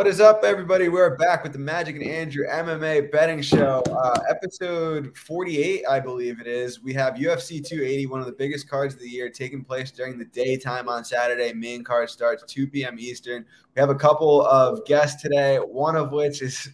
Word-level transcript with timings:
What 0.00 0.06
is 0.06 0.18
up, 0.18 0.44
everybody? 0.44 0.88
We're 0.88 1.14
back 1.16 1.42
with 1.42 1.52
the 1.52 1.58
Magic 1.58 1.94
and 1.94 2.02
Andrew 2.02 2.46
MMA 2.46 3.12
betting 3.12 3.42
show, 3.42 3.82
uh, 3.90 4.20
episode 4.30 5.14
48, 5.14 5.84
I 5.86 6.00
believe 6.00 6.40
it 6.40 6.46
is. 6.46 6.80
We 6.80 6.94
have 6.94 7.16
UFC 7.16 7.62
280, 7.62 8.06
one 8.06 8.18
of 8.18 8.24
the 8.24 8.32
biggest 8.32 8.66
cards 8.66 8.94
of 8.94 9.00
the 9.00 9.10
year, 9.10 9.28
taking 9.28 9.62
place 9.62 9.90
during 9.90 10.18
the 10.18 10.24
daytime 10.24 10.88
on 10.88 11.04
Saturday. 11.04 11.52
Main 11.52 11.84
card 11.84 12.08
starts 12.08 12.42
2 12.50 12.68
p.m. 12.68 12.96
Eastern. 12.98 13.44
We 13.76 13.80
have 13.80 13.90
a 13.90 13.94
couple 13.94 14.46
of 14.46 14.86
guests 14.86 15.20
today, 15.20 15.58
one 15.58 15.96
of 15.96 16.12
which 16.12 16.40
is 16.40 16.70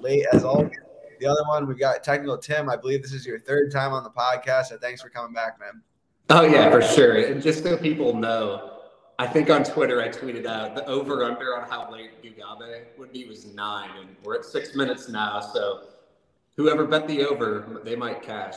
late 0.00 0.24
as 0.32 0.42
always. 0.42 0.72
The 1.20 1.26
other 1.26 1.44
one, 1.48 1.66
we 1.66 1.74
got 1.74 2.02
technical 2.02 2.38
Tim. 2.38 2.70
I 2.70 2.76
believe 2.76 3.02
this 3.02 3.12
is 3.12 3.26
your 3.26 3.40
third 3.40 3.70
time 3.70 3.92
on 3.92 4.04
the 4.04 4.10
podcast, 4.10 4.68
so 4.68 4.78
thanks 4.78 5.02
for 5.02 5.10
coming 5.10 5.34
back, 5.34 5.60
man. 5.60 5.82
Oh 6.30 6.44
yeah, 6.44 6.70
for 6.70 6.80
sure. 6.80 7.16
And 7.26 7.42
just 7.42 7.62
so 7.62 7.76
people 7.76 8.16
know, 8.16 8.79
I 9.20 9.26
think 9.26 9.50
on 9.50 9.62
Twitter 9.64 10.00
I 10.00 10.08
tweeted 10.08 10.46
out 10.46 10.74
the 10.74 10.86
over 10.86 11.24
under 11.24 11.54
on 11.54 11.68
how 11.68 11.92
late 11.92 12.22
Gugabe 12.22 12.84
would 12.96 13.12
be 13.12 13.26
was 13.26 13.44
nine, 13.54 13.90
and 14.00 14.16
we're 14.24 14.36
at 14.36 14.46
six 14.46 14.74
minutes 14.74 15.10
now. 15.10 15.40
So 15.40 15.88
whoever 16.56 16.86
bet 16.86 17.06
the 17.06 17.26
over, 17.26 17.82
they 17.84 17.94
might 17.94 18.22
cash. 18.22 18.54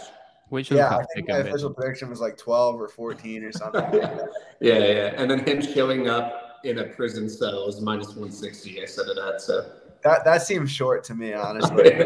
Which 0.48 0.72
yeah, 0.72 0.96
I 0.96 1.04
think 1.14 1.28
my 1.28 1.40
official 1.40 1.74
prediction 1.74 2.10
was 2.10 2.22
like 2.22 2.38
twelve 2.38 2.80
or 2.80 2.88
fourteen 2.88 3.44
or 3.44 3.52
something. 3.52 3.84
yeah, 4.62 4.78
yeah, 4.78 5.14
and 5.18 5.30
then 5.30 5.46
him 5.46 5.62
showing 5.62 6.08
up 6.08 6.62
in 6.64 6.80
a 6.80 6.86
prison 6.86 7.30
cell 7.30 7.68
is 7.68 7.82
minus 7.82 8.16
one 8.16 8.32
sixty. 8.32 8.82
I 8.82 8.86
said 8.86 9.08
it 9.08 9.18
at 9.18 9.42
so. 9.42 9.70
That 10.06 10.24
that 10.24 10.44
seems 10.44 10.72
short 10.72 11.04
to 11.06 11.14
me, 11.14 11.34
honestly. 11.34 12.06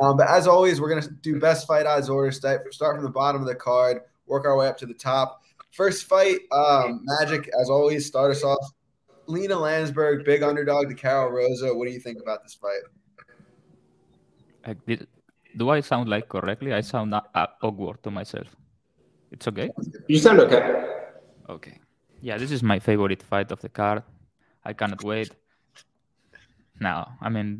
um, 0.00 0.16
but 0.16 0.26
as 0.30 0.46
always, 0.46 0.80
we're 0.80 0.88
gonna 0.88 1.14
do 1.20 1.38
best 1.38 1.66
fight 1.66 1.84
odds 1.84 2.08
order. 2.08 2.32
Start 2.32 2.72
start 2.72 2.96
from 2.96 3.04
the 3.04 3.10
bottom 3.10 3.42
of 3.42 3.46
the 3.46 3.54
card, 3.54 4.00
work 4.26 4.46
our 4.46 4.56
way 4.56 4.68
up 4.68 4.78
to 4.78 4.86
the 4.86 4.94
top. 4.94 5.43
First 5.74 6.04
fight, 6.04 6.38
um, 6.52 7.00
Magic, 7.02 7.50
as 7.60 7.68
always, 7.68 8.06
start 8.06 8.30
us 8.30 8.44
off. 8.44 8.64
Lina 9.26 9.56
Länsberg, 9.56 10.24
big 10.24 10.44
underdog 10.44 10.88
to 10.88 10.94
Karol 10.94 11.32
Rosa. 11.32 11.74
What 11.74 11.88
do 11.88 11.92
you 11.92 11.98
think 11.98 12.20
about 12.22 12.44
this 12.44 12.54
fight? 12.54 12.82
I 14.64 14.74
did, 14.86 15.08
do 15.56 15.70
I 15.70 15.80
sound 15.80 16.08
like 16.08 16.28
correctly? 16.28 16.72
I 16.72 16.80
sound 16.80 17.12
uh, 17.12 17.46
awkward 17.60 18.02
to 18.04 18.10
myself. 18.12 18.46
It's 19.32 19.48
okay? 19.48 19.70
You 20.06 20.18
sound 20.18 20.38
okay. 20.40 20.62
Okay. 21.48 21.80
Yeah, 22.20 22.38
this 22.38 22.52
is 22.52 22.62
my 22.62 22.78
favorite 22.78 23.22
fight 23.22 23.50
of 23.50 23.60
the 23.60 23.68
card. 23.68 24.04
I 24.64 24.74
cannot 24.74 25.02
wait. 25.02 25.34
Now, 26.78 27.18
I 27.20 27.28
mean, 27.30 27.58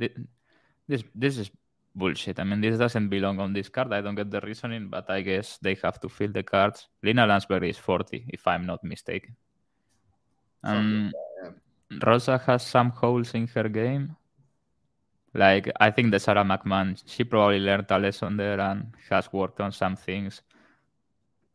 this 0.87 1.03
this 1.15 1.37
is 1.39 1.51
bullshit. 1.95 2.41
I 2.41 2.45
mean, 2.45 2.61
this 2.61 2.79
doesn't 2.79 3.09
belong 3.09 3.41
on 3.41 3.53
this 3.53 3.69
card. 3.69 3.93
I 3.93 4.01
don't 4.01 4.15
get 4.15 4.31
the 4.31 4.41
reasoning, 4.41 4.89
but 4.89 5.09
I 5.09 5.21
guess 5.21 5.59
they 5.63 5.77
have 5.83 6.01
to 6.01 6.09
fill 6.09 6.33
the 6.33 6.43
cards. 6.43 6.89
Lina 7.03 7.27
Länsberg 7.27 7.69
is 7.69 7.79
40, 7.79 8.27
if 8.29 8.47
I'm 8.47 8.67
not 8.67 8.83
mistaken. 8.83 9.37
Um, 10.63 11.13
Rosa 12.05 12.39
has 12.47 12.67
some 12.67 12.91
holes 12.91 13.35
in 13.35 13.47
her 13.49 13.69
game. 13.69 14.17
Like, 15.35 15.71
I 15.81 15.91
think 15.91 16.11
the 16.11 16.21
Sara 16.21 16.45
McMann, 16.45 17.03
she 17.07 17.25
probably 17.25 17.61
learned 17.61 17.91
a 17.91 17.99
lesson 17.99 18.37
there 18.37 18.61
and 18.61 18.95
has 19.11 19.33
worked 19.33 19.61
on 19.61 19.73
some 19.73 19.97
things. 19.97 20.43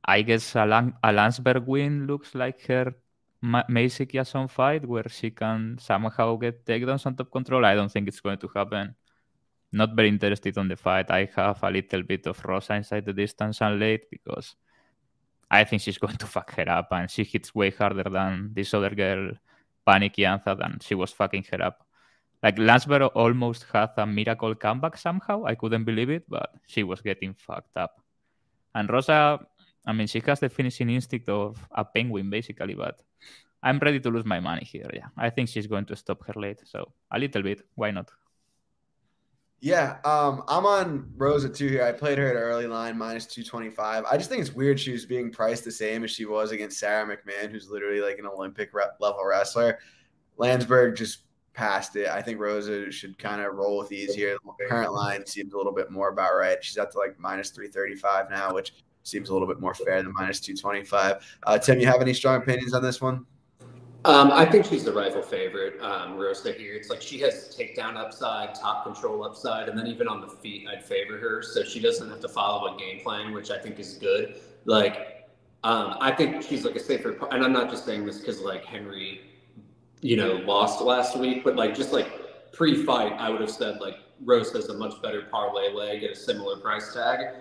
I 0.04 0.22
guess 0.22 0.56
a, 0.56 0.66
Lan- 0.66 0.96
a 1.04 1.62
win 1.66 2.08
looks 2.08 2.36
like 2.36 2.66
her 2.68 2.94
Ma- 3.42 3.64
Macy 3.70 4.06
fight 4.50 4.86
where 4.86 5.08
she 5.08 5.32
can 5.32 5.78
somehow 5.80 6.36
get 6.36 6.66
takedowns 6.66 7.06
on 7.06 7.16
top 7.16 7.32
control. 7.32 7.64
I 7.64 7.76
don't 7.76 7.92
think 7.92 8.08
it's 8.08 8.20
going 8.20 8.38
to 8.40 8.50
happen 8.54 8.96
not 9.72 9.96
very 9.96 10.10
interested 10.10 10.58
on 10.58 10.68
the 10.68 10.76
fight. 10.76 11.12
I 11.12 11.30
have 11.36 11.64
a 11.64 11.70
little 11.72 12.04
bit 12.04 12.26
of 12.28 12.44
Rosa 12.44 12.76
inside 12.76 13.06
the 13.06 13.14
distance 13.14 13.62
and 13.62 13.80
late 13.80 14.10
because 14.10 14.56
I 15.50 15.64
think 15.64 15.82
she's 15.82 15.98
going 16.04 16.18
to 16.18 16.28
fuck 16.28 16.54
her 16.56 16.70
up 16.70 16.88
and 16.92 17.10
she 17.10 17.24
hits 17.24 17.54
way 17.54 17.72
harder 17.72 18.10
than 18.10 18.52
this 18.54 18.74
other 18.74 18.92
girl, 18.92 19.32
Pannie 19.86 20.10
Kianzad, 20.10 20.60
than 20.60 20.80
she 20.82 20.96
was 20.96 21.12
fucking 21.12 21.46
her 21.52 21.62
up. 21.62 21.86
Like 22.42 22.56
Länsberg 22.56 23.12
almost 23.16 23.66
had 23.72 23.90
a 23.98 24.08
miracle 24.08 24.56
comeback 24.56 24.98
somehow. 24.98 25.46
I 25.46 25.56
couldn't 25.56 25.84
believe 25.84 26.10
it, 26.10 26.24
but 26.30 26.54
she 26.68 26.84
was 26.84 27.02
getting 27.02 27.34
fucked 27.34 27.76
up. 27.76 28.02
And 28.74 28.90
Rosa, 28.90 29.40
I 29.86 29.94
mean, 29.94 30.08
she 30.08 30.22
has 30.26 30.40
the 30.40 30.50
finishing 30.50 30.90
instinct 30.90 31.28
of 31.28 31.58
a 31.72 31.84
penguin 31.84 32.30
basically, 32.30 32.76
but 32.76 33.02
I'm 33.62 33.78
ready 33.80 34.00
to 34.00 34.10
lose 34.10 34.26
my 34.26 34.40
money 34.40 34.64
here. 34.64 34.90
Yeah, 34.94 35.08
I 35.18 35.30
think 35.30 35.50
she's 35.50 35.68
going 35.68 35.86
to 35.86 35.96
stop 35.96 36.26
her 36.28 36.40
late. 36.40 36.62
So 36.66 36.94
a 37.12 37.20
little 37.20 37.44
bit, 37.44 37.62
why 37.76 37.92
not? 37.92 38.10
Yeah, 39.62 39.98
um, 40.06 40.44
I'm 40.48 40.66
on 40.66 41.12
Rosa 41.18 41.50
too 41.50 41.68
here. 41.68 41.84
I 41.84 41.92
played 41.92 42.18
her 42.18 42.28
at 42.28 42.36
early 42.36 42.66
line 42.66 42.98
minus 42.98 43.26
225. 43.26 44.06
I 44.06 44.18
just 44.18 44.30
think 44.30 44.42
it's 44.42 44.54
weird 44.54 44.80
she 44.80 44.94
was 44.94 45.06
being 45.06 45.32
priced 45.32 45.66
the 45.66 45.72
same 45.72 46.04
as 46.06 46.12
she 46.12 46.26
was 46.26 46.52
against 46.52 46.80
Sara 46.80 47.06
McMann, 47.06 47.52
who's 47.52 47.70
literally 47.70 48.00
like 48.00 48.20
an 48.20 48.26
Olympic 48.26 48.72
level 48.74 49.26
wrestler. 49.26 49.80
Länsberg 50.40 50.96
just 50.96 51.24
passed 51.54 51.98
it. 51.98 52.08
I 52.08 52.22
think 52.22 52.40
Rosa 52.40 52.90
should 52.90 53.18
kind 53.18 53.42
of 53.42 53.54
roll 53.54 53.78
with 53.80 53.92
ease 53.92 54.16
here. 54.16 54.38
The 54.60 54.66
current 54.66 54.94
line 54.94 55.26
seems 55.26 55.54
a 55.54 55.58
little 55.58 55.74
bit 55.74 55.92
more 55.92 56.08
about 56.08 56.36
right. 56.36 56.64
She's 56.64 56.78
up 56.78 56.92
to 56.92 56.98
like 56.98 57.20
minus 57.20 57.50
335 57.50 58.30
now, 58.30 58.54
which 58.54 58.74
seems 59.04 59.28
a 59.28 59.34
little 59.34 59.48
bit 59.48 59.60
more 59.60 59.74
fair 59.74 60.02
than 60.02 60.14
minus 60.14 60.40
225. 60.40 61.38
Uh, 61.46 61.58
Tim, 61.60 61.82
you 61.82 61.86
have 61.86 62.02
any 62.02 62.14
strong 62.14 62.42
opinions 62.42 62.74
on 62.74 62.82
this 62.82 63.02
one? 63.02 63.26
Um, 64.06 64.32
I 64.32 64.46
think 64.46 64.66
she's 64.66 64.86
the 64.86 64.94
rival 64.94 65.22
favorite, 65.22 65.80
um, 65.82 66.18
Rosa 66.18 66.54
here. 66.54 66.74
It's 66.74 66.90
like 66.90 67.02
she 67.02 67.20
has 67.20 67.54
takedown 67.58 67.98
upside, 67.98 68.56
top 68.56 68.86
control 68.86 69.26
upside, 69.26 69.68
and 69.68 69.78
then 69.78 69.88
even 69.88 70.08
on 70.08 70.22
the 70.22 70.28
feet, 70.28 70.68
I'd 70.70 70.86
favor 70.86 71.18
her. 71.18 71.42
So 71.42 71.64
she 71.64 71.82
doesn't 71.82 72.10
have 72.10 72.22
to 72.22 72.30
follow 72.30 72.74
a 72.74 72.80
game 72.80 73.02
plan, 73.02 73.34
which 73.34 73.52
I 73.52 73.58
think 73.58 73.78
is 73.78 73.96
good. 73.96 74.40
Like, 74.64 75.28
um, 75.66 75.98
I 76.00 76.12
think 76.12 76.42
she's 76.44 76.64
like 76.64 76.78
a 76.78 76.80
safer, 76.80 77.18
and 77.30 77.44
I'm 77.44 77.52
not 77.52 77.70
just 77.70 77.84
saying 77.86 78.06
this 78.06 78.20
because 78.20 78.40
like 78.40 78.64
Henry, 78.64 79.22
you 80.00 80.16
know, 80.16 80.36
lost 80.46 80.80
last 80.80 81.18
week, 81.18 81.44
but 81.44 81.58
like 81.58 81.76
just 81.76 81.92
like 81.92 82.54
pre-fight, 82.54 83.12
I 83.14 83.30
would 83.30 83.42
have 83.42 83.52
said 83.52 83.82
like 83.82 83.98
Rose 84.24 84.54
has 84.54 84.70
a 84.70 84.78
much 84.78 85.02
better 85.02 85.24
parlay 85.24 85.74
leg 85.74 86.04
at 86.04 86.12
a 86.12 86.16
similar 86.16 86.56
price 86.56 86.94
tag 86.94 87.36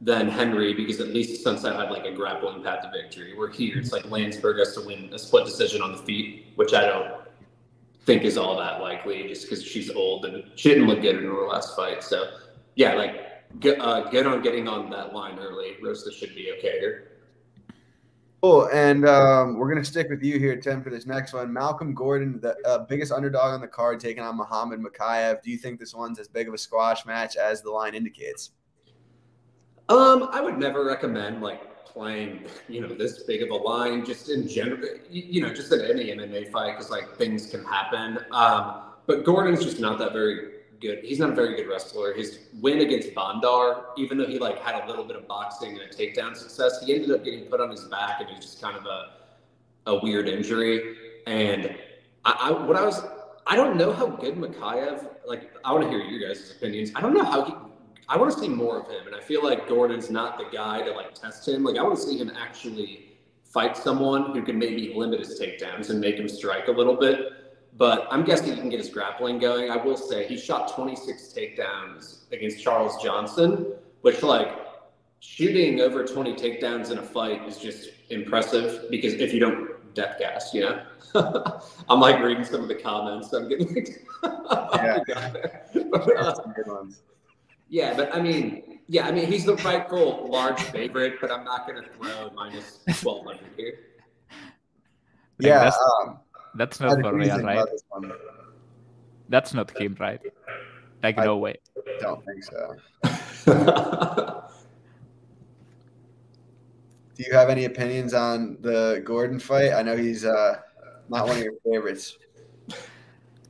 than 0.00 0.28
Henry 0.28 0.74
because 0.74 1.00
at 1.00 1.08
least 1.08 1.42
Sunset 1.42 1.76
had 1.76 1.90
like 1.90 2.04
a 2.04 2.12
grappling 2.12 2.62
path 2.62 2.82
to 2.82 2.90
victory. 2.90 3.34
We're 3.36 3.50
here, 3.50 3.78
it's 3.78 3.92
like 3.92 4.04
Länsberg 4.04 4.58
has 4.58 4.74
to 4.74 4.82
win 4.82 5.12
a 5.12 5.18
split 5.18 5.46
decision 5.46 5.82
on 5.82 5.92
the 5.92 5.98
feet, 5.98 6.46
which 6.56 6.74
I 6.74 6.86
don't 6.86 7.24
think 8.04 8.22
is 8.22 8.36
all 8.36 8.56
that 8.58 8.80
likely 8.80 9.26
just 9.28 9.48
because 9.48 9.64
she's 9.64 9.90
old 9.90 10.26
and 10.26 10.44
she 10.56 10.68
didn't 10.68 10.86
look 10.86 11.00
good 11.00 11.16
in 11.16 11.24
her 11.24 11.46
last 11.46 11.74
fight. 11.74 12.02
So, 12.02 12.36
yeah, 12.74 12.94
like 12.94 13.60
good, 13.60 13.78
uh, 13.80 14.10
good 14.10 14.26
on 14.26 14.42
getting 14.42 14.68
on 14.68 14.90
that 14.90 15.14
line 15.14 15.38
early. 15.38 15.76
Rosa 15.82 16.12
should 16.12 16.34
be 16.34 16.52
okay 16.58 16.78
here. 16.80 17.08
Cool. 18.42 18.68
And 18.74 19.08
um, 19.08 19.56
we're 19.56 19.70
going 19.70 19.82
to 19.82 19.88
stick 19.88 20.10
with 20.10 20.22
you 20.22 20.38
here, 20.38 20.54
Tim, 20.56 20.82
for 20.82 20.90
this 20.90 21.06
next 21.06 21.32
one. 21.32 21.50
Malcolm 21.50 21.94
Gordon, 21.94 22.40
the 22.42 22.54
uh, 22.66 22.84
biggest 22.84 23.10
underdog 23.10 23.54
on 23.54 23.62
the 23.62 23.66
card, 23.66 24.00
taking 24.00 24.22
on 24.22 24.36
Muhammad 24.36 24.80
Mokaev. 24.80 25.42
Do 25.42 25.50
you 25.50 25.56
think 25.56 25.80
this 25.80 25.94
one's 25.94 26.18
as 26.18 26.28
big 26.28 26.46
of 26.46 26.52
a 26.52 26.58
squash 26.58 27.06
match 27.06 27.36
as 27.36 27.62
the 27.62 27.70
line 27.70 27.94
indicates? 27.94 28.50
Um, 29.88 30.28
I 30.32 30.40
would 30.40 30.58
never 30.58 30.84
recommend 30.84 31.42
like 31.42 31.84
playing, 31.84 32.44
you 32.68 32.80
know, 32.80 32.88
this 32.88 33.22
big 33.24 33.42
of 33.42 33.50
a 33.50 33.54
line 33.54 34.04
just 34.04 34.30
in 34.30 34.48
general, 34.48 34.88
you 35.10 35.42
know, 35.42 35.52
just 35.52 35.72
in 35.72 35.80
any 35.82 36.06
MMA 36.06 36.50
fight 36.50 36.72
because 36.72 36.90
like 36.90 37.16
things 37.16 37.50
can 37.50 37.64
happen. 37.64 38.18
Um, 38.32 38.82
but 39.06 39.24
Gordon's 39.24 39.62
just 39.62 39.80
not 39.80 39.98
that 39.98 40.12
very 40.12 40.52
good. 40.80 41.00
He's 41.04 41.18
not 41.18 41.30
a 41.30 41.34
very 41.34 41.54
good 41.54 41.68
wrestler. 41.68 42.14
His 42.14 42.40
win 42.60 42.80
against 42.80 43.14
Bondar, 43.14 43.84
even 43.96 44.18
though 44.18 44.26
he 44.26 44.38
like 44.38 44.58
had 44.58 44.82
a 44.82 44.86
little 44.86 45.04
bit 45.04 45.16
of 45.16 45.28
boxing 45.28 45.78
and 45.78 45.82
a 45.82 45.88
takedown 45.88 46.34
success, 46.34 46.82
he 46.84 46.94
ended 46.94 47.10
up 47.10 47.24
getting 47.24 47.44
put 47.44 47.60
on 47.60 47.70
his 47.70 47.84
back 47.84 48.20
and 48.20 48.30
it 48.30 48.36
was 48.36 48.44
just 48.44 48.60
kind 48.60 48.76
of 48.76 48.86
a 48.86 49.10
a 49.86 50.00
weird 50.02 50.28
injury. 50.28 50.96
And 51.26 51.76
I, 52.24 52.32
I 52.32 52.50
what 52.50 52.76
I 52.76 52.84
was 52.84 53.02
I 53.46 53.56
don't 53.56 53.76
know 53.76 53.92
how 53.92 54.06
good 54.06 54.36
Mokaev 54.36 55.06
like 55.26 55.50
I 55.64 55.72
want 55.72 55.84
to 55.84 55.90
hear 55.90 56.00
your 56.00 56.26
guys' 56.28 56.50
opinions. 56.50 56.90
I 56.94 57.00
don't 57.00 57.14
know 57.14 57.24
how 57.24 57.44
he 57.44 57.52
I 58.08 58.16
want 58.16 58.32
to 58.32 58.38
see 58.38 58.48
more 58.48 58.80
of 58.80 58.86
him, 58.86 59.06
and 59.06 59.14
I 59.14 59.20
feel 59.20 59.42
like 59.42 59.68
Gordon's 59.68 60.10
not 60.10 60.38
the 60.38 60.44
guy 60.52 60.82
to 60.82 60.92
like 60.92 61.14
test 61.14 61.48
him. 61.48 61.64
Like 61.64 61.78
I 61.78 61.82
want 61.82 61.96
to 61.96 62.02
see 62.02 62.18
him 62.18 62.30
actually 62.36 63.16
fight 63.44 63.76
someone 63.76 64.34
who 64.34 64.42
can 64.42 64.58
maybe 64.58 64.92
limit 64.94 65.20
his 65.20 65.40
takedowns 65.40 65.90
and 65.90 66.00
make 66.00 66.16
him 66.16 66.28
strike 66.28 66.68
a 66.68 66.72
little 66.72 66.96
bit. 66.96 67.32
But 67.76 68.06
I'm 68.10 68.24
guessing 68.24 68.54
he 68.54 68.60
can 68.60 68.68
get 68.68 68.78
his 68.78 68.88
grappling 68.88 69.38
going. 69.38 69.70
I 69.70 69.76
will 69.76 69.96
say 69.96 70.26
he 70.26 70.36
shot 70.36 70.74
26 70.74 71.32
takedowns 71.36 72.30
against 72.32 72.62
Charles 72.62 73.02
Johnson, 73.02 73.72
which 74.02 74.22
like 74.22 74.48
shooting 75.20 75.80
over 75.80 76.04
20 76.04 76.34
takedowns 76.34 76.90
in 76.90 76.98
a 76.98 77.02
fight 77.02 77.42
is 77.48 77.58
just 77.58 77.90
impressive 78.10 78.90
because 78.90 79.14
if 79.14 79.32
you 79.32 79.40
don't 79.40 79.94
death 79.94 80.18
gas, 80.18 80.52
you 80.52 80.60
know. 80.60 80.82
I'm 81.88 82.00
like 82.00 82.20
reading 82.22 82.44
some 82.44 82.62
of 82.62 82.68
the 82.68 82.74
comments. 82.74 83.32
I'm 83.32 83.48
getting 83.48 83.74
like, 83.74 84.04
yeah. 85.08 85.32
but, 85.90 86.16
uh. 86.16 86.34
Yeah, 87.74 87.92
but 87.92 88.14
I 88.14 88.22
mean, 88.22 88.78
yeah, 88.86 89.08
I 89.08 89.10
mean, 89.10 89.26
he's 89.26 89.44
the 89.44 89.56
rightful 89.56 90.28
large 90.30 90.60
favorite, 90.70 91.14
but 91.20 91.32
I'm 91.32 91.42
not 91.42 91.66
going 91.66 91.82
to 91.82 91.88
throw 91.90 92.30
minus 92.30 92.78
1200 93.02 93.50
here. 93.56 93.80
Yeah, 95.40 95.58
that's, 95.58 95.78
um, 95.98 96.18
that's 96.54 96.78
not 96.78 97.00
for 97.00 97.12
real, 97.12 97.40
right? 97.40 97.66
That's 99.28 99.54
not 99.54 99.76
him, 99.76 99.96
right? 99.98 100.20
Like, 101.02 101.18
I 101.18 101.24
no 101.24 101.38
way. 101.38 101.56
Don't 101.98 102.24
think 102.24 102.44
so. 102.44 102.76
Do 107.16 107.24
you 107.26 107.32
have 107.32 107.50
any 107.50 107.64
opinions 107.64 108.14
on 108.14 108.56
the 108.60 109.02
Gordon 109.04 109.40
fight? 109.40 109.72
I 109.72 109.82
know 109.82 109.96
he's 109.96 110.24
uh, 110.24 110.60
not 111.08 111.26
one 111.26 111.38
of 111.38 111.42
your 111.42 111.54
favorites. 111.68 112.18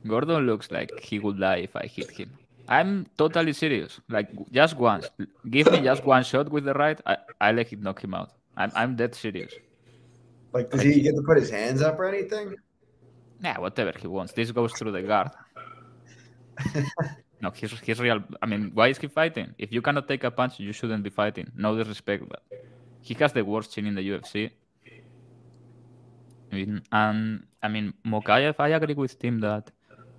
Gordon 0.07 0.47
looks 0.47 0.71
like 0.71 0.99
he 0.99 1.19
would 1.19 1.39
die 1.39 1.57
if 1.57 1.75
I 1.75 1.85
hit 1.85 2.09
him. 2.09 2.31
I'm 2.67 3.05
totally 3.17 3.53
serious. 3.53 3.99
Like 4.09 4.29
just 4.51 4.75
once, 4.77 5.09
give 5.49 5.71
me 5.71 5.81
just 5.81 6.03
one 6.03 6.23
shot 6.23 6.49
with 6.49 6.65
the 6.65 6.73
right, 6.73 6.99
I, 7.05 7.17
I 7.39 7.51
let 7.51 7.67
him 7.67 7.81
knock 7.81 8.03
him 8.03 8.13
out. 8.13 8.31
I'm 8.57 8.71
I'm 8.75 8.95
dead 8.95 9.13
serious. 9.15 9.53
Like, 10.53 10.71
does 10.71 10.81
he 10.81 11.01
get 11.01 11.15
to 11.15 11.21
put 11.21 11.37
his 11.37 11.49
hands 11.49 11.81
up 11.81 11.99
or 11.99 12.05
anything? 12.07 12.55
Yeah, 13.43 13.59
whatever 13.59 13.93
he 13.99 14.07
wants. 14.07 14.31
This 14.33 14.51
goes 14.51 14.71
through 14.73 14.93
the 14.93 15.01
guard. 15.01 15.31
no, 17.41 17.51
he's 17.51 17.71
he's 17.79 17.99
real. 17.99 18.23
I 18.41 18.45
mean, 18.45 18.71
why 18.73 18.87
is 18.87 18.97
he 18.97 19.07
fighting? 19.07 19.53
If 19.57 19.73
you 19.73 19.81
cannot 19.81 20.07
take 20.07 20.23
a 20.23 20.31
punch, 20.31 20.59
you 20.59 20.71
shouldn't 20.71 21.03
be 21.03 21.09
fighting. 21.09 21.51
No 21.55 21.75
disrespect, 21.77 22.23
but 22.29 22.41
he 23.01 23.13
has 23.15 23.33
the 23.33 23.43
worst 23.43 23.73
chin 23.73 23.85
in 23.85 23.95
the 23.95 24.09
UFC. 24.09 24.51
I 26.51 26.55
mean, 26.55 26.81
and 26.91 27.45
I 27.61 27.67
mean, 27.67 27.93
Mokaev, 28.05 28.55
I 28.59 28.69
agree 28.69 28.93
with 28.93 29.19
Tim 29.19 29.41
that 29.41 29.71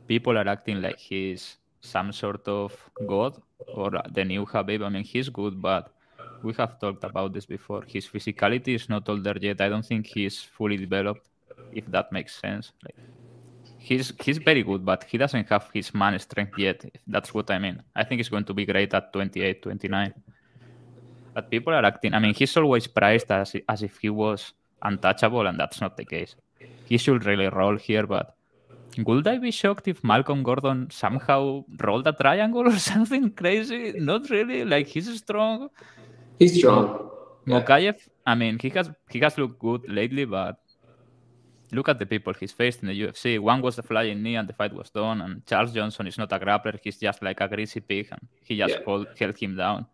people 0.06 0.36
are 0.36 0.46
acting 0.46 0.82
like 0.82 0.98
he's 0.98 1.56
some 1.86 2.12
sort 2.12 2.46
of 2.48 2.72
god 3.06 3.40
or 3.74 3.90
the 4.10 4.24
new 4.24 4.44
Khabib. 4.44 4.84
I 4.84 4.88
mean, 4.88 5.04
he's 5.04 5.28
good, 5.28 5.60
but 5.60 5.92
we 6.42 6.52
have 6.54 6.78
talked 6.78 7.04
about 7.04 7.32
this 7.32 7.46
before. 7.46 7.82
His 7.86 8.06
physicality 8.06 8.74
is 8.74 8.88
not 8.88 9.08
all 9.08 9.18
there 9.18 9.38
yet. 9.38 9.60
I 9.60 9.68
don't 9.68 9.84
think 9.84 10.06
he's 10.06 10.42
fully 10.42 10.76
developed, 10.76 11.28
if 11.72 11.86
that 11.86 12.12
makes 12.12 12.34
sense. 12.40 12.72
Like, 12.84 12.96
he's 13.78 14.12
he's 14.22 14.38
very 14.38 14.62
good, 14.62 14.84
but 14.84 15.04
he 15.04 15.18
doesn't 15.18 15.48
have 15.48 15.70
his 15.72 15.94
man 15.94 16.18
strength 16.18 16.58
yet. 16.58 16.84
That's 17.06 17.32
what 17.32 17.50
I 17.50 17.58
mean. 17.58 17.82
I 17.94 18.04
think 18.04 18.18
he's 18.20 18.28
going 18.28 18.44
to 18.44 18.54
be 18.54 18.66
great 18.66 18.92
at 18.94 19.12
28, 19.12 19.62
29. 19.62 20.14
But 21.34 21.50
people 21.50 21.72
are 21.74 21.84
acting. 21.84 22.14
I 22.14 22.18
mean, 22.18 22.34
he's 22.34 22.56
always 22.56 22.86
priced 22.86 23.30
as 23.30 23.56
as 23.68 23.82
if 23.82 23.98
he 23.98 24.10
was 24.10 24.52
untouchable, 24.82 25.46
and 25.46 25.58
that's 25.58 25.80
not 25.80 25.96
the 25.96 26.04
case. 26.04 26.34
He 26.84 26.98
should 26.98 27.26
really 27.26 27.48
roll 27.48 27.76
here, 27.76 28.06
but 28.06 28.35
would 29.04 29.26
I 29.26 29.38
be 29.38 29.50
shocked 29.50 29.88
if 29.88 30.02
Malcolm 30.04 30.42
Gordon 30.42 30.88
somehow 30.90 31.64
rolled 31.82 32.06
a 32.06 32.12
triangle 32.12 32.66
or 32.68 32.78
something 32.92 33.30
crazy? 33.32 33.92
Not 33.96 34.30
really. 34.30 34.64
Like 34.64 34.86
he's 34.86 35.14
strong. 35.18 35.68
He's 36.38 36.56
strong. 36.58 37.10
Mokaev, 37.46 37.96
I 38.26 38.34
mean, 38.34 38.58
he 38.58 38.68
has 38.70 38.90
he 39.10 39.20
has 39.20 39.38
looked 39.38 39.58
good 39.58 39.82
lately, 39.88 40.24
but 40.24 40.56
look 41.72 41.88
at 41.88 41.98
the 41.98 42.06
people 42.06 42.32
he's 42.34 42.52
faced 42.52 42.82
in 42.82 42.88
the 42.88 43.00
UFC. 43.02 43.38
One 43.38 43.60
was 43.62 43.76
the 43.76 43.82
flying 43.82 44.22
knee, 44.22 44.36
and 44.36 44.48
the 44.48 44.52
fight 44.52 44.72
was 44.72 44.90
done. 44.90 45.20
And 45.20 45.46
Charles 45.46 45.72
Johnson 45.72 46.06
is 46.06 46.18
not 46.18 46.32
a 46.32 46.38
grappler; 46.38 46.78
he's 46.82 46.98
just 46.98 47.22
like 47.22 47.40
a 47.40 47.48
greasy 47.48 47.80
pig, 47.80 48.08
and 48.10 48.20
he 48.44 48.56
just 48.56 48.74
Yeah. 48.74 48.84
hold, 48.84 49.06
held 49.18 49.36
him 49.38 49.56
down. 49.56 49.86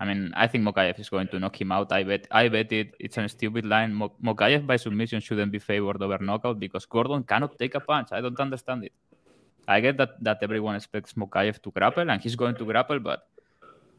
I 0.00 0.06
mean, 0.06 0.32
I 0.34 0.46
think 0.46 0.64
Mokaev 0.64 0.98
is 0.98 1.10
going 1.10 1.28
to 1.28 1.38
knock 1.38 1.60
him 1.60 1.70
out. 1.72 1.92
I 1.92 2.04
bet. 2.04 2.26
I 2.30 2.48
bet 2.48 2.72
it. 2.72 2.94
It's 2.98 3.18
a 3.18 3.28
stupid 3.28 3.66
line. 3.66 3.92
Mo- 3.92 4.14
Mokaev 4.24 4.66
by 4.66 4.76
submission 4.76 5.20
shouldn't 5.20 5.52
be 5.52 5.58
favored 5.58 6.02
over 6.02 6.18
knockout 6.18 6.58
because 6.58 6.86
Gordon 6.86 7.22
cannot 7.22 7.58
take 7.58 7.74
a 7.74 7.80
punch. 7.80 8.08
I 8.10 8.22
don't 8.22 8.40
understand 8.40 8.84
it. 8.84 8.92
I 9.68 9.80
get 9.80 9.98
that 9.98 10.12
that 10.24 10.38
everyone 10.42 10.74
expects 10.76 11.12
Mokaev 11.12 11.60
to 11.62 11.70
grapple, 11.70 12.10
and 12.10 12.20
he's 12.20 12.34
going 12.34 12.54
to 12.56 12.64
grapple, 12.64 12.98
but 12.98 13.28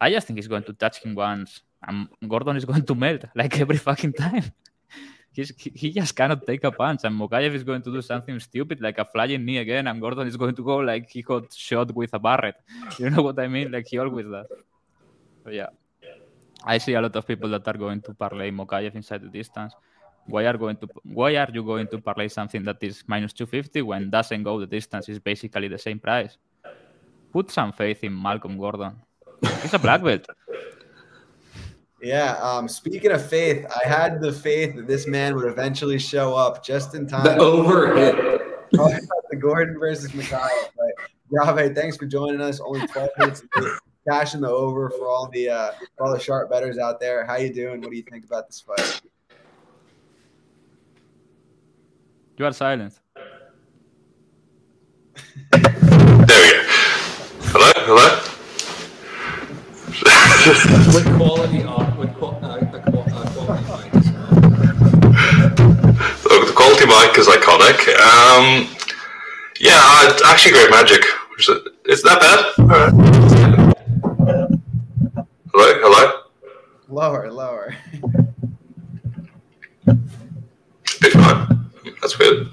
I 0.01 0.09
just 0.09 0.25
think 0.25 0.39
he's 0.39 0.47
going 0.47 0.63
to 0.63 0.73
touch 0.73 1.03
him 1.03 1.13
once, 1.13 1.61
and 1.87 2.09
Gordon 2.27 2.57
is 2.57 2.65
going 2.65 2.83
to 2.83 2.95
melt 2.95 3.25
like 3.35 3.59
every 3.59 3.77
fucking 3.77 4.13
time. 4.13 4.51
He's, 5.33 5.53
he, 5.55 5.91
just 5.91 6.13
cannot 6.13 6.45
take 6.45 6.63
a 6.65 6.71
punch, 6.71 7.01
and 7.03 7.17
Mokaev 7.17 7.53
is 7.53 7.63
going 7.63 7.83
to 7.83 7.91
do 7.93 8.01
something 8.01 8.37
stupid 8.39 8.81
like 8.81 8.97
a 8.97 9.05
flying 9.05 9.45
knee 9.45 9.59
again, 9.59 9.87
and 9.87 10.01
Gordon 10.01 10.27
is 10.27 10.35
going 10.35 10.55
to 10.55 10.63
go 10.63 10.77
like 10.77 11.09
he 11.09 11.21
got 11.21 11.53
shot 11.53 11.93
with 11.95 12.13
a 12.13 12.19
barret. 12.19 12.55
You 12.99 13.11
know 13.11 13.21
what 13.21 13.39
I 13.39 13.47
mean? 13.47 13.71
Like 13.71 13.87
he 13.87 13.99
always 13.99 14.25
does. 14.25 14.47
But 15.43 15.53
yeah, 15.53 15.69
I 16.63 16.77
see 16.77 16.93
a 16.93 17.01
lot 17.01 17.15
of 17.15 17.25
people 17.25 17.49
that 17.49 17.67
are 17.67 17.77
going 17.77 18.01
to 18.01 18.13
parlay 18.13 18.51
Mokaev 18.51 18.95
inside 18.95 19.21
the 19.21 19.29
distance. 19.29 19.73
Why 20.27 20.45
are 20.45 20.57
going 20.57 20.77
to 20.77 20.87
why 21.03 21.35
are 21.35 21.49
you 21.51 21.63
going 21.63 21.87
to 21.87 21.97
parlay 21.99 22.27
something 22.27 22.63
that 22.63 22.77
is 22.81 23.03
minus 23.07 23.33
250 23.33 23.81
when 23.81 24.09
doesn't 24.09 24.43
go 24.43 24.59
the 24.59 24.67
distance 24.67 25.09
is 25.09 25.19
basically 25.19 25.67
the 25.67 25.79
same 25.79 25.99
price? 25.99 26.37
Put 27.31 27.49
some 27.49 27.71
faith 27.71 28.03
in 28.03 28.21
Malcolm 28.21 28.57
Gordon. 28.57 29.01
He's 29.61 29.73
a 29.73 29.79
black 29.79 30.03
belt. 30.03 30.27
Yeah. 32.01 32.33
Um, 32.41 32.67
speaking 32.67 33.11
of 33.11 33.25
faith, 33.27 33.65
I 33.83 33.87
had 33.87 34.21
the 34.21 34.31
faith 34.31 34.75
that 34.75 34.87
this 34.87 35.07
man 35.07 35.35
would 35.35 35.47
eventually 35.47 35.99
show 35.99 36.35
up 36.35 36.63
just 36.63 36.93
in 36.93 37.07
time. 37.07 37.23
The 37.23 37.35
overhit. 37.35 38.39
Talking 38.75 38.97
about 38.97 39.23
the 39.29 39.37
Gordon 39.37 39.79
versus 39.79 40.11
Mokaev. 40.11 40.49
But 40.77 41.55
Grave, 41.55 41.75
thanks 41.75 41.97
for 41.97 42.05
joining 42.05 42.41
us. 42.41 42.59
Only 42.59 42.85
12 42.87 43.09
minutes 43.17 43.43
late. 43.57 43.71
Cashing 44.07 44.41
the 44.41 44.49
over 44.49 44.89
for 44.89 45.07
all 45.07 45.27
the 45.31 45.49
uh, 45.49 45.71
for 45.97 46.05
all 46.07 46.13
the 46.13 46.19
sharp 46.19 46.49
betters 46.49 46.77
out 46.77 46.99
there. 46.99 47.25
How 47.25 47.35
you 47.37 47.53
doing? 47.53 47.81
What 47.81 47.91
do 47.91 47.95
you 47.97 48.03
think 48.03 48.25
about 48.25 48.47
this 48.47 48.61
fight? 48.61 49.01
You 52.37 52.45
are 52.45 52.53
silent. 52.53 52.99
There 55.51 55.61
we 55.61 56.51
go. 56.51 56.63
Hello, 57.53 57.71
hello. 57.85 58.07
with 60.93 61.15
quality 61.17 61.63
off, 61.63 61.97
with 61.97 62.13
qual- 62.15 62.39
uh, 62.43 62.57
the 62.71 62.79
qual- 62.79 63.05
uh, 63.13 63.29
quality 63.33 63.63
mics. 63.65 64.07
Look, 66.23 66.47
the 66.47 66.53
quality 66.55 66.85
mic 66.87 67.17
is 67.19 67.27
iconic. 67.27 67.87
Um, 67.99 68.67
yeah, 69.59 69.77
uh, 69.77 70.17
actually, 70.25 70.53
great 70.53 70.71
magic. 70.71 71.03
Is 71.37 71.49
it- 71.49 71.67
It's 71.85 72.03
not 72.05 72.19
bad. 72.21 72.45
All 72.59 72.65
right. 72.67 72.93
Hello, 75.51 75.67
hello. 75.81 76.03
Lower, 76.91 77.31
lower. 77.31 77.73
Big 79.85 79.97
fine. 81.13 81.65
That's 82.01 82.19
weird. 82.19 82.49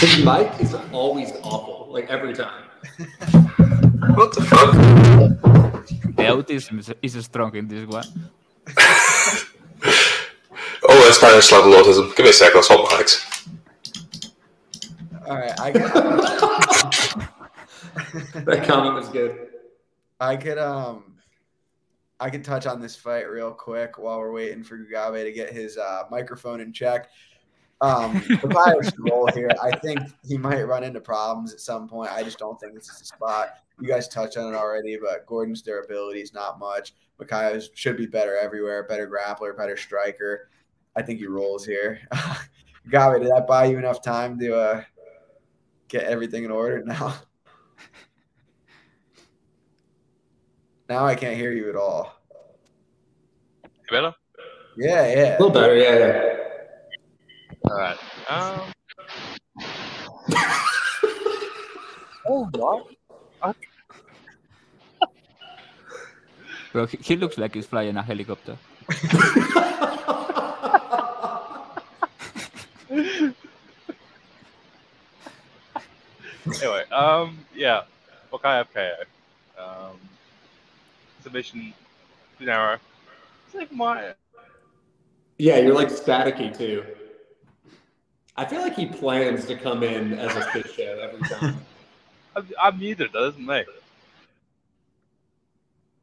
His 0.00 0.24
mic 0.24 0.50
is 0.60 0.74
always 0.92 1.30
awful, 1.42 1.86
like 1.92 2.10
every 2.10 2.34
time. 2.34 2.64
What 4.16 4.34
the 4.34 4.42
fuck? 4.42 4.72
The 6.16 6.24
autism 6.24 6.80
is, 6.80 6.92
is 7.00 7.24
strong 7.24 7.54
in 7.54 7.68
this 7.68 7.86
one. 7.86 8.04
Oh, 10.90 11.06
it's 11.06 11.18
Spanish 11.18 11.52
level 11.52 11.72
autism. 11.74 12.16
Give 12.16 12.24
me 12.24 12.30
a 12.30 12.32
sec. 12.32 12.56
I'll 12.56 12.62
swap 12.64 12.88
mics. 12.90 13.22
All 15.28 15.36
right, 15.36 15.60
I 15.60 15.70
could, 15.70 15.82
That 18.44 18.64
comment 18.66 18.94
was 18.94 19.08
good. 19.10 19.47
I 20.20 20.36
could 20.36 20.58
um 20.58 21.18
I 22.20 22.30
could 22.30 22.44
touch 22.44 22.66
on 22.66 22.80
this 22.80 22.96
fight 22.96 23.30
real 23.30 23.52
quick 23.52 23.98
while 23.98 24.18
we're 24.18 24.32
waiting 24.32 24.64
for 24.64 24.76
Gugabe 24.76 25.22
to 25.22 25.32
get 25.32 25.52
his 25.52 25.78
uh, 25.78 26.04
microphone 26.10 26.60
in 26.60 26.72
check. 26.72 27.08
Um, 27.80 28.20
should 28.22 28.42
roll 28.98 29.28
here. 29.28 29.50
I 29.62 29.76
think 29.78 30.00
he 30.26 30.36
might 30.36 30.64
run 30.64 30.82
into 30.82 31.00
problems 31.00 31.52
at 31.52 31.60
some 31.60 31.88
point. 31.88 32.10
I 32.12 32.24
just 32.24 32.38
don't 32.38 32.58
think 32.58 32.74
this 32.74 32.88
is 32.88 32.98
the 32.98 33.04
spot. 33.04 33.50
You 33.80 33.88
guys 33.88 34.08
touched 34.08 34.36
on 34.36 34.52
it 34.52 34.56
already, 34.56 34.98
but 35.00 35.26
Gordon's 35.26 35.62
durability 35.62 36.20
is 36.20 36.34
not 36.34 36.58
much. 36.58 36.94
Mokaev 37.20 37.68
should 37.74 37.96
be 37.96 38.06
better 38.06 38.36
everywhere, 38.36 38.82
better 38.82 39.08
grappler, 39.08 39.56
better 39.56 39.76
striker. 39.76 40.50
I 40.96 41.02
think 41.02 41.20
he 41.20 41.26
rolls 41.26 41.64
here. 41.64 42.00
Gugabe, 42.88 43.20
did 43.20 43.30
that 43.30 43.46
buy 43.46 43.66
you 43.66 43.78
enough 43.78 44.02
time 44.02 44.36
to 44.40 44.56
uh, 44.56 44.82
get 45.86 46.02
everything 46.02 46.42
in 46.42 46.50
order 46.50 46.82
now? 46.84 47.14
Now 50.88 51.04
I 51.04 51.14
can't 51.14 51.36
hear 51.36 51.52
you 51.52 51.68
at 51.68 51.76
all. 51.76 52.14
better? 53.90 54.14
Yeah, 54.76 55.06
yeah. 55.12 55.28
A 55.28 55.38
little 55.38 55.50
better, 55.50 55.76
yeah, 55.76 55.98
yeah. 55.98 56.34
All 57.70 57.76
right. 57.76 57.98
Um, 58.28 58.72
Oh, 62.30 62.46
what? 62.52 62.86
Bro, 66.72 66.86
he, 66.86 66.98
he 66.98 67.16
looks 67.16 67.38
like 67.38 67.54
he's 67.54 67.64
flying 67.64 67.96
a 67.96 68.02
helicopter. 68.02 68.58
anyway, 76.46 76.84
um, 76.92 77.38
yeah. 77.54 77.82
Wakaya 78.30 78.66
KO. 78.72 79.04
Um, 79.58 79.98
submission 81.22 81.72
too 82.38 82.46
narrow. 82.46 82.78
It's 83.46 83.54
like 83.54 83.72
my 83.72 84.14
Yeah, 85.38 85.58
you're 85.58 85.74
like 85.74 85.88
staticky 85.88 86.56
too. 86.56 86.84
I 88.36 88.44
feel 88.44 88.60
like 88.60 88.76
he 88.76 88.86
plans 88.86 89.46
to 89.46 89.56
come 89.56 89.82
in 89.82 90.18
as 90.18 90.36
a 90.36 90.50
shit 90.52 90.70
show 90.70 90.98
every 91.02 91.20
time. 91.28 91.58
I'm, 92.36 92.48
I'm 92.62 92.78
muted, 92.78 93.12
that 93.12 93.28
isn't 93.28 93.46
me. 93.46 93.64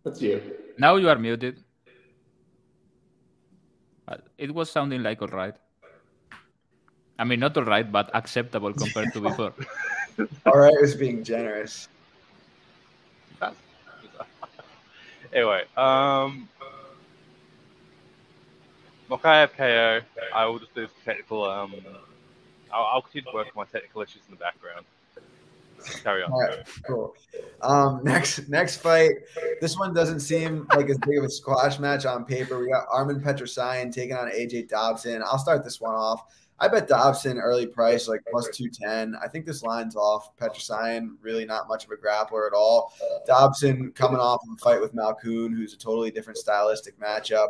That's 0.03 0.21
you. 0.21 0.41
Now 0.77 0.97
you 0.97 1.09
are 1.09 1.17
muted. 1.17 1.63
Uh, 4.07 4.17
It 4.37 4.53
was 4.53 4.69
sounding 4.69 5.01
like 5.01 5.21
alright. 5.21 5.55
I 7.17 7.23
mean, 7.23 7.39
not 7.39 7.57
alright, 7.57 7.89
but 7.89 8.11
acceptable 8.13 8.73
compared 8.73 9.13
to 9.13 9.21
before. 9.21 9.53
All 10.45 10.57
right, 10.57 10.73
was 10.81 10.95
being 10.95 11.23
generous. 11.23 11.87
That's 13.39 13.55
anyway, 15.33 15.63
um, 15.77 16.47
Mokaev 19.09 19.51
KO. 19.53 20.01
I 20.33 20.45
will 20.45 20.59
just 20.59 20.73
do 20.73 20.85
some 20.87 20.95
technical. 21.05 21.43
Um, 21.43 21.73
I'll, 22.73 22.85
I'll 22.93 23.01
continue 23.01 23.29
to 23.29 23.35
work 23.35 23.47
on 23.47 23.53
my 23.55 23.65
technical 23.65 24.01
issues 24.01 24.21
in 24.27 24.31
the 24.33 24.39
background. 24.39 24.85
Carry 26.03 26.23
on. 26.23 26.31
Right, 26.31 26.59
cool. 26.87 27.15
Um, 27.61 28.01
next 28.03 28.49
next 28.49 28.77
fight. 28.77 29.11
This 29.61 29.77
one 29.77 29.93
doesn't 29.93 30.21
seem 30.21 30.67
like 30.75 30.89
as 30.89 30.97
big 30.99 31.17
of 31.19 31.25
a 31.25 31.29
squash 31.29 31.79
match 31.79 32.05
on 32.05 32.25
paper. 32.25 32.59
We 32.59 32.69
got 32.69 32.87
Armin 32.91 33.21
Petrosyan 33.21 33.93
taking 33.93 34.15
on 34.15 34.29
AJ 34.29 34.69
Dobson. 34.69 35.21
I'll 35.23 35.37
start 35.37 35.63
this 35.63 35.79
one 35.79 35.93
off. 35.93 36.23
I 36.59 36.69
bet 36.69 36.87
Dobson 36.87 37.37
early 37.37 37.67
price 37.67 38.07
like 38.07 38.21
plus 38.31 38.47
210. 38.49 39.15
I 39.21 39.27
think 39.27 39.45
this 39.45 39.61
line's 39.61 39.95
off. 39.95 40.35
Petrosyan 40.37 41.15
really 41.21 41.45
not 41.45 41.67
much 41.67 41.83
of 41.85 41.91
a 41.91 41.95
grappler 41.95 42.47
at 42.47 42.53
all. 42.53 42.93
Dobson 43.25 43.91
coming 43.91 44.19
off 44.19 44.41
of 44.43 44.53
a 44.53 44.57
fight 44.57 44.79
with 44.79 44.95
Malkoun, 44.95 45.53
who's 45.53 45.73
a 45.73 45.77
totally 45.77 46.11
different 46.11 46.37
stylistic 46.37 46.97
matchup. 46.99 47.49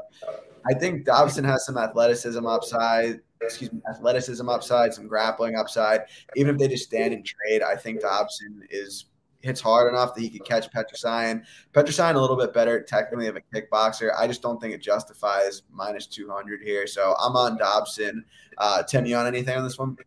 I 0.67 0.73
think 0.73 1.05
Dobson 1.05 1.43
has 1.43 1.65
some 1.65 1.77
athleticism 1.77 2.45
upside. 2.45 3.21
Excuse 3.41 3.71
me, 3.71 3.81
athleticism 3.87 4.49
upside, 4.49 4.93
some 4.93 5.07
grappling 5.07 5.55
upside. 5.55 6.01
Even 6.35 6.55
if 6.55 6.59
they 6.59 6.67
just 6.67 6.85
stand 6.85 7.13
and 7.13 7.23
trade, 7.23 7.61
I 7.61 7.75
think 7.75 8.01
Dobson 8.01 8.63
is 8.71 9.05
hits 9.45 9.61
hard 9.61 9.93
enough 9.93 10.15
that 10.15 10.21
he 10.21 10.29
could 10.29 10.43
catch 10.43 10.69
Petrosyan. 10.71 11.43
Petrosyan 11.73 12.15
a 12.15 12.19
little 12.19 12.35
bit 12.35 12.51
better 12.51 12.81
technically 12.81 13.27
of 13.27 13.35
a 13.35 13.41
kickboxer. 13.53 14.11
I 14.17 14.27
just 14.27 14.41
don't 14.41 14.59
think 14.59 14.73
it 14.73 14.81
justifies 14.81 15.61
minus 15.71 16.07
200 16.07 16.61
here. 16.61 16.87
So 16.87 17.15
I'm 17.19 17.35
on 17.35 17.57
Dobson. 17.57 18.25
Uh, 18.57 18.81
Tim, 18.83 19.05
you 19.05 19.15
on 19.15 19.27
anything 19.27 19.55
on 19.55 19.63
this 19.63 19.77
one? 19.77 19.97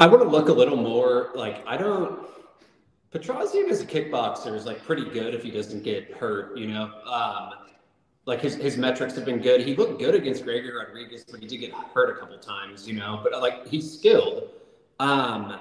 I 0.00 0.06
want 0.06 0.22
to 0.22 0.28
look 0.28 0.48
a 0.48 0.52
little 0.52 0.76
more 0.76 1.30
like 1.34 1.64
I 1.66 1.76
don't. 1.76 2.26
Petrosyan 3.12 3.68
as 3.70 3.80
a 3.80 3.86
kickboxer 3.86 4.54
is 4.54 4.66
like 4.66 4.84
pretty 4.84 5.04
good 5.04 5.34
if 5.34 5.42
he 5.42 5.50
doesn't 5.50 5.82
get 5.82 6.12
hurt. 6.14 6.56
You 6.56 6.68
know, 6.68 6.90
um, 7.06 7.50
like 8.26 8.40
his 8.40 8.56
his 8.56 8.76
metrics 8.76 9.14
have 9.14 9.24
been 9.24 9.40
good. 9.40 9.60
He 9.60 9.76
looked 9.76 10.00
good 10.00 10.14
against 10.14 10.44
Gregory 10.44 10.76
Rodrigues, 10.76 11.24
but 11.24 11.40
he 11.40 11.46
did 11.46 11.58
get 11.58 11.72
hurt 11.72 12.16
a 12.16 12.18
couple 12.18 12.38
times. 12.38 12.88
You 12.88 12.94
know, 12.94 13.20
but 13.22 13.40
like 13.40 13.66
he's 13.68 13.98
skilled. 13.98 14.50
Um, 14.98 15.58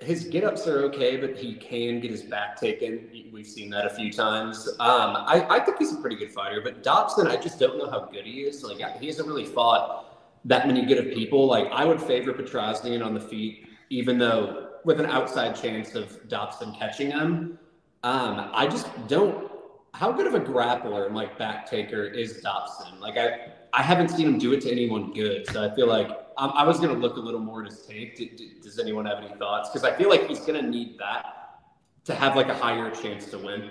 his 0.00 0.24
get 0.24 0.44
ups 0.44 0.66
are 0.66 0.82
okay, 0.84 1.16
but 1.16 1.36
he 1.36 1.54
can 1.54 2.00
get 2.00 2.10
his 2.10 2.22
back 2.22 2.60
taken. 2.60 3.08
We've 3.32 3.46
seen 3.46 3.70
that 3.70 3.86
a 3.86 3.90
few 3.90 4.12
times. 4.12 4.68
Um, 4.78 5.16
I, 5.26 5.46
I 5.48 5.60
think 5.60 5.78
he's 5.78 5.92
a 5.92 5.96
pretty 5.96 6.16
good 6.16 6.32
fighter, 6.32 6.60
but 6.60 6.82
Dobson, 6.82 7.26
I 7.26 7.36
just 7.36 7.58
don't 7.58 7.78
know 7.78 7.90
how 7.90 8.00
good 8.00 8.24
he 8.24 8.42
is. 8.42 8.62
Like 8.62 8.78
he 9.00 9.06
hasn't 9.06 9.26
really 9.26 9.46
fought 9.46 10.40
that 10.44 10.66
many 10.66 10.84
good 10.84 10.98
of 10.98 11.14
people. 11.14 11.46
Like 11.46 11.68
I 11.72 11.84
would 11.84 12.00
favor 12.00 12.32
Petrosyan 12.32 13.04
on 13.04 13.14
the 13.14 13.20
feet, 13.20 13.68
even 13.88 14.18
though 14.18 14.68
with 14.84 15.00
an 15.00 15.06
outside 15.06 15.56
chance 15.56 15.94
of 15.94 16.28
Dobson 16.28 16.74
catching 16.74 17.10
him. 17.10 17.58
Um, 18.04 18.50
I 18.52 18.66
just 18.66 18.88
don't. 19.08 19.50
How 19.94 20.12
good 20.12 20.26
of 20.26 20.34
a 20.34 20.40
grappler 20.40 21.06
and 21.06 21.14
like 21.14 21.38
back 21.38 21.68
taker 21.68 22.04
is 22.04 22.42
Dobson? 22.42 23.00
Like 23.00 23.16
I, 23.16 23.52
I 23.72 23.82
haven't 23.82 24.10
seen 24.10 24.26
him 24.28 24.38
do 24.38 24.52
it 24.52 24.60
to 24.62 24.70
anyone 24.70 25.14
good. 25.14 25.46
So 25.48 25.64
I 25.64 25.74
feel 25.74 25.86
like 25.86 26.10
um, 26.38 26.52
I 26.54 26.64
was 26.64 26.78
going 26.78 26.94
to 26.94 27.00
look 27.00 27.16
a 27.16 27.20
little 27.20 27.40
more 27.40 27.64
at 27.64 27.70
his 27.70 27.82
tape. 27.82 28.16
does 28.62 28.78
anyone 28.78 29.06
have 29.06 29.18
any 29.18 29.34
thoughts? 29.36 29.70
Because 29.70 29.84
I 29.84 29.96
feel 29.96 30.10
like 30.10 30.28
he's 30.28 30.40
going 30.40 30.62
to 30.62 30.68
need 30.68 30.98
that 30.98 31.60
to 32.04 32.14
have 32.14 32.36
like 32.36 32.48
a 32.48 32.54
higher 32.54 32.90
chance 32.90 33.26
to 33.30 33.38
win. 33.38 33.70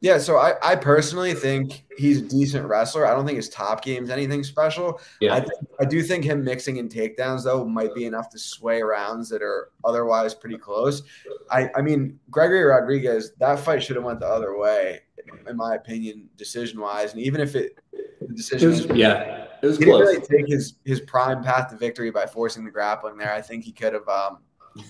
Yeah, 0.00 0.18
so 0.18 0.36
I, 0.36 0.54
I 0.62 0.76
personally 0.76 1.34
think 1.34 1.84
he's 1.96 2.18
a 2.18 2.22
decent 2.22 2.68
wrestler. 2.68 3.04
I 3.04 3.14
don't 3.14 3.26
think 3.26 3.36
his 3.36 3.48
top 3.48 3.82
game 3.82 4.04
is 4.04 4.10
anything 4.10 4.44
special. 4.44 5.00
Yeah. 5.20 5.34
I, 5.34 5.46
I 5.80 5.84
do 5.86 6.04
think 6.04 6.24
him 6.24 6.44
mixing 6.44 6.76
in 6.76 6.88
takedowns 6.88 7.42
though 7.42 7.64
might 7.64 7.94
be 7.96 8.04
enough 8.04 8.30
to 8.30 8.38
sway 8.38 8.80
rounds 8.80 9.28
that 9.30 9.42
are 9.42 9.70
otherwise 9.84 10.34
pretty 10.34 10.56
close. 10.56 11.02
I, 11.50 11.68
I 11.74 11.82
mean 11.82 12.18
Gregory 12.30 12.62
Rodrigues 12.62 13.32
that 13.38 13.58
fight 13.58 13.82
should 13.82 13.96
have 13.96 14.04
went 14.04 14.20
the 14.20 14.28
other 14.28 14.56
way 14.56 15.00
in 15.48 15.56
my 15.56 15.74
opinion 15.74 16.28
decision 16.36 16.80
wise 16.80 17.12
and 17.12 17.20
even 17.20 17.40
if 17.40 17.56
it 17.56 17.78
the 17.92 18.34
decision 18.34 18.70
was, 18.70 18.86
yeah 18.86 19.47
it 19.62 19.66
was 19.66 19.78
he 19.78 19.84
close. 19.84 20.06
didn't 20.06 20.28
really 20.30 20.42
take 20.44 20.48
his 20.52 20.74
his 20.84 21.00
prime 21.00 21.42
path 21.42 21.70
to 21.70 21.76
victory 21.76 22.10
by 22.10 22.26
forcing 22.26 22.64
the 22.64 22.70
grappling 22.70 23.16
there. 23.16 23.32
I 23.32 23.40
think 23.40 23.64
he 23.64 23.72
could 23.72 23.92
have 23.92 24.08
um, 24.08 24.38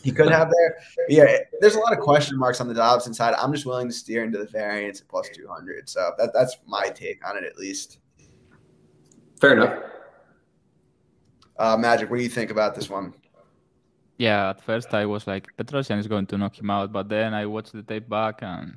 he 0.02 0.12
could 0.12 0.30
have 0.30 0.50
there. 0.50 0.78
But 0.96 1.16
yeah, 1.16 1.38
there's 1.60 1.75
a 1.75 1.78
lot 1.78 1.92
of 1.92 2.00
question 2.00 2.38
marks 2.38 2.60
on 2.60 2.68
the 2.68 2.75
Dobson 2.75 3.14
side. 3.14 3.34
I'm 3.34 3.52
just 3.52 3.66
willing 3.66 3.88
to 3.88 3.94
steer 3.94 4.25
into 4.25 4.38
the 4.38 4.46
variance 4.46 5.00
at 5.00 5.08
plus 5.08 5.28
200. 5.30 5.88
So 5.88 6.12
that, 6.18 6.32
that's 6.32 6.56
my 6.66 6.88
take 6.88 7.26
on 7.28 7.37
it, 7.37 7.44
at 7.44 7.56
least. 7.56 7.98
Fair 9.40 9.52
enough. 9.52 9.82
Uh, 11.58 11.76
Magic, 11.76 12.10
what 12.10 12.16
do 12.18 12.22
you 12.22 12.28
think 12.28 12.50
about 12.50 12.75
this 12.75 12.88
one? 12.88 13.14
Yeah, 14.16 14.50
at 14.50 14.60
first 14.60 14.92
I 14.94 15.06
was 15.06 15.26
like, 15.26 15.48
Petrosyan 15.56 15.98
is 15.98 16.08
going 16.08 16.26
to 16.26 16.38
knock 16.38 16.58
him 16.58 16.70
out, 16.70 16.92
but 16.92 17.08
then 17.08 17.34
I 17.34 17.46
watched 17.46 17.72
the 17.72 17.82
tape 17.82 18.08
back 18.08 18.42
and 18.42 18.76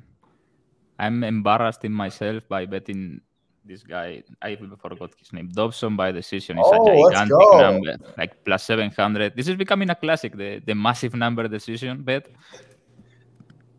I'm 0.98 1.24
embarrassed 1.24 1.84
in 1.84 1.92
myself 1.92 2.48
by 2.48 2.66
betting 2.66 3.20
this 3.64 3.82
guy, 3.82 4.22
I 4.40 4.56
forgot 4.56 5.14
his 5.18 5.32
name, 5.32 5.48
Dobson 5.48 5.96
by 5.96 6.12
decision 6.12 6.58
is 6.58 6.64
oh, 6.66 7.08
a 7.08 7.12
gigantic 7.12 7.36
number, 7.54 8.14
like 8.18 8.44
plus 8.44 8.64
700. 8.64 9.36
This 9.36 9.48
is 9.48 9.56
becoming 9.56 9.90
a 9.90 9.94
classic, 9.94 10.36
the, 10.36 10.60
the 10.64 10.74
massive 10.74 11.14
number 11.14 11.46
decision 11.48 12.02
bet. 12.02 12.28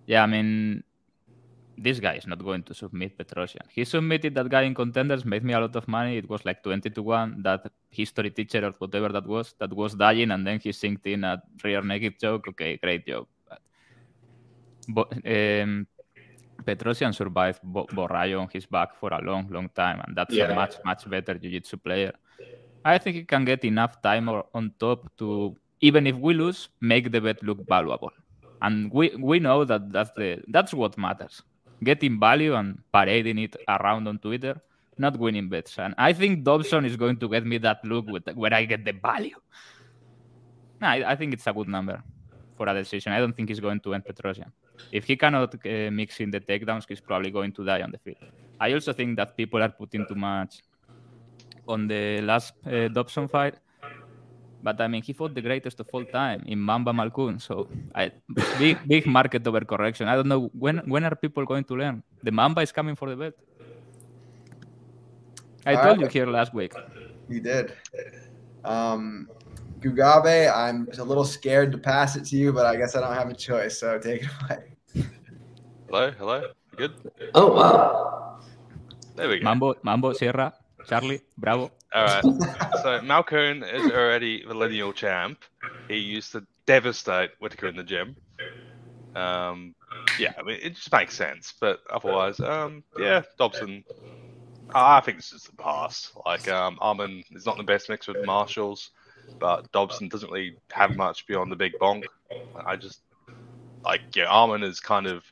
Yeah, 0.06 0.24
I 0.24 0.28
mean, 0.28 0.84
this 1.78 2.00
guy 2.00 2.16
is 2.16 2.28
not 2.28 2.44
going 2.44 2.64
to 2.64 2.74
submit 2.74 3.18
Petrosyan. 3.18 3.66
He 3.70 3.84
submitted 3.84 4.36
that 4.36 4.50
guy 4.50 4.62
in 4.64 4.74
contenders, 4.74 5.26
made 5.26 5.44
me 5.44 5.54
a 5.54 5.60
lot 5.60 5.76
of 5.76 5.88
money. 5.88 6.18
It 6.18 6.30
was 6.30 6.46
like 6.46 6.64
20 6.64 6.90
to 6.90 7.04
1. 7.04 7.42
That 7.44 7.72
history 7.90 8.30
teacher 8.32 8.66
or 8.66 8.72
whatever 8.78 9.10
that 9.10 9.28
was, 9.28 9.54
that 9.60 9.74
was 9.74 9.96
dying, 9.96 10.32
and 10.32 10.46
then 10.46 10.60
he 10.60 10.70
synced 10.70 11.06
in 11.06 11.24
a 11.24 11.42
rear 11.64 11.82
naked 11.82 12.20
joke. 12.20 12.48
Okay, 12.50 12.78
great 12.78 13.06
joke. 13.06 13.28
But, 14.90 15.14
um, 15.26 15.88
Petrosyan 16.64 17.14
survived 17.14 17.60
Bo- 17.64 17.88
Borralho 17.88 18.42
on 18.42 18.50
his 18.52 18.66
back 18.66 18.96
for 18.96 19.14
a 19.14 19.22
long, 19.22 19.48
long 19.50 19.70
time, 19.70 20.02
and 20.06 20.16
that's 20.16 20.34
yeah. 20.34 20.52
a 20.52 20.56
much, 20.56 20.76
much 20.86 21.10
better 21.10 21.36
jiu-jitsu 21.36 21.78
player. 21.78 22.14
I 22.86 22.98
think 22.98 23.16
he 23.16 23.24
can 23.24 23.46
get 23.46 23.64
enough 23.64 24.02
time 24.02 24.28
on 24.30 24.74
top 24.80 25.10
to, 25.18 25.56
even 25.82 26.08
if 26.08 26.16
we 26.16 26.34
lose, 26.34 26.70
make 26.82 27.12
the 27.12 27.22
bet 27.22 27.42
look 27.44 27.66
valuable. 27.68 28.12
And 28.62 28.92
we, 28.92 29.16
we 29.18 29.40
know 29.40 29.64
that 29.66 29.92
that's, 29.92 30.12
the, 30.16 30.42
that's 30.48 30.74
what 30.74 30.98
matters. 30.98 31.42
Getting 31.84 32.20
value 32.20 32.56
and 32.56 32.80
parading 32.92 33.40
it 33.40 33.56
around 33.68 34.08
on 34.08 34.20
Twitter, 34.20 34.62
not 34.98 35.18
winning 35.18 35.50
bets. 35.50 35.78
And 35.80 35.94
I 35.98 36.14
think 36.14 36.44
Dobson 36.44 36.86
is 36.86 36.96
going 36.96 37.18
to 37.18 37.30
get 37.30 37.46
me 37.46 37.58
that 37.60 37.84
look 37.84 38.08
with, 38.08 38.28
where 38.36 38.54
I 38.54 38.66
get 38.66 38.86
the 38.86 38.94
value. 38.94 39.36
No, 40.82 40.88
I, 40.88 41.12
I 41.12 41.16
think 41.16 41.34
it's 41.34 41.48
a 41.48 41.54
good 41.54 41.68
number 41.68 42.02
for 42.56 42.68
a 42.68 42.74
decision. 42.74 43.12
I 43.12 43.20
don't 43.20 43.36
think 43.36 43.50
he's 43.50 43.60
going 43.60 43.80
to 43.82 43.94
end 43.94 44.04
Petrosyan. 44.06 44.52
If 44.92 45.06
he 45.06 45.16
cannot 45.16 45.54
uh, 45.56 45.92
mix 45.92 46.20
in 46.20 46.32
the 46.32 46.40
takedowns, 46.40 46.86
he's 46.88 47.02
probably 47.02 47.32
going 47.32 47.52
to 47.54 47.66
die 47.66 47.82
on 47.82 47.92
the 47.92 47.98
field. 47.98 48.18
I 48.60 48.74
also 48.74 48.94
think 48.94 49.18
that 49.18 49.36
people 49.36 49.62
are 49.62 49.70
putting 49.70 50.06
too 50.08 50.16
much 50.16 50.62
on 51.68 51.88
the 51.88 52.22
last 52.22 52.54
uh, 52.66 52.88
Dobson 52.88 53.28
fight. 53.28 53.56
But 54.62 54.80
I 54.80 54.88
mean, 54.88 55.04
he 55.04 55.12
fought 55.12 55.36
the 55.36 55.42
greatest 55.42 55.80
of 55.82 55.88
all 55.92 56.06
time 56.06 56.44
in 56.48 56.60
Mamba 56.60 56.94
Malkoun. 56.94 57.42
So, 57.42 57.68
I, 57.94 58.12
big 58.58 58.78
big 58.88 59.06
market 59.06 59.44
overcorrection. 59.44 60.08
I 60.08 60.16
don't 60.16 60.28
know 60.28 60.50
when 60.58 60.78
when 60.88 61.04
are 61.04 61.16
people 61.16 61.46
going 61.46 61.66
to 61.66 61.76
learn. 61.76 62.02
The 62.24 62.32
Mamba 62.32 62.62
is 62.62 62.72
coming 62.72 62.96
for 62.96 63.10
the 63.10 63.18
belt. 63.18 63.34
I 65.66 65.76
told 65.76 65.86
right. 65.86 66.00
you 66.00 66.08
here 66.08 66.28
last 66.28 66.54
week. 66.54 66.74
You 67.30 67.42
did. 67.42 67.74
Um, 68.64 69.30
Gugabe, 69.84 70.52
I'm 70.56 70.88
a 70.98 71.04
little 71.04 71.26
scared 71.26 71.72
to 71.74 71.78
pass 71.78 72.16
it 72.16 72.26
to 72.26 72.38
you, 72.38 72.54
but 72.54 72.66
I 72.66 72.76
guess 72.76 72.96
I 72.96 73.02
don't 73.02 73.14
have 73.14 73.30
a 73.30 73.36
choice. 73.36 73.80
So 73.80 74.00
take 74.00 74.24
it 74.24 74.30
away. 74.50 75.06
Hello, 75.88 76.12
hello. 76.12 76.42
You 76.72 76.78
good? 76.78 76.94
Oh 77.36 77.54
wow. 77.54 78.40
There 79.16 79.30
we 79.30 79.40
go. 79.40 79.44
Mambo, 79.44 79.76
Mambo, 79.84 80.14
Sierra, 80.14 80.54
Charlie, 80.88 81.22
Bravo. 81.38 81.72
All 81.94 82.04
right. 82.06 82.24
so 82.24 83.00
Malkoun 83.02 83.62
is 83.72 83.92
already 83.92 84.44
the 84.48 84.54
lineal 84.54 84.94
champ. 84.94 85.44
He 85.90 85.98
used 85.98 86.32
to 86.32 86.46
devastate 86.66 87.32
Whittaker 87.40 87.68
in 87.68 87.76
the 87.76 87.84
gym. 87.84 88.16
Um, 89.16 89.76
yeah, 90.18 90.34
I 90.40 90.44
mean 90.44 90.60
it 90.62 90.76
just 90.76 90.92
makes 90.92 91.16
sense. 91.16 91.54
But 91.60 91.80
otherwise, 91.92 92.40
um, 92.40 92.84
yeah, 92.98 93.22
Dobson. 93.38 93.84
I 94.76 95.02
think 95.02 95.18
this 95.18 95.34
is 95.34 95.44
the 95.44 95.56
pass. 95.58 96.12
Like, 96.26 96.48
um, 96.48 96.80
Armin 96.82 97.24
is 97.32 97.46
not 97.46 97.58
the 97.58 97.64
best 97.64 97.90
mix 97.90 98.08
with 98.08 98.26
martials 98.26 98.90
but 99.40 99.72
Dobson 99.72 100.10
doesn't 100.10 100.32
really 100.32 100.58
have 100.72 100.96
much 100.96 101.28
beyond 101.28 101.52
the 101.52 101.56
big 101.56 101.74
bonk. 101.80 102.04
I 102.66 102.76
just 102.76 103.02
like 103.86 104.02
yeah, 104.16 104.26
Armin 104.26 104.64
is 104.64 104.80
kind 104.80 105.08
of 105.08 105.24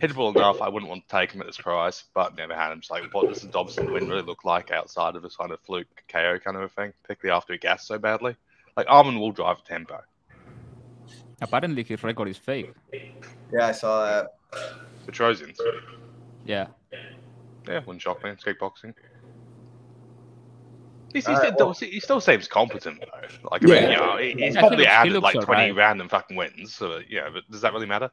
hittable 0.00 0.34
enough. 0.34 0.60
I 0.60 0.68
wouldn't 0.68 0.88
want 0.88 1.08
to 1.08 1.16
take 1.16 1.32
him 1.32 1.40
at 1.40 1.46
this 1.46 1.56
price, 1.56 2.04
but 2.14 2.36
never 2.36 2.54
had 2.54 2.72
him. 2.72 2.80
Just 2.80 2.90
like, 2.90 3.12
what 3.12 3.28
does 3.28 3.42
the 3.42 3.48
Dobson 3.48 3.92
win 3.92 4.08
really 4.08 4.22
look 4.22 4.44
like 4.44 4.70
outside 4.70 5.16
of 5.16 5.22
this 5.22 5.36
kind 5.36 5.50
of 5.50 5.60
fluke 5.60 5.86
KO 6.08 6.38
kind 6.38 6.56
of 6.56 6.62
a 6.62 6.68
thing, 6.68 6.92
particularly 7.02 7.36
after 7.36 7.52
he 7.52 7.58
gassed 7.58 7.86
so 7.86 7.98
badly? 7.98 8.36
Like 8.76 8.86
Armin 8.88 9.18
will 9.18 9.32
drive 9.32 9.58
a 9.58 9.68
tempo. 9.68 10.00
Apparently, 11.40 11.84
his 11.84 12.02
record 12.02 12.28
is 12.28 12.36
fake. 12.36 12.72
Yeah, 13.52 13.66
I 13.68 13.72
saw 13.72 14.04
that. 14.04 14.34
The 15.06 15.12
Trojans. 15.12 15.60
Yeah. 16.44 16.66
Yeah, 17.66 17.80
wouldn't 17.80 18.02
shock 18.02 18.24
me. 18.24 18.30
It's 18.30 18.44
kickboxing. 18.44 18.94
He, 21.12 21.20
he, 21.20 21.32
right, 21.32 21.54
well, 21.56 21.72
he, 21.72 22.00
still 22.00 22.20
seems 22.20 22.46
competent 22.46 23.00
though. 23.00 23.50
Like 23.50 23.64
I 23.64 23.68
yeah. 23.68 23.80
mean, 23.80 23.90
you 23.90 23.96
know, 23.96 24.44
he's 24.46 24.56
probably 24.56 24.84
he 24.84 24.86
added 24.86 25.22
like 25.22 25.40
twenty 25.40 25.70
right. 25.70 25.74
random 25.74 26.08
fucking 26.08 26.36
wins. 26.36 26.74
So 26.74 27.00
yeah, 27.08 27.28
but 27.32 27.50
does 27.50 27.62
that 27.62 27.72
really 27.72 27.86
matter? 27.86 28.10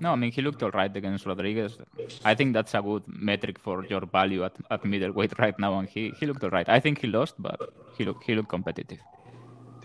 No, 0.00 0.12
I 0.12 0.16
mean 0.16 0.32
he 0.32 0.40
looked 0.40 0.62
all 0.62 0.70
right 0.70 0.94
against 0.94 1.26
Rodrigues. 1.26 1.78
I 2.24 2.34
think 2.34 2.54
that's 2.54 2.74
a 2.74 2.80
good 2.80 3.02
metric 3.06 3.58
for 3.58 3.84
your 3.84 4.06
value 4.06 4.42
at, 4.44 4.52
at 4.70 4.84
middleweight 4.84 5.38
right 5.38 5.58
now, 5.58 5.78
and 5.78 5.88
he, 5.88 6.12
he 6.18 6.26
looked 6.26 6.42
all 6.42 6.50
right. 6.50 6.68
I 6.68 6.80
think 6.80 7.00
he 7.00 7.08
lost, 7.08 7.34
but 7.38 7.60
he 7.96 8.04
looked 8.04 8.24
he 8.24 8.34
looked 8.34 8.48
competitive. 8.48 8.98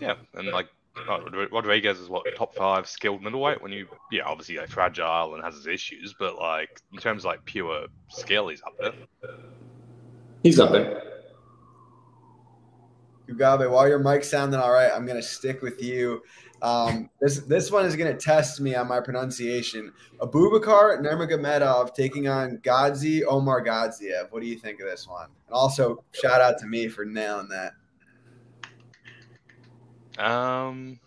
Yeah, 0.00 0.14
and 0.34 0.48
like 0.48 0.68
oh, 1.08 1.46
Rodrigues 1.52 2.00
is 2.00 2.08
what 2.08 2.24
top 2.36 2.54
five 2.54 2.88
skilled 2.88 3.22
middleweight. 3.22 3.62
When 3.62 3.72
you 3.72 3.86
yeah, 4.10 4.22
obviously 4.24 4.56
like 4.56 4.70
fragile 4.70 5.34
and 5.34 5.44
has 5.44 5.54
his 5.56 5.66
issues, 5.66 6.14
but 6.18 6.36
like 6.36 6.80
in 6.92 6.98
terms 6.98 7.24
of 7.24 7.26
like 7.26 7.44
pure 7.44 7.86
skill, 8.08 8.48
he's 8.48 8.62
up 8.62 8.74
there. 8.80 8.94
He's 10.42 10.58
up 10.58 10.72
there. 10.72 11.09
Gugabe, 13.30 13.70
while 13.70 13.88
your 13.88 13.98
mic's 13.98 14.30
sounding 14.30 14.60
all 14.60 14.72
right, 14.72 14.90
I'm 14.92 15.06
gonna 15.06 15.22
stick 15.22 15.62
with 15.62 15.82
you. 15.82 16.22
Um, 16.62 17.08
this 17.20 17.38
this 17.40 17.70
one 17.70 17.86
is 17.86 17.96
gonna 17.96 18.16
test 18.16 18.60
me 18.60 18.74
on 18.74 18.88
my 18.88 19.00
pronunciation. 19.00 19.92
Abubakar 20.18 21.00
Nurmagomedov 21.00 21.94
taking 21.94 22.28
on 22.28 22.58
Gadzi 22.58 23.22
Omar 23.26 23.64
Gadziev. 23.64 24.30
What 24.30 24.42
do 24.42 24.48
you 24.48 24.58
think 24.58 24.80
of 24.80 24.86
this 24.86 25.08
one? 25.08 25.28
And 25.46 25.54
also, 25.54 26.04
shout 26.12 26.40
out 26.40 26.58
to 26.58 26.66
me 26.66 26.88
for 26.88 27.04
nailing 27.04 27.48
that. 27.48 27.72
Um, 30.22 31.00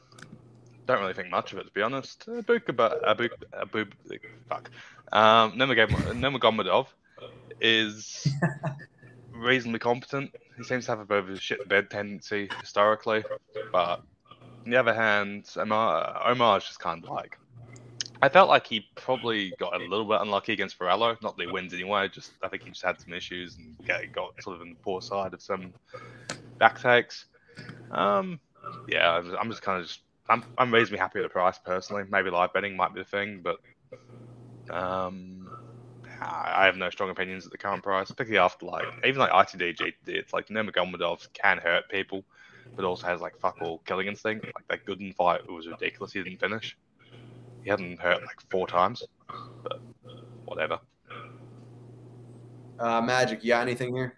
don't 0.87 0.99
really 0.99 1.13
think 1.13 1.29
much 1.29 1.53
of 1.53 1.59
it 1.59 1.65
to 1.65 1.71
be 1.71 1.81
honest. 1.81 2.27
Abu 2.27 2.59
Abu 3.05 3.29
Abu 3.61 3.85
fuck. 4.49 4.71
Um, 5.11 5.51
Nurmagomedov 5.53 6.87
is 7.61 8.27
reasonably 9.31 9.79
competent. 9.79 10.35
He 10.57 10.63
seems 10.63 10.86
to 10.86 10.91
have 10.91 11.00
a 11.00 11.05
bit 11.05 11.17
of 11.19 11.29
a 11.29 11.39
shit 11.39 11.67
bed 11.67 11.89
tendency 11.89 12.50
historically, 12.62 13.24
but 13.72 14.01
on 14.65 14.72
the 14.72 14.77
other 14.77 14.93
hand, 14.93 15.50
Omar 15.55 16.22
Omar 16.25 16.57
is 16.57 16.65
just 16.65 16.79
kind 16.79 17.03
of 17.03 17.10
like. 17.10 17.38
I 18.22 18.29
felt 18.29 18.48
like 18.48 18.65
he 18.65 18.86
probably 18.95 19.53
got 19.60 19.74
a 19.74 19.79
little 19.79 20.05
bit 20.05 20.22
unlucky 20.22 20.53
against 20.53 20.79
Borralho. 20.79 21.22
Not 21.22 21.36
that 21.36 21.45
he 21.45 21.51
wins 21.51 21.74
anyway. 21.74 22.07
Just 22.07 22.31
I 22.41 22.48
think 22.48 22.63
he 22.63 22.69
just 22.69 22.83
had 22.83 23.00
some 23.00 23.13
issues 23.13 23.57
and 23.57 23.75
got, 24.13 24.29
sort 24.41 24.55
of 24.55 24.62
in 24.62 24.69
the 24.69 24.77
poor 24.81 25.01
side 25.01 25.33
of 25.33 25.41
some 25.41 25.74
back 26.57 26.81
takes. 26.81 27.25
Um, 27.91 28.39
yeah, 28.88 29.12
I'm, 29.12 29.36
I'm 29.36 29.50
just 29.50 29.62
kind 29.62 29.81
of 29.81 29.88
just 29.88 30.00
I'm 30.29 30.43
I'm 30.57 30.74
reasonably 30.74 31.00
happy 31.00 31.19
with 31.19 31.27
the 31.29 31.33
price 31.33 31.60
personally. 31.65 32.03
Maybe 32.10 32.29
live 32.29 32.53
betting 32.53 32.77
might 32.77 32.93
be 32.93 33.01
the 33.01 33.05
thing, 33.05 33.43
but 33.43 33.57
um, 34.74 35.32
I 36.22 36.63
I 36.63 36.65
have 36.65 36.77
no 36.77 36.89
strong 36.89 37.10
opinions 37.10 37.46
at 37.46 37.51
the 37.51 37.58
current 37.58 37.84
price, 37.84 38.10
particularly 38.10 38.43
after 38.43 38.65
like 38.65 38.86
even 39.05 39.20
like 39.20 39.32
ITD 39.32 39.74
GTD. 39.74 40.17
It's 40.17 40.34
like 40.34 40.48
Nurmagomedov 40.48 41.32
can 41.34 41.58
hurt 41.58 41.89
people, 41.89 42.24
but 42.75 42.86
also 42.86 43.08
has 43.08 43.22
like 43.22 43.38
fuck 43.39 43.58
all 43.62 43.79
killing 43.79 44.08
instinct. 44.08 44.46
Like 44.55 44.67
that 44.70 44.86
Gooden 44.86 45.13
fight 45.15 45.41
it 45.48 45.51
was 45.51 45.67
ridiculous. 45.67 46.13
He 46.13 46.24
didn't 46.24 46.39
finish. 46.39 46.77
He 47.63 47.70
hadn't 47.70 48.00
hurt 48.00 48.22
like 48.22 48.41
four 48.50 48.67
times, 48.67 49.03
but 49.63 49.82
whatever. 50.46 50.79
Uh, 52.79 53.01
Magic, 53.01 53.43
you 53.43 53.50
got 53.50 53.62
anything 53.62 53.96
here? 53.96 54.17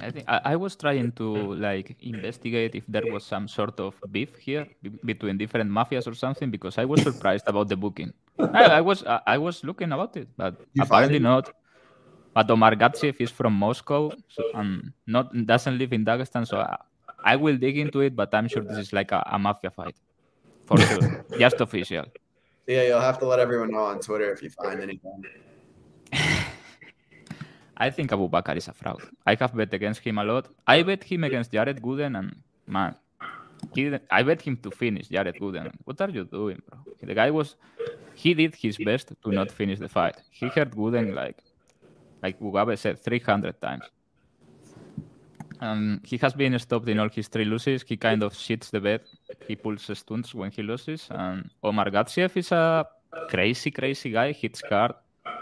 I 0.00 0.10
think 0.10 0.24
I, 0.28 0.40
I 0.44 0.56
was 0.56 0.76
trying 0.76 1.12
to 1.12 1.54
like 1.54 1.96
investigate 2.00 2.74
if 2.74 2.84
there 2.86 3.06
was 3.06 3.24
some 3.24 3.48
sort 3.48 3.80
of 3.80 4.00
beef 4.12 4.36
here 4.38 4.66
be- 4.82 4.90
between 5.04 5.38
different 5.38 5.70
mafias 5.70 6.06
or 6.06 6.14
something 6.14 6.50
because 6.50 6.78
I 6.78 6.84
was 6.84 7.02
surprised 7.02 7.44
about 7.48 7.68
the 7.68 7.76
booking. 7.76 8.12
I, 8.38 8.64
I 8.64 8.80
was 8.80 9.04
I, 9.04 9.20
I 9.26 9.38
was 9.38 9.64
looking 9.64 9.92
about 9.92 10.16
it, 10.16 10.28
but 10.36 10.56
You 10.74 10.82
apparently 10.82 11.18
not. 11.18 11.52
But 12.34 12.50
Omar 12.50 12.76
is 13.18 13.30
from 13.30 13.54
Moscow 13.54 14.10
so, 14.28 14.42
and 14.54 14.92
not 15.06 15.34
doesn't 15.46 15.78
live 15.78 15.92
in 15.92 16.04
Dagestan, 16.04 16.46
so 16.46 16.58
I, 16.58 16.76
I 17.24 17.36
will 17.36 17.56
dig 17.56 17.78
into 17.78 18.00
it. 18.00 18.14
But 18.14 18.32
I'm 18.34 18.46
sure 18.46 18.62
this 18.62 18.78
is 18.78 18.92
like 18.92 19.10
a, 19.12 19.26
a 19.26 19.38
mafia 19.38 19.70
fight 19.70 19.96
for 20.66 20.78
sure, 20.78 21.24
just 21.38 21.60
official. 21.60 22.04
Yeah, 22.66 22.82
you'll 22.82 23.00
have 23.00 23.18
to 23.20 23.26
let 23.26 23.40
everyone 23.40 23.72
know 23.72 23.84
on 23.84 23.98
Twitter 23.98 24.30
if 24.30 24.42
you 24.42 24.50
find 24.50 24.80
anything. 24.80 25.24
I 27.78 27.90
think 27.90 28.12
Abu 28.12 28.28
Bakr 28.28 28.56
is 28.56 28.68
a 28.68 28.72
fraud. 28.72 29.00
I 29.24 29.36
have 29.36 29.54
bet 29.56 29.72
against 29.72 30.00
him 30.00 30.18
a 30.18 30.24
lot. 30.24 30.48
I 30.66 30.82
bet 30.82 31.04
him 31.04 31.24
against 31.24 31.52
Jared 31.52 31.80
Gooden, 31.80 32.18
and 32.18 32.36
man, 32.66 32.94
he 33.74 33.84
didn't, 33.84 34.02
I 34.10 34.22
bet 34.22 34.42
him 34.42 34.56
to 34.58 34.70
finish 34.70 35.08
Jared 35.08 35.36
Gooden. 35.36 35.72
What 35.84 36.00
are 36.00 36.10
you 36.10 36.24
doing, 36.24 36.60
bro? 36.68 36.78
The 37.00 37.14
guy 37.14 37.30
was, 37.30 37.56
he 38.18 38.34
did 38.34 38.54
his 38.54 38.76
best 38.78 39.06
to 39.22 39.30
not 39.30 39.48
finish 39.60 39.78
the 39.78 39.88
fight. 39.88 40.16
He 40.30 40.46
hurt 40.48 40.70
Gooden 40.72 41.14
like, 41.14 41.38
like 42.22 42.40
Mugabe 42.40 42.76
said, 42.76 42.98
300 42.98 43.60
times. 43.60 43.84
Um, 45.60 46.00
he 46.04 46.16
has 46.18 46.32
been 46.34 46.58
stopped 46.58 46.88
in 46.88 46.98
all 46.98 47.08
his 47.08 47.28
three 47.28 47.44
losses. 47.44 47.84
He 47.86 47.96
kind 47.96 48.22
of 48.22 48.32
shits 48.32 48.70
the 48.70 48.80
bed. 48.80 49.02
He 49.46 49.54
pulls 49.56 49.90
stunts 49.98 50.34
when 50.34 50.50
he 50.50 50.62
loses. 50.62 51.06
And 51.10 51.50
Omar 51.62 51.90
Gatsiev 51.90 52.36
is 52.36 52.50
a 52.52 52.86
crazy, 53.28 53.70
crazy 53.70 54.10
guy. 54.10 54.32
Hits 54.32 54.62
hard. 54.68 54.94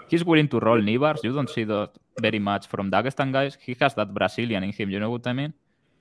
He's 0.09 0.25
willing 0.25 0.49
to 0.49 0.61
roll 0.61 0.81
knee 0.81 0.99
bars. 0.99 1.21
You 1.25 1.33
don't 1.33 1.51
see 1.51 1.65
that 1.65 1.91
very 2.21 2.39
much 2.39 2.67
from 2.67 2.91
Dagestan 2.91 3.33
guys. 3.33 3.57
He 3.61 3.75
has 3.81 3.95
that 3.95 4.13
Brazilian 4.13 4.63
in 4.65 4.73
him. 4.73 4.91
You 4.91 5.01
know 5.01 5.11
what 5.11 5.27
I 5.27 5.33
mean? 5.33 5.53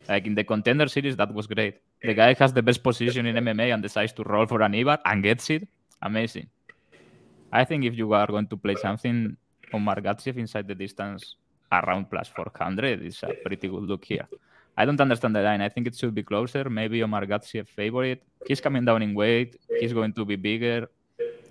Like 0.09 0.27
in 0.27 0.35
the 0.35 0.43
contender 0.43 0.88
series, 0.88 1.15
that 1.15 1.33
was 1.33 1.47
great. 1.47 1.75
The 2.01 2.13
guy 2.13 2.33
has 2.33 2.53
the 2.53 2.61
best 2.61 2.83
position 2.83 3.25
in 3.25 3.35
MMA 3.35 3.73
and 3.73 3.81
decides 3.81 4.13
to 4.13 4.23
roll 4.23 4.45
for 4.45 4.61
a 4.61 4.69
knee 4.69 4.83
bar 4.83 4.99
and 5.05 5.23
gets 5.23 5.49
it. 5.49 5.67
Amazing. 6.01 6.47
I 7.51 7.63
think 7.63 7.86
if 7.86 7.95
you 7.95 8.12
are 8.13 8.27
going 8.27 8.47
to 8.47 8.58
play 8.58 8.75
something, 8.75 9.38
on 9.73 9.84
Margatsev 9.84 10.38
inside 10.38 10.67
the 10.67 10.75
distance 10.75 11.36
around 11.71 12.10
plus 12.10 12.27
400 12.29 13.01
it's 13.01 13.23
a 13.23 13.34
pretty 13.43 13.67
good 13.67 13.84
look 13.84 14.05
here. 14.05 14.27
I 14.77 14.86
don't 14.86 14.99
understand 14.99 15.36
the 15.36 15.41
line. 15.41 15.62
I 15.62 15.69
think 15.69 15.88
it 15.88 15.95
should 15.95 16.13
be 16.13 16.23
closer. 16.23 16.69
Maybe 16.69 17.01
Omar 17.01 17.25
Gatsiev 17.25 17.67
favorite. 17.67 18.21
He's 18.45 18.60
coming 18.60 18.84
down 18.84 19.01
in 19.01 19.13
weight. 19.13 19.58
He's 19.79 19.93
going 19.93 20.12
to 20.13 20.25
be 20.25 20.36
bigger. 20.36 20.89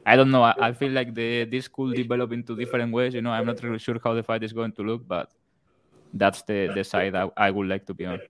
I 0.05 0.17
don't 0.17 0.31
know. 0.31 0.43
I, 0.43 0.55
I 0.61 0.73
feel 0.75 0.93
like 0.93 1.15
the 1.15 1.45
this 1.45 1.67
could 1.67 1.97
develop 1.97 2.33
into 2.33 2.55
different 2.55 2.93
ways. 2.93 3.15
You 3.15 3.23
know, 3.23 3.31
I'm 3.31 3.47
not 3.47 3.63
really 3.63 3.79
sure 3.79 3.99
how 4.05 4.13
the 4.13 4.23
fight 4.23 4.43
is 4.43 4.53
going 4.53 4.73
to 4.73 4.83
look, 4.83 5.09
but 5.09 5.31
that's 6.13 6.43
the 6.43 6.71
the 6.75 6.85
side 6.85 7.15
I, 7.15 7.31
I 7.37 7.51
would 7.51 7.67
like 7.67 7.87
to 7.87 7.95
be 7.95 8.05
on. 8.05 8.21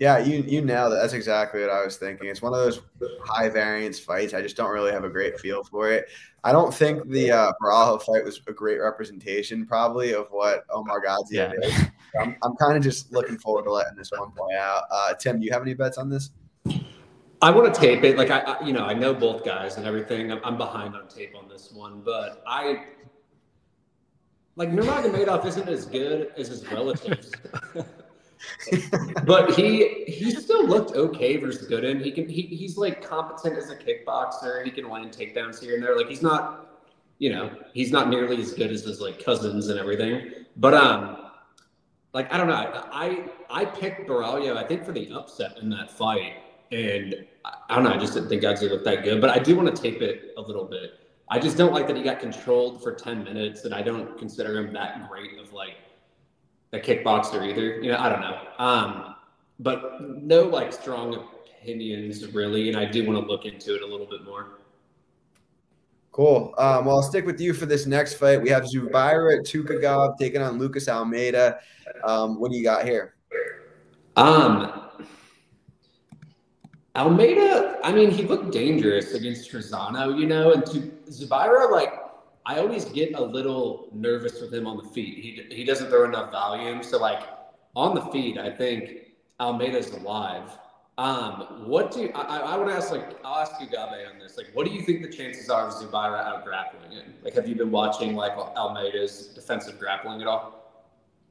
Yeah, 0.00 0.18
you 0.18 0.42
you 0.46 0.62
nailed 0.62 0.94
it. 0.94 0.96
That's 0.96 1.12
exactly 1.12 1.60
what 1.60 1.68
I 1.68 1.84
was 1.84 1.98
thinking. 1.98 2.28
It's 2.28 2.40
one 2.40 2.54
of 2.54 2.58
those 2.58 2.80
high 3.22 3.50
variance 3.50 4.00
fights. 4.00 4.32
I 4.32 4.40
just 4.40 4.56
don't 4.56 4.70
really 4.70 4.92
have 4.92 5.04
a 5.04 5.10
great 5.10 5.38
feel 5.38 5.62
for 5.62 5.90
it. 5.92 6.06
I 6.42 6.52
don't 6.52 6.72
think 6.72 7.06
the 7.10 7.30
uh, 7.30 7.52
Borralho 7.62 8.00
fight 8.00 8.24
was 8.24 8.40
a 8.48 8.52
great 8.52 8.78
representation, 8.78 9.66
probably, 9.66 10.14
of 10.14 10.28
what 10.30 10.64
Omar 10.70 11.02
Gadziev 11.04 11.30
Yeah. 11.30 11.52
is. 11.62 11.82
I'm, 12.18 12.34
I'm 12.42 12.56
kind 12.56 12.78
of 12.78 12.82
just 12.82 13.12
looking 13.12 13.36
forward 13.36 13.64
to 13.64 13.72
letting 13.72 13.94
this 13.94 14.10
one 14.10 14.30
play 14.30 14.56
out. 14.56 14.84
Uh, 14.90 15.12
Tim, 15.12 15.38
do 15.38 15.44
you 15.44 15.52
have 15.52 15.60
any 15.60 15.74
bets 15.74 15.98
on 15.98 16.08
this? 16.08 16.30
I 17.42 17.50
want 17.50 17.72
to 17.72 17.78
tape 17.78 18.02
it. 18.02 18.16
Like 18.16 18.30
I, 18.30 18.40
I, 18.40 18.64
you 18.64 18.72
know, 18.72 18.86
I 18.86 18.94
know 18.94 19.12
both 19.12 19.44
guys 19.44 19.76
and 19.76 19.86
everything. 19.86 20.32
I'm, 20.32 20.40
I'm 20.44 20.56
behind 20.56 20.94
on 20.96 21.08
tape 21.08 21.34
on 21.36 21.46
this 21.46 21.72
one, 21.72 22.00
but 22.00 22.42
I 22.46 22.84
like 24.56 24.70
Nurmagomedov 24.70 25.44
isn't 25.44 25.68
as 25.68 25.84
good 25.84 26.32
as 26.38 26.48
his 26.48 26.70
relatives, 26.72 27.32
but 29.24 29.52
he 29.52 30.04
he 30.06 30.30
still 30.30 30.66
looked 30.66 30.92
okay 30.92 31.36
versus 31.36 31.68
Gooden. 31.68 32.02
He 32.02 32.10
can 32.10 32.28
he, 32.28 32.42
he's 32.42 32.76
like 32.76 33.06
competent 33.06 33.56
as 33.56 33.70
a 33.70 33.76
kickboxer. 33.76 34.64
He 34.64 34.70
can 34.70 34.88
land 34.88 35.12
takedowns 35.12 35.60
here 35.60 35.74
and 35.74 35.82
there. 35.82 35.96
Like 35.96 36.08
he's 36.08 36.22
not, 36.22 36.78
you 37.18 37.30
know, 37.30 37.50
he's 37.74 37.90
not 37.90 38.08
nearly 38.08 38.40
as 38.40 38.52
good 38.52 38.70
as 38.70 38.84
his 38.84 39.00
like 39.00 39.22
cousins 39.24 39.68
and 39.68 39.78
everything. 39.78 40.46
But 40.56 40.74
um, 40.74 41.30
like 42.12 42.32
I 42.32 42.36
don't 42.36 42.48
know. 42.48 42.54
I 42.92 43.28
I 43.50 43.64
picked 43.64 44.08
Borralho. 44.08 44.56
I 44.56 44.66
think 44.66 44.84
for 44.84 44.92
the 44.92 45.12
upset 45.12 45.58
in 45.58 45.68
that 45.70 45.90
fight, 45.90 46.34
and 46.72 47.26
I, 47.44 47.54
I 47.68 47.74
don't 47.74 47.84
know. 47.84 47.92
I 47.92 47.98
just 47.98 48.14
didn't 48.14 48.28
think 48.28 48.42
Godzilla 48.42 48.70
looked 48.70 48.84
that 48.84 49.04
good. 49.04 49.20
But 49.20 49.30
I 49.30 49.38
do 49.38 49.56
want 49.56 49.74
to 49.74 49.82
tape 49.82 50.02
it 50.02 50.32
a 50.36 50.40
little 50.40 50.64
bit. 50.64 50.94
I 51.28 51.38
just 51.38 51.56
don't 51.56 51.72
like 51.72 51.86
that 51.86 51.96
he 51.96 52.02
got 52.02 52.20
controlled 52.20 52.82
for 52.82 52.92
ten 52.92 53.22
minutes, 53.22 53.64
and 53.64 53.74
I 53.74 53.82
don't 53.82 54.18
consider 54.18 54.58
him 54.58 54.72
that 54.72 55.08
great 55.08 55.38
of 55.38 55.52
like 55.52 55.76
a 56.72 56.78
kickboxer 56.78 57.46
either. 57.48 57.80
You 57.80 57.92
know, 57.92 57.98
I 57.98 58.08
don't 58.08 58.20
know. 58.20 58.38
Um, 58.58 59.14
but 59.58 60.00
no 60.00 60.42
like 60.42 60.72
strong 60.72 61.28
opinions 61.60 62.26
really, 62.32 62.68
and 62.68 62.76
I 62.76 62.84
do 62.84 63.06
want 63.06 63.20
to 63.20 63.30
look 63.30 63.44
into 63.44 63.74
it 63.74 63.82
a 63.82 63.86
little 63.86 64.06
bit 64.06 64.24
more. 64.24 64.58
Cool. 66.12 66.54
Um, 66.58 66.86
well, 66.86 66.96
I'll 66.96 67.02
stick 67.02 67.24
with 67.24 67.40
you 67.40 67.54
for 67.54 67.66
this 67.66 67.86
next 67.86 68.14
fight. 68.14 68.42
We 68.42 68.50
have 68.50 68.64
Zubaira 68.64 69.40
Tukhugov 69.40 70.18
taking 70.18 70.42
on 70.42 70.58
Lucas 70.58 70.88
Almeida. 70.88 71.60
Um, 72.04 72.40
what 72.40 72.50
do 72.50 72.56
you 72.56 72.64
got 72.64 72.84
here? 72.84 73.14
Um, 74.16 74.90
Almeida, 76.96 77.78
I 77.84 77.92
mean, 77.92 78.10
he 78.10 78.24
looked 78.24 78.50
dangerous 78.50 79.14
against 79.14 79.50
Trezano, 79.50 80.18
you 80.18 80.26
know, 80.26 80.52
and 80.52 80.66
to 80.66 80.80
Zubaira, 81.08 81.70
like, 81.70 81.94
I 82.50 82.58
always 82.58 82.84
get 82.86 83.14
a 83.14 83.22
little 83.22 83.88
nervous 83.92 84.40
with 84.40 84.52
him 84.52 84.66
on 84.66 84.76
the 84.76 84.82
feet. 84.82 85.18
He, 85.18 85.54
he 85.54 85.62
doesn't 85.62 85.88
throw 85.88 86.04
enough 86.04 86.32
volume. 86.32 86.82
So, 86.82 86.98
like, 86.98 87.22
on 87.76 87.94
the 87.94 88.00
feet, 88.06 88.38
I 88.38 88.50
think 88.50 89.12
Almeida's 89.38 89.92
alive. 89.92 90.50
Um, 90.98 91.62
what 91.68 91.92
do 91.92 92.10
I, 92.12 92.56
I, 92.56 92.56
to 92.56 92.72
ask? 92.72 92.90
Like, 92.90 93.24
I'll 93.24 93.40
ask 93.40 93.52
you, 93.60 93.68
Gabe, 93.68 94.04
on 94.12 94.18
this. 94.18 94.36
Like, 94.36 94.48
what 94.52 94.66
do 94.66 94.72
you 94.72 94.82
think 94.82 95.00
the 95.02 95.08
chances 95.08 95.48
are 95.48 95.68
of 95.68 95.74
Zubaira 95.74 96.24
out 96.24 96.44
grappling 96.44 96.90
him? 96.90 97.14
Like, 97.22 97.34
have 97.34 97.46
you 97.46 97.54
been 97.54 97.70
watching 97.70 98.16
like 98.16 98.32
Almeida's 98.32 99.28
defensive 99.28 99.78
grappling 99.78 100.20
at 100.20 100.26
all? 100.26 100.56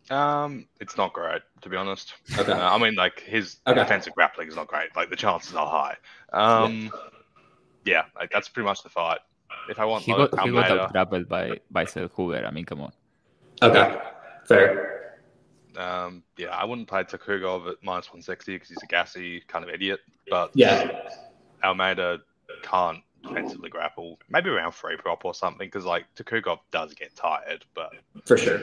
Um, 0.09 0.67
it's 0.79 0.95
not 0.95 1.11
great 1.11 1.41
to 1.61 1.69
be 1.69 1.75
honest. 1.75 2.13
Okay. 2.37 2.53
Uh, 2.53 2.75
I 2.75 2.77
mean, 2.77 2.95
like 2.95 3.19
his 3.19 3.57
Okay. 3.67 3.77
defensive 3.77 4.15
grappling 4.15 4.47
is 4.47 4.55
not 4.55 4.67
great. 4.67 4.95
Like 4.95 5.09
the 5.09 5.17
chances 5.17 5.53
are 5.53 5.67
high. 5.67 5.97
Um, 6.31 6.91
yeah, 7.83 8.05
like, 8.15 8.31
that's 8.31 8.47
pretty 8.47 8.65
much 8.65 8.83
the 8.83 8.89
fight. 8.89 9.19
If 9.69 9.79
I 9.79 9.85
want 9.85 10.03
He 10.03 10.11
got 10.11 10.31
he 10.31 10.51
got 10.51 10.69
Almeida, 10.71 10.89
grappled 10.91 11.29
by 11.29 11.59
by 11.71 11.85
Seth 11.85 12.11
Hoover. 12.13 12.45
I 12.45 12.51
mean, 12.51 12.65
come 12.65 12.81
on. 12.81 12.91
Okay, 13.61 13.99
fair. 14.45 15.19
um, 15.77 16.23
yeah, 16.37 16.49
I 16.49 16.65
wouldn't 16.65 16.87
play 16.87 17.03
Tukhugov 17.03 17.69
at 17.69 17.83
minus 17.83 18.07
160 18.07 18.53
because 18.55 18.69
he's 18.69 18.83
a 18.83 18.87
gassy 18.87 19.41
kind 19.47 19.63
of 19.63 19.69
idiot. 19.69 19.99
But 20.29 20.51
Yeah, 20.53 21.01
Almeida 21.63 22.19
can't 22.63 22.99
defensively 23.23 23.69
grapple. 23.69 24.19
Maybe 24.29 24.49
around 24.49 24.73
free 24.73 24.97
prop 24.97 25.25
or 25.25 25.33
something 25.33 25.67
because 25.67 25.85
like 25.85 26.05
Tukhugov 26.15 26.59
does 26.71 26.93
get 26.93 27.15
tired. 27.15 27.65
But 27.73 27.93
for 28.25 28.37
sure. 28.37 28.61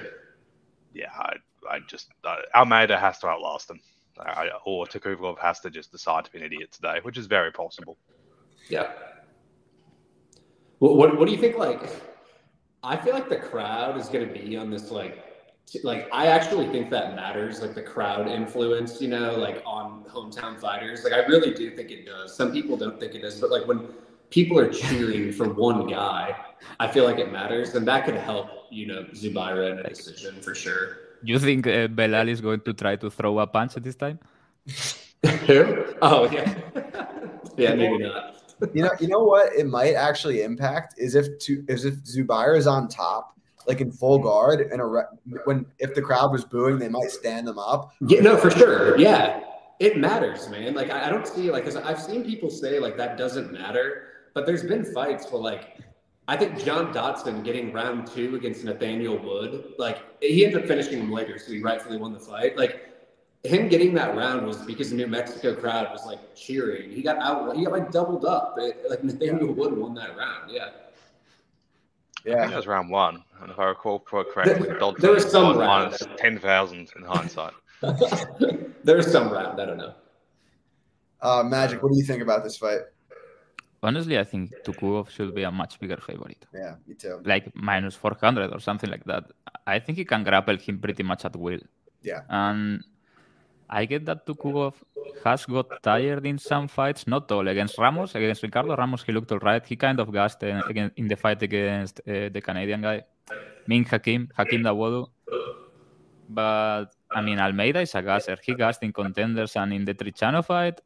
yeah, 0.95 1.11
I, 1.17 1.37
I 1.71 1.81
just 1.87 2.09
uh, 2.25 2.37
Almeida 2.55 2.99
has 2.99 3.19
to 3.19 3.29
outlast 3.29 3.71
him, 3.71 3.81
I, 4.19 4.51
or 4.65 4.87
Tukhugov 4.87 5.39
has 5.39 5.61
to 5.61 5.71
just 5.71 5.93
decide 5.93 6.25
to 6.25 6.33
be 6.33 6.39
an 6.39 6.45
idiot 6.45 6.73
today, 6.73 7.01
which 7.03 7.19
is 7.19 7.27
very 7.27 7.53
possible. 7.53 7.99
Yeah. 8.69 8.91
What, 10.79 10.97
what, 10.97 11.19
what 11.19 11.27
do 11.27 11.33
you 11.33 11.41
think? 11.41 11.57
Like, 11.57 11.83
I 12.83 12.97
feel 12.97 13.15
like 13.15 13.29
the 13.29 13.37
crowd 13.37 13.99
is 13.99 14.09
going 14.09 14.27
to 14.27 14.33
be 14.33 14.57
on 14.57 14.71
this, 14.71 14.91
like, 14.91 15.23
like 15.83 16.09
I 16.13 16.27
actually 16.29 16.69
think 16.69 16.91
that 16.91 17.17
matters, 17.17 17.61
like 17.61 17.75
the 17.75 17.83
crowd 17.83 18.29
influence, 18.29 19.01
you 19.01 19.09
know, 19.09 19.37
like 19.37 19.63
on 19.67 20.05
hometown 20.09 20.59
fighters. 20.61 21.03
Like, 21.03 21.13
I 21.13 21.27
really 21.27 21.53
do 21.53 21.71
think 21.71 21.91
it 21.91 22.07
does. 22.07 22.37
Some 22.37 22.53
people 22.53 22.77
don't 22.77 23.01
think 23.01 23.15
it 23.15 23.23
does, 23.23 23.41
but 23.41 23.51
like 23.51 23.67
when 23.67 23.89
people 24.31 24.59
are 24.59 24.73
cheering 24.73 25.33
for 25.33 25.53
one 25.53 25.87
guy, 25.87 26.37
I 26.79 26.89
feel 26.89 27.05
like 27.05 27.19
it 27.19 27.33
matters, 27.33 27.75
and 27.75 27.87
that 27.89 28.05
could 28.05 28.15
help, 28.15 28.49
you 28.71 28.87
know, 28.87 29.05
Zubaira 29.13 29.73
in 29.73 29.79
a 29.79 29.89
decision 29.89 30.41
for 30.41 30.55
sure. 30.55 30.99
You 31.23 31.39
think 31.39 31.67
uh, 31.67 31.89
Belal 31.89 32.29
is 32.29 32.41
going 32.41 32.61
to 32.61 32.73
try 32.73 32.97
to 32.97 33.11
throw 33.11 33.39
a 33.41 33.47
punch 33.47 33.77
at 33.77 33.83
this 33.83 33.97
time? 33.97 34.19
Who? 35.47 35.95
Oh 36.03 36.31
yeah, 36.31 36.55
yeah, 37.57 37.75
maybe 37.75 37.99
not. 37.99 38.36
You 38.73 38.83
know, 38.83 38.91
you 39.01 39.09
know 39.09 39.23
what? 39.23 39.53
It 39.55 39.67
might 39.67 39.95
actually 39.95 40.43
impact 40.43 40.95
is 40.99 41.15
if 41.15 41.39
to, 41.41 41.65
is 41.69 41.85
if 41.85 41.95
Zubair 42.05 42.57
is 42.57 42.67
on 42.67 42.89
top, 42.89 43.39
like 43.67 43.81
in 43.81 43.91
full 43.91 44.19
guard, 44.19 44.61
and 44.73 44.81
a 44.81 44.85
re- 44.85 45.03
when 45.45 45.67
if 45.79 45.95
the 45.95 46.03
crowd 46.03 46.33
was 46.33 46.45
booing, 46.45 46.79
they 46.79 46.89
might 46.89 47.11
stand 47.11 47.47
them 47.47 47.59
up. 47.59 47.93
Yeah, 48.01 48.21
no, 48.21 48.37
for 48.37 48.51
sure. 48.51 48.99
Yeah, 48.99 49.41
it 49.79 49.99
matters, 49.99 50.49
man. 50.49 50.75
Like 50.75 50.91
I, 50.91 51.07
I 51.07 51.11
don't 51.11 51.27
see 51.27 51.51
like 51.51 51.65
because 51.65 51.77
I've 51.77 52.01
seen 52.01 52.25
people 52.25 52.51
say 52.51 52.79
like 52.79 52.97
that 52.97 53.19
doesn't 53.19 53.53
matter, 53.53 54.05
but 54.35 54.47
there's 54.47 54.63
been 54.63 54.85
fights 54.85 55.31
where 55.31 55.43
like 55.43 55.79
I 56.29 56.37
think 56.37 56.59
John 56.65 56.93
Dodson 56.93 57.43
getting 57.43 57.73
round 57.73 58.07
two 58.07 58.37
against 58.37 58.65
Nathaniel 58.65 59.19
Wood, 59.19 59.75
like 59.79 59.99
he 60.21 60.45
ended 60.45 60.63
up 60.63 60.69
finishing 60.69 61.01
him 61.01 61.13
later, 61.13 61.39
so 61.39 61.53
he 61.53 61.61
rightfully 61.61 61.99
won 61.99 62.13
the 62.13 62.21
fight. 62.21 62.57
Like 62.57 62.96
him 63.45 63.69
getting 63.69 63.95
that 63.95 64.17
round 64.17 64.47
was 64.47 64.57
because 64.59 64.91
the 64.91 64.97
New 64.97 65.07
Mexico 65.07 65.55
crowd 65.55 65.89
was 65.93 66.05
like 66.07 66.35
cheering. 66.35 66.91
He 66.91 67.03
got 67.03 67.19
out, 67.19 67.57
he 67.57 67.65
got 67.65 67.73
like 67.73 67.91
doubled 67.93 68.25
up. 68.25 68.55
It, 68.59 68.85
like 68.89 69.05
Nathaniel 69.05 69.53
Wood 69.53 69.77
won 69.77 69.95
that 69.95 70.17
round. 70.17 70.51
Yeah. 70.51 70.65
I 70.67 70.71
think 72.29 72.37
Yeah, 72.37 72.47
that 72.49 72.57
was 72.57 72.67
round 72.67 72.91
one, 72.91 73.23
and 73.41 73.51
if 73.53 73.59
I 73.59 73.65
recall 73.67 74.01
correctly, 74.01 74.69
There- 74.69 74.93
there 74.99 75.13
was 75.13 75.31
some 75.31 75.45
won 75.45 75.59
round. 75.59 75.85
minus 75.93 76.03
10,000 76.17 76.91
in 76.97 77.03
hindsight. 77.03 77.53
there 78.85 78.97
was 78.97 79.11
some 79.13 79.31
round. 79.31 79.61
I 79.61 79.65
don't 79.65 79.79
know. 79.79 79.95
uh, 81.23 81.43
Magic. 81.45 81.83
What 81.83 81.93
do 81.93 81.99
you 81.99 82.05
think 82.05 82.23
about 82.23 82.43
this 82.43 82.57
fight? 82.57 82.81
Honestly, 83.83 84.19
I 84.19 84.25
think 84.25 84.51
Tukhugov 84.65 85.11
should 85.11 85.33
be 85.35 85.45
a 85.45 85.51
much 85.53 85.79
bigger 85.79 85.99
favorite, 85.99 86.45
Yeah, 86.53 86.75
me 86.89 86.95
too. 86.95 87.21
like 87.25 87.55
minus 87.55 87.95
400 87.95 88.53
or 88.53 88.59
something 88.59 88.91
like 88.91 89.05
that. 89.05 89.25
I 89.67 89.79
think 89.79 89.99
he 89.99 90.05
can 90.05 90.25
grapple 90.25 90.57
him 90.57 90.81
pretty 90.81 91.05
much 91.05 91.25
at 91.25 91.37
will. 91.37 91.61
Yeah. 92.03 92.23
And 92.29 92.83
I 93.69 93.85
get 93.85 94.05
that 94.07 94.27
Tukhugov 94.27 94.75
has 95.25 95.45
got 95.47 95.83
tired 95.83 96.25
in 96.27 96.39
some 96.39 96.69
fights, 96.69 97.07
not 97.07 97.31
all. 97.33 97.47
Against 97.49 97.79
Ramos, 97.79 98.15
against 98.15 98.43
Ricardo 98.43 98.77
Ramos, 98.77 99.03
he 99.03 99.13
looked 99.13 99.33
all 99.33 99.39
right. 99.39 99.65
He 99.67 99.77
kind 99.77 99.99
of 99.99 100.13
gassed 100.13 100.43
uh, 100.45 100.63
in 100.97 101.09
the 101.09 101.17
fight 101.17 101.43
against 101.43 102.01
uh, 102.01 102.29
the 102.29 102.41
Canadian 102.41 102.83
guy, 102.83 103.05
Ming 103.67 103.85
Hakim, 103.85 104.29
Hakeem 104.37 104.63
Dawodu. 104.63 105.09
But 106.29 106.87
I 107.11 107.21
mean, 107.23 107.39
Almeida 107.39 107.81
is 107.81 107.95
a 107.95 108.03
gasser. 108.03 108.37
He 108.43 108.55
gassed 108.55 108.83
in 108.83 108.93
contenders 108.93 109.57
and 109.57 109.73
in 109.73 109.85
the 109.85 109.95
Trizano 109.95 110.45
fight. 110.45 110.81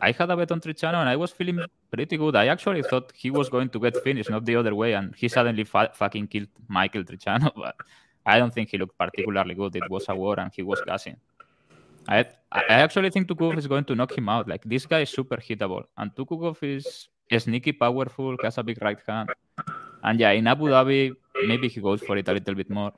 I 0.00 0.12
had 0.12 0.30
a 0.30 0.36
bet 0.36 0.52
on 0.52 0.60
Trizano 0.60 1.00
and 1.00 1.08
I 1.08 1.16
was 1.16 1.30
feeling 1.30 1.60
pretty 1.90 2.16
good. 2.16 2.36
I 2.36 2.48
actually 2.48 2.82
thought 2.82 3.12
he 3.14 3.30
was 3.30 3.48
going 3.48 3.70
to 3.70 3.80
get 3.80 3.96
finished, 4.02 4.30
not 4.30 4.44
the 4.44 4.56
other 4.56 4.74
way, 4.74 4.92
and 4.92 5.14
he 5.16 5.28
suddenly 5.28 5.64
fa- 5.64 5.90
fucking 5.94 6.26
killed 6.28 6.48
Michael 6.68 7.04
Trizano. 7.04 7.50
But 7.56 7.76
I 8.24 8.38
don't 8.38 8.52
think 8.52 8.70
he 8.70 8.78
looked 8.78 8.98
particularly 8.98 9.54
good. 9.54 9.76
It 9.76 9.88
was 9.88 10.06
a 10.08 10.14
war 10.14 10.38
and 10.38 10.50
he 10.52 10.62
was 10.62 10.82
gassing. 10.84 11.16
I 12.08 12.24
I 12.52 12.80
actually 12.84 13.10
think 13.10 13.28
Tukhugov 13.28 13.58
is 13.58 13.66
going 13.66 13.84
to 13.84 13.94
knock 13.94 14.16
him 14.16 14.28
out. 14.28 14.48
Like 14.48 14.64
this 14.64 14.86
guy 14.86 15.00
is 15.00 15.10
super 15.10 15.36
hittable, 15.36 15.84
and 15.96 16.14
Tukhugov 16.14 16.62
is 16.62 17.08
sneaky 17.38 17.72
powerful, 17.72 18.36
has 18.42 18.58
a 18.58 18.62
big 18.62 18.80
right 18.82 18.98
hand, 19.06 19.30
and 20.02 20.20
yeah, 20.20 20.30
in 20.30 20.46
Abu 20.46 20.66
Dhabi 20.68 21.12
maybe 21.46 21.68
he 21.68 21.80
goes 21.80 22.00
for 22.00 22.16
it 22.16 22.28
a 22.28 22.32
little 22.32 22.54
bit 22.54 22.70
more. 22.70 22.92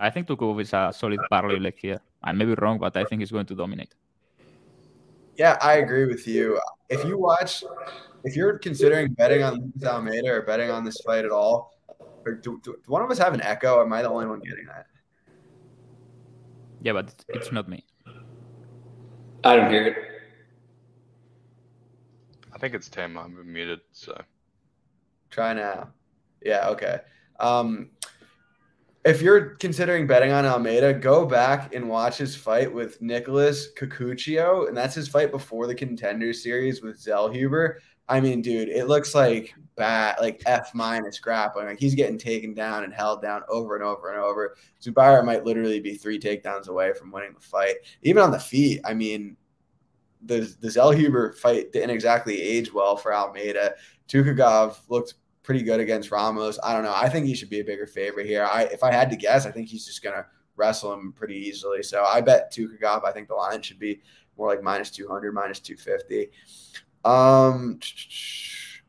I 0.00 0.10
think 0.10 0.26
Tukhugov 0.26 0.60
is 0.62 0.72
a 0.72 0.92
solid 0.94 1.20
parlay 1.30 1.58
leg 1.58 1.74
here. 1.76 2.00
I 2.22 2.32
may 2.32 2.44
be 2.44 2.54
wrong, 2.54 2.78
but 2.78 2.96
I 2.96 3.04
think 3.04 3.20
he's 3.20 3.30
going 3.30 3.46
to 3.46 3.54
dominate. 3.54 3.94
Yeah, 5.36 5.56
I 5.60 5.74
agree 5.74 6.06
with 6.06 6.26
you. 6.26 6.60
If 6.88 7.04
you 7.04 7.18
watch, 7.18 7.62
if 8.24 8.34
you're 8.34 8.58
considering 8.58 9.12
betting 9.12 9.42
on 9.42 9.60
Lucas 9.60 9.84
Almeida 9.84 10.32
or 10.32 10.42
betting 10.42 10.70
on 10.70 10.84
this 10.84 11.00
fight 11.02 11.24
at 11.24 11.30
all, 11.30 11.78
or 12.26 12.34
do, 12.34 12.60
do, 12.62 12.76
do 12.84 12.90
one 12.90 13.02
of 13.02 13.10
us 13.10 13.18
have 13.18 13.34
an 13.34 13.42
echo? 13.42 13.74
Or 13.74 13.84
am 13.84 13.92
I 13.92 14.02
the 14.02 14.10
only 14.10 14.26
one 14.26 14.40
getting 14.40 14.66
that? 14.66 14.86
Yeah, 16.82 16.92
but 16.92 17.24
it's 17.28 17.52
not 17.52 17.68
me. 17.68 17.84
I 19.48 19.56
don't 19.56 19.70
hear 19.70 19.86
it. 19.86 19.96
I 22.54 22.58
think 22.58 22.74
it's 22.74 22.90
Tim. 22.90 23.16
I'm 23.16 23.50
muted, 23.50 23.80
so 23.92 24.20
Try 25.30 25.54
now. 25.54 25.88
Yeah, 26.42 26.68
okay. 26.68 27.00
Um, 27.40 27.88
if 29.06 29.22
you're 29.22 29.54
considering 29.56 30.06
betting 30.06 30.32
on 30.32 30.44
Almeida, 30.44 30.92
go 30.92 31.24
back 31.24 31.74
and 31.74 31.88
watch 31.88 32.18
his 32.18 32.36
fight 32.36 32.70
with 32.70 33.00
Nicholas 33.00 33.68
Kikuchio, 33.72 34.68
and 34.68 34.76
that's 34.76 34.94
his 34.94 35.08
fight 35.08 35.30
before 35.30 35.66
the 35.66 35.74
contender 35.74 36.34
series 36.34 36.82
with 36.82 37.02
Zellhuber. 37.02 37.76
I 38.08 38.20
mean, 38.20 38.40
dude, 38.40 38.68
it 38.68 38.86
looks 38.86 39.14
like 39.14 39.54
bad, 39.76 40.16
like 40.20 40.42
F 40.46 40.74
minus 40.74 41.18
grappling. 41.18 41.66
Like 41.66 41.78
he's 41.78 41.94
getting 41.94 42.18
taken 42.18 42.54
down 42.54 42.84
and 42.84 42.92
held 42.92 43.22
down 43.22 43.42
over 43.48 43.74
and 43.74 43.84
over 43.84 44.12
and 44.12 44.20
over. 44.20 44.56
Zubaira 44.82 45.24
might 45.24 45.44
literally 45.44 45.80
be 45.80 45.94
three 45.94 46.18
takedowns 46.18 46.68
away 46.68 46.92
from 46.94 47.10
winning 47.10 47.34
the 47.34 47.40
fight. 47.40 47.76
Even 48.02 48.22
on 48.22 48.30
the 48.30 48.40
feet, 48.40 48.80
I 48.84 48.94
mean, 48.94 49.36
the 50.22 50.54
the 50.60 50.68
Zellhuber 50.68 51.36
fight 51.36 51.72
didn't 51.72 51.90
exactly 51.90 52.40
age 52.40 52.72
well 52.72 52.96
for 52.96 53.14
Almeida. 53.14 53.74
Tukhugov 54.08 54.78
looked 54.88 55.14
pretty 55.42 55.62
good 55.62 55.80
against 55.80 56.10
Ramos. 56.10 56.58
I 56.62 56.72
don't 56.74 56.82
know. 56.82 56.94
I 56.94 57.08
think 57.08 57.26
he 57.26 57.34
should 57.34 57.50
be 57.50 57.60
a 57.60 57.64
bigger 57.64 57.86
favorite 57.86 58.26
here. 58.26 58.44
I 58.44 58.64
if 58.64 58.82
I 58.82 58.92
had 58.92 59.10
to 59.10 59.16
guess, 59.16 59.46
I 59.46 59.50
think 59.50 59.68
he's 59.68 59.86
just 59.86 60.02
gonna 60.02 60.26
wrestle 60.56 60.92
him 60.92 61.12
pretty 61.12 61.36
easily. 61.36 61.82
So 61.82 62.04
I 62.04 62.20
bet 62.20 62.52
Tukhugov. 62.52 63.04
I 63.04 63.12
think 63.12 63.28
the 63.28 63.34
line 63.34 63.62
should 63.62 63.78
be 63.78 64.00
more 64.36 64.48
like 64.48 64.62
minus 64.62 64.90
200, 64.90 65.32
minus 65.32 65.60
250. 65.60 66.30
Um, 67.04 67.80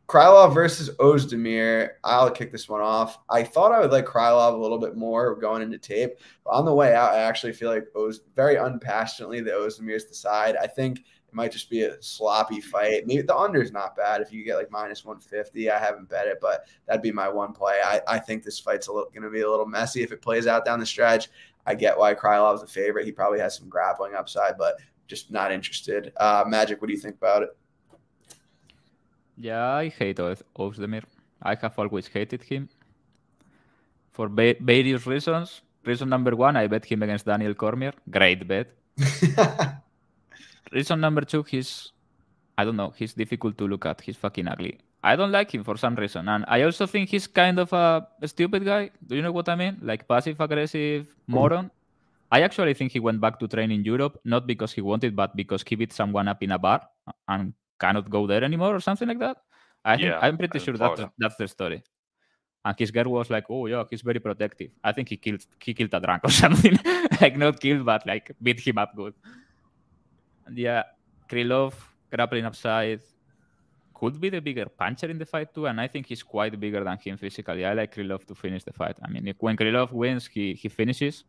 Krylov 0.10 0.56
versus 0.56 0.90
Ozdemir. 0.98 1.92
I'll 2.04 2.32
kick 2.32 2.52
this 2.52 2.68
one 2.68 2.82
off. 2.82 3.20
I 3.30 3.44
thought 3.44 3.72
I 3.72 3.80
would 3.80 3.92
like 3.92 4.08
Krylov 4.08 4.56
a 4.56 4.58
little 4.58 4.80
bit 4.80 4.96
more 4.98 5.36
going 5.36 5.62
into 5.62 5.78
tape. 5.78 6.14
But 6.44 6.52
on 6.52 6.66
the 6.66 6.74
way 6.74 6.96
out, 6.96 7.14
I 7.14 7.20
actually 7.20 7.54
feel 7.54 7.70
like 7.70 7.86
Oz 7.96 8.22
very 8.36 8.56
unpassionately 8.56 9.42
that 9.42 9.54
Ozdemir's 9.54 10.06
the 10.06 10.16
side. 10.16 10.56
I 10.56 10.66
think 10.66 11.00
it 11.00 11.36
might 11.36 11.52
just 11.52 11.70
be 11.70 11.84
a 11.84 12.02
sloppy 12.02 12.60
fight. 12.60 13.06
Maybe 13.06 13.22
the 13.22 13.38
under 13.38 13.62
is 13.62 13.72
not 13.72 13.96
bad 13.96 14.20
if 14.20 14.34
you 14.34 14.44
get 14.44 14.56
like 14.56 14.72
minus 14.72 15.06
150. 15.06 15.70
I 15.70 15.78
haven't 15.78 16.10
bet 16.10 16.26
it, 16.26 16.40
but 16.42 16.66
that'd 16.88 17.04
be 17.04 17.12
my 17.12 17.30
one 17.30 17.54
play. 17.54 17.80
I, 17.86 18.02
I 18.08 18.18
think 18.18 18.44
this 18.44 18.60
fight's 18.60 18.88
a 18.88 18.92
little 18.92 19.12
going 19.12 19.22
to 19.22 19.30
be 19.30 19.42
a 19.42 19.50
little 19.50 19.68
messy 19.68 20.02
if 20.02 20.12
it 20.12 20.24
plays 20.24 20.48
out 20.48 20.66
down 20.66 20.80
the 20.80 20.88
stretch. 20.88 21.30
I 21.68 21.76
get 21.76 21.96
why 21.96 22.16
Krylov's 22.16 22.64
a 22.64 22.68
favorite. 22.68 23.06
He 23.06 23.12
probably 23.12 23.40
has 23.42 23.56
some 23.56 23.70
grappling 23.70 24.16
upside, 24.16 24.58
but 24.58 24.78
just 25.06 25.30
not 25.30 25.52
interested. 25.52 26.12
Uh, 26.18 26.46
Magic, 26.48 26.82
what 26.82 26.88
do 26.88 26.94
you 26.94 27.00
think 27.00 27.18
about 27.18 27.44
it? 27.44 27.50
Yeah, 29.40 29.74
I 29.74 29.88
hate 29.90 30.20
Oz- 30.20 30.44
Ozdemir. 30.58 31.04
I 31.42 31.56
have 31.56 31.80
always 31.80 32.08
hated 32.08 32.44
him 32.44 32.68
for 34.12 34.28
va- 34.28 34.56
various 34.60 35.08
reasons. 35.08 35.62
Reason 35.86 36.08
number 36.10 36.36
one, 36.36 36.58
I 36.58 36.68
bet 36.68 36.84
him 36.86 37.02
against 37.04 37.26
Daniel 37.26 37.54
Cormier. 37.54 37.94
Great 38.12 38.46
bet. 38.46 38.68
Reason 40.72 41.00
number 41.00 41.22
two, 41.22 41.44
he's 41.44 41.94
I 42.58 42.66
don't 42.66 42.76
know, 42.76 42.94
he's 42.98 43.14
difficult 43.14 43.58
to 43.60 43.68
look 43.68 43.86
at. 43.86 44.02
He's 44.02 44.18
fucking 44.18 44.48
ugly. 44.50 44.80
I 45.02 45.16
don't 45.16 45.32
like 45.32 45.50
him 45.56 45.64
for 45.64 45.78
some 45.78 45.96
reason. 45.96 46.28
And 46.28 46.44
I 46.50 46.64
also 46.64 46.86
think 46.86 47.08
he's 47.08 47.26
kind 47.26 47.58
of 47.58 47.72
a, 47.72 48.06
a 48.22 48.28
stupid 48.28 48.66
guy. 48.66 48.92
Do 49.08 49.16
you 49.16 49.22
know 49.22 49.32
what 49.32 49.48
I 49.48 49.56
mean? 49.56 49.78
Like 49.82 50.06
passive 50.06 50.42
aggressive 50.42 51.08
moron. 51.28 51.72
I 52.30 52.42
actually 52.42 52.74
think 52.74 52.92
he 52.92 53.00
went 53.00 53.22
back 53.22 53.40
to 53.40 53.48
train 53.48 53.72
in 53.72 53.86
Europe, 53.86 54.20
not 54.26 54.46
because 54.46 54.74
he 54.74 54.82
wanted, 54.82 55.16
but 55.16 55.36
because 55.38 55.64
he 55.66 55.76
beat 55.76 55.94
someone 55.94 56.28
up 56.28 56.44
in 56.44 56.52
a 56.52 56.60
bar 56.60 56.82
and 57.30 57.54
cannot 57.80 58.10
go 58.10 58.28
there 58.28 58.44
anymore 58.44 58.76
or 58.76 58.80
something 58.80 59.08
like 59.08 59.20
that. 59.20 59.38
I 59.86 59.96
think 59.96 60.08
Yeah, 60.10 60.20
I'm 60.22 60.38
pretty 60.38 60.60
sure 60.60 60.76
that's 60.78 60.96
Florida. 60.96 61.14
that's 61.18 61.36
the 61.38 61.48
story. 61.48 61.84
And 62.66 62.76
his 62.78 62.92
girl 62.92 63.10
was 63.12 63.30
like, 63.30 63.46
"Oh 63.50 63.66
yeah, 63.68 63.84
he's 63.90 64.02
very 64.02 64.20
protective." 64.20 64.72
I 64.84 64.92
think 64.92 65.08
he 65.10 65.18
killed 65.18 65.46
he 65.64 65.74
killed 65.74 65.94
a 65.94 66.00
drunk 66.02 66.24
or 66.30 66.30
something, 66.32 66.78
like 67.22 67.38
not 67.38 67.60
killed, 67.60 67.86
but 67.86 68.06
like 68.06 68.32
beat 68.42 68.60
him 68.60 68.78
up 68.78 68.96
good. 68.96 69.14
And 70.46 70.58
yeah, 70.58 70.84
Krylov 71.30 71.74
grappling 72.12 72.46
upside 72.46 73.02
could 73.94 74.20
be 74.20 74.30
the 74.30 74.40
bigger 74.42 74.66
puncher 74.66 75.08
in 75.08 75.18
the 75.18 75.26
fight 75.26 75.54
too, 75.54 75.68
and 75.68 75.80
I 75.80 75.88
think 75.88 76.08
he's 76.08 76.24
quite 76.24 76.60
bigger 76.60 76.84
than 76.84 76.98
him 76.98 77.18
physically. 77.18 77.66
I 77.66 77.74
like 77.74 77.96
Krylov 77.96 78.26
to 78.28 78.36
finish 78.36 78.64
the 78.64 78.74
fight. 78.74 78.98
I 79.04 79.10
mean, 79.10 79.28
if, 79.28 79.38
when 79.40 79.56
Krylov 79.56 79.92
wins, 79.94 80.28
he 80.28 80.54
he 80.54 80.68
finishes, 80.70 81.24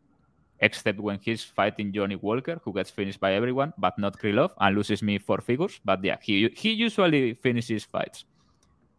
except 0.61 1.01
when 1.01 1.18
he's 1.20 1.42
fighting 1.42 1.92
Johnny 1.92 2.16
Walker, 2.16 2.61
who 2.64 2.73
gets 2.73 2.90
finished 2.90 3.20
by 3.20 3.35
everyone, 3.35 3.73
but 3.79 3.99
not 3.99 4.18
Krylov, 4.18 4.53
and 4.61 4.77
loses 4.77 5.03
me 5.03 5.18
four 5.18 5.38
figures. 5.38 5.81
But 5.85 6.05
yeah, 6.05 6.16
he 6.23 6.49
he 6.57 6.73
usually 6.73 7.35
finishes 7.35 7.85
fights. 7.85 8.25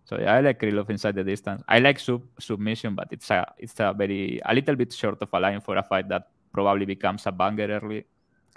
So 0.05 0.19
yeah, 0.19 0.35
I 0.35 0.41
like 0.41 0.59
Krylov 0.59 0.89
inside 0.89 1.15
the 1.15 1.23
distance. 1.23 1.63
I 1.67 1.79
like 1.79 1.99
sub 1.99 2.23
submission, 2.39 2.95
but 2.95 3.07
it's 3.11 3.29
a 3.29 3.45
it's 3.57 3.79
a 3.79 3.93
very 3.93 4.41
a 4.45 4.53
little 4.53 4.75
bit 4.75 4.91
short 4.91 5.21
of 5.21 5.29
a 5.33 5.39
line 5.39 5.61
for 5.61 5.77
a 5.77 5.83
fight 5.83 6.09
that 6.09 6.29
probably 6.51 6.85
becomes 6.85 7.25
a 7.27 7.31
banger 7.31 7.79
early. 7.81 8.05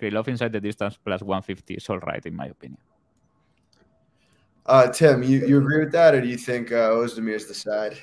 Krylov 0.00 0.28
inside 0.28 0.52
the 0.52 0.60
distance 0.60 0.98
plus 1.04 1.22
150 1.22 1.74
is 1.74 1.88
all 1.88 2.00
right 2.00 2.24
in 2.26 2.34
my 2.34 2.46
opinion. 2.46 2.80
Uh, 4.66 4.88
Tim, 4.88 5.22
you, 5.22 5.46
you 5.46 5.58
agree 5.58 5.78
with 5.78 5.92
that, 5.92 6.14
or 6.14 6.20
do 6.22 6.26
you 6.26 6.38
think 6.38 6.72
uh, 6.72 6.98
is 7.00 7.14
the 7.14 7.54
side? 7.54 7.98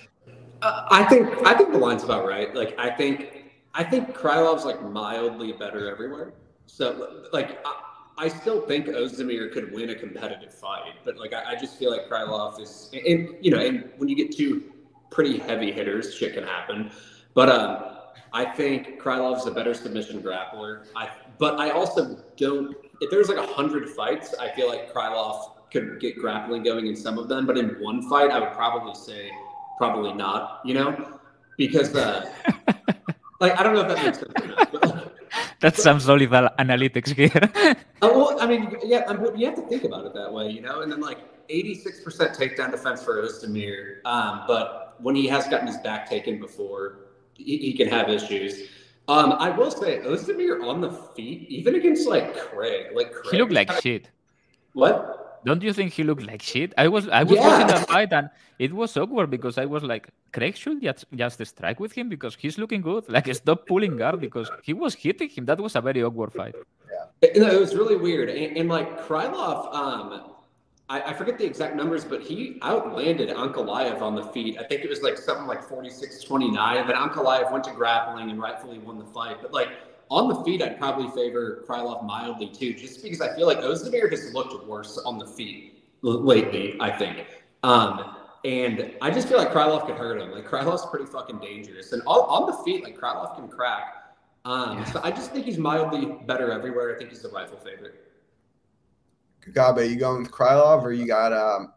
Uh, 0.62 0.86
I 0.92 1.04
think 1.06 1.28
I 1.46 1.56
think 1.58 1.72
the 1.72 1.80
line's 1.80 2.04
about 2.04 2.28
right. 2.28 2.54
Like 2.54 2.76
I 2.78 2.92
think 2.92 3.41
I 3.74 3.84
think 3.84 4.16
Krylov's 4.16 4.66
like 4.66 4.82
mildly 4.82 5.54
better 5.54 5.90
everywhere. 5.90 6.34
So 6.66 7.26
like 7.32 7.60
I, 7.66 7.82
I 8.18 8.28
still 8.28 8.62
think 8.62 8.88
Ozdemir 8.88 9.52
could 9.52 9.74
win 9.74 9.90
a 9.90 9.96
competitive 9.96 10.54
fight, 10.54 10.94
but 11.06 11.18
like 11.18 11.34
I, 11.34 11.52
I 11.52 11.56
just 11.56 11.78
feel 11.78 11.92
like 11.92 12.08
Krylov 12.10 12.60
is, 12.62 12.90
and 12.94 13.36
you 13.42 13.52
know, 13.52 13.60
and 13.60 13.90
when 13.98 14.10
you 14.10 14.16
get 14.16 14.36
two 14.36 14.72
pretty 15.10 15.40
heavy 15.40 15.72
hitters, 15.72 16.14
shit 16.14 16.34
can 16.34 16.44
happen. 16.44 16.92
But 17.34 17.50
um, 17.50 17.98
I 18.34 18.46
think 18.46 19.02
Krylov's 19.02 19.46
a 19.48 19.52
better 19.52 19.74
submission 19.74 20.22
grappler. 20.22 20.86
I, 20.96 21.10
but 21.38 21.60
I 21.60 21.72
also 21.72 22.18
don't. 22.38 22.76
If 23.02 23.10
there's 23.10 23.30
like 23.30 23.38
a 23.38 23.54
hundred 23.54 23.90
fights, 23.90 24.36
I 24.40 24.50
feel 24.50 24.68
like 24.68 24.94
Krylov 24.94 25.70
could 25.72 26.00
get 26.00 26.18
grappling 26.18 26.64
going 26.64 26.88
in 26.88 26.96
some 26.96 27.18
of 27.18 27.28
them, 27.28 27.46
but 27.46 27.58
in 27.58 27.70
one 27.82 28.08
fight, 28.10 28.30
I 28.30 28.40
would 28.40 28.52
probably 28.52 28.94
say 28.94 29.32
probably 29.78 30.14
not. 30.14 30.62
You 30.66 30.76
know, 30.76 31.20
because 31.58 31.96
uh, 31.96 32.32
like 33.42 33.60
I 33.60 33.64
don't 33.64 33.74
know 33.76 33.82
if 33.82 33.90
that 33.90 34.06
makes 34.06 34.20
sense. 34.20 34.32
Or 34.42 34.48
not, 34.48 34.72
but, 34.72 34.82
like, 34.96 35.08
That's 35.60 35.82
some 35.84 36.00
solid 36.00 36.30
analytics 36.30 37.10
here. 37.14 37.32
uh, 37.36 37.76
well, 38.02 38.38
I 38.40 38.48
mean, 38.48 38.76
yeah, 38.84 39.04
I 39.08 39.14
mean, 39.14 39.36
you 39.38 39.46
have 39.48 39.56
to 39.56 39.64
think 39.68 39.84
about 39.84 40.06
it 40.06 40.14
that 40.14 40.32
way, 40.32 40.50
you 40.50 40.62
know. 40.62 40.82
And 40.82 40.92
then 40.92 41.02
like 41.02 41.20
86% 41.50 42.36
takedown 42.38 42.72
defense 42.72 43.04
for 43.04 43.22
Ozdemir, 43.22 44.04
um, 44.06 44.44
but 44.48 44.96
when 45.00 45.16
he 45.16 45.28
has 45.28 45.48
gotten 45.48 45.68
his 45.68 45.78
back 45.78 46.10
taken 46.10 46.40
before, 46.40 47.00
he, 47.34 47.58
he 47.58 47.74
can 47.74 47.88
have 47.90 48.10
issues. 48.10 48.70
Um, 49.08 49.34
I 49.34 49.50
will 49.50 49.72
say 49.72 50.00
Ozdemir 50.00 50.64
on 50.64 50.80
the 50.82 50.92
feet, 51.16 51.48
even 51.50 51.76
against 51.76 52.08
like 52.08 52.38
Craig, 52.38 52.88
like 52.96 53.12
Craig 53.12 53.32
he 53.32 53.38
looked 53.38 53.52
like 53.52 53.68
kinda- 53.68 53.82
shit. 53.82 54.10
what? 54.74 55.21
Don't 55.46 55.64
you 55.64 55.74
think 55.74 55.94
he 55.94 56.04
looked 56.04 56.26
like 56.26 56.42
shit? 56.42 56.74
I 56.78 56.88
was 56.88 57.08
I 57.08 57.24
was 57.24 57.36
Yeah. 57.38 57.48
watching 57.48 57.68
that 57.68 57.88
fight 57.88 58.14
and 58.14 58.30
it 58.60 58.74
was 58.74 58.96
awkward 58.96 59.30
because 59.32 59.58
I 59.58 59.66
was 59.66 59.84
like, 59.84 60.10
Craig 60.34 60.56
should 60.56 60.82
just 60.82 61.06
just 61.16 61.46
strike 61.46 61.80
with 61.80 61.94
him 61.94 62.10
because 62.10 62.36
he's 62.36 62.58
looking 62.58 62.82
good. 62.82 63.10
Like 63.10 63.34
stop 63.36 63.66
pulling 63.68 63.98
guard 63.98 64.20
because 64.22 64.52
he 64.64 64.74
was 64.74 64.94
hitting 64.96 65.30
him. 65.30 65.46
That 65.46 65.60
was 65.60 65.76
a 65.76 65.82
very 65.82 66.04
awkward 66.04 66.34
fight. 66.34 66.56
It, 67.22 67.38
it 67.38 67.60
was 67.60 67.76
really 67.76 67.96
weird. 67.96 68.30
And, 68.30 68.58
and 68.58 68.70
like 68.70 68.90
Krylov, 69.08 69.74
um, 69.74 70.32
I, 70.90 71.02
I 71.02 71.14
forget 71.14 71.38
the 71.38 71.46
exact 71.46 71.76
numbers, 71.76 72.04
but 72.04 72.22
he 72.22 72.58
outlanded 72.62 73.30
Ankalaev 73.30 74.02
on 74.02 74.16
the 74.16 74.24
feet. 74.24 74.58
I 74.60 74.64
think 74.64 74.84
it 74.84 74.90
was 74.90 75.02
like 75.02 75.18
something 75.18 75.48
like 75.48 75.64
46 75.64 76.24
29. 76.24 76.86
But 76.88 76.96
Ankalaev 76.96 77.52
went 77.52 77.64
to 77.66 77.72
grappling 77.72 78.30
and 78.30 78.40
rightfully 78.42 78.80
won 78.80 79.00
the 79.00 79.06
fight. 79.06 79.38
But 79.42 79.54
like 79.54 79.70
on 80.12 80.28
the 80.28 80.36
feet, 80.44 80.62
I'd 80.62 80.78
probably 80.78 81.10
favor 81.10 81.64
Krylov 81.68 82.06
mildly 82.06 82.50
too, 82.50 82.74
just 82.74 83.02
because 83.02 83.22
I 83.22 83.34
feel 83.36 83.48
like 83.48 83.60
Ozdemir 83.60 84.12
has 84.12 84.34
looked 84.34 84.68
worse 84.68 84.98
on 85.00 85.18
the 85.18 85.26
feet 85.26 85.84
lately, 86.02 86.76
I 86.82 86.92
think. 86.92 87.26
Um, 87.64 88.18
and 88.44 88.94
I 89.02 89.10
just 89.10 89.30
feel 89.30 89.38
like 89.38 89.52
Krylov 89.52 89.86
could 89.86 89.96
hurt 89.96 90.20
him. 90.20 90.32
Like 90.32 90.46
Krylov's 90.46 90.86
pretty 90.88 91.06
fucking 91.06 91.40
dangerous. 91.40 91.94
And 91.94 92.02
on, 92.04 92.20
on 92.20 92.52
the 92.52 92.64
feet, 92.64 92.84
like 92.84 93.00
Krylov 93.00 93.36
can 93.36 93.48
crack. 93.48 93.96
Um, 94.44 94.84
so 94.92 95.00
I 95.04 95.12
just 95.12 95.32
think 95.32 95.46
he's 95.46 95.58
mildly 95.58 96.18
better 96.26 96.52
everywhere. 96.52 96.94
I 96.94 96.98
think 96.98 97.12
he's 97.12 97.22
the 97.22 97.30
rifle 97.30 97.58
favorite. 97.58 98.12
Gabe, 99.54 99.90
you 99.90 99.96
going 99.96 100.24
with 100.24 100.32
Krylov, 100.32 100.84
or 100.84 100.92
you 100.92 101.08
got 101.08 101.32
um? 101.32 101.74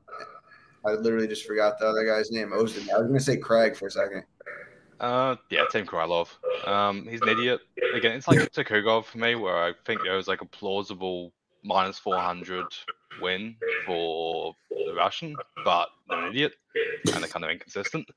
I 0.87 0.93
literally 0.93 1.29
just 1.29 1.47
forgot 1.47 1.79
the 1.79 1.87
other 1.87 2.05
guy's 2.05 2.31
name. 2.31 2.51
Ozdemir. 2.51 2.95
I 2.95 2.99
was 2.99 3.07
gonna 3.07 3.21
say 3.21 3.37
Craig 3.37 3.77
for 3.77 3.87
a 3.87 3.91
second. 3.91 4.25
Uh, 5.05 5.37
yeah, 5.51 5.67
Team 5.71 5.85
Krylov. 5.85 6.29
Um, 6.67 7.07
he's 7.07 7.21
an 7.21 7.29
idiot. 7.29 7.61
Again, 7.95 8.13
it's 8.13 8.27
like 8.27 8.39
Tukhugov 8.39 9.05
for 9.05 9.19
me, 9.19 9.35
where 9.35 9.57
I 9.57 9.73
think 9.85 10.03
there 10.03 10.17
was 10.17 10.29
like 10.29 10.41
a 10.41 10.47
plausible 10.47 11.31
minus 11.63 11.99
400 11.99 12.65
win 13.21 13.55
for 13.85 14.55
the 14.71 14.95
Russian, 14.95 15.37
but 15.63 15.89
an 16.09 16.31
idiot 16.31 16.55
and 16.75 17.23
they're 17.23 17.29
kind 17.29 17.45
of 17.45 17.51
inconsistent. 17.51 18.09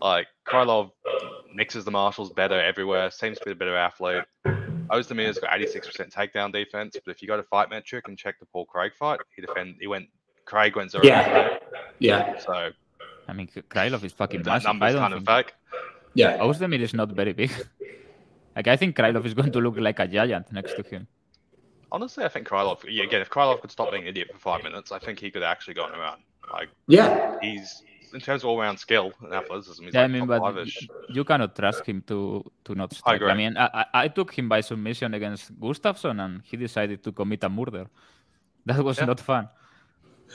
Like, 0.00 0.26
Krylov 0.48 0.90
mixes 1.54 1.84
the 1.84 1.92
martials 1.92 2.30
better 2.32 2.60
everywhere, 2.60 3.08
seems 3.12 3.38
to 3.38 3.44
be 3.44 3.52
a 3.52 3.54
better 3.54 3.76
athlete. 3.76 4.24
Ozdemir's 4.90 5.38
got 5.38 5.52
86% 5.52 6.12
takedown 6.12 6.52
defense, 6.52 6.96
but 7.04 7.12
if 7.12 7.22
you 7.22 7.28
go 7.28 7.36
to 7.36 7.44
fight 7.44 7.70
metric 7.70 8.08
and 8.08 8.18
check 8.18 8.40
the 8.40 8.46
Paul 8.46 8.66
Craig 8.66 8.92
fight, 8.98 9.20
he 9.36 9.42
defend 9.42 9.76
he 9.80 9.86
went 9.86 10.08
Craig 10.44 10.74
went 10.74 10.90
zero. 10.90 11.04
Yeah. 11.04 11.58
Yeah. 12.00 12.38
So 12.38 12.70
I 13.28 13.32
mean, 13.32 13.48
Krylov 13.48 14.04
is 14.04 14.12
fucking 14.12 14.42
that 14.42 14.50
massive. 14.50 14.66
I 14.68 14.72
number's 14.72 14.92
don't 14.94 15.02
kind 15.02 15.14
of 15.14 15.24
think 15.26 15.46
fake. 15.46 15.54
Yeah. 16.14 16.38
Ozdemir 16.38 16.80
is 16.80 16.94
not 16.94 17.10
very 17.12 17.32
big. 17.32 17.50
like 18.56 18.68
I 18.68 18.76
think 18.76 18.96
Krylov 18.96 19.24
is 19.24 19.34
going 19.34 19.52
to 19.52 19.60
look 19.60 19.76
like 19.78 19.98
a 20.00 20.06
giant 20.06 20.52
next 20.52 20.74
to 20.76 20.82
him. 20.82 21.06
Honestly, 21.92 22.24
I 22.24 22.28
think 22.28 22.48
Krylov. 22.48 22.78
Yeah, 22.88 23.04
again, 23.04 23.20
if 23.20 23.30
Krylov 23.30 23.60
could 23.60 23.70
stop 23.70 23.90
being 23.90 24.02
an 24.02 24.08
idiot 24.08 24.28
for 24.32 24.38
five 24.38 24.62
minutes, 24.64 24.90
I 24.92 24.98
think 24.98 25.18
he 25.20 25.30
could 25.30 25.42
actually 25.42 25.74
go 25.74 25.84
on 25.84 25.92
around. 25.94 26.22
Like 26.52 26.68
Yeah. 26.88 27.36
he's 27.40 27.82
in 28.12 28.20
terms 28.20 28.44
of 28.44 28.48
all-round 28.50 28.78
skill 28.78 29.12
and 29.22 29.32
athleticism, 29.34 29.82
he's 29.84 29.94
Yeah, 29.94 30.02
I 30.02 30.06
mean, 30.08 30.26
but 30.26 30.40
five-ish. 30.40 30.86
you 31.08 31.24
cannot 31.24 31.56
trust 31.56 31.84
him 31.84 32.02
to 32.06 32.44
to 32.64 32.74
not 32.74 32.92
strike. 32.94 33.14
I, 33.14 33.16
agree. 33.16 33.34
mean, 33.34 33.56
I, 33.56 33.66
I 33.80 33.84
I 34.04 34.08
took 34.08 34.30
him 34.38 34.48
by 34.48 34.60
submission 34.60 35.14
against 35.14 35.58
Gustafsson, 35.58 36.20
and 36.24 36.42
he 36.44 36.56
decided 36.56 37.02
to 37.04 37.10
commit 37.12 37.42
a 37.44 37.48
murder. 37.48 37.86
That 38.66 38.78
was 38.84 38.98
Yeah. 38.98 39.06
not 39.06 39.20
fun. 39.20 39.48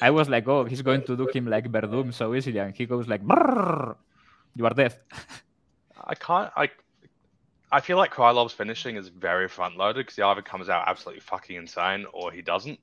I 0.01 0.09
was 0.11 0.29
like, 0.29 0.47
oh, 0.47 0.65
he's 0.65 0.81
going 0.81 1.03
to 1.03 1.15
do 1.15 1.27
him 1.33 1.47
like 1.47 1.71
Werdum 1.71 2.13
so 2.13 2.33
easily, 2.35 2.59
and 2.59 2.75
he 2.75 2.85
goes 2.85 3.07
like, 3.07 3.21
you 3.21 4.65
are 4.65 4.73
dead. 4.75 4.97
I 6.03 6.15
can't. 6.15 6.51
I 6.55 6.69
I 7.71 7.81
feel 7.81 7.97
like 7.97 8.13
Krylov's 8.13 8.53
finishing 8.53 8.95
is 8.95 9.09
very 9.09 9.47
front-loaded 9.47 9.99
because 9.99 10.15
he 10.15 10.23
either 10.23 10.41
comes 10.41 10.69
out 10.69 10.87
absolutely 10.87 11.21
fucking 11.21 11.55
insane 11.55 12.05
or 12.13 12.31
he 12.31 12.41
doesn't. 12.41 12.79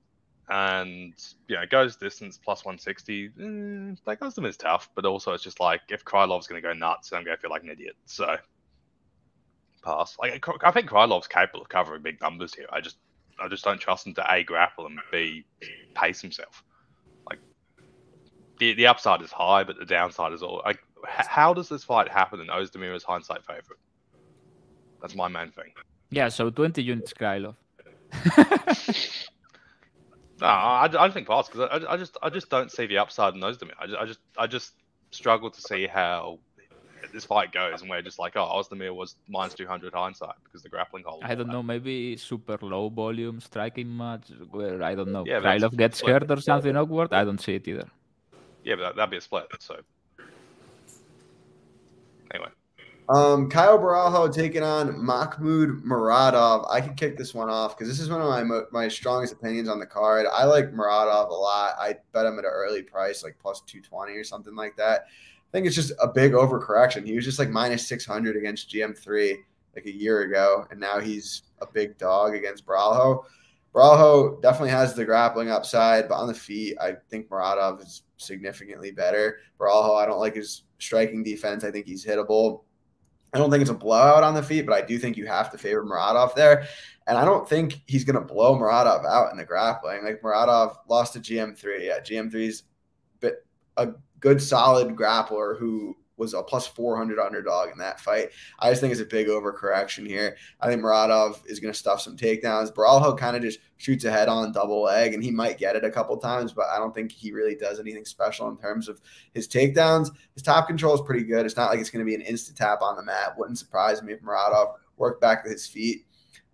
And 0.49 1.13
you 1.49 1.57
know, 1.57 1.67
goes 1.69 1.97
distance 1.97 2.39
plus 2.39 2.65
160. 2.65 3.31
Mm, 3.31 3.99
that 4.07 4.21
goes 4.21 4.35
to 4.35 4.45
is 4.47 4.57
tough, 4.57 4.89
but 4.95 5.05
also 5.05 5.33
it's 5.33 5.43
just 5.43 5.59
like 5.59 5.81
if 5.89 6.05
Krylov's 6.05 6.47
going 6.47 6.63
to 6.63 6.67
go 6.69 6.73
nuts, 6.73 7.13
I'm 7.13 7.25
going 7.25 7.37
to 7.37 7.41
feel 7.41 7.51
like 7.51 7.65
an 7.65 7.71
idiot. 7.71 7.97
So 8.05 8.37
pass. 9.83 10.17
Like 10.21 10.47
I 10.63 10.71
think 10.71 10.89
Krylov's 10.89 11.27
capable 11.27 11.63
of 11.63 11.69
covering 11.69 12.03
big 12.03 12.21
numbers 12.21 12.55
here. 12.55 12.67
I 12.71 12.81
just 12.81 12.97
I 13.41 13.49
just 13.49 13.65
don't 13.65 13.81
trust 13.81 14.07
him 14.07 14.15
to 14.15 14.33
a 14.33 14.45
grapple 14.45 14.87
and 14.87 15.01
b 15.11 15.45
pace 15.95 16.21
himself. 16.21 16.63
The 18.59 18.75
the 18.75 18.87
upside 18.87 19.23
is 19.23 19.31
high, 19.33 19.65
but 19.65 19.79
the 19.79 19.85
downside 19.85 20.33
is 20.33 20.43
all 20.43 20.63
like. 20.65 20.79
h- 21.19 21.27
How 21.27 21.53
does 21.55 21.69
this 21.69 21.85
fight 21.85 22.09
happen 22.09 22.41
and 22.41 22.49
Ozdemir 22.51 22.95
is 22.95 23.03
hindsight 23.05 23.45
favorite? 23.45 23.79
That's 25.03 25.15
my 25.15 25.29
main 25.29 25.51
thing. 25.51 25.73
yeah, 26.11 26.29
so 26.29 26.51
20 26.51 26.83
units 26.83 27.13
Krylov. 27.13 27.55
No, 30.41 30.47
I, 30.49 30.85
I 30.85 30.89
don't 30.89 31.15
think 31.15 31.27
pass 31.27 31.49
because 31.49 31.69
I, 31.73 31.95
I 31.95 31.97
just 31.97 32.19
I 32.23 32.29
just 32.29 32.51
don't 32.51 32.71
see 32.71 32.87
the 32.87 32.99
upside 32.99 33.35
in 33.35 33.41
Ozdemir. 33.41 33.71
I 33.81 33.87
just 33.87 33.99
I 33.99 34.05
just 34.05 34.21
I 34.37 34.47
just 34.47 34.73
struggle 35.11 35.51
to 35.51 35.61
see 35.63 35.87
how 35.87 36.39
this 37.11 37.25
fight 37.25 37.53
goes, 37.53 37.81
and 37.81 37.89
we're 37.89 38.03
just 38.03 38.19
like, 38.19 38.37
oh, 38.37 38.45
Ozdemir 38.63 38.95
was 38.95 39.15
minus 39.29 39.55
two 39.55 39.67
hundred 39.67 39.95
hindsight 39.95 40.35
because 40.45 40.63
the 40.63 40.69
grappling 40.69 41.05
hold. 41.07 41.23
I 41.25 41.35
don't 41.35 41.49
know, 41.49 41.63
maybe 41.63 42.19
super 42.19 42.59
low 42.61 42.91
volume 42.91 43.41
striking 43.41 43.97
match 43.97 44.25
where 44.51 44.83
I 44.83 44.95
don't 44.95 45.11
know. 45.11 45.25
Yeah, 45.27 45.41
Krylov 45.41 45.75
gets 45.79 45.99
scared 46.01 46.31
or 46.31 46.37
something 46.43 46.77
awkward. 46.77 47.15
I 47.15 47.25
don't 47.25 47.41
see 47.41 47.55
it 47.55 47.67
either. 47.67 47.89
Yeah, 48.67 48.75
but 48.75 48.83
that, 48.83 48.97
that'd 48.97 49.11
be 49.11 49.17
a 49.17 49.21
split. 49.21 49.47
So 49.61 49.77
anyway, 52.35 52.51
Um, 53.09 53.49
Caio 53.49 53.79
Borralho 53.79 54.35
taking 54.35 54.65
on 54.65 54.95
Makhmud 54.95 55.85
Muradov. 55.85 56.67
I 56.69 56.81
can 56.81 56.95
kick 56.95 57.17
this 57.17 57.33
one 57.33 57.49
off 57.49 57.79
because 57.79 57.89
this 57.89 58.01
is 58.01 58.11
one 58.11 58.21
of 58.21 58.49
my 58.49 58.63
my 58.73 58.89
strongest 58.89 59.33
opinions 59.33 59.69
on 59.69 59.79
the 59.79 59.87
card. 59.87 60.27
I 60.33 60.45
like 60.45 60.73
Muradov 60.73 61.31
a 61.31 61.33
lot. 61.33 61.77
I 61.79 61.95
bet 62.13 62.27
him 62.27 62.41
at 62.41 62.45
an 62.45 62.51
early 62.53 62.83
price, 62.83 63.23
like 63.23 63.39
plus 63.41 63.61
two 63.61 63.81
twenty 63.81 64.15
or 64.15 64.25
something 64.25 64.57
like 64.57 64.77
that. 64.77 65.03
I 65.07 65.51
think 65.53 65.69
it's 65.69 65.77
just 65.77 65.93
a 66.03 66.09
big 66.09 66.33
overcorrection. 66.33 67.07
He 67.07 67.15
was 67.15 67.25
just 67.25 67.39
like 67.39 67.51
minus 67.51 67.87
six 67.87 68.05
hundred 68.05 68.37
against 68.37 68.69
GM 68.69 68.99
three 68.99 69.45
like 69.77 69.87
a 69.87 69.95
year 69.95 70.23
ago, 70.23 70.67
and 70.73 70.81
now 70.81 70.99
he's 70.99 71.43
a 71.61 71.67
big 71.67 71.97
dog 71.99 72.35
against 72.35 72.67
Borralho. 72.67 73.23
Borralho 73.73 74.43
definitely 74.43 74.71
has 74.71 74.95
the 74.95 75.05
grappling 75.05 75.51
upside, 75.51 76.09
but 76.09 76.17
on 76.17 76.27
the 76.27 76.35
feet, 76.35 76.77
I 76.81 76.95
think 77.11 77.29
Muradov 77.29 77.81
is 77.81 78.03
significantly 78.17 78.91
better. 78.91 79.39
Borralho, 79.59 79.97
I 79.97 80.07
don't 80.07 80.21
like 80.21 80.35
his 80.35 80.63
striking 80.79 81.23
defense. 81.23 81.65
I 81.65 81.71
think 81.71 81.87
he's 81.87 82.05
hittable. 82.05 82.63
I 83.33 83.39
don't 83.39 83.51
think 83.51 83.61
it's 83.61 83.71
a 83.71 83.75
blowout 83.75 84.23
on 84.23 84.35
the 84.35 84.43
feet, 84.43 84.67
but 84.67 84.75
I 84.75 84.87
do 84.87 84.99
think 84.99 85.17
you 85.17 85.27
have 85.27 85.51
to 85.51 85.59
favor 85.59 85.85
Muradov 85.85 86.35
there. 86.35 86.67
And 87.07 87.19
I 87.19 87.25
don't 87.25 87.49
think 87.49 87.83
he's 87.87 88.05
going 88.05 88.15
to 88.15 88.35
blow 88.35 88.57
Muradov 88.57 89.05
out 89.05 89.31
in 89.31 89.37
the 89.37 89.45
grappling. 89.45 90.05
Like 90.05 90.23
Muradov 90.23 90.77
lost 90.89 91.13
to 91.15 91.21
GM3. 91.21 91.85
Yeah, 91.85 92.01
GM3's 92.01 92.65
bit 93.21 93.45
a 93.77 93.89
good 94.21 94.41
solid 94.41 94.97
grappler 94.97 95.59
who 95.59 95.97
was 96.17 96.35
a 96.35 96.43
plus 96.43 96.67
400 96.67 97.19
underdog 97.19 97.71
in 97.71 97.79
that 97.79 98.01
fight. 98.01 98.31
I 98.59 98.71
just 98.71 98.81
think 98.81 98.93
it's 98.93 99.01
a 99.01 99.07
big 99.07 99.29
overcorrection 99.29 100.07
here. 100.07 100.37
I 100.61 100.69
think 100.69 100.83
Muradov 100.83 101.43
is 101.47 101.61
going 101.61 101.73
to 101.73 101.79
stuff 101.79 102.01
some 102.01 102.17
takedowns. 102.17 102.73
Borralho 102.73 103.17
kind 103.17 103.37
of 103.37 103.43
just 103.43 103.61
shoots 103.77 104.05
ahead 104.05 104.29
on 104.29 104.53
double 104.53 104.83
leg, 104.83 105.15
and 105.15 105.23
he 105.23 105.31
might 105.31 105.59
get 105.59 105.77
it 105.77 105.85
a 105.85 105.91
couple 105.91 106.17
times, 106.17 106.53
but 106.53 106.67
I 106.67 106.79
don't 106.79 106.95
think 106.95 107.13
he 107.13 107.33
really 107.33 107.55
does 107.55 107.79
anything 107.79 108.05
special 108.05 108.49
in 108.49 108.57
terms 108.57 108.89
of 108.89 109.01
his 109.35 109.47
takedowns. 109.47 110.11
His 110.35 110.43
top 110.43 110.67
control 110.67 110.95
is 110.95 111.03
pretty 111.03 111.25
good. 111.25 111.47
It's 111.47 111.57
not 111.57 111.71
like 111.71 111.81
it's 111.81 111.91
going 111.91 112.05
to 112.05 112.09
be 112.09 112.15
an 112.15 112.23
instant 112.23 112.57
tap 112.57 112.83
on 112.83 112.97
the 112.97 113.03
mat. 113.03 113.35
Wouldn't 113.37 113.59
surprise 113.59 114.03
me 114.03 114.13
if 114.13 114.23
Muradov 114.23 114.75
worked 114.97 115.21
back 115.21 115.45
to 115.45 115.51
his 115.51 115.67
feet. 115.67 116.07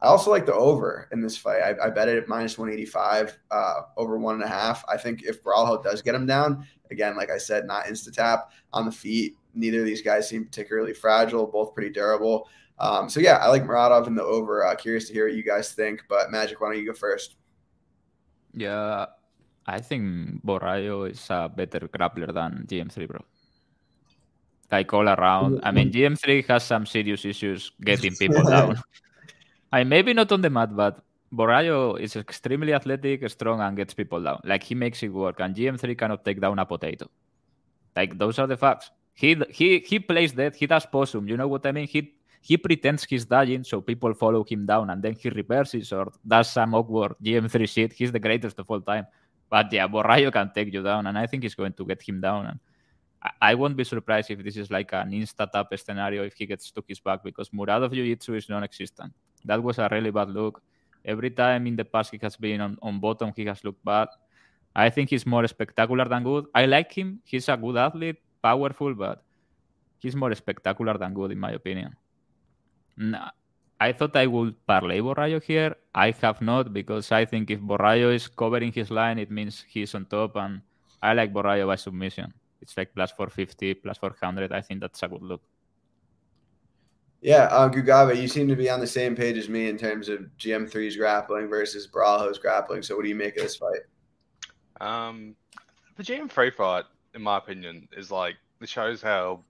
I 0.02 0.08
also 0.08 0.32
like 0.32 0.46
the 0.46 0.54
over 0.54 1.08
in 1.12 1.20
this 1.20 1.36
fight. 1.36 1.62
I, 1.62 1.86
I 1.86 1.90
bet 1.90 2.08
it 2.08 2.18
at 2.18 2.28
minus 2.28 2.58
185, 2.58 3.38
uh, 3.52 3.74
over 3.96 4.18
one 4.18 4.34
and 4.34 4.42
a 4.42 4.48
half. 4.48 4.84
I 4.88 4.96
think 4.96 5.22
if 5.22 5.44
Borralho 5.44 5.80
does 5.80 6.02
get 6.02 6.16
him 6.16 6.26
down, 6.26 6.66
again, 6.90 7.16
like 7.16 7.30
I 7.30 7.38
said, 7.38 7.66
not 7.66 7.84
insta 7.84 8.12
tap 8.12 8.50
on 8.72 8.84
the 8.84 8.90
feet, 8.90 9.36
neither 9.54 9.80
of 9.80 9.86
these 9.86 10.02
guys 10.02 10.28
seem 10.28 10.44
particularly 10.44 10.94
fragile, 10.94 11.46
both 11.46 11.74
pretty 11.74 11.90
durable. 11.90 12.48
Um, 12.78 13.08
so 13.08 13.20
yeah, 13.20 13.36
I 13.36 13.48
like 13.48 13.64
Muradov 13.64 14.06
in 14.06 14.14
the 14.14 14.24
over. 14.24 14.66
Uh, 14.66 14.74
curious 14.74 15.06
to 15.08 15.12
hear 15.12 15.26
what 15.26 15.34
you 15.34 15.42
guys 15.42 15.72
think. 15.72 16.04
But 16.08 16.30
Magic, 16.30 16.60
why 16.60 16.70
don't 16.70 16.78
you 16.78 16.86
go 16.86 16.94
first? 16.94 17.36
Yeah, 18.54 19.06
I 19.66 19.80
think 19.80 20.44
Borralho 20.44 21.10
is 21.10 21.24
a 21.30 21.48
better 21.48 21.88
grappler 21.88 22.32
than 22.32 22.66
GM3, 22.66 23.08
bro. 23.08 23.20
Like 24.70 24.92
all 24.92 25.08
around. 25.08 25.60
I 25.62 25.70
mean, 25.70 25.92
GM3 25.92 26.46
has 26.48 26.64
some 26.64 26.86
serious 26.86 27.24
issues 27.24 27.72
getting 27.80 28.14
people 28.16 28.42
down. 28.48 28.82
I 29.70 29.84
maybe 29.84 30.12
not 30.12 30.32
on 30.32 30.40
the 30.40 30.50
mat, 30.50 30.74
but 30.74 31.04
Borralho 31.32 31.98
is 31.98 32.16
extremely 32.16 32.74
athletic, 32.74 33.28
strong, 33.30 33.60
and 33.60 33.76
gets 33.76 33.94
people 33.94 34.22
down. 34.22 34.40
Like 34.44 34.62
he 34.62 34.74
makes 34.74 35.02
it 35.02 35.08
work, 35.08 35.40
and 35.40 35.54
GM3 35.54 35.96
cannot 35.96 36.24
take 36.24 36.40
down 36.40 36.58
a 36.58 36.66
potato. 36.66 37.08
Like 37.94 38.18
those 38.18 38.38
are 38.38 38.46
the 38.46 38.56
facts. 38.56 38.90
He 39.14 39.36
he 39.50 39.78
he 39.80 39.98
plays 39.98 40.32
dead. 40.32 40.56
He 40.56 40.66
does 40.66 40.86
possum. 40.86 41.28
You 41.28 41.36
know 41.36 41.48
what 41.48 41.66
I 41.66 41.72
mean? 41.72 41.86
He 41.86 42.14
he 42.40 42.56
pretends 42.56 43.04
he's 43.04 43.24
dying, 43.24 43.62
so 43.62 43.80
people 43.80 44.14
follow 44.14 44.42
him 44.42 44.66
down, 44.66 44.90
and 44.90 45.02
then 45.02 45.14
he 45.14 45.28
reverses 45.30 45.92
or 45.92 46.12
does 46.26 46.50
some 46.50 46.74
awkward 46.74 47.14
GM3 47.22 47.68
shit. 47.68 47.92
He's 47.92 48.10
the 48.10 48.18
greatest 48.18 48.58
of 48.58 48.68
all 48.68 48.80
time. 48.80 49.06
But 49.48 49.72
yeah, 49.72 49.86
Borralho 49.86 50.32
can 50.32 50.50
take 50.52 50.72
you 50.72 50.82
down, 50.82 51.06
and 51.06 51.16
I 51.16 51.26
think 51.26 51.44
he's 51.44 51.54
going 51.54 51.74
to 51.74 51.84
get 51.84 52.02
him 52.02 52.20
down. 52.20 52.46
And 52.46 52.60
I, 53.22 53.52
I 53.52 53.54
won't 53.54 53.76
be 53.76 53.84
surprised 53.84 54.30
if 54.30 54.42
this 54.42 54.56
is 54.56 54.70
like 54.70 54.92
an 54.92 55.12
insta 55.12 55.50
tap 55.52 55.68
scenario 55.78 56.24
if 56.24 56.34
he 56.34 56.46
gets 56.46 56.70
to 56.72 56.82
his 56.88 56.98
back 56.98 57.22
because 57.22 57.50
Muradov 57.50 57.92
Jiu 57.92 58.04
Jitsu 58.04 58.34
is 58.34 58.48
non 58.48 58.64
existent. 58.64 59.12
That 59.44 59.62
was 59.62 59.78
a 59.78 59.88
really 59.90 60.10
bad 60.10 60.30
look. 60.30 60.62
Every 61.04 61.30
time 61.30 61.66
in 61.66 61.76
the 61.76 61.84
past 61.84 62.10
he 62.10 62.18
has 62.22 62.36
been 62.36 62.60
on, 62.60 62.78
on 62.80 62.98
bottom, 62.98 63.32
he 63.36 63.44
has 63.44 63.62
looked 63.62 63.84
bad. 63.84 64.08
I 64.74 64.88
think 64.88 65.10
he's 65.10 65.26
more 65.26 65.46
spectacular 65.46 66.08
than 66.08 66.24
good. 66.24 66.46
I 66.54 66.64
like 66.66 66.92
him. 66.92 67.20
He's 67.24 67.48
a 67.48 67.56
good 67.56 67.76
athlete 67.76 68.16
powerful, 68.42 68.94
but 68.94 69.22
he's 69.98 70.16
more 70.16 70.34
spectacular 70.34 70.98
than 70.98 71.14
good, 71.14 71.32
in 71.32 71.38
my 71.38 71.52
opinion. 71.52 71.96
I 73.80 73.92
thought 73.92 74.16
I 74.16 74.26
would 74.26 74.54
parlay 74.66 75.00
Borralho 75.00 75.42
here. 75.42 75.74
I 75.94 76.12
have 76.20 76.40
not 76.40 76.72
because 76.72 77.10
I 77.10 77.24
think 77.24 77.50
if 77.50 77.60
Borralho 77.60 78.14
is 78.14 78.28
covering 78.28 78.72
his 78.72 78.90
line, 78.90 79.18
it 79.18 79.30
means 79.30 79.64
he's 79.68 79.94
on 79.94 80.06
top, 80.06 80.36
and 80.36 80.60
I 81.02 81.14
like 81.14 81.32
Borralho 81.32 81.66
by 81.66 81.76
submission. 81.76 82.32
It's 82.60 82.76
like 82.76 82.94
plus 82.94 83.10
450, 83.10 83.74
plus 83.74 83.98
400. 83.98 84.52
I 84.52 84.60
think 84.60 84.80
that's 84.80 85.02
a 85.02 85.08
good 85.08 85.22
look. 85.22 85.42
Yeah, 87.22 87.44
uh, 87.50 87.68
Gugabe, 87.68 88.20
you 88.20 88.26
seem 88.26 88.48
to 88.48 88.56
be 88.56 88.68
on 88.68 88.80
the 88.80 88.86
same 88.86 89.14
page 89.14 89.36
as 89.36 89.48
me 89.48 89.68
in 89.68 89.78
terms 89.78 90.08
of 90.08 90.26
GM3's 90.38 90.96
grappling 90.96 91.48
versus 91.48 91.86
Borralho's 91.86 92.38
grappling. 92.38 92.82
So, 92.82 92.96
what 92.96 93.02
do 93.02 93.08
you 93.08 93.14
make 93.14 93.36
of 93.36 93.44
this 93.44 93.56
fight? 93.56 93.82
Um, 94.80 95.36
the 95.96 96.02
GM3 96.02 96.52
fight, 96.52 96.84
in 97.14 97.22
my 97.22 97.38
opinion, 97.38 97.88
is 97.96 98.10
like 98.10 98.36
it 98.60 98.68
shows 98.68 99.02
how, 99.02 99.40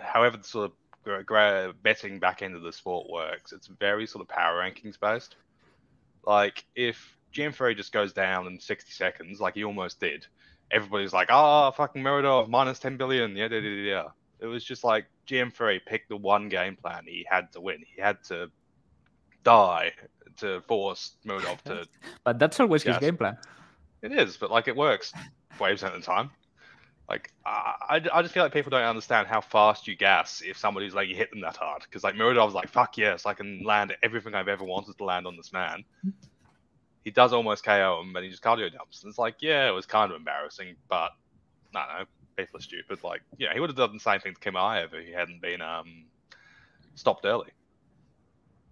however, 0.00 0.36
the 0.36 0.44
sort 0.44 0.70
of 0.70 0.72
betting 1.82 2.18
back 2.18 2.42
end 2.42 2.54
of 2.54 2.62
the 2.62 2.72
sport 2.72 3.08
works. 3.10 3.52
It's 3.52 3.66
very 3.66 4.06
sort 4.06 4.22
of 4.22 4.28
power 4.28 4.60
rankings 4.60 4.98
based. 5.00 5.36
Like 6.24 6.64
if 6.74 7.16
GM3 7.32 7.76
just 7.76 7.92
goes 7.92 8.12
down 8.12 8.46
in 8.46 8.60
60 8.60 8.92
seconds, 8.92 9.40
like 9.40 9.54
he 9.54 9.64
almost 9.64 10.00
did, 10.00 10.26
everybody's 10.70 11.12
like, 11.12 11.28
"Oh, 11.30 11.70
fucking 11.76 12.02
Muradov, 12.02 12.48
minus 12.48 12.78
10 12.78 12.96
billion." 12.96 13.36
Yeah, 13.36 13.48
yeah, 13.50 13.58
yeah, 13.58 13.90
yeah. 13.90 14.04
It 14.40 14.46
was 14.46 14.64
just 14.64 14.84
like 14.84 15.06
GM3 15.26 15.80
picked 15.86 16.08
the 16.08 16.16
one 16.16 16.48
game 16.48 16.76
plan 16.76 17.04
he 17.06 17.26
had 17.28 17.50
to 17.52 17.60
win. 17.60 17.82
He 17.94 18.00
had 18.00 18.22
to 18.24 18.50
die 19.44 19.92
to 20.38 20.60
force 20.62 21.12
Muradov 21.26 21.62
to. 21.62 21.86
but 22.24 22.38
that's 22.38 22.60
always 22.60 22.82
his 22.82 22.98
game 22.98 23.16
plan. 23.16 23.36
It 24.02 24.12
is, 24.12 24.36
but 24.36 24.50
like 24.50 24.68
it 24.68 24.76
works. 24.76 25.12
Waves 25.58 25.82
at 25.82 25.92
the 25.92 26.00
time. 26.00 26.30
Like 27.08 27.32
I, 27.46 28.02
I 28.12 28.20
just 28.20 28.34
feel 28.34 28.42
like 28.42 28.52
people 28.52 28.68
don't 28.68 28.82
understand 28.82 29.28
how 29.28 29.40
fast 29.40 29.88
you 29.88 29.96
gas 29.96 30.42
if 30.44 30.58
somebody's 30.58 30.94
like 30.94 31.08
you 31.08 31.16
hit 31.16 31.30
them 31.30 31.40
that 31.40 31.56
hard. 31.56 31.82
Because 31.82 32.04
like 32.04 32.14
Muradov's 32.14 32.54
like 32.54 32.68
fuck 32.68 32.98
yes, 32.98 33.24
I 33.24 33.32
can 33.32 33.62
land 33.64 33.96
everything 34.02 34.34
I've 34.34 34.48
ever 34.48 34.64
wanted 34.64 34.98
to 34.98 35.04
land 35.04 35.26
on 35.26 35.36
this 35.36 35.52
man. 35.52 35.84
He 37.04 37.10
does 37.10 37.32
almost 37.32 37.64
KO 37.64 38.02
him, 38.02 38.14
and 38.14 38.24
he 38.24 38.30
just 38.30 38.42
cardio 38.42 38.70
dumps. 38.70 39.02
And 39.02 39.08
it's 39.08 39.18
like 39.18 39.36
yeah, 39.40 39.68
it 39.68 39.72
was 39.72 39.86
kind 39.86 40.12
of 40.12 40.18
embarrassing, 40.18 40.76
but 40.88 41.12
I 41.74 41.86
don't 41.86 41.98
know, 42.00 42.04
people 42.36 42.58
are 42.58 42.62
stupid. 42.62 43.02
Like 43.02 43.22
yeah, 43.38 43.54
he 43.54 43.60
would 43.60 43.70
have 43.70 43.76
done 43.76 43.94
the 43.94 44.00
same 44.00 44.20
thing 44.20 44.34
to 44.34 44.40
Chimaev 44.40 44.92
if 44.92 45.06
he 45.06 45.12
hadn't 45.12 45.40
been 45.40 45.62
um 45.62 46.04
stopped 46.94 47.24
early. 47.24 47.52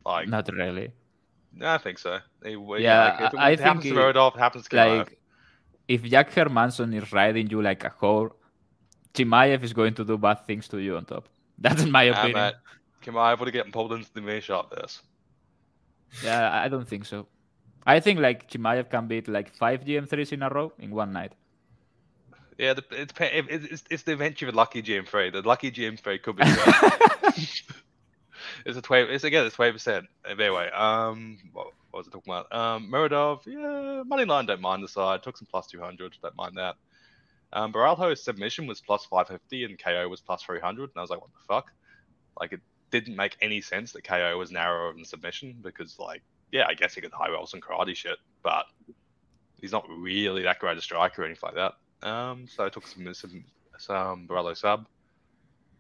Like 0.05 0.29
not 0.29 0.47
really. 0.53 0.91
I 1.63 1.79
think 1.79 1.99
so. 1.99 2.19
He, 2.45 2.51
yeah, 2.51 3.17
like, 3.19 3.21
if 3.29 3.35
it 3.35 3.41
I 3.41 3.51
happens 3.57 3.85
think 3.85 3.95
to 3.95 4.01
Muradov, 4.01 4.37
happens 4.37 4.69
to 4.69 4.77
Chimaev. 4.77 4.99
Like, 4.99 5.19
if 5.89 6.03
Jack 6.03 6.33
Hermansson 6.33 6.95
is 6.95 7.13
riding 7.13 7.51
you 7.51 7.63
like 7.63 7.85
a 7.85 7.93
whore, 8.01 8.33
Chimaev 9.15 9.63
is 9.63 9.73
going 9.73 9.95
to 9.95 10.05
do 10.05 10.19
bad 10.19 10.47
things 10.47 10.69
to 10.69 10.79
you 10.79 10.97
on 10.97 11.05
top. 11.05 11.29
That's 11.59 11.83
in 11.83 11.91
my 11.91 12.05
opinion. 12.05 12.37
Uh, 12.37 12.53
Chimaev 13.03 13.39
would 13.39 13.49
have 13.49 13.55
gotten 13.55 13.73
pulled 13.73 13.93
into 13.93 14.13
the 14.13 14.21
main 14.21 14.41
shot 14.41 14.71
this. 14.71 15.03
Yeah, 16.23 16.51
I 16.53 16.69
don't 16.69 16.87
think 16.87 17.05
so. 17.05 17.27
I 17.87 18.01
think 18.01 18.21
like 18.21 18.51
Chimaev 18.51 18.91
can 18.91 19.07
beat 19.07 19.29
like 19.29 19.55
five 19.55 19.85
GM3s 19.85 20.33
in 20.33 20.43
a 20.43 20.49
row 20.49 20.73
in 20.79 20.91
one 20.91 21.13
night. 21.13 21.33
Yeah, 22.59 22.73
the, 22.73 22.85
it's, 22.91 23.13
it's 23.19 23.85
it's 23.91 24.03
the 24.05 24.13
event 24.13 24.41
of 24.43 24.49
a 24.49 24.53
lucky 24.53 24.83
GM3. 24.83 25.33
The 25.33 25.43
lucky 25.43 25.71
GM3 25.71 26.23
could 26.23 26.37
be. 26.37 26.45
it's 28.65 28.79
a 28.79 28.83
twelve. 28.83 29.11
It's 29.11 29.25
again. 29.25 29.47
It's 29.47 29.57
twelve 29.57 29.75
percent. 29.75 30.07
Anyway, 30.29 30.71
um, 30.71 31.39
what, 31.53 31.69
what 31.97 32.05
was 32.05 32.09
I 32.09 32.11
talking 32.11 32.33
about? 32.33 32.55
Um, 32.55 32.91
Muradov, 32.93 33.47
yeah, 33.47 34.03
money 34.05 34.27
line. 34.27 34.45
Don't 34.45 34.61
mind 34.61 34.85
the 34.85 34.89
side. 34.89 35.23
Took 35.23 35.39
some 35.39 35.49
plus 35.51 35.67
two 35.67 35.81
hundred. 35.81 36.15
Don't 36.23 36.37
mind 36.37 36.57
that. 36.57 36.77
Um, 37.55 37.73
Borralho's 37.73 38.23
submission 38.23 38.67
was 38.67 38.83
plus 38.83 39.07
five 39.07 39.29
fifty 39.29 39.65
and 39.65 39.79
KO 39.79 40.07
was 40.09 40.21
plus 40.21 40.43
three 40.43 40.61
hundred, 40.61 40.91
and 40.91 40.99
I 40.99 41.01
was 41.01 41.09
like, 41.09 41.23
what 41.23 41.31
the 41.33 41.45
fuck? 41.49 41.73
Like 42.39 42.53
it 42.53 42.61
didn't 42.91 43.17
make 43.17 43.37
any 43.41 43.63
sense 43.63 43.93
that 43.93 44.05
KO 44.05 44.37
was 44.37 44.51
narrower 44.51 44.93
than 44.93 45.07
submission 45.07 45.57
because, 45.63 45.99
like, 45.99 46.23
yeah, 46.53 46.67
I 46.69 46.75
guess 46.75 46.95
he 46.95 47.01
could 47.01 47.13
high 47.13 47.31
roll 47.31 47.47
some 47.47 47.63
karate 47.63 47.97
shit, 47.97 48.19
but 48.43 48.67
he's 49.59 49.73
not 49.73 49.89
really 49.89 50.43
that 50.43 50.59
great 50.59 50.77
a 50.77 50.83
striker 50.83 51.23
or 51.23 51.25
anything 51.25 51.51
like 51.51 51.55
that. 51.55 52.09
Um, 52.09 52.47
so 52.47 52.67
I 52.67 52.69
took 52.69 52.87
some 52.87 53.15
some, 53.15 53.45
some 53.79 54.29
Borralho 54.29 54.55
sub. 54.55 54.87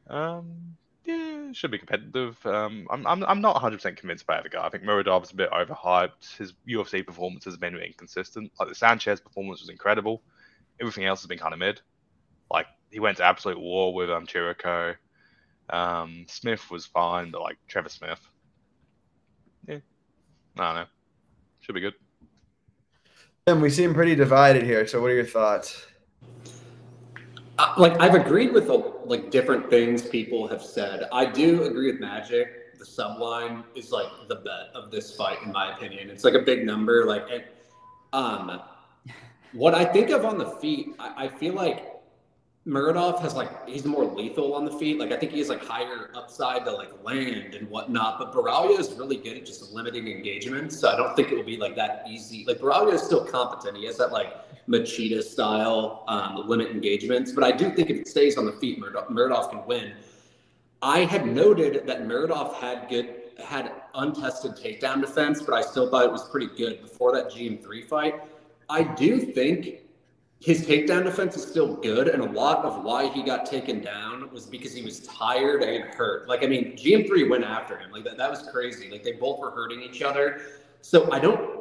Um, 0.09 0.77
yeah, 1.07 1.53
should 1.53 1.71
be 1.71 1.79
competitive. 1.79 2.45
Um, 2.45 2.87
I'm, 2.91 3.07
I'm, 3.07 3.25
I'm 3.25 3.41
not 3.41 3.57
100% 3.57 3.97
convinced 3.97 4.27
by 4.27 4.43
the 4.43 4.49
guy. 4.49 4.67
I 4.67 4.71
think 4.71 4.83
Muradov's 4.83 5.31
a 5.31 5.37
bit 5.37 5.51
overhyped. 5.53 6.37
His 6.37 6.55
UFC 6.69 7.07
performance 7.07 7.45
has 7.45 7.57
been 7.57 7.77
inconsistent. 7.77 8.51
Like 8.59 8.69
the 8.69 8.75
Sanchez 8.75 9.21
performance 9.21 9.61
was 9.61 9.71
incredible. 9.71 10.23
Everything 10.81 11.05
else 11.05 11.21
has 11.21 11.29
been 11.29 11.39
kind 11.39 11.53
of 11.53 11.61
mid. 11.61 11.81
Like 12.51 12.67
he 12.91 12.99
went 12.99 13.19
to 13.19 13.25
absolute 13.25 13.61
war 13.61 13.95
with 13.95 14.11
um, 14.11 14.27
Chirico. 14.27 14.97
Um, 15.71 16.27
Smith 16.29 16.71
was 16.71 16.87
fine, 16.87 17.31
but 17.31 17.41
like 17.41 17.57
Trevor 17.69 17.89
Smith, 17.89 18.21
yeah, 19.69 19.79
I 20.59 20.63
don't 20.63 20.75
know. 20.75 20.87
Should 21.61 21.75
be 21.75 21.81
good. 21.81 21.95
And 23.47 23.63
we 23.63 23.71
seem 23.71 23.95
pretty 23.95 24.15
divided 24.17 24.65
here. 24.65 24.87
So, 24.87 25.01
what 25.01 25.11
are 25.11 25.15
your 25.15 25.25
thoughts? 25.25 25.87
Uh, 27.59 27.75
like 27.79 27.99
I've 28.01 28.15
agreed 28.15 28.53
with 28.53 28.69
like 29.05 29.31
different 29.31 29.71
things 29.71 30.03
people 30.03 30.47
have 30.49 30.63
said. 30.63 31.05
I 31.13 31.25
do 31.25 31.65
agree 31.65 31.91
with 31.91 32.01
Magic. 32.01 32.79
The 32.79 32.85
subline 32.85 33.65
is 33.75 33.91
like 33.91 34.09
the 34.29 34.37
bet 34.37 34.69
of 34.75 34.91
this 34.91 35.17
fight, 35.17 35.39
in 35.43 35.53
my 35.53 35.75
opinion. 35.75 36.11
It's 36.11 36.25
like 36.25 36.35
a 36.35 36.43
big 36.43 36.67
number. 36.67 37.07
Like, 37.07 37.25
and, 37.31 37.45
um, 38.13 38.61
what 39.53 39.75
I 39.75 39.85
think 39.85 40.11
of 40.11 40.27
on 40.27 40.37
the 40.37 40.51
feet, 40.51 40.95
I, 40.99 41.25
I 41.25 41.29
feel 41.29 41.55
like 41.55 41.97
Muradov 42.67 43.21
has 43.21 43.35
like 43.35 43.67
he's 43.69 43.85
more 43.85 44.05
lethal 44.05 44.55
on 44.55 44.65
the 44.65 44.73
feet. 44.73 44.99
Like 44.99 45.13
I 45.13 45.17
think 45.17 45.33
he 45.33 45.39
has 45.39 45.49
like 45.49 45.65
higher 45.65 46.11
upside 46.15 46.65
to 46.65 46.73
like 46.73 46.91
land 47.05 47.55
and 47.55 47.71
whatnot. 47.71 48.19
But 48.19 48.35
Borralho 48.35 48.79
is 48.79 48.93
really 48.95 49.17
good 49.17 49.37
at 49.37 49.47
just 49.47 49.73
limiting 49.73 50.09
engagements. 50.09 50.77
So 50.79 50.91
I 50.91 50.97
don't 50.97 51.15
think 51.15 51.31
it 51.31 51.37
will 51.37 51.45
be 51.45 51.57
like 51.57 51.77
that 51.77 52.05
easy. 52.09 52.45
Like 52.47 52.59
Borralho 52.59 52.93
is 52.93 53.03
still 53.03 53.25
competent. 53.25 53.77
He 53.77 53.87
has 53.87 53.97
that 53.99 54.13
like 54.13 54.35
Machida 54.69 55.23
style 55.23 56.05
um, 56.09 56.49
limit 56.49 56.71
engagements. 56.71 57.33
But 57.33 57.45
I 57.45 57.53
do 57.53 57.71
think 57.71 57.91
if 57.91 57.99
it 57.99 58.09
stays 58.09 58.37
on 58.37 58.47
the 58.47 58.53
feet, 58.53 58.81
Muradov, 58.81 59.51
can 59.51 59.67
win. 59.67 59.93
I 60.83 61.01
had 61.01 61.27
noted 61.27 61.87
that 61.87 62.03
Muradov 62.03 62.55
had 62.55 62.89
good 62.89 63.23
had 63.39 63.71
untested 63.95 64.53
takedown 64.53 65.01
defense, 65.01 65.43
but 65.43 65.55
I 65.55 65.61
still 65.61 65.91
thought 65.91 66.05
it 66.05 66.11
was 66.11 66.27
pretty 66.29 66.49
good 66.57 66.81
before 66.81 67.13
that 67.13 67.31
GM3 67.31 67.85
fight. 67.85 68.15
I 68.71 68.83
do 68.83 69.21
think 69.21 69.81
his 70.41 70.67
takedown 70.67 71.05
defense 71.05 71.37
is 71.37 71.47
still 71.47 71.77
good, 71.77 72.09
and 72.09 72.23
a 72.23 72.31
lot 72.31 72.65
of 72.65 72.85
why 72.85 73.09
he 73.09 73.23
got 73.23 73.47
taken 73.47 73.81
down 73.81 74.31
was 74.33 74.47
because 74.47 74.75
he 74.75 74.83
was 74.83 75.01
tired 75.01 75.63
and 75.63 75.85
hurt. 75.85 76.29
Like, 76.29 76.45
I 76.45 76.47
mean, 76.47 76.77
GM3 76.77 77.29
went 77.29 77.45
after 77.45 77.77
him. 77.79 77.91
Like, 77.91 78.05
that, 78.05 78.17
that 78.17 78.31
was 78.31 78.43
crazy. 78.53 78.91
Like, 78.91 79.03
they 79.03 79.13
both 79.13 79.39
were 79.39 79.51
hurting 79.51 79.83
each 79.83 80.03
other. 80.03 80.41
So 80.83 81.11
I 81.11 81.19
don't. 81.19 81.56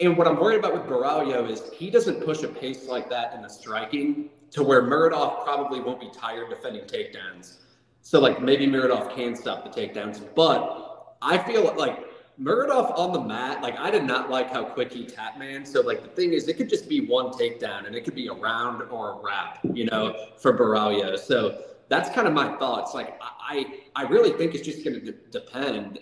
And 0.00 0.16
what 0.16 0.26
I'm 0.26 0.36
worried 0.36 0.58
about 0.58 0.72
with 0.72 0.82
Borralho 0.82 1.48
is 1.50 1.70
he 1.74 1.90
doesn't 1.90 2.24
push 2.24 2.42
a 2.42 2.48
pace 2.48 2.86
like 2.86 3.08
that 3.10 3.34
in 3.34 3.42
the 3.42 3.48
striking 3.48 4.30
to 4.50 4.62
where 4.62 4.82
Muradov 4.82 5.44
probably 5.44 5.80
won't 5.80 6.00
be 6.00 6.10
tired 6.10 6.48
defending 6.50 6.84
takedowns. 6.84 7.56
So, 8.02 8.20
like, 8.20 8.40
maybe 8.40 8.66
Muradov 8.66 9.14
can 9.14 9.34
stop 9.34 9.64
the 9.64 9.70
takedowns. 9.70 10.22
But 10.34 11.16
I 11.22 11.38
feel 11.38 11.74
like 11.76 12.04
Muradov 12.40 12.98
on 12.98 13.12
the 13.12 13.20
mat, 13.20 13.62
like 13.62 13.78
I 13.78 13.90
did 13.90 14.04
not 14.04 14.28
like 14.28 14.50
how 14.50 14.64
quick 14.64 14.92
he 14.92 15.06
tapped 15.06 15.38
man. 15.38 15.64
So 15.64 15.80
like 15.80 16.02
the 16.02 16.08
thing 16.08 16.32
is, 16.32 16.48
it 16.48 16.56
could 16.56 16.68
just 16.68 16.88
be 16.88 17.06
one 17.06 17.26
takedown, 17.26 17.86
and 17.86 17.94
it 17.94 18.04
could 18.04 18.14
be 18.14 18.26
a 18.26 18.32
round 18.32 18.82
or 18.90 19.12
a 19.12 19.24
wrap, 19.24 19.60
you 19.72 19.84
know, 19.86 20.30
for 20.38 20.56
Borralho. 20.56 21.18
So 21.18 21.62
that's 21.88 22.10
kind 22.10 22.26
of 22.26 22.34
my 22.34 22.56
thoughts. 22.56 22.92
Like 22.92 23.20
I, 23.20 23.82
I 23.94 24.02
really 24.04 24.32
think 24.32 24.54
it's 24.54 24.64
just 24.64 24.84
going 24.84 25.00
to 25.00 25.12
de- 25.12 25.18
depend 25.30 26.00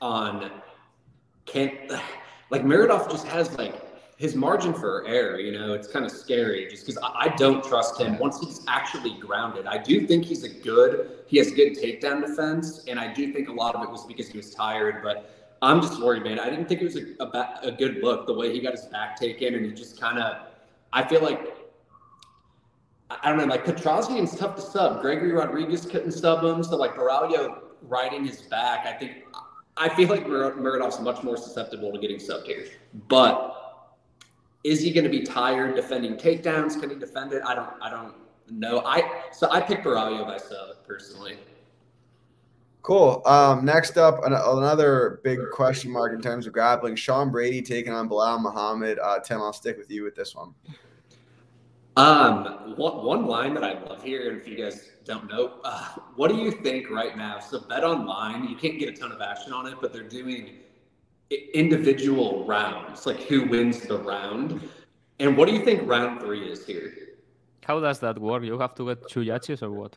on 0.00 0.50
can 1.46 1.72
like 2.50 2.62
Muradov 2.62 3.10
just 3.10 3.26
has 3.26 3.56
like 3.58 3.74
his 4.16 4.34
margin 4.34 4.72
for 4.72 5.06
error, 5.06 5.38
you 5.38 5.52
know, 5.52 5.74
it's 5.74 5.88
kind 5.88 6.04
of 6.04 6.10
scary 6.10 6.66
just 6.70 6.86
because 6.86 7.02
I, 7.02 7.26
I, 7.26 7.28
don't 7.36 7.62
trust 7.62 8.00
him 8.00 8.18
once 8.18 8.40
he's 8.40 8.64
actually 8.66 9.12
grounded. 9.18 9.66
I 9.66 9.76
do 9.76 10.06
think 10.06 10.24
he's 10.24 10.42
a 10.42 10.48
good, 10.48 11.10
he 11.26 11.36
has 11.36 11.50
good 11.50 11.74
takedown 11.76 12.26
defense, 12.26 12.84
and 12.88 12.98
I 12.98 13.12
do 13.12 13.30
think 13.30 13.50
a 13.50 13.52
lot 13.52 13.74
of 13.74 13.82
it 13.82 13.90
was 13.90 14.06
because 14.06 14.28
he 14.28 14.38
was 14.38 14.54
tired. 14.54 15.02
But 15.02 15.56
I'm 15.60 15.82
just 15.82 16.00
worried, 16.00 16.22
man. 16.22 16.40
I 16.40 16.48
didn't 16.48 16.66
think 16.66 16.80
it 16.80 16.84
was 16.84 16.96
a, 16.96 17.22
a, 17.22 17.68
a 17.68 17.72
good 17.72 18.02
look 18.02 18.26
the 18.26 18.32
way 18.32 18.50
he 18.52 18.60
got 18.60 18.72
his 18.72 18.86
back 18.86 19.20
taken, 19.20 19.54
and 19.54 19.66
he 19.66 19.72
just 19.72 20.00
kind 20.00 20.18
of. 20.18 20.46
I 20.94 21.06
feel 21.06 21.22
like 21.22 21.56
I 23.10 23.28
don't 23.28 23.38
know, 23.38 23.44
like 23.44 23.64
Petrosyan's 23.64 24.36
tough 24.36 24.56
to 24.56 24.62
sub. 24.62 25.00
Gregory 25.00 25.32
Rodrigues 25.32 25.84
couldn't 25.84 26.12
sub 26.12 26.42
him, 26.42 26.64
so 26.64 26.76
like 26.76 26.94
Borralho 26.94 27.58
riding 27.82 28.24
his 28.24 28.42
back. 28.42 28.86
I 28.86 28.92
think 28.94 29.24
I 29.76 29.88
feel 29.90 30.08
like 30.08 30.26
Mur- 30.26 30.54
Muradov's 30.54 31.00
much 31.00 31.22
more 31.22 31.36
susceptible 31.36 31.92
to 31.92 31.98
getting 31.98 32.16
subbed 32.16 32.46
here. 32.46 32.66
But 33.08 33.96
is 34.64 34.80
he 34.80 34.90
going 34.90 35.04
to 35.04 35.10
be 35.10 35.22
tired 35.22 35.76
defending 35.76 36.16
takedowns? 36.16 36.80
Can 36.80 36.90
he 36.90 36.96
defend 36.96 37.32
it? 37.32 37.42
I 37.46 37.54
don't. 37.54 37.70
I 37.80 37.90
don't 37.90 38.14
know. 38.50 38.82
I 38.84 39.22
so 39.32 39.50
I 39.50 39.60
picked 39.60 39.84
Borralho 39.84 40.24
by 40.26 40.38
sub 40.38 40.84
personally. 40.86 41.38
Cool. 42.82 43.20
Um, 43.26 43.64
next 43.64 43.98
up, 43.98 44.20
another 44.24 45.20
big 45.24 45.40
question 45.52 45.90
mark 45.90 46.12
in 46.14 46.22
terms 46.22 46.46
of 46.46 46.52
grappling. 46.52 46.94
Sean 46.94 47.32
Brady 47.32 47.60
taking 47.60 47.92
on 47.92 48.08
Belal 48.08 48.40
Muhammad. 48.40 49.00
Uh, 49.02 49.18
Tim, 49.18 49.42
I'll 49.42 49.52
stick 49.52 49.76
with 49.76 49.90
you 49.90 50.04
with 50.04 50.14
this 50.14 50.36
one. 50.36 50.54
Um, 51.96 52.74
one, 52.76 53.04
one 53.04 53.26
line 53.26 53.54
that 53.54 53.64
I 53.64 53.72
love 53.82 54.04
here, 54.04 54.30
and 54.30 54.40
if 54.40 54.46
you 54.46 54.56
guys 54.56 54.90
don't 55.06 55.28
know, 55.30 55.60
uh, 55.64 55.88
what 56.16 56.28
do 56.28 56.36
you 56.36 56.50
think 56.50 56.90
right 56.90 57.16
now? 57.16 57.38
So, 57.38 57.60
Bet 57.60 57.84
Online, 57.84 58.48
you 58.48 58.56
can't 58.56 58.78
get 58.78 58.88
a 58.88 58.92
ton 58.92 59.12
of 59.12 59.20
action 59.20 59.52
on 59.52 59.66
it, 59.66 59.76
but 59.80 59.92
they're 59.92 60.02
doing 60.02 60.50
individual 61.54 62.44
rounds, 62.44 63.06
like 63.06 63.20
who 63.22 63.46
wins 63.48 63.80
the 63.82 63.98
round. 63.98 64.60
And 65.20 65.36
what 65.36 65.48
do 65.48 65.54
you 65.54 65.64
think 65.64 65.88
round 65.88 66.20
three 66.20 66.50
is 66.50 66.66
here? 66.66 66.92
How 67.64 67.80
does 67.80 68.00
that 68.00 68.18
work? 68.18 68.42
You 68.42 68.58
have 68.58 68.74
to 68.76 68.86
get 68.88 69.08
two 69.08 69.24
judges 69.24 69.62
or 69.62 69.70
what? 69.70 69.96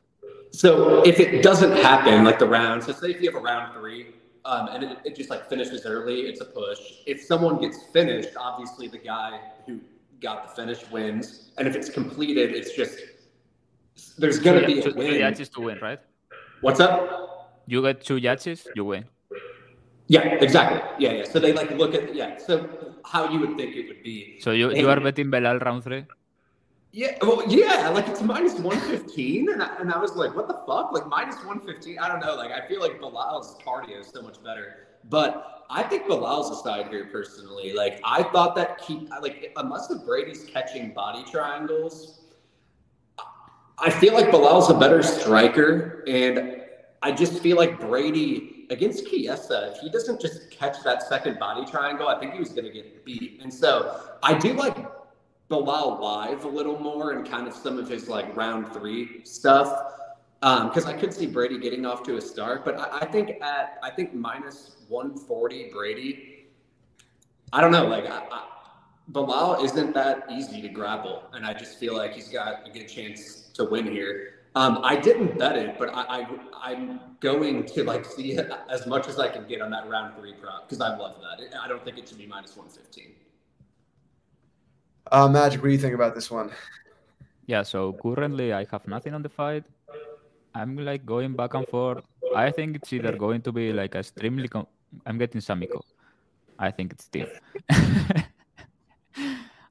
So 0.51 1.03
if 1.03 1.19
it 1.19 1.43
doesn't 1.43 1.75
happen, 1.77 2.23
like 2.23 2.39
the 2.39 2.47
round, 2.47 2.83
so 2.83 2.93
say 2.93 3.11
if 3.11 3.21
you 3.21 3.31
have 3.31 3.39
a 3.39 3.43
round 3.43 3.73
three, 3.73 4.07
um, 4.45 4.67
and 4.69 4.83
it, 4.83 4.97
it, 5.05 5.15
just 5.15 5.29
like 5.29 5.47
finishes 5.47 5.85
early, 5.85 6.21
it's 6.21 6.41
a 6.41 6.45
push. 6.45 6.79
If 7.05 7.21
someone 7.21 7.59
gets 7.59 7.83
finished, 7.93 8.29
obviously 8.37 8.87
the 8.87 8.97
guy 8.97 9.39
who 9.67 9.79
got 10.21 10.47
the 10.47 10.55
finish 10.55 10.89
wins, 10.89 11.51
and 11.57 11.67
if 11.67 11.75
it's 11.75 11.89
completed, 11.89 12.55
it's 12.55 12.73
just 12.73 12.97
there's 14.17 14.39
gonna 14.39 14.65
be 14.65 14.79
a 14.79 14.83
two. 14.83 14.93
Two 14.93 15.17
judges 15.19 15.49
to 15.49 15.61
win, 15.61 15.79
right? 15.81 15.99
What's 16.61 16.79
up? 16.79 17.63
You 17.67 17.81
get 17.81 18.03
two 18.03 18.19
judges, 18.19 18.67
you 18.75 18.85
win. 18.85 19.05
Yeah, 20.07 20.25
exactly. 20.45 20.81
Yeah, 20.97 21.13
yeah. 21.13 21.25
So 21.31 21.39
they 21.39 21.53
like 21.53 21.71
look 21.71 21.93
at 21.93 22.15
yeah. 22.15 22.37
So 22.37 22.67
how 23.05 23.29
you 23.31 23.39
would 23.39 23.55
think 23.57 23.75
it 23.75 23.87
would 23.87 24.03
be. 24.03 24.39
So 24.41 24.51
you, 24.51 24.71
you 24.73 24.89
are 24.89 24.99
betting 24.99 25.31
Belal 25.31 25.61
round 25.61 25.83
three? 25.83 26.05
Yeah, 26.91 27.17
well, 27.21 27.43
yeah, 27.47 27.89
like 27.89 28.07
it's 28.07 28.21
minus 28.21 28.53
115. 28.53 29.49
And 29.49 29.61
I, 29.61 29.75
and 29.77 29.93
I 29.93 29.99
was 29.99 30.15
like, 30.15 30.35
what 30.35 30.47
the 30.47 30.59
fuck? 30.65 30.91
Like 30.91 31.05
minus 31.07 31.35
115? 31.35 31.99
I 31.99 32.07
don't 32.07 32.19
know. 32.19 32.35
Like, 32.35 32.51
I 32.51 32.67
feel 32.67 32.79
like 32.79 32.99
Belal's 32.99 33.55
cardio 33.63 33.99
is 33.99 34.07
so 34.07 34.23
much 34.23 34.43
better. 34.43 34.87
But 35.07 35.65
I 35.69 35.83
think 35.83 36.07
Belal's 36.07 36.49
a 36.49 36.63
side 36.63 36.87
here 36.89 37.05
personally. 37.11 37.73
Like, 37.73 38.01
I 38.03 38.23
thought 38.23 38.55
that 38.55 38.79
keep, 38.79 39.07
like, 39.21 39.51
unless 39.55 39.85
the 39.87 39.97
Brady's 39.97 40.45
catching 40.45 40.91
body 40.93 41.23
triangles, 41.29 42.18
I 43.81 43.89
feel 43.89 44.13
like 44.13 44.27
Belal's 44.27 44.69
a 44.69 44.73
better 44.73 45.01
striker. 45.01 46.03
And 46.07 46.61
I 47.01 47.11
just 47.11 47.39
feel 47.39 47.57
like 47.57 47.79
Brady 47.79 48.67
against 48.69 49.07
Chiesa, 49.07 49.73
if 49.73 49.81
he 49.81 49.89
doesn't 49.89 50.19
just 50.19 50.51
catch 50.51 50.83
that 50.83 51.03
second 51.03 51.39
body 51.39 51.69
triangle, 51.69 52.07
I 52.07 52.19
think 52.19 52.33
he 52.33 52.39
was 52.39 52.49
going 52.49 52.65
to 52.65 52.71
get 52.71 53.05
beat. 53.05 53.39
And 53.41 53.53
so 53.53 54.01
I 54.21 54.37
do 54.37 54.53
like 54.53 54.75
Bilal 55.47 55.99
live 56.01 56.43
a 56.43 56.47
little 56.47 56.77
more 56.77 57.13
and 57.13 57.27
kind 57.27 57.47
of 57.47 57.53
some 57.53 57.79
of 57.79 57.89
his 57.89 58.07
like 58.07 58.35
round 58.35 58.71
three 58.73 59.21
stuff. 59.23 59.93
Because 60.41 60.85
um, 60.85 60.89
I 60.89 60.93
could 60.93 61.13
see 61.13 61.25
Brady 61.25 61.59
getting 61.59 61.85
off 61.85 62.03
to 62.03 62.15
a 62.15 62.21
start, 62.21 62.63
but 62.63 62.79
I, 62.79 62.99
I 62.99 63.05
think 63.05 63.41
at 63.41 63.77
I 63.83 63.89
think 63.89 64.13
minus 64.13 64.77
140 64.87 65.69
Brady, 65.73 66.45
I 67.51 67.59
don't 67.59 67.73
know. 67.73 67.85
Like 67.85 68.05
I, 68.05 68.23
I, 68.31 68.47
Belal 69.11 69.61
isn't 69.65 69.93
that 69.95 70.27
easy 70.31 70.61
to 70.61 70.69
grapple, 70.69 71.23
and 71.33 71.45
I 71.45 71.53
just 71.53 71.77
feel 71.77 71.93
like 71.93 72.13
he's 72.13 72.29
got 72.29 72.65
a 72.65 72.71
good 72.71 72.87
chance 72.87 73.48
to 73.59 73.65
win 73.65 73.85
here. 73.85 74.15
Um, 74.55 74.79
I 74.83 74.95
didn't 74.95 75.37
bet 75.37 75.55
it, 75.55 75.77
but 75.77 75.89
I, 75.93 76.25
I 76.69 76.73
am 76.73 76.99
going 77.19 77.65
to 77.67 77.83
like 77.83 78.03
see 78.03 78.31
it 78.31 78.49
as 78.69 78.87
much 78.87 79.07
as 79.07 79.19
I 79.19 79.27
can 79.29 79.45
get 79.47 79.61
on 79.61 79.69
that 79.71 79.87
round 79.87 80.15
three 80.17 80.33
prop 80.33 80.67
because 80.67 80.81
I 80.81 80.97
love 80.97 81.17
that. 81.21 81.37
I 81.63 81.67
don't 81.67 81.83
think 81.85 81.99
it 81.99 82.09
should 82.09 82.17
be 82.17 82.25
minus 82.25 82.57
115. 82.57 83.13
Uh, 85.11 85.27
Magic, 85.27 85.61
what 85.61 85.67
do 85.67 85.73
you 85.73 85.77
think 85.77 85.93
about 85.93 86.15
this 86.15 86.31
one? 86.31 86.51
Yeah, 87.45 87.63
so 87.63 87.93
currently 88.01 88.53
I 88.53 88.65
have 88.71 88.87
nothing 88.87 89.13
on 89.13 89.21
the 89.21 89.29
fight. 89.29 89.63
I'm 90.55 90.75
like 90.77 91.05
going 91.05 91.33
back 91.35 91.53
and 91.53 91.67
forth. 91.67 92.03
I 92.35 92.49
think 92.51 92.75
it's 92.77 92.91
either 92.91 93.15
going 93.15 93.41
to 93.43 93.51
be 93.51 93.71
like 93.71 93.95
extremely. 93.95 94.47
Com- 94.47 94.67
I'm 95.05 95.17
getting 95.17 95.41
Samiko. 95.41 95.81
I 96.57 96.71
think 96.71 96.93
it's 96.93 97.05
still. 97.05 97.27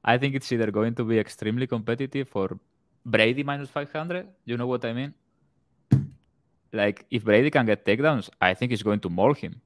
I 0.03 0.17
think 0.17 0.35
it's 0.35 0.51
either 0.51 0.71
going 0.71 0.95
to 0.95 1.03
be 1.03 1.19
extremely 1.19 1.67
competitive 1.67 2.27
for 2.29 2.57
Brady 3.05 3.43
minus 3.43 3.69
500. 3.69 4.27
You 4.45 4.57
know 4.57 4.67
what 4.67 4.85
I 4.85 4.93
mean? 4.93 5.13
Like, 6.71 7.05
if 7.09 7.23
Brady 7.23 7.49
can 7.49 7.65
get 7.65 7.85
takedowns, 7.85 8.29
I 8.39 8.53
think 8.53 8.71
he's 8.71 8.83
going 8.83 8.99
to 8.99 9.09
maul 9.09 9.33
him 9.33 9.61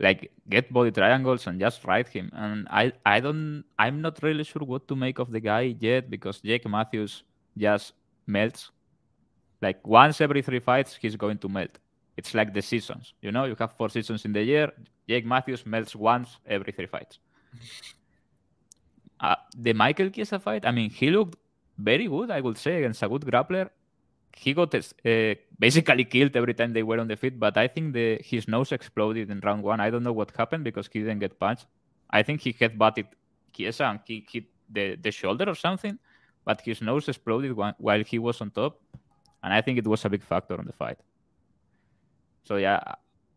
like 0.00 0.30
get 0.48 0.72
body 0.72 0.90
triangles 0.90 1.46
and 1.46 1.58
just 1.58 1.84
ride 1.84 2.08
him. 2.08 2.30
And 2.34 2.68
I, 2.70 2.92
I 3.04 3.20
don't, 3.20 3.64
I'm 3.78 4.00
not 4.00 4.22
really 4.22 4.44
sure 4.44 4.62
what 4.62 4.86
to 4.88 4.96
make 4.96 5.18
of 5.18 5.30
the 5.30 5.40
guy 5.40 5.76
yet 5.78 6.08
because 6.08 6.40
Jake 6.40 6.68
Matthews 6.68 7.24
just 7.56 7.94
melts. 8.26 8.70
Like 9.60 9.84
once 9.86 10.20
every 10.20 10.42
three 10.42 10.60
fights, 10.60 10.96
he's 11.00 11.16
going 11.16 11.38
to 11.38 11.48
melt. 11.48 11.78
It's 12.16 12.34
like 12.34 12.54
the 12.54 12.62
seasons, 12.62 13.14
you 13.22 13.32
know. 13.32 13.44
You 13.44 13.56
have 13.58 13.72
four 13.72 13.88
seasons 13.88 14.24
in 14.24 14.32
the 14.32 14.42
year. 14.42 14.72
Jake 15.08 15.26
Matthews 15.26 15.64
melts 15.66 15.96
once 15.96 16.36
every 16.46 16.72
three 16.72 16.86
fights. 16.86 17.18
Uh, 19.20 19.34
the 19.56 19.72
Michael 19.72 20.08
Chiesa 20.10 20.38
fight, 20.38 20.64
I 20.64 20.70
mean, 20.70 20.90
he 20.90 21.10
looked 21.10 21.36
very 21.78 22.06
good, 22.06 22.30
I 22.30 22.40
would 22.40 22.58
say, 22.58 22.78
against 22.78 23.02
a 23.02 23.08
good 23.08 23.22
grappler 23.22 23.70
he 24.38 24.54
got 24.54 24.74
uh, 24.74 25.34
basically 25.58 26.04
killed 26.04 26.36
every 26.36 26.54
time 26.54 26.72
they 26.72 26.82
were 26.82 27.00
on 27.00 27.08
the 27.08 27.16
feet. 27.16 27.38
But 27.38 27.56
I 27.56 27.66
think 27.68 27.92
the 27.92 28.20
his 28.22 28.46
nose 28.46 28.72
exploded 28.72 29.30
in 29.30 29.40
round 29.40 29.62
one. 29.62 29.80
I 29.80 29.90
don't 29.90 30.02
know 30.02 30.12
what 30.12 30.32
happened 30.36 30.64
because 30.64 30.88
he 30.92 31.00
didn't 31.00 31.18
get 31.18 31.38
punched. 31.38 31.66
I 32.10 32.22
think 32.22 32.40
he 32.40 32.54
had 32.58 32.78
butted 32.78 33.06
Chiesa 33.52 33.84
and 33.84 34.00
he 34.04 34.26
hit 34.30 34.44
the, 34.70 34.96
the 34.96 35.10
shoulder 35.10 35.48
or 35.48 35.54
something, 35.54 35.98
but 36.44 36.60
his 36.60 36.80
nose 36.80 37.08
exploded 37.08 37.56
while 37.78 38.04
he 38.04 38.18
was 38.18 38.40
on 38.40 38.50
top, 38.50 38.80
and 39.42 39.52
I 39.52 39.60
think 39.60 39.78
it 39.78 39.86
was 39.86 40.04
a 40.04 40.08
big 40.08 40.22
factor 40.22 40.58
on 40.58 40.66
the 40.66 40.72
fight. 40.72 40.98
So 42.44 42.56
yeah, 42.56 42.80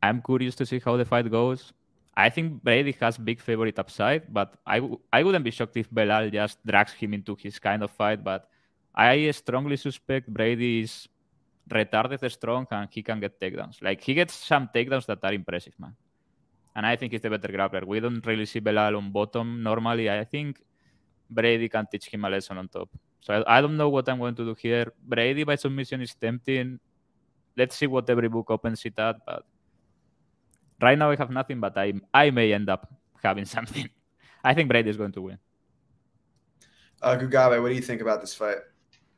I'm 0.01 0.21
curious 0.21 0.55
to 0.55 0.65
see 0.65 0.79
how 0.79 0.97
the 0.97 1.05
fight 1.05 1.29
goes. 1.29 1.73
I 2.21 2.29
think 2.29 2.61
Brady 2.61 2.93
has 3.01 3.17
big 3.17 3.41
favorite 3.41 3.79
upside, 3.79 4.31
but 4.31 4.53
I 4.65 4.77
w- 4.77 4.99
I 5.11 5.23
wouldn't 5.23 5.43
be 5.43 5.49
shocked 5.49 5.75
if 5.77 5.89
Belal 5.89 6.31
just 6.31 6.61
drags 6.65 6.93
him 6.93 7.13
into 7.13 7.35
his 7.35 7.57
kind 7.57 7.81
of 7.81 7.89
fight. 7.89 8.23
But 8.23 8.45
I 8.93 9.31
strongly 9.31 9.77
suspect 9.77 10.29
Brady 10.29 10.81
is 10.81 11.09
retarded 11.69 12.21
strong 12.29 12.67
and 12.69 12.87
he 12.91 13.01
can 13.01 13.19
get 13.19 13.39
takedowns. 13.39 13.81
Like 13.81 14.01
he 14.01 14.13
gets 14.13 14.35
some 14.35 14.69
takedowns 14.69 15.07
that 15.07 15.19
are 15.23 15.33
impressive, 15.33 15.73
man. 15.79 15.95
And 16.75 16.85
I 16.85 16.95
think 16.95 17.11
he's 17.11 17.21
the 17.21 17.29
better 17.29 17.49
grappler. 17.49 17.85
We 17.85 17.99
don't 17.99 18.25
really 18.25 18.45
see 18.45 18.61
Belal 18.61 18.97
on 18.97 19.11
bottom 19.11 19.63
normally. 19.63 20.09
I 20.09 20.23
think 20.23 20.61
Brady 21.29 21.69
can 21.69 21.87
teach 21.91 22.07
him 22.07 22.23
a 22.25 22.29
lesson 22.29 22.57
on 22.57 22.67
top. 22.67 22.89
So 23.19 23.33
I, 23.33 23.57
I 23.57 23.61
don't 23.61 23.77
know 23.77 23.89
what 23.89 24.07
I'm 24.07 24.19
going 24.19 24.35
to 24.35 24.45
do 24.45 24.55
here. 24.55 24.93
Brady 25.01 25.43
by 25.43 25.55
submission 25.55 26.01
is 26.01 26.13
tempting. 26.13 26.79
Let's 27.57 27.75
see 27.75 27.87
what 27.87 28.09
every 28.09 28.29
book 28.29 28.51
opens 28.51 28.85
it 28.85 28.99
at. 28.99 29.17
But 29.25 29.43
right 30.81 30.97
now 30.97 31.11
I 31.11 31.15
have 31.15 31.31
nothing, 31.31 31.59
but 31.59 31.77
I 31.77 31.93
I 32.13 32.29
may 32.31 32.53
end 32.53 32.69
up 32.69 32.91
having 33.23 33.45
something. 33.57 33.89
I 34.43 34.53
think 34.53 34.69
Brady 34.69 34.89
is 34.89 34.97
going 34.97 35.11
to 35.13 35.21
win. 35.21 35.37
Uh, 37.01 37.17
Gugabe, 37.17 37.61
what 37.61 37.69
do 37.69 37.75
you 37.75 37.81
think 37.81 38.01
about 38.01 38.21
this 38.21 38.33
fight? 38.33 38.57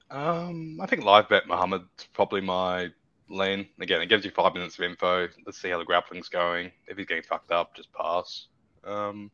Um, 0.09 0.79
I 0.81 0.85
think 0.85 1.03
live 1.03 1.27
bet 1.27 1.47
Muhammad's 1.47 2.07
probably 2.13 2.41
my 2.41 2.89
lane. 3.29 3.67
Again, 3.79 4.01
it 4.01 4.07
gives 4.07 4.23
you 4.23 4.31
five 4.31 4.53
minutes 4.53 4.77
of 4.77 4.85
info. 4.85 5.27
Let's 5.45 5.61
see 5.61 5.69
how 5.69 5.79
the 5.79 5.85
grappling's 5.85 6.29
going. 6.29 6.71
If 6.87 6.97
he's 6.97 7.07
getting 7.07 7.23
fucked 7.23 7.51
up, 7.51 7.75
just 7.75 7.91
pass. 7.93 8.47
Um, 8.83 9.31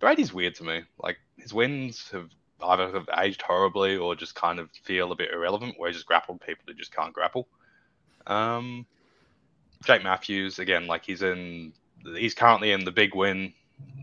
Brady's 0.00 0.32
weird 0.32 0.54
to 0.56 0.64
me. 0.64 0.82
Like 0.98 1.18
his 1.38 1.52
wins 1.52 2.08
have 2.12 2.30
either 2.62 2.90
have 2.92 3.08
aged 3.18 3.42
horribly 3.42 3.96
or 3.96 4.14
just 4.16 4.34
kind 4.34 4.58
of 4.58 4.70
feel 4.84 5.12
a 5.12 5.16
bit 5.16 5.30
irrelevant, 5.32 5.74
where 5.76 5.90
he 5.90 5.94
just 5.94 6.06
grappled 6.06 6.40
people 6.40 6.64
who 6.66 6.74
just 6.74 6.94
can't 6.94 7.12
grapple. 7.12 7.48
Um, 8.26 8.86
Jake 9.84 10.02
Matthews 10.02 10.58
again, 10.58 10.86
like 10.86 11.04
he's 11.04 11.22
in, 11.22 11.72
he's 12.16 12.34
currently 12.34 12.72
in 12.72 12.84
the 12.84 12.90
big 12.90 13.14
win, 13.14 13.52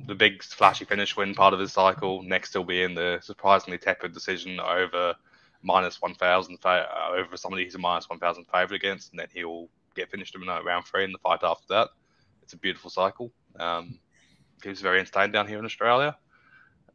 the 0.08 0.16
big 0.16 0.44
flashy 0.44 0.86
finish 0.86 1.16
win 1.16 1.34
part 1.34 1.54
of 1.54 1.60
his 1.60 1.74
cycle. 1.74 2.22
Next, 2.24 2.54
he'll 2.54 2.64
be 2.64 2.84
in 2.84 2.94
the 2.94 3.20
surprisingly 3.22 3.78
tepid 3.78 4.14
decision 4.14 4.60
over 4.60 5.16
minus 5.64 6.02
one 6.02 6.14
thousand 6.14 6.58
uh, 6.64 6.86
over 7.16 7.38
somebody 7.38 7.64
he's 7.64 7.76
a 7.76 7.80
minus 7.80 8.10
one 8.10 8.20
thousand 8.20 8.46
favorite 8.46 8.76
against, 8.76 9.12
and 9.12 9.20
then 9.20 9.28
he'll 9.34 9.70
get 9.96 10.12
finished 10.12 10.36
in 10.36 10.42
round 10.42 10.86
three 10.86 11.04
in 11.04 11.12
the 11.12 11.18
fight 11.20 11.40
after 11.44 11.66
that. 11.70 11.90
It's 12.42 12.54
a 12.54 12.58
beautiful 12.58 12.90
cycle. 12.90 13.32
Um, 13.60 14.00
he 14.62 14.70
was 14.70 14.82
very 14.82 15.00
entertained 15.00 15.34
down 15.34 15.48
here 15.48 15.60
in 15.60 15.66
Australia. 15.66 16.18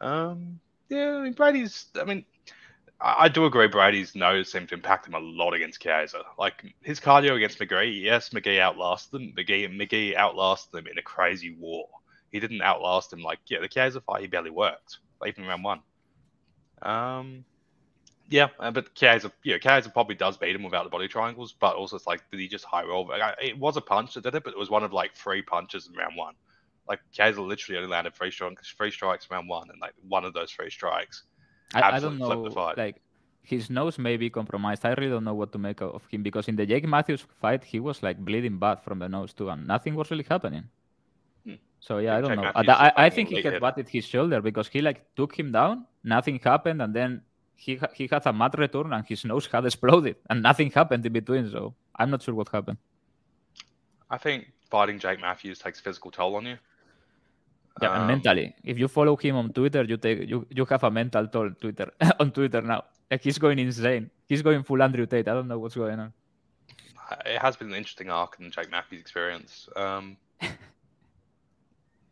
Um, 0.01 0.61
yeah, 0.89 1.17
I 1.17 1.23
mean 1.23 1.33
Brady's. 1.33 1.87
I 2.01 2.05
mean, 2.05 2.25
I, 3.01 3.29
do 3.29 3.45
agree. 3.45 3.69
Brady's 3.69 4.17
nose 4.17 4.51
seemed 4.51 4.69
to 4.71 4.75
impact 4.75 5.07
him 5.07 5.15
a 5.15 5.21
lot 5.21 5.55
against 5.55 5.81
Chiesa. 5.81 6.23
Like 6.37 6.75
his 6.83 6.99
cardio 6.99 7.37
against 7.37 7.59
McGee. 7.59 8.03
Yes, 8.03 8.31
McGee 8.31 8.59
outlasted 8.59 9.13
them. 9.13 9.35
McGee 9.37 9.69
McGee 9.71 10.17
outlasted 10.17 10.73
them 10.73 10.87
in 10.89 10.99
a 10.99 11.03
crazy 11.03 11.55
war. 11.59 11.89
He 12.33 12.41
didn't 12.41 12.63
outlast 12.63 13.13
him. 13.13 13.21
Like 13.21 13.39
yeah, 13.47 13.61
the 13.61 13.69
Chiesa 13.69 14.01
fight 14.01 14.23
he 14.23 14.27
barely 14.27 14.51
worked, 14.51 14.99
even 15.25 15.47
round 15.47 15.63
one. 15.63 15.81
Um, 16.83 17.45
yeah, 18.29 18.49
uh, 18.59 18.71
but 18.71 18.95
Chiesa, 18.95 19.33
yeah, 19.45 19.59
Chiesa 19.59 19.91
probably 19.91 20.15
does 20.15 20.37
beat 20.37 20.55
him 20.55 20.63
without 20.63 20.85
the 20.85 20.91
body 20.91 21.09
triangles, 21.09 21.55
but 21.59 21.77
also 21.77 21.97
it's 21.97 22.07
like, 22.07 22.29
did 22.31 22.41
he 22.41 22.49
just 22.49 22.65
high 22.65 22.85
roll? 22.85 23.11
It 23.41 23.59
was 23.59 23.77
a 23.77 23.81
punch 23.81 24.15
that 24.15 24.25
did 24.25 24.35
it, 24.35 24.45
but 24.45 24.53
it 24.53 24.59
was 24.59 24.71
one 24.71 24.85
of 24.85 24.93
like 24.93 25.15
three 25.15 25.41
punches 25.41 25.89
in 25.89 25.95
round 25.95 26.17
one. 26.17 26.35
Like 26.89 27.01
Chiesa 27.13 27.41
literally 27.41 27.79
only 27.79 27.91
landed 27.91 28.15
three 28.15 28.31
strikes, 28.31 28.75
three 28.77 28.91
strikes 28.91 29.31
round 29.31 29.49
one, 29.49 29.71
and 29.71 29.81
like 29.81 29.95
one 30.07 30.25
of 30.25 30.35
those 30.35 30.51
three 30.51 30.71
strikes. 30.71 31.25
I, 31.75 31.97
I 31.97 32.01
don't 32.01 32.19
know, 32.19 32.75
like 32.77 33.01
his 33.43 33.71
nose 33.71 33.99
may 33.99 34.17
be 34.17 34.29
compromised. 34.31 34.85
I 34.85 34.91
really 34.91 35.11
don't 35.11 35.25
know 35.25 35.35
what 35.35 35.53
to 35.53 35.59
make 35.59 35.81
of 35.81 36.07
him 36.11 36.23
because 36.23 36.49
in 36.49 36.57
the 36.57 36.67
Jake 36.67 36.87
Matthews 36.87 37.25
fight, 37.41 37.65
he 37.65 37.81
was 37.81 38.03
like 38.03 38.19
bleeding 38.19 38.59
bad 38.59 38.83
from 38.83 38.99
the 38.99 39.09
nose 39.09 39.33
too, 39.33 39.49
and 39.51 39.67
nothing 39.67 39.95
was 39.95 40.11
really 40.11 40.27
happening. 40.29 40.65
Hmm. 41.45 41.55
So 41.81 41.99
yeah, 41.99 42.17
I 42.17 42.21
don't 42.21 42.37
know. 42.37 42.53
I, 42.55 42.93
I, 43.07 43.11
think 43.11 43.31
he 43.31 43.41
had 43.43 43.61
batted 43.61 43.89
his 43.89 44.05
shoulder 44.05 44.41
because 44.41 44.69
he 44.69 44.81
like 44.81 45.05
took 45.17 45.39
him 45.39 45.53
down, 45.53 45.87
nothing 46.05 46.39
happened, 46.43 46.83
and 46.83 46.95
then 46.95 47.23
he 47.57 47.81
he 47.95 48.07
had 48.11 48.27
a 48.27 48.33
mad 48.33 48.59
return 48.59 48.93
and 48.93 49.07
his 49.07 49.25
nose 49.25 49.47
had 49.47 49.65
exploded 49.71 50.17
and 50.31 50.43
nothing 50.43 50.71
happened 50.71 51.05
in 51.05 51.13
between. 51.13 51.51
So 51.51 51.75
I'm 51.97 52.11
not 52.11 52.23
sure 52.23 52.35
what 52.35 52.49
happened. 52.49 52.79
I 54.11 54.19
think 54.19 54.53
fighting 54.71 54.99
Jake 54.99 55.21
Matthews 55.21 55.59
takes 55.59 55.81
physical 55.81 56.11
toll 56.11 56.37
on 56.37 56.47
you. 56.47 56.59
Yeah, 57.81 57.91
um, 57.91 57.99
and 57.99 58.07
mentally, 58.09 58.55
if 58.65 58.79
you 58.79 58.89
follow 58.89 59.17
him 59.17 59.37
on 59.37 59.53
Twitter, 59.53 59.85
you 59.85 59.97
take 59.97 60.29
you, 60.29 60.47
you 60.51 60.65
have 60.65 60.85
a 60.85 60.91
mental 60.91 61.27
toll 61.27 61.51
Twitter 61.51 61.91
on 62.21 62.31
Twitter 62.31 62.63
now. 62.63 62.85
Like 63.11 63.23
he's 63.23 63.39
going 63.39 63.59
insane. 63.59 64.11
He's 64.27 64.43
going 64.43 64.63
full 64.63 64.83
Andrew 64.83 65.07
Tate. 65.07 65.29
I 65.29 65.35
don't 65.35 65.49
know 65.49 65.59
what's 65.59 65.75
going 65.75 65.99
on. 65.99 66.13
It 67.25 67.41
has 67.41 67.57
been 67.57 67.69
an 67.69 67.75
interesting 67.75 68.11
arc 68.11 68.37
in 68.39 68.51
Jake 68.51 68.71
Matthews' 68.71 69.01
experience. 69.01 69.69
Um, 69.77 70.19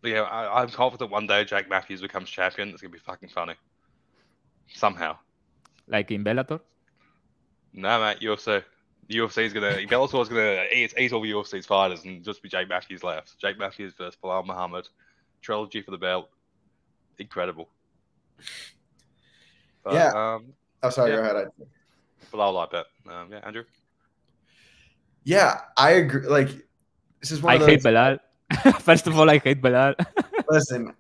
yeah, 0.03 0.23
I, 0.23 0.63
I'm 0.63 0.71
confident 0.71 1.11
one 1.11 1.27
day 1.27 1.45
Jake 1.45 1.69
Matthews 1.69 2.01
becomes 2.01 2.31
champion. 2.31 2.71
It's 2.71 2.81
gonna 2.81 2.93
be 2.93 2.99
fucking 2.99 3.29
funny. 3.29 3.55
Somehow 4.69 5.17
like 5.89 6.11
in 6.11 6.25
Bellator? 6.25 6.61
No, 7.73 8.01
mate. 8.01 8.21
UFC. 8.21 8.63
UFC 9.11 9.45
is 9.45 9.53
gonna 9.53 9.73
Bellator 9.87 10.23
is 10.23 10.29
gonna 10.29 10.65
eat, 10.73 10.95
eat 10.99 11.13
all 11.13 11.23
the 11.23 11.31
UFC's 11.31 11.67
fighters 11.67 12.05
and 12.05 12.25
just 12.25 12.43
be 12.43 12.49
Jake 12.49 12.69
Matthews 12.69 13.05
left. 13.05 13.39
Jake 13.39 13.59
Matthews 13.59 13.95
versus 13.97 14.19
Belal 14.23 14.45
Muhammad, 14.45 14.89
trilogy 15.47 15.81
for 15.81 15.93
the 15.93 15.99
belt. 15.99 16.29
Incredible. 17.19 17.69
But, 19.85 19.95
yeah. 19.95 20.09
Um, 20.09 20.53
oh, 20.83 20.91
sorry. 20.91 21.13
Yeah. 21.13 21.17
Go 21.17 21.23
ahead. 21.23 21.49
Belal 22.33 22.55
like 22.55 22.71
that. 22.73 22.87
Um, 23.09 23.29
yeah, 23.31 23.41
Andrew. 23.45 23.65
Yeah, 25.23 25.61
I 25.77 25.91
agree. 25.93 26.27
Like 26.27 26.49
this 27.21 27.31
is 27.31 27.41
one. 27.41 27.63
I 27.63 27.65
hate 27.65 27.83
Belal. 27.83 28.19
First 28.81 29.07
of 29.07 29.19
all, 29.19 29.31
I 29.31 29.39
hate 29.39 29.63
Belal. 29.63 29.95
Listen, 30.51 30.93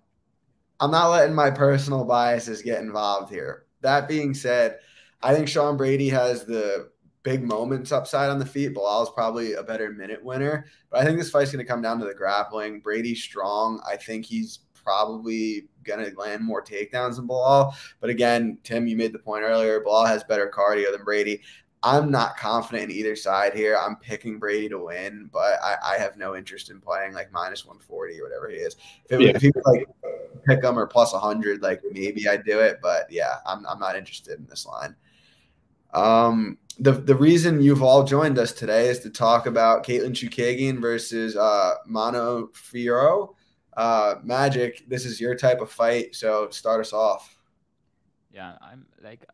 I'm 0.80 0.90
not 0.92 1.10
letting 1.10 1.34
my 1.34 1.50
personal 1.50 2.04
biases 2.04 2.62
get 2.62 2.80
involved 2.80 3.32
here. 3.32 3.66
That 3.82 4.08
being 4.08 4.32
said, 4.32 4.78
I 5.22 5.34
think 5.34 5.48
Sean 5.48 5.76
Brady 5.76 6.08
has 6.08 6.44
the 6.44 6.90
big 7.26 7.42
moments 7.42 7.90
upside 7.90 8.30
on 8.30 8.38
the 8.38 8.46
feet. 8.46 8.72
Belal 8.72 9.02
is 9.02 9.10
probably 9.10 9.54
a 9.54 9.62
better 9.62 9.90
minute 9.90 10.24
winner, 10.24 10.66
but 10.90 11.00
I 11.00 11.04
think 11.04 11.18
this 11.18 11.28
fight's 11.28 11.50
going 11.50 11.64
to 11.64 11.68
come 11.68 11.82
down 11.82 11.98
to 11.98 12.06
the 12.06 12.14
grappling. 12.14 12.78
Brady's 12.78 13.20
strong. 13.20 13.82
I 13.84 13.96
think 13.96 14.24
he's 14.24 14.60
probably 14.72 15.66
going 15.82 16.08
to 16.08 16.16
land 16.16 16.44
more 16.44 16.62
takedowns 16.62 17.16
than 17.16 17.26
Belal. 17.26 17.74
But 18.00 18.10
again, 18.10 18.58
Tim, 18.62 18.86
you 18.86 18.96
made 18.96 19.12
the 19.12 19.18
point 19.18 19.42
earlier. 19.42 19.80
Belal 19.80 20.06
has 20.06 20.22
better 20.22 20.48
cardio 20.48 20.92
than 20.92 21.02
Brady. 21.02 21.42
I'm 21.82 22.12
not 22.12 22.36
confident 22.36 22.90
in 22.92 22.96
either 22.96 23.16
side 23.16 23.54
here. 23.54 23.76
I'm 23.76 23.96
picking 23.96 24.38
Brady 24.38 24.68
to 24.68 24.78
win, 24.78 25.28
but 25.32 25.58
I, 25.64 25.76
I 25.84 25.98
have 25.98 26.16
no 26.16 26.36
interest 26.36 26.70
in 26.70 26.80
playing 26.80 27.12
like 27.12 27.32
minus 27.32 27.66
140 27.66 28.20
or 28.20 28.22
whatever 28.22 28.48
he 28.48 28.58
is. 28.58 28.76
If, 29.10 29.20
it, 29.20 29.24
yeah. 29.24 29.32
if 29.34 29.42
he 29.42 29.50
was 29.50 29.64
like 29.66 29.88
pick 30.46 30.62
him 30.62 30.78
or 30.78 30.86
plus 30.86 31.12
100, 31.12 31.60
like 31.60 31.82
maybe 31.90 32.28
I'd 32.28 32.44
do 32.44 32.60
it, 32.60 32.78
but 32.80 33.10
yeah, 33.10 33.38
I'm, 33.44 33.66
I'm 33.66 33.80
not 33.80 33.96
interested 33.96 34.38
in 34.38 34.46
this 34.46 34.64
line. 34.64 34.94
Um, 35.92 36.58
the, 36.78 36.92
the 36.92 37.14
reason 37.14 37.60
you've 37.62 37.82
all 37.82 38.04
joined 38.04 38.38
us 38.38 38.52
today 38.52 38.88
is 38.88 39.00
to 39.00 39.10
talk 39.10 39.46
about 39.46 39.84
Caitlin 39.84 40.12
Chookagian 40.12 40.80
versus 40.80 41.36
uh, 41.36 41.74
Manon 41.86 42.48
Fiorot. 42.48 43.34
Uh, 43.76 44.16
Magic, 44.22 44.88
this 44.88 45.04
is 45.04 45.20
your 45.20 45.34
type 45.34 45.60
of 45.60 45.70
fight, 45.70 46.14
so 46.14 46.48
start 46.50 46.80
us 46.80 46.92
off. 46.92 47.38
Yeah, 48.32 48.56
I'm 48.60 48.86
like, 49.02 49.24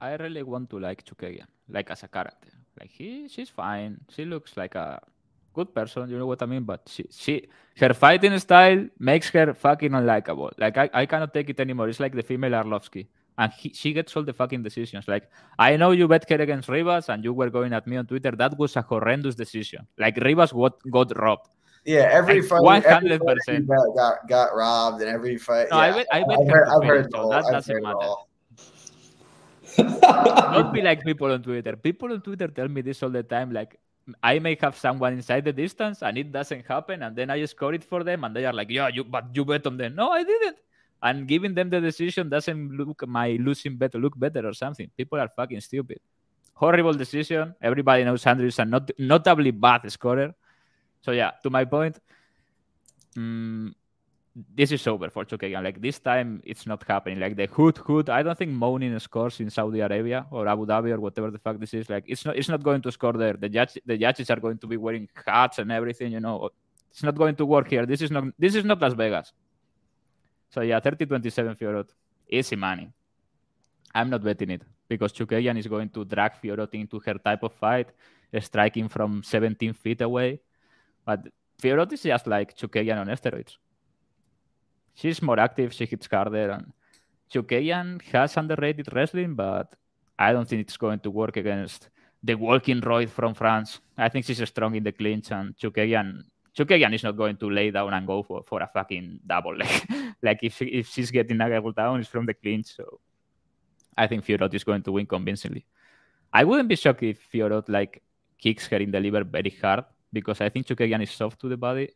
I 0.00 0.14
really 0.16 0.42
want 0.42 0.70
to 0.70 0.78
like 0.78 1.04
Chookagian 1.04 1.46
like 1.68 1.90
as 1.90 2.02
a 2.02 2.08
character. 2.08 2.50
Like 2.78 2.90
he, 2.90 3.28
she's 3.28 3.48
fine. 3.48 4.00
She 4.14 4.24
looks 4.24 4.56
like 4.56 4.74
a 4.74 5.00
good 5.54 5.74
person. 5.74 6.08
You 6.10 6.18
know 6.18 6.26
what 6.26 6.42
I 6.42 6.46
mean? 6.46 6.64
But 6.64 6.82
she, 6.86 7.06
she, 7.10 7.48
her 7.78 7.94
fighting 7.94 8.38
style 8.38 8.86
makes 8.98 9.28
her 9.30 9.54
fucking 9.54 9.90
unlikable. 9.90 10.50
Like 10.58 10.76
I, 10.76 10.90
I 10.92 11.06
cannot 11.06 11.32
take 11.32 11.50
it 11.50 11.60
anymore. 11.60 11.88
It's 11.88 12.00
like 12.00 12.14
the 12.14 12.22
female 12.22 12.52
Arlovsky, 12.52 13.06
and 13.38 13.52
he, 13.52 13.72
she 13.72 13.92
gets 13.92 14.16
all 14.16 14.22
the 14.22 14.32
fucking 14.32 14.62
decisions. 14.62 15.08
Like 15.08 15.30
I 15.58 15.76
know 15.76 15.90
you 15.90 16.08
bet 16.08 16.28
her 16.28 16.36
against 16.36 16.68
Ribas, 16.68 17.08
and 17.08 17.24
you 17.24 17.32
were 17.32 17.50
going 17.50 17.72
at 17.72 17.86
me 17.86 17.96
on 17.96 18.06
Twitter. 18.06 18.32
That 18.32 18.58
was 18.58 18.76
a 18.76 18.82
horrendous 18.82 19.34
decision. 19.34 19.86
Like 19.98 20.16
Ribas 20.16 20.52
got 20.52 20.78
got 20.90 21.18
robbed. 21.18 21.48
Yeah, 21.84 22.08
every 22.10 22.40
like, 22.40 22.50
fight, 22.50 22.62
one 22.62 22.82
hundred 22.82 23.22
percent 23.22 23.68
got 23.68 24.28
got 24.28 24.56
robbed, 24.56 25.00
and 25.02 25.10
every 25.10 25.38
fight. 25.38 25.68
No, 25.70 25.76
yeah, 25.76 25.82
I 25.82 25.92
bet, 25.92 26.06
I 26.12 26.20
bet 26.20 26.38
I've 26.40 26.48
heard, 26.48 26.68
I've 26.68 26.84
heard, 26.84 27.10
so 27.12 27.28
that 27.30 27.44
doesn't 27.50 27.82
matter. 27.82 28.14
Not 29.78 30.72
be 30.72 30.80
like 30.80 31.04
people 31.04 31.30
on 31.30 31.42
Twitter. 31.42 31.76
People 31.76 32.12
on 32.12 32.22
Twitter 32.22 32.48
tell 32.48 32.68
me 32.68 32.80
this 32.80 33.02
all 33.02 33.10
the 33.10 33.22
time. 33.22 33.52
Like 33.52 33.78
I 34.22 34.38
may 34.38 34.56
have 34.60 34.76
someone 34.76 35.12
inside 35.12 35.44
the 35.44 35.52
distance 35.52 36.02
and 36.02 36.16
it 36.18 36.32
doesn't 36.32 36.66
happen, 36.66 37.02
and 37.02 37.14
then 37.14 37.30
I 37.30 37.44
score 37.44 37.74
it 37.74 37.84
for 37.84 38.02
them, 38.02 38.24
and 38.24 38.34
they 38.34 38.46
are 38.46 38.52
like, 38.52 38.70
"Yeah, 38.70 38.88
you 38.88 39.04
but 39.04 39.34
you 39.34 39.44
bet 39.44 39.66
on 39.66 39.76
them." 39.76 39.94
No, 39.94 40.10
I 40.10 40.24
didn't. 40.24 40.56
And 41.02 41.28
giving 41.28 41.54
them 41.54 41.70
the 41.70 41.80
decision 41.80 42.28
doesn't 42.28 42.72
look 42.72 43.06
my 43.06 43.36
losing 43.40 43.76
bet 43.76 43.94
look 43.94 44.18
better 44.18 44.46
or 44.46 44.54
something. 44.54 44.90
People 44.96 45.20
are 45.20 45.28
fucking 45.28 45.60
stupid. 45.60 46.00
Horrible 46.54 46.94
decision. 46.94 47.54
Everybody 47.60 48.04
knows 48.04 48.26
Andrew 48.26 48.46
is 48.46 48.58
a 48.58 48.64
not 48.64 48.90
notably 48.98 49.50
bad 49.50 49.90
scorer. 49.92 50.34
So 51.02 51.12
yeah, 51.12 51.32
to 51.42 51.50
my 51.50 51.64
point, 51.64 51.98
um, 53.16 53.74
this 54.54 54.72
is 54.72 54.86
over 54.86 55.08
for 55.08 55.24
Chookagian. 55.24 55.62
Like 55.64 55.80
this 55.80 55.98
time, 55.98 56.42
it's 56.44 56.66
not 56.66 56.82
happening. 56.86 57.20
Like 57.20 57.36
the 57.36 57.46
hood 57.46 57.78
hood. 57.78 58.10
I 58.10 58.22
don't 58.22 58.36
think 58.36 58.52
Monin 58.52 58.98
scores 59.00 59.40
in 59.40 59.50
Saudi 59.50 59.80
Arabia 59.80 60.26
or 60.30 60.48
Abu 60.48 60.66
Dhabi 60.66 60.92
or 60.92 61.00
whatever 61.00 61.30
the 61.30 61.38
fuck 61.38 61.58
this 61.58 61.74
is. 61.74 61.88
Like 61.88 62.04
it's 62.06 62.24
not. 62.24 62.36
It's 62.36 62.48
not 62.48 62.62
going 62.62 62.82
to 62.82 62.92
score 62.92 63.12
there. 63.12 63.34
The 63.34 63.48
judge, 63.48 63.78
the 63.84 63.96
judges 63.96 64.30
are 64.30 64.40
going 64.40 64.58
to 64.58 64.66
be 64.66 64.76
wearing 64.76 65.08
hats 65.26 65.58
and 65.58 65.72
everything. 65.72 66.12
You 66.12 66.20
know, 66.20 66.50
it's 66.90 67.02
not 67.02 67.16
going 67.16 67.36
to 67.36 67.46
work 67.46 67.68
here. 67.68 67.86
This 67.86 68.02
is 68.02 68.10
not. 68.10 68.24
This 68.38 68.54
is 68.54 68.64
not 68.64 68.80
Las 68.80 68.94
Vegas. 68.94 69.32
So 70.56 70.62
yeah, 70.62 70.80
30-27 70.80 71.58
Fiorot, 71.60 71.88
easy 72.28 72.56
money. 72.56 72.90
I'm 73.94 74.08
not 74.08 74.24
betting 74.24 74.50
it 74.50 74.62
because 74.88 75.12
Chookagian 75.12 75.58
is 75.58 75.66
going 75.66 75.90
to 75.90 76.04
drag 76.06 76.40
Fiorot 76.40 76.72
into 76.72 76.98
her 77.00 77.14
type 77.14 77.42
of 77.42 77.52
fight, 77.52 77.90
striking 78.40 78.88
from 78.88 79.22
17 79.22 79.74
feet 79.74 80.00
away. 80.00 80.40
But 81.04 81.28
Fiorot 81.60 81.92
is 81.92 82.02
just 82.02 82.26
like 82.26 82.56
Chookagian 82.56 82.96
on 82.96 83.08
steroids 83.08 83.58
she's 84.96 85.22
more 85.22 85.38
active. 85.38 85.72
She 85.72 85.86
hits 85.86 86.08
harder. 86.10 86.50
And 86.50 86.72
Chookagian 87.32 88.02
has 88.12 88.36
underrated 88.36 88.88
wrestling, 88.92 89.34
but 89.34 89.76
I 90.18 90.32
don't 90.32 90.48
think 90.48 90.62
it's 90.62 90.76
going 90.76 91.00
to 91.00 91.10
work 91.10 91.36
against 91.36 91.90
the 92.22 92.34
walking 92.34 92.80
Royd 92.80 93.10
from 93.10 93.34
France. 93.34 93.80
I 93.96 94.08
think 94.08 94.24
she's 94.24 94.42
strong 94.48 94.74
in 94.74 94.82
the 94.82 94.92
clinch, 94.92 95.30
and 95.30 95.54
Chookagian 95.56 96.24
Chookagian 96.56 96.94
is 96.94 97.04
not 97.04 97.16
going 97.16 97.36
to 97.36 97.50
lay 97.50 97.70
down 97.70 97.92
and 97.92 98.06
go 98.06 98.22
for, 98.22 98.42
for 98.42 98.62
a 98.62 98.66
fucking 98.66 99.20
double. 99.26 99.58
Like, 99.58 99.86
like 100.22 100.40
if 100.42 100.56
she, 100.56 100.66
if 100.66 100.88
she's 100.88 101.10
getting 101.10 101.36
knocked 101.36 101.76
down, 101.76 102.00
it's 102.00 102.08
from 102.08 102.26
the 102.26 102.34
clinch. 102.34 102.74
So 102.76 103.00
I 103.96 104.06
think 104.06 104.24
Fiorot 104.24 104.52
is 104.54 104.64
going 104.64 104.82
to 104.82 104.92
win 104.92 105.06
convincingly. 105.06 105.66
I 106.32 106.44
wouldn't 106.44 106.68
be 106.68 106.76
shocked 106.76 107.02
if 107.02 107.20
Fiorot 107.32 107.68
like 107.68 108.02
kicks 108.38 108.66
her 108.66 108.76
in 108.76 108.90
the 108.90 109.00
liver 109.00 109.24
very 109.24 109.56
hard 109.62 109.84
because 110.12 110.40
I 110.40 110.48
think 110.48 110.66
Chookagian 110.66 111.02
is 111.02 111.10
soft 111.10 111.40
to 111.40 111.48
the 111.48 111.56
body 111.56 111.90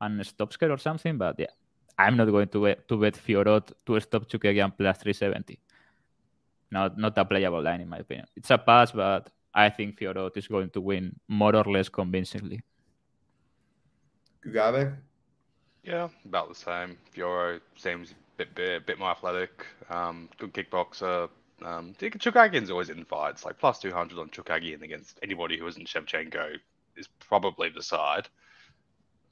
and 0.00 0.24
stops 0.26 0.56
her 0.60 0.70
or 0.70 0.78
something. 0.78 1.18
But 1.18 1.36
yeah, 1.38 1.52
I'm 1.98 2.16
not 2.16 2.26
going 2.26 2.48
to 2.48 2.62
bet, 2.62 2.88
to 2.88 2.96
bet 2.96 3.14
Fiorot 3.14 3.72
to 3.86 4.00
stop 4.00 4.28
Chookagian 4.28 4.76
plus 4.76 4.98
370. 4.98 5.58
Not 6.70 6.98
not 6.98 7.16
a 7.16 7.24
playable 7.24 7.62
line 7.62 7.80
in 7.80 7.88
my 7.88 7.98
opinion. 7.98 8.26
It's 8.36 8.50
a 8.50 8.58
pass, 8.58 8.92
but 8.92 9.30
I 9.54 9.70
think 9.70 9.98
Fiorot 9.98 10.36
is 10.36 10.46
going 10.46 10.70
to 10.70 10.80
win 10.80 11.18
more 11.26 11.56
or 11.56 11.64
less 11.64 11.88
convincingly. 11.88 12.60
Gugabe? 14.44 14.96
Yeah, 15.88 16.08
about 16.26 16.50
the 16.50 16.54
same. 16.54 16.98
Fiorot 17.16 17.62
seems 17.76 18.10
a 18.10 18.14
bit, 18.36 18.54
bit, 18.54 18.84
bit 18.86 18.98
more 18.98 19.10
athletic, 19.10 19.64
um, 19.88 20.28
good 20.36 20.52
kickboxer. 20.52 21.30
Um, 21.62 21.94
Chookagian's 21.98 22.70
always 22.70 22.90
in 22.90 23.06
fights. 23.06 23.46
Like 23.46 23.58
plus 23.58 23.78
200 23.78 24.18
on 24.18 24.28
Chookagian 24.28 24.82
against 24.82 25.18
anybody 25.22 25.56
who 25.56 25.66
isn't 25.66 25.88
Shevchenko 25.88 26.58
is 26.98 27.08
probably 27.20 27.70
the 27.70 27.82
side. 27.82 28.28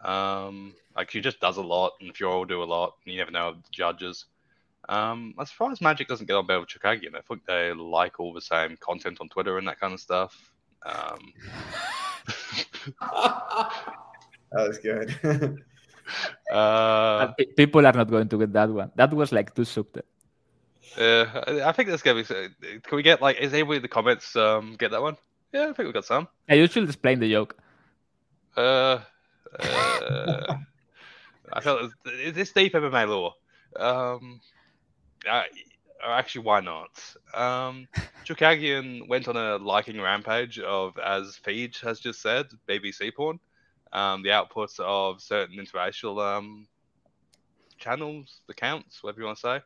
Um, 0.01 0.75
like 0.97 1.11
she 1.11 1.21
just 1.21 1.41
does 1.41 1.59
a 1.59 1.63
lot, 1.63 1.93
and 2.01 2.15
Fiorot 2.15 2.39
will 2.39 2.45
do 2.47 2.63
a 2.63 2.65
lot, 2.65 2.95
and 3.05 3.13
you 3.13 3.19
never 3.19 3.31
know 3.31 3.53
the 3.53 3.71
judges. 3.71 4.25
Um, 4.89 5.35
as 5.39 5.51
far 5.51 5.71
as 5.71 5.83
Magic 5.83 6.09
doesn't 6.09 6.27
get 6.27 6.37
on 6.37 6.47
better 6.47 6.61
with 6.61 6.71
Chookagian, 6.71 7.17
I 7.17 7.21
think 7.21 7.45
they 7.45 7.75
like 7.75 8.19
all 8.19 8.33
the 8.33 8.41
same 8.41 8.79
content 8.79 9.19
on 9.21 9.29
Twitter 9.29 9.59
and 9.59 9.69
that 9.69 9.79
kind 9.79 9.93
of 9.93 10.01
stuff. 10.01 10.53
Um, 10.87 11.35
that 13.03 13.73
was 14.53 14.79
good. 14.79 15.63
uh, 16.53 17.33
people 17.57 17.87
are 17.87 17.93
not 17.93 18.11
going 18.11 18.29
to 18.29 18.39
get 18.39 18.53
that 18.53 18.71
one. 18.71 18.91
That 18.95 19.13
was 19.13 19.33
like 19.33 19.55
too 19.55 19.65
subtle. 19.65 20.03
Yeah, 20.97 21.43
I 21.65 21.73
think 21.73 21.89
there's 21.89 22.03
gonna 22.03 22.23
be. 22.23 22.81
Can 22.83 22.97
we 22.97 23.03
get 23.03 23.21
like? 23.21 23.39
Is 23.39 23.53
anybody 23.53 23.77
in 23.77 23.83
the 23.83 23.89
comments 23.89 24.35
um 24.35 24.77
get 24.79 24.91
that 24.93 25.03
one? 25.03 25.17
Yeah, 25.53 25.65
I 25.65 25.73
think 25.73 25.87
we 25.87 25.93
got 25.93 26.05
some. 26.05 26.29
Yeah, 26.49 26.55
you 26.57 26.67
should 26.69 26.85
explain 26.85 27.21
the 27.21 27.31
joke. 27.31 27.57
Uh, 28.57 29.01
uh 29.59 30.57
I 31.53 31.61
felt 31.61 31.93
is 32.07 32.35
this 32.35 32.53
deep 32.53 32.73
MMA 32.73 33.09
law? 33.09 33.35
Um, 33.79 34.41
uh, 35.29 35.43
actually, 36.05 36.45
why 36.45 36.61
not? 36.61 36.91
Um, 37.35 37.89
Chookagian 38.25 39.09
went 39.09 39.29
on 39.29 39.37
a 39.37 39.57
liking 39.57 40.01
rampage 40.01 40.59
of, 40.59 40.99
as 40.99 41.39
Feige 41.45 41.81
has 41.81 42.01
just 42.01 42.21
said, 42.23 42.47
BBC 42.69 43.15
porn. 43.15 43.39
Um, 43.93 44.23
the 44.23 44.31
outputs 44.31 44.79
of 44.81 45.21
certain 45.23 45.57
interracial 45.57 46.21
um, 46.21 46.67
channels, 47.79 48.41
accounts, 48.49 49.03
whatever 49.03 49.21
you 49.21 49.27
want 49.27 49.39
to 49.39 49.43
say. 49.43 49.61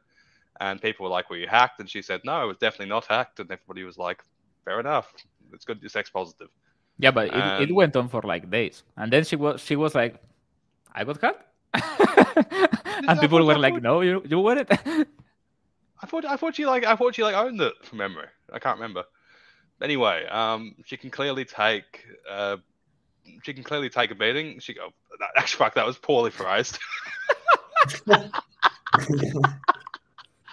And 0.60 0.80
people 0.80 1.04
were 1.04 1.10
like, 1.10 1.30
"Were 1.30 1.36
you 1.36 1.48
hacked?" 1.48 1.80
And 1.80 1.88
she 1.88 2.02
said, 2.02 2.20
"No, 2.24 2.42
it 2.42 2.46
was 2.46 2.58
definitely 2.58 2.90
not 2.90 3.06
hacked." 3.06 3.40
And 3.40 3.50
everybody 3.50 3.84
was 3.84 3.96
like, 3.98 4.22
"Fair 4.64 4.80
enough. 4.80 5.12
It's 5.52 5.64
good. 5.64 5.78
You're 5.80 5.88
sex 5.88 6.10
positive." 6.10 6.48
Yeah, 6.98 7.12
but 7.12 7.28
it, 7.28 7.70
it 7.70 7.74
went 7.74 7.96
on 7.96 8.08
for 8.08 8.20
like 8.22 8.50
days, 8.50 8.82
and 8.96 9.10
then 9.10 9.24
she 9.24 9.36
was 9.36 9.60
she 9.62 9.76
was 9.76 9.94
like, 9.94 10.16
"I 10.94 11.04
got 11.04 11.20
hacked," 11.22 11.42
and 13.08 13.20
people 13.20 13.44
were 13.44 13.58
like, 13.58 13.80
"No, 13.80 14.02
you 14.02 14.22
you 14.26 14.38
weren't." 14.38 14.70
I 16.02 16.06
thought 16.06 16.24
I 16.24 16.36
thought 16.36 16.56
she 16.56 16.66
like 16.66 16.84
I 16.84 16.96
thought 16.96 17.14
she 17.14 17.22
like 17.22 17.34
owned 17.34 17.60
it 17.60 17.74
from 17.84 17.98
memory. 17.98 18.26
I 18.52 18.58
can't 18.58 18.78
remember. 18.78 19.04
Anyway, 19.82 20.26
um, 20.26 20.74
she 20.84 20.96
can 20.96 21.10
clearly 21.10 21.44
take 21.44 22.04
uh, 22.28 22.58
she 23.42 23.54
can 23.54 23.62
clearly 23.62 23.88
take 23.88 24.10
a 24.10 24.14
beating. 24.14 24.58
She 24.60 24.74
go, 24.74 24.90
actually, 25.36 25.58
fuck, 25.58 25.74
that 25.74 25.86
was 25.86 25.98
poorly 25.98 26.30
phrased. 26.30 26.78
oh, 28.08 28.30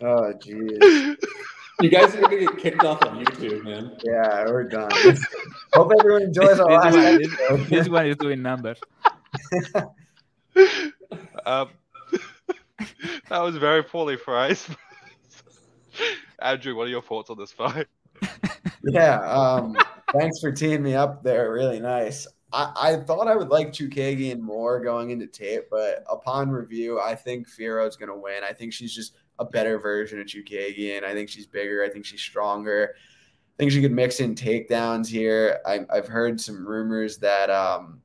jeez. 0.02 1.16
You 1.80 1.90
guys 1.90 2.16
are 2.16 2.22
gonna 2.22 2.40
get 2.40 2.58
kicked 2.58 2.84
off 2.84 3.06
on 3.06 3.24
YouTube, 3.24 3.64
man. 3.64 3.96
Yeah, 4.04 4.46
we're 4.46 4.64
done. 4.64 4.90
Hope 5.74 5.92
everyone 6.00 6.24
enjoys 6.24 6.60
our 6.60 6.72
last 6.72 6.96
this, 6.96 7.32
episode. 7.40 7.68
This 7.68 7.88
one 7.88 8.08
is 8.08 8.16
doing 8.16 8.42
numbers. 8.42 8.80
um, 11.46 11.70
that 13.30 13.42
was 13.44 13.58
very 13.58 13.84
poorly 13.84 14.18
phrased. 14.18 14.70
Andrew, 16.40 16.76
what 16.76 16.88
are 16.88 16.90
your 16.90 17.04
thoughts 17.04 17.30
on 17.30 17.38
this 17.38 17.52
fight? 17.52 17.86
Yeah, 18.84 19.20
um, 19.20 19.78
thanks 20.18 20.40
for 20.40 20.52
teeing 20.52 20.82
me 20.82 20.96
up 20.96 21.22
there. 21.22 21.52
Really 21.52 21.80
nice. 21.80 22.28
I, 22.54 22.72
I 22.82 22.96
thought 22.98 23.28
I 23.28 23.36
would 23.36 23.50
like 23.50 23.74
Chookagian 23.74 24.40
more 24.40 24.80
going 24.80 25.10
into 25.10 25.28
tape, 25.28 25.64
but 25.70 26.04
upon 26.10 26.50
review, 26.50 27.00
I 27.00 27.16
think 27.16 27.48
Fiorot's 27.48 27.98
going 27.98 28.10
to 28.10 28.18
win. 28.18 28.44
I 28.44 28.54
think 28.54 28.74
she's 28.74 28.94
just 28.94 29.16
a 29.40 29.46
better 29.46 29.78
version 29.80 30.20
of 30.20 30.28
Chookagian. 30.28 31.04
I 31.04 31.14
think 31.14 31.30
she's 31.30 31.46
bigger. 31.46 31.84
I 31.84 31.90
think 31.90 32.06
she's 32.06 32.22
stronger. 32.22 32.96
I 32.96 33.56
think 33.58 33.72
she 33.72 33.82
could 33.82 33.92
mix 33.92 34.20
in 34.20 34.36
takedowns 34.36 35.08
here. 35.08 35.60
I, 35.66 35.86
have 35.94 36.08
heard 36.08 36.40
some 36.40 36.66
rumors 36.66 37.18
that 37.18 37.50
um, 37.50 38.02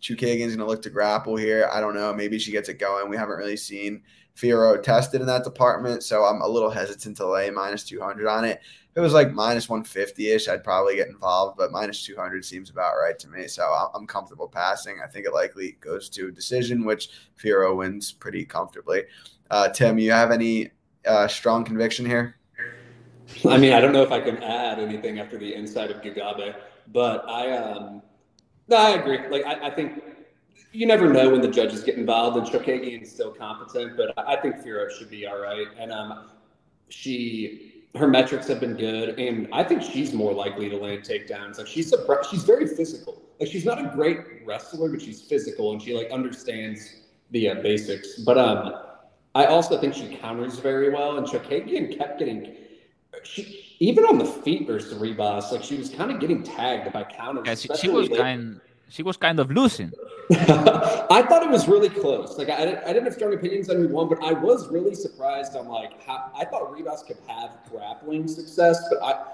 Chookagian's 0.00 0.56
going 0.56 0.58
to 0.58 0.66
look 0.66 0.82
to 0.82 0.90
grapple 0.90 1.36
here. 1.36 1.68
I 1.72 1.80
don't 1.80 1.94
know. 1.94 2.12
Maybe 2.12 2.38
she 2.38 2.50
gets 2.50 2.68
it 2.68 2.78
going. 2.78 3.08
We 3.08 3.16
haven't 3.16 3.36
really 3.36 3.56
seen 3.56 4.02
Fiora 4.36 4.82
tested 4.82 5.20
in 5.20 5.26
that 5.26 5.44
department, 5.44 6.02
so 6.02 6.24
I'm 6.24 6.40
a 6.40 6.48
little 6.48 6.70
hesitant 6.70 7.16
to 7.18 7.28
lay 7.28 7.50
minus 7.50 7.84
200 7.84 8.26
on 8.26 8.44
it. 8.44 8.60
It 8.96 9.00
was 9.00 9.12
like 9.12 9.32
minus 9.32 9.68
150 9.68 10.30
ish, 10.30 10.48
I'd 10.48 10.64
probably 10.64 10.96
get 10.96 11.08
involved, 11.08 11.56
but 11.56 11.70
minus 11.70 12.04
200 12.04 12.44
seems 12.44 12.70
about 12.70 12.94
right 12.96 13.18
to 13.20 13.28
me. 13.28 13.46
So 13.46 13.62
I'm 13.94 14.06
comfortable 14.06 14.48
passing. 14.48 14.98
I 15.02 15.06
think 15.06 15.26
it 15.26 15.32
likely 15.32 15.78
goes 15.80 16.08
to 16.10 16.28
a 16.28 16.32
decision, 16.32 16.84
which 16.84 17.10
Fiorot 17.40 17.76
wins 17.76 18.10
pretty 18.10 18.44
comfortably. 18.44 19.04
Uh, 19.50 19.68
Tim, 19.68 19.98
you 19.98 20.10
have 20.10 20.32
any 20.32 20.70
uh, 21.06 21.28
strong 21.28 21.64
conviction 21.64 22.04
here? 22.04 22.36
I 23.48 23.58
mean, 23.58 23.72
I 23.72 23.80
don't 23.80 23.92
know 23.92 24.02
if 24.02 24.10
I 24.10 24.20
can 24.20 24.42
add 24.42 24.80
anything 24.80 25.20
after 25.20 25.38
the 25.38 25.54
inside 25.54 25.92
of 25.92 26.02
Gugabe, 26.02 26.56
but 26.88 27.28
I 27.28 27.56
um, 27.56 28.02
no, 28.68 28.76
I 28.76 28.90
agree. 28.90 29.18
Like, 29.28 29.44
I, 29.44 29.68
I 29.68 29.70
think 29.70 30.02
you 30.72 30.86
never 30.86 31.12
know 31.12 31.30
when 31.30 31.40
the 31.40 31.48
judges 31.48 31.82
get 31.82 31.96
involved, 31.96 32.36
and 32.36 32.46
Chookagian 32.46 33.02
is 33.02 33.12
still 33.12 33.32
competent, 33.32 33.96
but 33.96 34.12
I 34.16 34.36
think 34.36 34.56
Fiorot 34.56 34.90
should 34.96 35.10
be 35.10 35.26
all 35.26 35.40
right. 35.40 35.66
And 35.78 35.92
um, 35.92 36.30
she 36.88 37.79
her 37.96 38.06
metrics 38.06 38.46
have 38.48 38.60
been 38.60 38.76
good, 38.76 39.18
and 39.18 39.48
I 39.52 39.64
think 39.64 39.82
she's 39.82 40.12
more 40.12 40.32
likely 40.32 40.68
to 40.68 40.76
land 40.76 41.02
takedowns. 41.02 41.58
Like 41.58 41.66
she's 41.66 41.92
a, 41.92 41.98
she's 42.30 42.44
very 42.44 42.66
physical. 42.66 43.22
Like 43.40 43.50
she's 43.50 43.64
not 43.64 43.78
a 43.84 43.90
great 43.94 44.18
wrestler, 44.44 44.88
but 44.90 45.02
she's 45.02 45.22
physical 45.22 45.72
and 45.72 45.82
she 45.82 45.94
like 45.94 46.10
understands 46.10 47.00
the 47.30 47.48
uh, 47.48 47.54
basics. 47.56 48.20
But 48.20 48.38
um, 48.38 48.74
I 49.34 49.46
also 49.46 49.80
think 49.80 49.94
she 49.94 50.16
counters 50.16 50.58
very 50.58 50.90
well. 50.90 51.16
And 51.18 51.26
Chookagian 51.26 51.96
kept 51.96 52.18
getting 52.18 52.54
she 53.24 53.76
even 53.80 54.04
on 54.04 54.18
the 54.18 54.24
feet 54.24 54.66
versus 54.66 54.94
Ribas, 54.94 55.50
like 55.52 55.62
she 55.62 55.76
was 55.76 55.90
kind 55.90 56.10
of 56.10 56.20
getting 56.20 56.42
tagged 56.42 56.92
by 56.92 57.04
counters. 57.04 57.46
Yeah, 57.46 57.54
she, 57.54 57.68
she 57.80 57.88
was 57.88 58.08
kind 58.08 58.60
she 58.88 59.02
was 59.02 59.16
kind 59.16 59.40
of 59.40 59.50
losing. 59.50 59.92
I 61.10 61.24
thought 61.28 61.42
it 61.42 61.50
was 61.50 61.66
really 61.66 61.88
close. 61.88 62.38
Like 62.38 62.48
I, 62.48 62.80
I 62.84 62.92
didn't 62.92 63.04
have 63.04 63.14
strong 63.14 63.34
opinions 63.34 63.68
on 63.68 63.76
who 63.76 63.88
won, 63.88 64.08
but 64.08 64.22
I 64.22 64.32
was 64.32 64.68
really 64.68 64.94
surprised 64.94 65.56
on 65.56 65.66
like 65.68 66.02
how 66.04 66.30
I 66.36 66.44
thought 66.44 66.72
Ribas 66.72 67.04
could 67.06 67.18
have 67.26 67.50
grappling 67.68 68.28
success, 68.28 68.80
but 68.90 69.02
I 69.02 69.24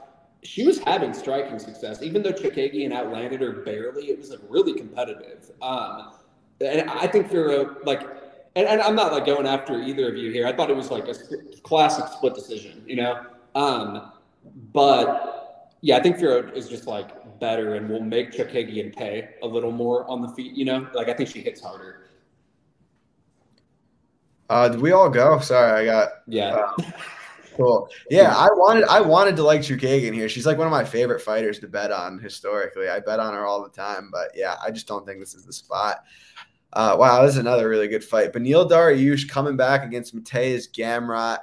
she 0.42 0.66
was 0.66 0.78
having 0.78 1.12
striking 1.12 1.58
success, 1.58 2.02
even 2.02 2.22
though 2.22 2.32
Chookagian 2.32 2.92
outlanded 2.92 3.40
her 3.40 3.52
barely. 3.52 4.10
It 4.10 4.18
was 4.18 4.30
like 4.30 4.40
really 4.48 4.74
competitive. 4.74 5.50
Um, 5.60 6.12
and 6.60 6.88
I 6.88 7.06
think 7.06 7.30
for 7.30 7.48
a, 7.48 7.84
like, 7.84 8.02
and, 8.54 8.66
and, 8.66 8.80
I'm 8.80 8.94
not 8.94 9.12
like 9.12 9.26
going 9.26 9.46
after 9.46 9.82
either 9.82 10.08
of 10.08 10.16
you 10.16 10.30
here. 10.30 10.46
I 10.46 10.52
thought 10.52 10.70
it 10.70 10.76
was 10.76 10.90
like 10.90 11.06
a 11.08 11.14
classic 11.62 12.06
split 12.08 12.34
decision, 12.34 12.82
you 12.86 12.96
know. 12.96 13.26
Um, 13.54 14.12
but 14.72 15.72
yeah, 15.82 15.96
I 15.96 16.02
think 16.02 16.16
Fiorot 16.16 16.54
is 16.54 16.68
just 16.68 16.86
like 16.86 17.10
better 17.40 17.74
and 17.74 17.88
will 17.88 18.02
make 18.02 18.32
Chookagian 18.32 18.94
pay 18.94 19.30
a 19.42 19.46
little 19.46 19.72
more 19.72 20.08
on 20.10 20.22
the 20.22 20.28
feet. 20.28 20.52
You 20.52 20.64
know, 20.64 20.88
like 20.94 21.08
I 21.08 21.14
think 21.14 21.28
she 21.28 21.40
hits 21.40 21.60
harder. 21.60 22.06
Uh, 24.48 24.68
did 24.68 24.80
we 24.80 24.92
all 24.92 25.10
go? 25.10 25.38
Sorry, 25.40 25.82
I 25.82 25.84
got 25.84 26.08
yeah. 26.26 26.66
Uh, 26.78 26.82
cool. 27.56 27.88
Yeah, 28.10 28.34
I 28.36 28.48
wanted 28.52 28.84
I 28.84 29.00
wanted 29.00 29.36
to 29.36 29.42
like 29.42 29.60
Chookagian 29.60 30.14
here. 30.14 30.28
She's 30.28 30.46
like 30.46 30.58
one 30.58 30.66
of 30.66 30.72
my 30.72 30.84
favorite 30.84 31.20
fighters 31.20 31.58
to 31.60 31.68
bet 31.68 31.90
on 31.90 32.18
historically. 32.18 32.88
I 32.88 33.00
bet 33.00 33.20
on 33.20 33.34
her 33.34 33.46
all 33.46 33.62
the 33.62 33.70
time, 33.70 34.10
but 34.12 34.30
yeah, 34.34 34.56
I 34.64 34.70
just 34.70 34.86
don't 34.86 35.06
think 35.06 35.20
this 35.20 35.34
is 35.34 35.44
the 35.44 35.52
spot. 35.52 36.04
Uh, 36.72 36.96
wow, 36.98 37.22
this 37.22 37.32
is 37.32 37.38
another 37.38 37.68
really 37.68 37.88
good 37.88 38.04
fight. 38.04 38.32
Beneil 38.32 38.68
Dariush 38.68 39.28
coming 39.28 39.56
back 39.56 39.84
against 39.84 40.14
Mateusz 40.14 40.70
Gamrot. 40.70 41.38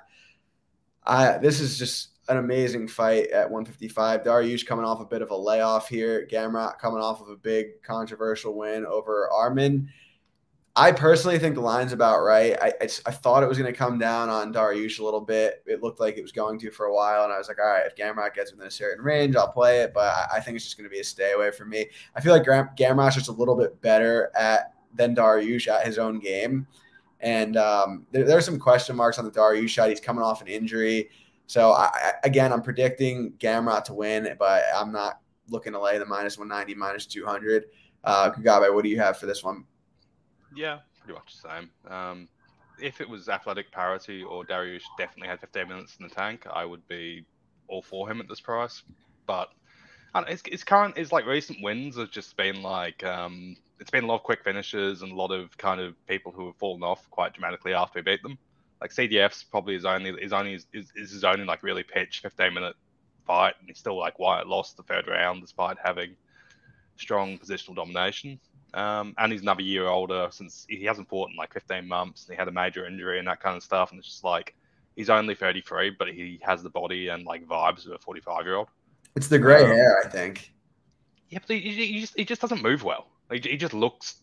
I 1.06 1.38
this 1.40 1.60
is 1.60 1.78
just 1.78 2.13
an 2.30 2.38
amazing 2.38 2.88
fight 2.88 3.28
at 3.30 3.50
155. 3.50 4.24
Dariush 4.24 4.66
coming 4.66 4.86
off 4.86 5.02
a 5.02 5.06
bit 5.06 5.22
of 5.22 5.32
a 5.32 5.36
layoff 5.36 5.90
here. 5.90 6.28
Gamrot 6.32 6.80
coming 6.80 7.02
off 7.02 7.22
of 7.22 7.30
a 7.30 7.36
big 7.36 7.82
controversial 7.84 8.56
win 8.56 8.86
over 8.86 9.30
Arman. 9.34 9.88
I 10.76 10.92
personally 10.92 11.38
think 11.38 11.54
the 11.54 11.62
line's 11.62 11.94
about 11.94 12.24
right. 12.24 12.58
I, 12.60 12.74
I, 12.82 12.90
I 13.06 13.12
thought 13.12 13.44
it 13.44 13.48
was 13.48 13.60
going 13.60 13.72
to 13.72 13.78
come 13.78 14.00
down 14.00 14.30
on 14.30 14.52
Dariush 14.52 15.00
a 15.00 15.04
little 15.04 15.22
bit. 15.22 15.62
It 15.68 15.84
looked 15.84 16.00
like 16.00 16.18
it 16.18 16.24
was 16.24 16.32
going 16.32 16.58
to 16.60 16.72
for 16.72 16.88
a 16.88 16.94
while, 16.94 17.24
and 17.24 17.32
I 17.32 17.38
was 17.38 17.48
like, 17.48 17.60
all 17.60 17.66
right, 17.66 17.86
if 17.86 17.96
Gamrot 17.96 18.34
gets 18.34 18.52
within 18.52 18.66
a 18.66 18.72
certain 18.72 19.04
range, 19.04 19.36
I'll 19.36 19.52
play 19.52 19.82
it. 19.82 19.94
But 19.94 20.06
I, 20.06 20.38
I 20.38 20.40
think 20.40 20.56
it's 20.56 20.66
just 20.66 20.78
going 20.78 20.90
to 20.90 20.94
be 20.94 21.00
a 21.00 21.04
stay 21.04 21.34
away 21.34 21.52
for 21.52 21.66
me. 21.66 21.86
I 22.16 22.22
feel 22.22 22.34
like 22.34 22.44
Gamrot's 22.44 23.16
just 23.16 23.28
a 23.28 23.34
little 23.34 23.56
bit 23.56 23.80
better 23.82 24.32
at 24.36 24.74
than 24.96 25.16
Dariush 25.16 25.68
at 25.68 25.86
his 25.86 25.98
own 25.98 26.20
game. 26.20 26.68
And 27.20 27.56
um, 27.56 28.06
there, 28.12 28.24
there, 28.26 28.38
are 28.38 28.42
some 28.42 28.60
question 28.60 28.96
marks 28.96 29.18
on 29.18 29.26
the 29.26 29.32
Dariush 29.32 29.70
shot. 29.70 29.90
He's 29.90 30.00
coming 30.00 30.24
off 30.24 30.42
an 30.42 30.48
injury. 30.48 31.10
So 31.54 31.74
I, 31.74 32.14
again, 32.24 32.52
I'm 32.52 32.64
predicting 32.64 33.34
Gamrot 33.34 33.84
to 33.84 33.94
win, 33.94 34.28
but 34.40 34.64
I'm 34.76 34.92
not 34.92 35.20
looking 35.50 35.74
to 35.74 35.80
lay 35.80 36.00
the 36.00 36.06
minus 36.06 36.36
190, 36.36 36.74
minus 36.74 37.06
200. 37.06 37.66
Uh, 38.04 38.32
Gugabe, 38.32 38.74
what 38.74 38.84
do 38.84 38.90
you 38.90 39.00
have 39.00 39.20
for 39.20 39.28
this 39.28 39.44
one? 39.44 39.64
Yeah, 40.56 40.80
pretty 41.00 41.14
much 41.14 41.36
the 41.40 41.50
same. 41.50 41.70
Um, 41.94 42.28
if 42.82 43.02
it 43.02 43.08
was 43.08 43.30
athletic 43.30 43.72
parity 43.72 44.24
or 44.24 44.44
Dariush 44.44 44.82
definitely 44.98 45.28
had 45.28 45.42
15 45.42 45.68
minutes 45.68 45.96
in 46.00 46.08
the 46.08 46.16
tank, 46.16 46.48
I 46.52 46.66
would 46.66 46.88
be 46.88 47.24
all 47.68 47.84
for 47.84 48.10
him 48.10 48.20
at 48.20 48.28
this 48.28 48.42
price. 48.42 48.82
But 49.28 49.52
know, 50.16 50.24
his, 50.24 50.42
his 50.50 50.64
current, 50.64 50.98
his 50.98 51.12
like 51.12 51.28
recent 51.28 51.62
wins 51.62 51.98
have 51.98 52.10
just 52.10 52.36
been 52.36 52.64
like, 52.64 53.04
um, 53.04 53.56
it's 53.80 53.92
been 53.92 54.06
a 54.06 54.08
lot 54.08 54.16
of 54.16 54.24
quick 54.24 54.44
finishes 54.44 55.04
and 55.04 55.12
a 55.12 55.16
lot 55.16 55.30
of 55.30 55.56
kind 55.60 55.80
of 55.80 55.94
people 56.08 56.32
who 56.32 56.48
have 56.48 56.56
fallen 56.56 56.82
off 56.82 57.08
quite 57.12 57.34
dramatically 57.34 57.76
after 57.76 58.00
he 58.00 58.04
beat 58.04 58.24
them. 58.24 58.40
Like 58.84 58.92
CDF's 58.92 59.46
probably 59.46 59.76
his 59.76 59.86
only, 59.86 60.12
his 60.22 60.34
only 60.34 60.56
is, 60.56 60.68
is 60.74 61.12
his 61.12 61.24
only 61.24 61.46
like 61.46 61.64
really 61.64 61.84
pitch 61.84 62.20
15 62.20 62.54
minute 62.54 62.76
fight, 63.26 63.54
and 63.62 63.70
he's 63.70 63.78
still 63.80 63.98
like 63.98 64.20
Wyatt 64.20 64.46
lost 64.46 64.76
the 64.76 64.84
third 64.84 65.08
round 65.08 65.40
despite 65.40 65.78
having 65.82 66.18
strong 66.98 67.40
positional 67.40 67.76
domination. 67.76 68.38
Um, 68.74 69.16
and 69.18 69.32
he's 69.32 69.42
another 69.42 69.62
year 69.62 69.88
older 69.88 70.28
since 70.32 70.66
he 70.68 70.84
hasn't 70.84 71.08
fought 71.08 71.30
in 71.30 71.38
like 71.38 71.54
15 71.54 71.88
months 71.88 72.26
and 72.26 72.36
he 72.36 72.38
had 72.38 72.50
a 72.50 72.52
major 72.52 72.86
injury 72.86 73.20
and 73.20 73.28
that 73.30 73.40
kind 73.40 73.56
of 73.56 73.64
stuff. 73.64 73.92
And 73.92 74.00
it's 74.00 74.08
just 74.10 74.26
like 74.26 74.54
he's 74.98 75.10
only 75.10 75.34
33, 75.34 75.92
but 75.92 76.10
he 76.10 76.42
has 76.44 76.62
the 76.62 76.70
body 76.70 77.08
and 77.08 77.24
like 77.26 77.48
vibes 77.48 77.86
of 77.86 77.94
a 77.94 78.00
45 78.00 78.46
year 78.46 78.56
old. 78.56 78.68
It's 79.16 79.30
the 79.30 79.40
gray 79.40 79.64
Um, 79.64 79.68
hair, 79.68 80.04
I 80.06 80.10
think. 80.10 80.52
Yeah, 81.30 81.40
but 81.48 81.56
he, 81.56 81.62
he, 81.72 81.86
he 81.86 82.02
just 82.02 82.18
he 82.18 82.26
just 82.26 82.42
doesn't 82.42 82.62
move 82.62 82.84
well. 82.84 83.08
Like, 83.30 83.46
he 83.46 83.56
just 83.56 83.74
looks 83.74 84.18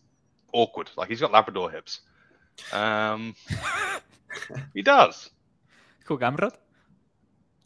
awkward. 0.53 0.91
Like 0.95 1.09
he's 1.09 1.19
got 1.19 1.31
Labrador 1.31 1.71
hips. 1.71 2.01
Um, 2.71 3.33
he 4.73 4.81
does. 4.81 5.29
Who 6.05 6.17
Gamrot? 6.17 6.53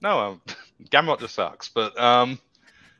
No, 0.01 0.19
um, 0.19 0.41
Gamrot 0.89 1.19
just 1.19 1.35
sucks. 1.35 1.69
But 1.69 1.99
um, 1.99 2.39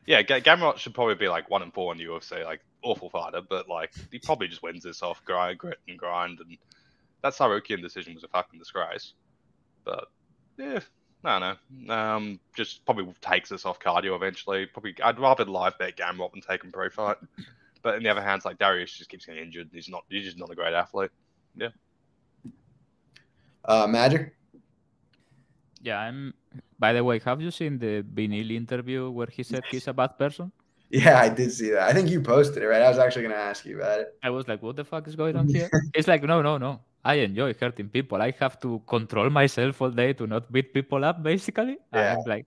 yeah, 0.06 0.22
Ga- 0.22 0.40
Gamrot 0.40 0.78
should 0.78 0.94
probably 0.94 1.14
be 1.14 1.28
like 1.28 1.50
one 1.50 1.62
and 1.62 1.72
four 1.72 1.92
in 1.92 1.98
the 1.98 2.04
UFC. 2.04 2.44
Like 2.44 2.60
awful 2.82 3.10
fighter, 3.10 3.42
but 3.48 3.68
like 3.68 3.92
he 4.10 4.18
probably 4.18 4.48
just 4.48 4.62
wins 4.62 4.82
this 4.82 5.02
off 5.02 5.24
grind, 5.24 5.58
grit 5.58 5.78
and 5.88 5.98
grind. 5.98 6.40
And 6.40 6.58
that 7.22 7.34
Tsarukyan 7.34 7.82
decision 7.82 8.14
was 8.14 8.24
a 8.24 8.28
fucking 8.28 8.58
disgrace. 8.58 9.12
But 9.84 10.06
yeah, 10.58 10.80
no, 11.22 11.56
no. 11.78 11.94
Um, 11.94 12.40
just 12.56 12.84
probably 12.84 13.12
takes 13.20 13.52
us 13.52 13.64
off 13.64 13.80
cardio 13.80 14.14
eventually. 14.16 14.66
Probably 14.66 14.94
I'd 15.02 15.18
rather 15.18 15.44
live 15.44 15.78
bet 15.78 15.96
Gamrot 15.96 16.32
than 16.32 16.40
take 16.40 16.64
him 16.64 16.72
pre-fight. 16.72 17.16
But 17.82 17.96
on 17.96 18.02
the 18.02 18.08
other 18.08 18.22
hand, 18.22 18.38
it's 18.38 18.46
like 18.46 18.58
Dariush 18.58 18.96
just 18.96 19.10
keeps 19.10 19.26
getting 19.26 19.44
injured. 19.44 19.70
He's 19.72 19.88
not. 19.88 20.04
He's 20.08 20.24
just 20.24 20.38
not 20.38 20.50
a 20.50 20.54
great 20.54 20.74
athlete. 20.74 21.10
Uh, 23.66 23.86
Magic? 23.86 24.34
Yeah, 25.82 25.98
I'm. 26.00 26.34
By 26.78 26.92
the 26.92 27.02
way, 27.02 27.18
have 27.20 27.40
you 27.40 27.50
seen 27.50 27.78
the 27.78 28.02
Beneil 28.02 28.50
interview 28.50 29.10
where 29.10 29.28
he 29.30 29.42
said 29.42 29.62
he's 29.70 29.88
a 29.88 29.92
bad 29.92 30.18
person? 30.18 30.52
Yeah, 30.88 31.18
I 31.20 31.28
did 31.28 31.52
see 31.52 31.70
that. 31.70 31.82
I 31.88 31.92
think 31.92 32.10
you 32.10 32.20
posted 32.20 32.62
it, 32.62 32.66
right? 32.66 32.80
I 32.80 32.88
was 32.88 32.98
actually 32.98 33.22
going 33.22 33.34
to 33.34 33.40
ask 33.40 33.64
you 33.66 33.78
about 33.78 33.98
it. 33.98 34.14
I 34.22 34.30
was 34.30 34.46
like, 34.46 34.62
what 34.62 34.76
the 34.76 34.84
fuck 34.84 35.08
is 35.08 35.16
going 35.16 35.34
on 35.34 35.48
here? 35.48 35.68
It's 35.94 36.06
like, 36.06 36.22
no, 36.22 36.42
no, 36.42 36.58
no. 36.58 36.80
I 37.04 37.14
enjoy 37.14 37.54
hurting 37.54 37.88
people. 37.88 38.22
I 38.22 38.32
have 38.38 38.60
to 38.60 38.80
control 38.86 39.28
myself 39.28 39.82
all 39.82 39.90
day 39.90 40.12
to 40.12 40.28
not 40.28 40.50
beat 40.52 40.72
people 40.72 41.04
up, 41.04 41.22
basically. 41.22 41.78
Yeah. 41.92 42.14
I'm 42.18 42.24
like, 42.24 42.46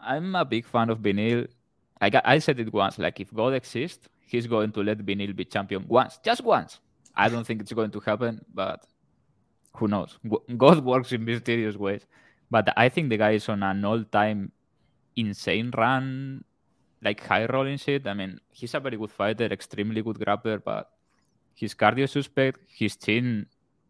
I'm 0.00 0.34
a 0.36 0.44
big 0.44 0.66
fan 0.66 0.90
of 0.90 0.98
Beneil. 1.00 1.48
I, 2.00 2.10
got, 2.10 2.22
I 2.24 2.38
said 2.38 2.60
it 2.60 2.72
once, 2.72 2.98
like, 2.98 3.18
if 3.18 3.34
God 3.34 3.54
exists, 3.54 4.08
he's 4.20 4.46
going 4.46 4.70
to 4.72 4.82
let 4.82 4.98
Beneil 4.98 5.34
be 5.34 5.44
champion 5.44 5.84
once, 5.88 6.18
just 6.24 6.42
once. 6.44 6.78
I 7.14 7.28
don't 7.28 7.44
think 7.44 7.60
it's 7.60 7.72
going 7.72 7.90
to 7.90 8.00
happen, 8.00 8.40
but 8.54 8.86
who 9.80 9.88
knows? 9.88 10.18
God 10.56 10.84
works 10.84 11.12
in 11.12 11.24
mysterious 11.24 11.76
ways. 11.76 12.06
But 12.50 12.68
I 12.76 12.88
think 12.88 13.08
the 13.08 13.16
guy 13.16 13.32
is 13.32 13.48
on 13.48 13.62
an 13.62 13.84
all 13.84 14.04
time 14.04 14.52
insane 15.16 15.72
run, 15.76 16.44
like 17.02 17.24
high 17.24 17.46
rolling 17.46 17.78
shit. 17.78 18.06
I 18.06 18.14
mean, 18.14 18.38
he's 18.50 18.74
a 18.74 18.80
very 18.80 18.98
good 18.98 19.10
fighter, 19.10 19.46
extremely 19.46 20.02
good 20.02 20.18
grappler, 20.18 20.62
but 20.62 20.90
his 21.54 21.74
cardio 21.74 22.08
suspect. 22.08 22.60
His 22.68 22.96
chin 22.96 23.46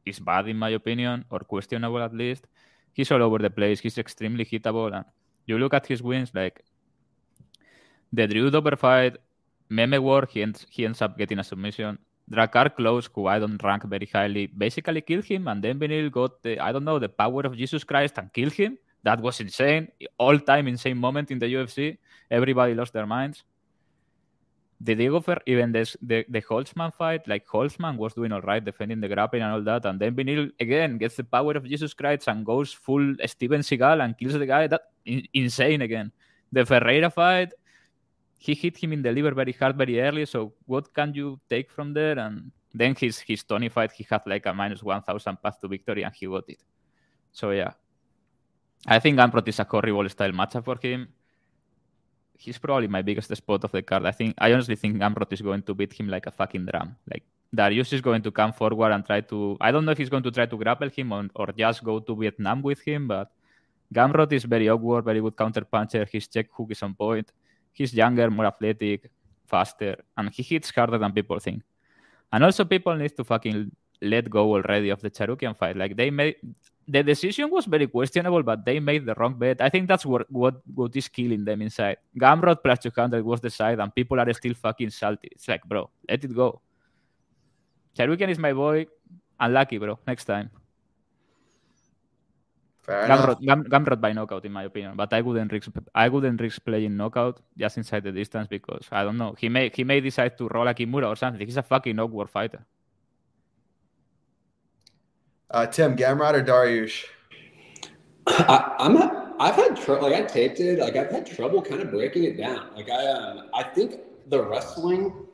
is 0.06 0.20
bad, 0.20 0.46
in 0.46 0.56
my 0.56 0.70
opinion, 0.70 1.24
or 1.30 1.40
questionable 1.40 2.02
at 2.02 2.14
least. 2.14 2.46
He's 2.92 3.10
all 3.10 3.22
over 3.22 3.38
the 3.38 3.50
place. 3.50 3.80
He's 3.80 3.98
extremely 3.98 4.44
hittable. 4.44 4.94
And 4.94 5.04
you 5.46 5.58
look 5.58 5.74
at 5.74 5.86
his 5.86 6.02
wins, 6.02 6.30
like 6.34 6.62
the 8.12 8.28
Drew 8.28 8.50
Dober 8.50 8.76
fight, 8.76 9.16
Meme 9.68 10.02
War, 10.02 10.28
he 10.30 10.42
ends, 10.42 10.66
he 10.70 10.84
ends 10.84 11.02
up 11.02 11.18
getting 11.18 11.40
a 11.40 11.44
submission. 11.44 11.98
Drakkar 12.30 12.76
Klose, 12.76 13.08
who 13.12 13.26
I 13.26 13.38
don't 13.38 13.62
rank 13.62 13.84
very 13.84 14.06
highly, 14.06 14.46
basically 14.46 15.00
killed 15.00 15.24
him, 15.24 15.48
and 15.48 15.62
then 15.62 15.78
Beneil 15.78 16.10
got 16.10 16.42
the 16.42 16.58
I 16.60 16.70
don't 16.72 16.84
know 16.84 16.98
the 16.98 17.08
power 17.08 17.42
of 17.42 17.56
Jesus 17.56 17.82
Christ 17.82 18.18
and 18.18 18.32
killed 18.32 18.52
him. 18.52 18.78
That 19.02 19.20
was 19.20 19.40
insane, 19.40 19.88
all 20.18 20.38
time 20.38 20.68
insane 20.68 20.96
moment 20.98 21.30
in 21.30 21.38
the 21.38 21.46
UFC. 21.46 21.98
Everybody 22.30 22.74
lost 22.74 22.92
their 22.92 23.06
minds. 23.06 23.42
The 24.82 24.94
Diego 24.94 25.20
Fer, 25.20 25.38
even 25.46 25.72
this, 25.72 25.96
the 26.00 26.24
the 26.28 26.40
Holtzman 26.40 26.94
fight, 26.94 27.26
like 27.26 27.46
Holtzman 27.46 27.96
was 27.96 28.14
doing 28.14 28.32
all 28.32 28.40
right, 28.42 28.64
defending 28.64 29.00
the 29.00 29.08
grappling 29.08 29.42
and 29.42 29.52
all 29.52 29.62
that, 29.62 29.84
and 29.84 29.98
then 29.98 30.14
Beneil 30.14 30.50
again 30.60 30.98
gets 30.98 31.16
the 31.16 31.24
power 31.24 31.52
of 31.52 31.64
Jesus 31.64 31.94
Christ 31.94 32.28
and 32.28 32.46
goes 32.46 32.72
full 32.72 33.14
Steven 33.26 33.60
Seagal 33.60 34.04
and 34.04 34.16
kills 34.16 34.34
the 34.34 34.46
guy. 34.46 34.68
That 34.68 34.82
in, 35.04 35.26
insane 35.34 35.82
again. 35.82 36.12
The 36.52 36.64
Ferreira 36.64 37.10
fight, 37.10 37.52
he 38.40 38.54
hit 38.54 38.78
him 38.78 38.94
in 38.94 39.02
the 39.02 39.12
liver 39.12 39.32
very 39.32 39.52
hard 39.52 39.76
very 39.76 40.00
early. 40.00 40.24
So 40.24 40.54
what 40.64 40.94
can 40.94 41.12
you 41.12 41.38
take 41.48 41.70
from 41.70 41.92
there? 41.92 42.18
And 42.18 42.50
then 42.72 42.94
his 42.96 43.44
Tony 43.46 43.68
fight, 43.68 43.92
he 43.92 44.06
had 44.08 44.22
like 44.26 44.46
a 44.46 44.54
minus 44.54 44.82
one 44.82 45.02
thousand 45.02 45.36
path 45.42 45.60
to 45.60 45.68
victory, 45.68 46.02
and 46.04 46.14
he 46.14 46.26
got 46.26 46.48
it. 46.48 46.62
So 47.32 47.50
yeah, 47.50 47.72
I 48.86 48.98
think 48.98 49.18
Gamrot 49.18 49.46
is 49.46 49.58
a 49.58 49.64
horrible 49.64 50.08
style 50.08 50.32
matchup 50.32 50.64
for 50.64 50.78
him. 50.80 51.08
He's 52.38 52.56
probably 52.56 52.88
my 52.88 53.02
biggest 53.02 53.36
spot 53.36 53.62
of 53.64 53.72
the 53.72 53.82
card. 53.82 54.06
I 54.06 54.12
think 54.12 54.34
I 54.38 54.54
honestly 54.54 54.76
think 54.76 54.96
Gamrot 54.96 55.30
is 55.34 55.42
going 55.42 55.62
to 55.64 55.74
beat 55.74 55.92
him 55.92 56.08
like 56.08 56.26
a 56.26 56.30
fucking 56.30 56.64
drum. 56.64 56.96
Like 57.12 57.24
Dariush 57.54 57.92
is 57.92 58.00
going 58.00 58.22
to 58.22 58.30
come 58.30 58.54
forward 58.54 58.92
and 58.92 59.04
try 59.04 59.20
to. 59.20 59.58
I 59.60 59.70
don't 59.70 59.84
know 59.84 59.92
if 59.92 59.98
he's 59.98 60.08
going 60.08 60.22
to 60.22 60.30
try 60.30 60.46
to 60.46 60.56
grapple 60.56 60.88
him 60.88 61.12
or, 61.12 61.28
or 61.34 61.48
just 61.52 61.84
go 61.84 62.00
to 62.00 62.16
Vietnam 62.16 62.62
with 62.62 62.80
him, 62.80 63.06
but 63.06 63.30
Gamrot 63.92 64.32
is 64.32 64.44
very 64.44 64.70
awkward, 64.70 65.04
very 65.04 65.20
good 65.20 65.36
counter 65.36 65.66
puncher. 65.66 66.08
His 66.10 66.26
check 66.26 66.46
hook 66.56 66.68
is 66.70 66.82
on 66.82 66.94
point 66.94 67.30
he's 67.72 67.94
younger, 67.94 68.30
more 68.30 68.46
athletic, 68.46 69.10
faster, 69.46 69.96
and 70.16 70.30
he 70.30 70.42
hits 70.42 70.70
harder 70.70 70.98
than 70.98 71.12
people 71.12 71.38
think. 71.38 71.62
And 72.32 72.44
also, 72.44 72.64
people 72.64 72.94
need 72.94 73.16
to 73.16 73.24
fucking 73.24 73.70
let 74.02 74.30
go 74.30 74.54
already 74.54 74.90
of 74.90 75.00
the 75.00 75.10
Tsarukyan 75.10 75.56
fight. 75.56 75.76
Like 75.76 75.96
they 75.96 76.10
made 76.10 76.36
the 76.88 77.02
decision 77.02 77.50
was 77.50 77.66
very 77.66 77.86
questionable, 77.86 78.42
but 78.42 78.64
they 78.64 78.80
made 78.80 79.06
the 79.06 79.14
wrong 79.14 79.34
bet. 79.34 79.60
I 79.60 79.68
think 79.68 79.88
that's 79.88 80.06
what 80.06 80.30
what 80.30 80.60
what 80.74 80.94
is 80.96 81.08
killing 81.08 81.44
them 81.44 81.62
inside. 81.62 81.98
Gamrot 82.18 82.62
plus 82.62 82.78
200 82.80 83.24
was 83.24 83.40
the 83.40 83.50
side, 83.50 83.78
and 83.78 83.94
people 83.94 84.18
are 84.18 84.32
still 84.32 84.54
fucking 84.54 84.90
salty. 84.90 85.28
It's 85.32 85.48
like, 85.48 85.62
bro, 85.64 85.90
let 86.08 86.24
it 86.24 86.34
go. 86.34 86.60
Tsarukyan 87.96 88.30
is 88.30 88.38
my 88.38 88.52
boy. 88.52 88.86
Unlucky, 89.38 89.78
bro. 89.78 89.98
Next 90.06 90.24
time. 90.24 90.50
Fair 92.90 93.06
enough. 93.06 93.38
Gamrot, 93.38 93.40
Gam, 93.40 93.64
Gamrot 93.64 94.00
by 94.00 94.12
knockout, 94.12 94.44
in 94.44 94.50
my 94.50 94.64
opinion. 94.64 94.96
But 94.96 95.12
I 95.12 95.20
wouldn't 95.20 95.52
risk. 95.52 95.70
I 95.94 96.08
wouldn't 96.08 96.40
risk 96.40 96.64
playing 96.64 96.96
knockout 96.96 97.40
just 97.56 97.78
inside 97.78 98.02
the 98.02 98.10
distance 98.10 98.48
because 98.48 98.88
I 98.90 99.04
don't 99.04 99.16
know. 99.16 99.36
He 99.38 99.48
may 99.48 99.70
he 99.72 99.84
may 99.84 100.00
decide 100.00 100.36
to 100.38 100.48
roll 100.48 100.66
a 100.66 100.74
Kimura 100.74 101.06
or 101.06 101.14
something. 101.14 101.46
He's 101.46 101.56
a 101.56 101.62
fucking 101.62 102.00
awkward 102.00 102.28
fighter. 102.30 102.66
Uh, 105.52 105.66
Tim, 105.66 105.96
Gamrot 105.96 106.34
or 106.34 106.42
Dariush? 106.42 107.04
I, 108.26 108.74
I'm 108.78 108.94
not, 108.94 109.36
I've 109.38 109.54
had 109.54 109.76
trouble. 109.76 110.10
Like 110.10 110.14
I 110.14 110.26
taped 110.26 110.58
it. 110.58 110.80
Like 110.80 110.96
I've 110.96 111.12
had 111.12 111.26
trouble 111.26 111.62
kind 111.62 111.82
of 111.82 111.92
breaking 111.92 112.24
it 112.24 112.36
down. 112.36 112.70
Like 112.74 112.90
I, 112.90 113.06
um, 113.06 113.50
I 113.54 113.62
think 113.62 114.00
the 114.26 114.42
wrestling, 114.42 115.26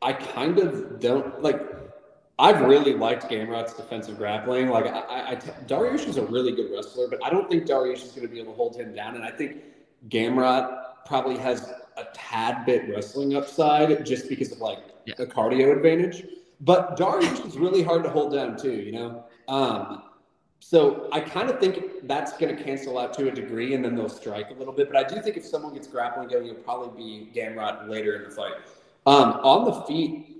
I 0.00 0.12
kind 0.12 0.60
of 0.60 1.00
don't 1.00 1.42
like. 1.42 1.60
I've 2.38 2.60
really 2.62 2.94
liked 2.94 3.24
Gamrot's 3.24 3.74
defensive 3.74 4.16
grappling. 4.16 4.68
Like 4.68 4.86
I, 4.86 5.00
I, 5.00 5.30
I 5.32 5.36
Dariush 5.66 6.08
is 6.08 6.16
a 6.16 6.24
really 6.26 6.52
good 6.52 6.70
wrestler, 6.72 7.06
but 7.08 7.24
I 7.24 7.30
don't 7.30 7.48
think 7.48 7.66
Dariush 7.66 8.04
is 8.04 8.12
going 8.12 8.26
to 8.26 8.32
be 8.32 8.40
able 8.40 8.52
to 8.52 8.56
hold 8.56 8.76
him 8.76 8.94
down. 8.94 9.14
And 9.14 9.24
I 9.24 9.30
think 9.30 9.62
Gamrot 10.08 11.06
probably 11.06 11.36
has 11.38 11.70
a 11.96 12.04
tad 12.14 12.64
bit 12.64 12.88
wrestling 12.88 13.36
upside 13.36 14.04
just 14.06 14.28
because 14.28 14.50
of 14.50 14.58
like 14.58 14.78
Yeah. 15.04 15.14
the 15.18 15.26
cardio 15.26 15.76
advantage. 15.76 16.24
But 16.60 16.96
Dariush 16.96 17.46
is 17.46 17.58
really 17.58 17.82
hard 17.82 18.02
to 18.04 18.10
hold 18.10 18.32
down 18.32 18.56
too, 18.56 18.72
you 18.72 18.92
know. 18.92 19.24
Um, 19.48 20.04
so 20.60 21.08
I 21.12 21.20
kind 21.20 21.50
of 21.50 21.58
think 21.58 22.06
that's 22.06 22.32
going 22.38 22.56
to 22.56 22.62
cancel 22.62 22.96
out 22.98 23.12
to 23.14 23.28
a 23.28 23.32
degree, 23.32 23.74
and 23.74 23.84
then 23.84 23.96
they'll 23.96 24.08
strike 24.08 24.50
a 24.50 24.54
little 24.54 24.72
bit. 24.72 24.90
But 24.90 25.04
I 25.04 25.08
do 25.08 25.20
think 25.20 25.36
if 25.36 25.44
someone 25.44 25.74
gets 25.74 25.88
grappling 25.88 26.28
going, 26.28 26.46
it'll 26.46 26.62
probably 26.62 26.96
be 26.96 27.30
Gamrot 27.34 27.88
later 27.88 28.14
in 28.14 28.24
the 28.24 28.30
fight. 28.30 28.54
Um, 29.04 29.40
on 29.42 29.64
the 29.64 29.72
feet, 29.82 30.31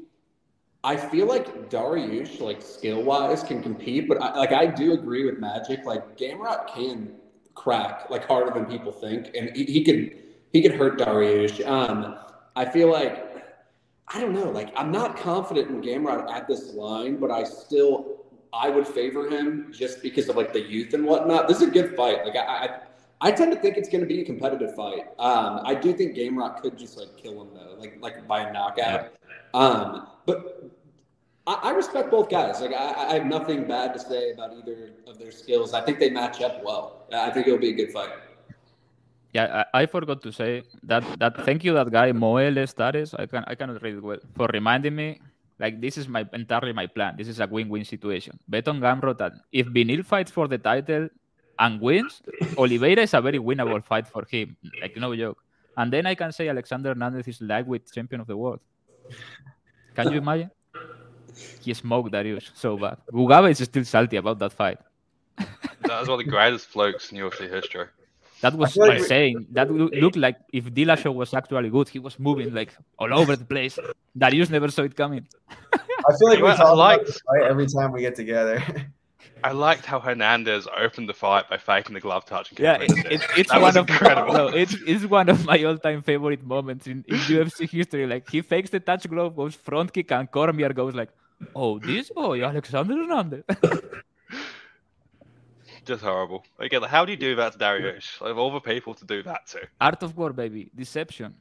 I 0.84 0.96
feel 0.96 1.26
like 1.26 1.70
Dariush, 1.70 2.40
like 2.40 2.60
skill 2.60 3.02
wise, 3.02 3.42
can 3.42 3.62
compete, 3.62 4.08
but 4.08 4.20
I, 4.20 4.36
like 4.36 4.52
I 4.52 4.66
do 4.66 4.92
agree 4.92 5.24
with 5.24 5.38
Magic. 5.38 5.84
Like 5.84 6.16
Gamrot 6.18 6.66
can 6.74 7.14
crack 7.54 8.10
like 8.10 8.26
harder 8.26 8.50
than 8.52 8.66
people 8.66 8.90
think, 8.90 9.30
and 9.36 9.54
he, 9.56 9.64
he 9.64 9.84
could 9.84 10.18
he 10.52 10.60
could 10.60 10.72
hurt 10.72 10.98
Dariush. 10.98 11.64
Um, 11.66 12.16
I 12.56 12.64
feel 12.64 12.90
like 12.90 13.32
I 14.08 14.20
don't 14.20 14.32
know. 14.32 14.50
Like 14.50 14.72
I'm 14.76 14.90
not 14.90 15.16
confident 15.16 15.70
in 15.70 15.80
Gamrot 15.82 16.30
at 16.30 16.48
this 16.48 16.74
line, 16.74 17.16
but 17.16 17.30
I 17.30 17.44
still 17.44 18.26
I 18.52 18.68
would 18.68 18.86
favor 18.86 19.28
him 19.28 19.72
just 19.72 20.02
because 20.02 20.28
of 20.28 20.36
like 20.36 20.52
the 20.52 20.60
youth 20.60 20.94
and 20.94 21.04
whatnot. 21.04 21.48
This 21.48 21.58
is 21.62 21.68
a 21.68 21.70
good 21.70 21.96
fight. 21.96 22.24
Like 22.26 22.36
I, 22.36 22.40
I, 23.20 23.28
I 23.28 23.32
tend 23.32 23.52
to 23.52 23.58
think 23.58 23.76
it's 23.76 23.88
going 23.88 24.02
to 24.02 24.06
be 24.06 24.20
a 24.20 24.24
competitive 24.24 24.74
fight. 24.74 25.06
Um, 25.18 25.60
I 25.64 25.74
do 25.74 25.92
think 25.92 26.16
Gamrot 26.16 26.60
could 26.60 26.76
just 26.76 26.98
like 26.98 27.16
kill 27.16 27.40
him 27.40 27.50
though, 27.54 27.76
like 27.78 27.98
like 28.00 28.26
by 28.26 28.48
a 28.48 28.52
knockout. 28.52 29.14
Um, 29.55 30.09
but 30.26 30.70
I, 31.46 31.55
I 31.55 31.70
respect 31.70 32.11
both 32.11 32.30
guys. 32.30 32.61
Like 32.61 32.72
I, 32.72 33.11
I 33.11 33.14
have 33.14 33.26
nothing 33.26 33.66
bad 33.66 33.92
to 33.94 33.98
say 33.98 34.32
about 34.32 34.53
either 34.55 34.90
of 35.07 35.18
their 35.18 35.32
skills. 35.32 35.74
I 35.74 35.80
think 35.80 35.98
they 35.98 36.11
match 36.11 36.40
up 36.40 36.62
well. 36.62 37.07
I 37.12 37.30
think 37.30 37.46
it'll 37.46 37.59
be 37.59 37.70
a 37.70 37.74
good 37.74 37.92
fight. 37.92 38.11
Yeah, 39.32 39.64
I, 39.72 39.82
I 39.82 39.86
forgot 39.86 40.22
to 40.22 40.32
say 40.32 40.62
that 40.84 41.05
that 41.18 41.44
thank 41.44 41.64
you 41.64 41.72
that 41.74 41.90
guy 41.90 42.12
Moel 42.12 42.66
Stares. 42.68 43.14
I 43.14 43.26
can 43.26 43.44
I 43.46 43.55
cannot 43.55 43.82
read 43.82 43.94
it 43.94 44.03
well 44.03 44.18
for 44.36 44.48
reminding 44.53 44.94
me. 44.94 45.20
Like 45.59 45.80
this 45.80 45.96
is 45.96 46.09
my 46.09 46.26
entirely 46.32 46.72
my 46.72 46.86
plan. 46.86 47.14
This 47.16 47.28
is 47.28 47.40
a 47.40 47.46
win-win 47.46 47.84
situation. 47.84 48.38
Bet 48.48 48.68
on 48.68 48.80
Gamrot 48.80 49.18
that 49.18 49.32
if 49.53 49.66
Beneil 49.68 50.05
fights 50.05 50.30
for 50.30 50.48
the 50.48 50.59
title 50.59 51.09
and 51.59 51.80
wins, 51.80 52.20
Oliveira 52.59 53.03
is 53.03 53.14
a 53.14 53.20
very 53.20 53.38
winnable 53.38 53.82
fight 53.84 54.09
for 54.09 54.24
him. 54.28 54.57
Like 54.80 54.96
no 54.96 55.14
joke. 55.14 55.38
And 55.76 55.92
then 55.92 56.07
I 56.07 56.14
can 56.14 56.32
say 56.32 56.48
Alexander 56.48 56.90
Hernandez 56.90 57.28
is 57.28 57.40
lightweight 57.40 57.90
champion 57.90 58.20
of 58.20 58.26
the 58.26 58.36
world. 58.36 58.61
Can 59.94 60.12
you 60.12 60.18
imagine? 60.18 60.50
He 61.60 61.74
smoked 61.74 62.12
Dariush 62.12 62.50
so 62.54 62.76
bad. 62.76 62.98
Gugabe 63.12 63.50
is 63.50 63.58
still 63.58 63.84
salty 63.84 64.16
about 64.16 64.38
that 64.40 64.52
fight. 64.52 64.78
That 65.36 66.00
was 66.00 66.08
one 66.08 66.20
of 66.20 66.24
the 66.24 66.30
greatest 66.30 66.66
flukes 66.68 67.12
in 67.12 67.18
UFC 67.18 67.48
history. 67.48 67.86
That 68.40 68.54
was 68.54 68.72
feel 68.72 68.88
like 68.88 69.00
my 69.00 69.06
saying. 69.06 69.46
That 69.52 69.70
loo- 69.70 69.88
looked 69.88 70.16
like 70.16 70.36
if 70.52 70.64
Dillashaw 70.64 71.14
was 71.14 71.32
actually 71.32 71.70
good, 71.70 71.88
he 71.88 72.00
was 72.00 72.18
moving 72.18 72.52
like 72.52 72.74
all 72.98 73.12
over 73.14 73.36
the 73.36 73.44
place. 73.44 73.78
Dariush 74.18 74.50
never 74.50 74.70
saw 74.70 74.82
it 74.82 74.96
coming. 74.96 75.26
I 75.72 76.12
feel 76.18 76.28
like 76.28 76.38
we 76.38 76.42
Well, 76.42 76.54
I 76.54 76.56
talk 76.56 76.74
about 76.74 77.06
this 77.06 77.20
fight 77.20 77.42
every 77.48 77.66
time 77.66 77.92
we 77.92 78.00
get 78.00 78.16
together. 78.16 78.60
I 79.45 79.53
liked 79.53 79.84
how 79.86 79.99
Hernandez 80.01 80.68
opened 80.76 81.09
the 81.09 81.14
fight 81.14 81.49
by 81.51 81.57
faking 81.59 81.95
the 81.95 82.01
glove 82.01 82.24
touch. 82.24 82.51
And 82.51 82.61
Yeah, 82.61 82.76
it, 82.80 82.90
it, 83.14 83.22
it's 83.36 83.53
one 83.53 83.76
of 83.76 83.88
incredible. 83.88 84.32
no, 84.34 84.47
it's, 84.49 84.74
it's 84.86 85.05
one 85.05 85.28
of 85.28 85.45
my 85.45 85.62
all-time 85.64 86.03
favorite 86.03 86.45
moments 86.45 86.86
in, 86.86 87.05
in 87.09 87.16
UFC 87.16 87.68
history. 87.68 88.07
Like 88.07 88.28
he 88.30 88.40
fakes 88.43 88.70
the 88.70 88.80
touch 88.80 89.09
glove, 89.09 89.34
goes 89.36 89.55
front 89.55 89.93
kick, 89.93 90.11
and 90.12 90.30
Cormier 90.30 90.72
goes 90.72 90.95
like, 90.95 91.11
"Oh, 91.57 91.78
this 91.78 92.11
boy, 92.11 92.45
Alexander 92.45 92.95
Hernandez." 92.95 93.45
Just 95.84 96.05
horrible. 96.05 96.45
Again, 96.61 96.82
how 96.82 97.05
do 97.05 97.11
you 97.11 97.18
do 97.18 97.34
that 97.36 97.53
to 97.55 97.59
Dariush? 97.59 98.20
Like, 98.20 98.30
of 98.30 98.38
all 98.38 98.53
the 98.53 98.61
people 98.61 98.95
to 98.95 99.05
do 99.05 99.22
that 99.24 99.47
to, 99.49 99.61
Art 99.80 100.03
of 100.05 100.16
war, 100.16 100.32
baby, 100.32 100.70
deception. 100.76 101.34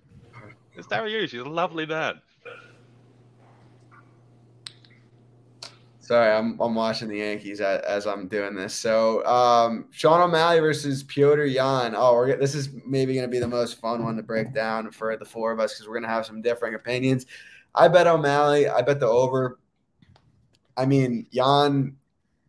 it's 0.75 0.87
Dariush. 0.87 1.29
He's 1.29 1.41
a 1.41 1.43
lovely 1.45 1.85
man. 1.85 2.19
Sorry, 6.11 6.29
I'm 6.29 6.59
I'm 6.59 6.75
watching 6.75 7.07
the 7.07 7.19
Yankees 7.19 7.61
as, 7.61 7.79
as 7.83 8.05
I'm 8.05 8.27
doing 8.27 8.53
this. 8.53 8.73
So, 8.73 9.25
um, 9.25 9.85
Sean 9.91 10.19
O'Malley 10.19 10.59
versus 10.59 11.03
Piotr 11.03 11.45
Yan. 11.45 11.95
Oh, 11.95 12.15
we're, 12.15 12.35
this 12.35 12.53
is 12.53 12.67
maybe 12.85 13.13
going 13.13 13.25
to 13.25 13.31
be 13.31 13.39
the 13.39 13.47
most 13.47 13.79
fun 13.79 14.03
one 14.03 14.17
to 14.17 14.21
break 14.21 14.53
down 14.53 14.91
for 14.91 15.15
the 15.15 15.23
four 15.23 15.53
of 15.53 15.61
us 15.61 15.73
because 15.73 15.87
we're 15.87 15.93
going 15.93 16.03
to 16.03 16.09
have 16.09 16.25
some 16.25 16.41
differing 16.41 16.75
opinions. 16.75 17.27
I 17.73 17.87
bet 17.87 18.07
O'Malley. 18.07 18.67
I 18.67 18.81
bet 18.81 18.99
the 18.99 19.07
over. 19.07 19.57
I 20.75 20.85
mean, 20.85 21.27
Yan, 21.31 21.95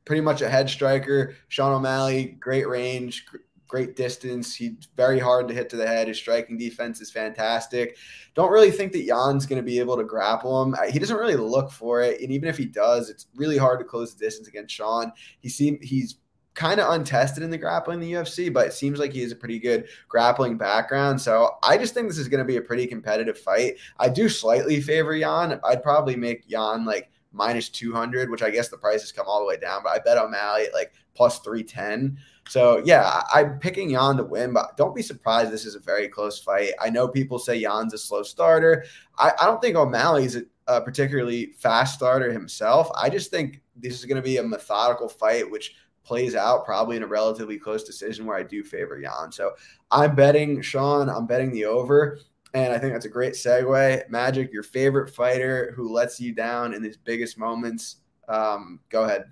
pretty 0.07 0.23
much 0.23 0.43
a 0.43 0.51
head 0.51 0.69
striker. 0.69 1.37
Sean 1.47 1.73
O'Malley, 1.73 2.37
great 2.41 2.67
range, 2.67 3.27
great 3.73 3.97
distance. 3.97 4.55
He's 4.55 4.87
very 4.99 5.19
hard 5.19 5.49
to 5.49 5.55
hit 5.55 5.71
to 5.71 5.77
the 5.77 5.87
head. 5.87 6.07
His 6.07 6.19
striking 6.19 6.59
defense 6.59 7.01
is 7.01 7.11
fantastic. 7.11 7.97
Don't 8.35 8.53
really 8.53 8.71
think 8.71 8.93
that 8.93 9.05
Yan's 9.05 9.47
going 9.47 9.61
to 9.61 9.67
be 9.67 9.79
able 9.79 9.97
to 9.97 10.05
grapple 10.05 10.63
him. 10.63 10.77
He 10.91 10.99
doesn't 10.99 11.17
really 11.17 11.37
look 11.37 11.71
for 11.71 12.03
it, 12.03 12.21
and 12.21 12.31
even 12.31 12.51
if 12.51 12.59
he 12.59 12.67
does, 12.67 13.09
it's 13.09 13.29
really 13.35 13.57
hard 13.57 13.81
to 13.81 13.85
close 13.87 14.15
the 14.15 14.23
distance 14.25 14.47
against 14.47 14.75
Sean. 14.75 15.11
He 15.41 15.49
seem 15.49 15.79
he's 15.81 16.17
kind 16.53 16.81
of 16.81 16.93
untested 16.93 17.43
in 17.43 17.49
the 17.49 17.57
grappling 17.57 18.03
in 18.03 18.07
the 18.07 18.13
UFC, 18.13 18.53
but 18.53 18.67
it 18.67 18.75
seems 18.75 18.99
like 18.99 19.11
he 19.11 19.23
has 19.23 19.33
a 19.33 19.37
pretty 19.37 19.59
good 19.59 19.89
grappling 20.07 20.59
background. 20.59 21.19
So 21.19 21.57
I 21.63 21.79
just 21.79 21.95
think 21.95 22.09
this 22.09 22.19
is 22.19 22.29
going 22.29 22.41
to 22.41 22.45
be 22.45 22.59
a 22.59 22.63
pretty 22.63 22.87
competitive 22.87 23.39
fight. 23.39 23.77
I 23.99 24.11
do 24.11 24.29
slightly 24.29 24.83
favor 24.83 25.17
Yan. 25.17 25.59
I'd 25.65 25.83
probably 25.83 26.15
make 26.15 26.47
Jan 26.47 26.85
like 26.85 27.11
minus 27.33 27.71
200, 27.71 28.29
which 28.29 28.43
I 28.43 28.51
guess 28.51 28.69
the 28.69 28.77
price 28.77 29.01
has 29.01 29.13
come 29.13 29.27
all 29.27 29.41
the 29.41 29.47
way 29.47 29.57
down, 29.57 29.83
but 29.83 29.93
I 29.93 29.99
bet 29.99 30.19
O'Malley 30.19 30.67
at 30.67 30.75
like 30.75 30.93
plus 31.15 31.39
310. 31.39 32.19
So 32.49 32.83
yeah, 32.85 33.23
I'm 33.33 33.59
picking 33.59 33.91
Yan 33.91 34.17
to 34.17 34.25
win, 34.25 34.53
but 34.53 34.77
don't 34.77 34.95
be 34.95 35.03
surprised. 35.03 35.53
This 35.53 35.65
is 35.65 35.75
a 35.75 35.81
very 35.81 36.09
close 36.09 36.39
fight. 36.39 36.73
I 36.81 36.91
know 36.91 37.09
people 37.09 37.39
say 37.39 37.57
Yan's 37.57 37.95
a 37.95 37.99
slow 37.99 38.23
starter. 38.23 38.85
I, 39.19 39.33
I 39.41 39.47
don't 39.47 39.63
think 39.63 39.77
O'Malley's 39.77 40.37
a, 40.37 40.43
a 40.67 40.81
particularly 40.81 41.53
fast 41.59 41.95
starter 41.95 42.33
himself. 42.33 42.91
I 43.01 43.09
just 43.11 43.31
think 43.31 43.63
this 43.77 43.99
is 43.99 44.05
going 44.05 44.17
to 44.17 44.23
be 44.23 44.39
a 44.39 44.43
methodical 44.43 45.09
fight, 45.09 45.51
which 45.51 45.75
plays 46.05 46.35
out 46.35 46.65
probably 46.65 46.97
in 46.97 47.05
a 47.05 47.07
relatively 47.07 47.59
close 47.59 47.85
decision 47.85 48.27
where 48.27 48.37
I 48.37 48.43
do 48.43 48.65
favor 48.65 49.01
Jan. 49.01 49.31
So 49.31 49.53
I'm 49.91 50.15
betting 50.15 50.61
Sean. 50.61 51.09
I'm 51.09 51.27
betting 51.27 51.53
the 51.53 51.65
over. 51.65 52.19
And 52.55 52.73
I 52.73 52.79
think 52.79 52.93
that's 52.93 53.07
a 53.07 53.11
great 53.11 53.33
segue. 53.33 54.11
Magic, 54.11 54.53
your 54.53 54.63
favorite 54.63 55.09
fighter 55.09 55.73
who 55.75 55.91
lets 55.91 56.21
you 56.21 56.35
down 56.35 56.75
in 56.75 56.83
his 56.83 56.97
biggest 56.97 57.39
moments. 57.39 57.97
Um, 58.29 58.81
go 58.91 59.05
ahead. 59.05 59.25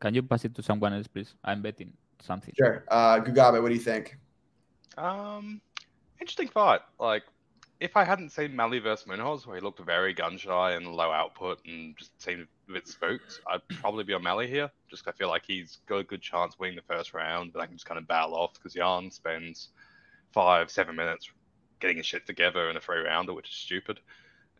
Can 0.00 0.14
you 0.14 0.22
pass 0.22 0.44
it 0.44 0.54
to 0.54 0.62
someone 0.62 0.92
else, 0.92 1.06
please? 1.06 1.34
I'm 1.44 1.62
betting 1.62 1.92
something. 2.20 2.54
Sure. 2.56 2.84
Uh, 2.88 3.20
Gugabe, 3.20 3.60
what 3.62 3.68
do 3.68 3.74
you 3.74 3.80
think? 3.80 4.16
Um, 4.96 5.60
interesting 6.20 6.48
fight. 6.48 6.80
Like, 6.98 7.24
if 7.80 7.96
I 7.96 8.04
hadn't 8.04 8.30
seen 8.30 8.54
Mally 8.54 8.80
versus 8.80 9.06
Munhoz, 9.06 9.46
where 9.46 9.56
he 9.56 9.62
looked 9.62 9.78
very 9.80 10.12
gun 10.12 10.36
shy 10.36 10.72
and 10.72 10.86
low 10.86 11.12
output 11.12 11.60
and 11.66 11.96
just 11.96 12.20
seemed 12.20 12.46
a 12.68 12.72
bit 12.72 12.88
spooked, 12.88 13.40
I'd 13.48 13.66
probably 13.80 14.04
be 14.04 14.14
on 14.14 14.22
Mally 14.22 14.48
here. 14.48 14.70
Just 14.88 15.04
'cause 15.04 15.14
I 15.14 15.16
feel 15.16 15.28
like 15.28 15.44
he's 15.46 15.78
got 15.86 15.98
a 15.98 16.04
good 16.04 16.22
chance 16.22 16.58
winning 16.58 16.76
the 16.76 16.82
first 16.82 17.14
round, 17.14 17.52
but 17.52 17.60
I 17.60 17.66
can 17.66 17.76
just 17.76 17.86
kind 17.86 17.98
of 17.98 18.08
battle 18.08 18.34
off 18.34 18.54
because 18.54 18.74
Yan 18.74 19.10
spends 19.10 19.68
five, 20.32 20.70
seven 20.70 20.96
minutes 20.96 21.30
getting 21.80 21.98
his 21.98 22.06
shit 22.06 22.26
together 22.26 22.68
in 22.68 22.76
a 22.76 22.80
three 22.80 22.98
rounder, 22.98 23.32
which 23.32 23.48
is 23.48 23.54
stupid. 23.54 24.00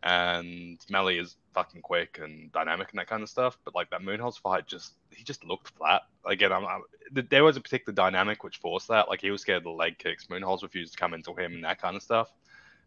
And 0.01 0.79
Mally 0.89 1.17
is 1.17 1.35
fucking 1.53 1.81
quick 1.81 2.19
and 2.21 2.51
dynamic 2.51 2.91
and 2.91 2.99
that 2.99 3.07
kind 3.07 3.21
of 3.21 3.29
stuff. 3.29 3.57
But 3.65 3.75
like 3.75 3.89
that 3.89 4.01
Munhoz 4.01 4.39
fight, 4.39 4.67
just 4.67 4.93
he 5.11 5.23
just 5.23 5.43
looked 5.43 5.69
flat. 5.77 6.03
Again, 6.25 6.51
I'm, 6.51 6.65
I'm, 6.65 6.83
there 7.29 7.43
was 7.43 7.57
a 7.57 7.61
particular 7.61 7.93
dynamic 7.93 8.43
which 8.43 8.57
forced 8.57 8.87
that. 8.87 9.09
Like 9.09 9.21
he 9.21 9.31
was 9.31 9.41
scared 9.41 9.57
of 9.57 9.63
the 9.63 9.69
leg 9.71 9.97
kicks. 9.97 10.27
Munhoz 10.27 10.63
refused 10.63 10.93
to 10.93 10.99
come 10.99 11.13
into 11.13 11.33
him 11.33 11.53
and 11.53 11.63
that 11.65 11.81
kind 11.81 11.95
of 11.95 12.03
stuff. 12.03 12.31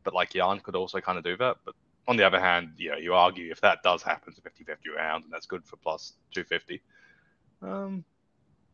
But 0.04 0.14
like 0.14 0.34
Yan 0.34 0.60
could 0.60 0.74
also 0.74 1.00
kind 1.00 1.18
of 1.18 1.24
do 1.24 1.36
that. 1.36 1.58
But 1.64 1.74
on 2.08 2.16
the 2.16 2.24
other 2.24 2.40
hand, 2.40 2.72
you 2.76 2.90
know, 2.90 2.96
you 2.96 3.14
argue 3.14 3.50
if 3.50 3.60
that 3.60 3.82
does 3.82 4.02
happen, 4.02 4.32
it's 4.32 4.38
a 4.38 4.64
50-50 4.64 4.96
round, 4.96 5.24
and 5.24 5.32
that's 5.32 5.46
good 5.46 5.64
for 5.64 5.76
plus 5.76 6.14
250. 6.32 6.82
Um, 7.62 8.04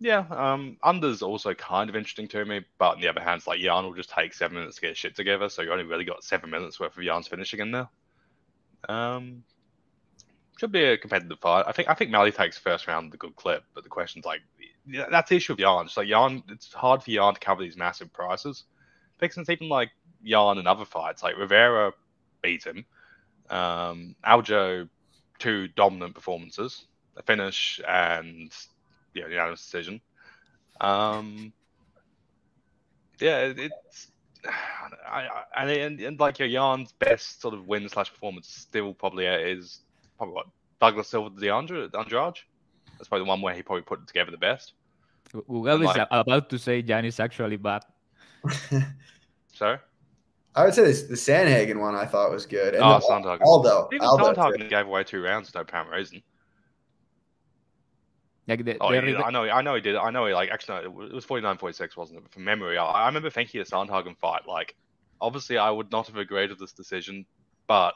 yeah, 0.01 0.24
um, 0.30 0.76
under's 0.82 1.22
also 1.22 1.55
kind 1.55 1.91
of 1.91 1.97
interesting 1.97 2.28
to 2.28 2.45
me, 2.45 2.64
but 2.78 2.95
on 2.95 3.01
the 3.01 3.09
other 3.09 3.20
hand, 3.20 3.39
it's 3.39 3.47
like 3.47 3.61
Yan 3.61 3.84
will 3.84 3.95
just 3.95 4.11
take 4.11 4.32
seven 4.32 4.57
minutes 4.57 4.76
to 4.76 4.82
get 4.82 4.97
shit 4.97 5.14
together, 5.14 5.49
so 5.49 5.62
you 5.62 5.72
only 5.72 5.84
really 5.84 6.05
got 6.05 6.24
seven 6.24 6.51
minutes 6.51 6.80
worth 6.80 6.97
of 6.97 7.03
Yan's 7.03 7.28
finishing 7.28 7.61
in 7.61 7.72
there. 7.72 7.89
Um, 8.89 9.45
should 10.59 10.72
be 10.72 10.85
a 10.85 10.99
competitive 10.99 11.39
fight. 11.39 11.64
I 11.66 11.72
think 11.72 11.89
I 11.89 11.95
think 11.95 12.11
Mally 12.11 12.33
takes 12.33 12.59
first 12.59 12.87
round 12.87 13.14
a 13.14 13.16
good 13.16 13.37
clip, 13.37 13.64
but 13.74 13.85
the 13.85 13.91
question's 13.91 14.24
like, 14.24 14.41
that's 15.11 15.31
the 15.31 15.37
issue 15.37 15.53
with 15.53 15.61
Yan. 15.61 15.87
It's 15.87 15.97
like 15.97 16.09
Yan, 16.09 16.43
it's 16.49 16.72
hard 16.72 17.03
for 17.03 17.11
Yan 17.11 17.35
to 17.35 17.41
cover 17.41 17.62
these 17.62 17.76
massive 17.76 18.12
prices. 18.12 18.64
Since 19.20 19.49
even 19.51 19.68
like 19.68 19.91
Yan 20.22 20.59
and 20.59 20.68
other 20.68 20.85
fights, 20.85 21.22
like 21.22 21.37
Rivera 21.37 21.93
beat 22.43 22.64
him. 22.64 22.85
Um, 23.51 24.14
Aljo, 24.26 24.89
two 25.39 25.68
dominant 25.68 26.14
performances, 26.14 26.87
a 27.16 27.22
finish 27.22 27.81
and 27.89 28.53
yeah, 29.14 29.26
unanimous 29.29 29.62
decision. 29.62 30.01
Um, 30.81 31.53
yeah, 33.20 33.53
it's 33.57 34.11
I, 34.49 35.29
I 35.57 35.63
and, 35.63 35.71
and, 35.71 36.01
and 36.01 36.21
like 36.21 36.39
your 36.39 36.49
Yan's 36.49 36.93
best 36.93 37.41
sort 37.41 37.55
of 37.55 37.67
win 37.67 37.89
slash 37.89 38.11
performance 38.11 38.49
still 38.49 38.95
probably 38.95 39.27
uh, 39.27 39.39
is 39.39 39.81
probably 40.17 40.35
what 40.35 40.47
Douglas 40.81 41.09
Silva 41.09 41.31
to 41.31 41.37
DeAndre 41.37 41.95
Andrade. 41.95 42.39
That's 42.97 43.09
probably 43.09 43.25
the 43.25 43.29
one 43.29 43.41
where 43.41 43.55
he 43.55 43.63
probably 43.63 43.83
put 43.83 44.01
it 44.01 44.07
together 44.07 44.31
the 44.31 44.39
best. 44.39 44.73
Gugabe 45.33 45.81
is 45.81 45.87
like- 45.87 46.01
uh, 46.01 46.07
about 46.11 46.51
to 46.51 46.59
say 46.59 46.83
Jan 46.83 47.05
is 47.05 47.21
actually 47.21 47.57
bad. 47.57 47.83
So, 49.59 49.77
I 50.55 50.65
would 50.65 50.73
say 50.73 50.85
this, 50.85 51.03
the 51.03 51.17
Sandhagen 51.17 51.81
one 51.81 51.97
I 51.97 52.07
thought 52.07 52.31
was 52.31 52.47
good. 52.47 52.75
And 52.75 52.83
oh, 52.85 53.01
the 53.01 53.07
Sandhagen. 53.07 53.41
Aldo. 53.43 53.89
Even 53.93 54.07
Aldo. 54.07 54.35
Sandhagen 54.35 54.71
gave 54.71 54.87
away 54.87 55.03
two 55.03 55.21
rounds 55.21 55.51
for 55.51 55.59
no 55.59 55.63
apparent 55.63 55.91
reason. 55.91 56.23
Like 58.49 58.65
the, 58.65 58.79
Oh, 58.81 58.91
the 58.91 59.11
yeah, 59.11 59.21
I 59.21 59.31
know, 59.31 59.45
I 59.45 59.61
know 59.61 59.75
he 59.75 59.81
did. 59.83 59.95
I 59.95 60.11
know 60.11 60.27
he 60.27 60.33
like 60.33 60.51
actually 60.51 60.85
no, 60.85 61.03
it 61.05 61.13
was 61.13 61.25
forty 61.25 61.43
nine 61.43 61.59
point 61.59 61.77
six, 61.77 61.97
wasn't 61.97 62.19
it? 62.19 62.23
But 62.23 62.33
from 62.33 62.45
memory, 62.45 62.79
I, 62.79 62.85
I 62.85 63.07
remember 63.07 63.31
thinking 63.31 63.61
the 63.61 63.67
Sandhagen 63.67 64.17
fight. 64.17 64.49
Like, 64.49 64.75
obviously, 65.21 65.59
I 65.59 65.71
would 65.71 65.93
not 65.93 66.07
have 66.07 66.17
agreed 66.17 66.51
with 66.51 66.59
this 66.59 66.73
decision, 66.73 67.27
but 67.67 67.95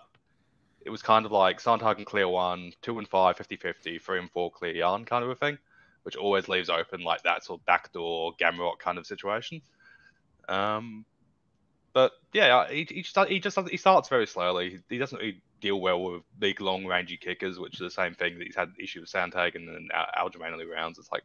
it 0.84 0.90
was 0.90 1.00
kind 1.00 1.24
of 1.24 1.32
like 1.32 1.60
Sandhagen 1.62 2.04
clear 2.04 2.28
one, 2.28 2.72
two 2.82 2.98
and 2.98 3.08
five, 3.08 3.36
50-50, 3.36 4.02
three 4.02 4.18
and 4.18 4.30
four 4.30 4.50
clear 4.50 4.74
Yan 4.74 5.04
kind 5.04 5.24
of 5.24 5.30
a 5.30 5.34
thing, 5.34 5.56
which 6.02 6.16
always 6.16 6.48
leaves 6.48 6.68
open 6.68 7.02
like 7.02 7.22
that 7.22 7.44
sort 7.44 7.60
of 7.60 7.66
backdoor 7.66 8.34
Gamrot 8.34 8.78
kind 8.78 8.98
of 8.98 9.06
situation. 9.06 9.62
Um, 10.48 11.06
but 11.94 12.12
yeah, 12.32 12.68
he 12.68 12.86
he, 12.90 13.02
start, 13.02 13.30
he 13.30 13.40
just 13.40 13.58
he 13.68 13.76
starts 13.76 14.08
very 14.08 14.26
slowly. 14.26 14.80
He 14.88 14.98
doesn't 14.98 15.18
really 15.18 15.42
deal 15.62 15.80
well 15.80 16.02
with 16.02 16.22
big, 16.38 16.60
long, 16.60 16.86
rangy 16.86 17.16
kickers, 17.16 17.58
which 17.58 17.74
is 17.74 17.78
the 17.80 17.90
same 17.90 18.14
thing 18.14 18.38
that 18.38 18.46
he's 18.46 18.56
had 18.56 18.72
issue 18.78 19.00
with 19.00 19.10
Sandhagen 19.10 19.74
and 19.74 19.90
Al- 19.94 20.28
Aljamain 20.28 20.52
early 20.52 20.66
rounds. 20.66 20.98
It's 20.98 21.10
like, 21.10 21.22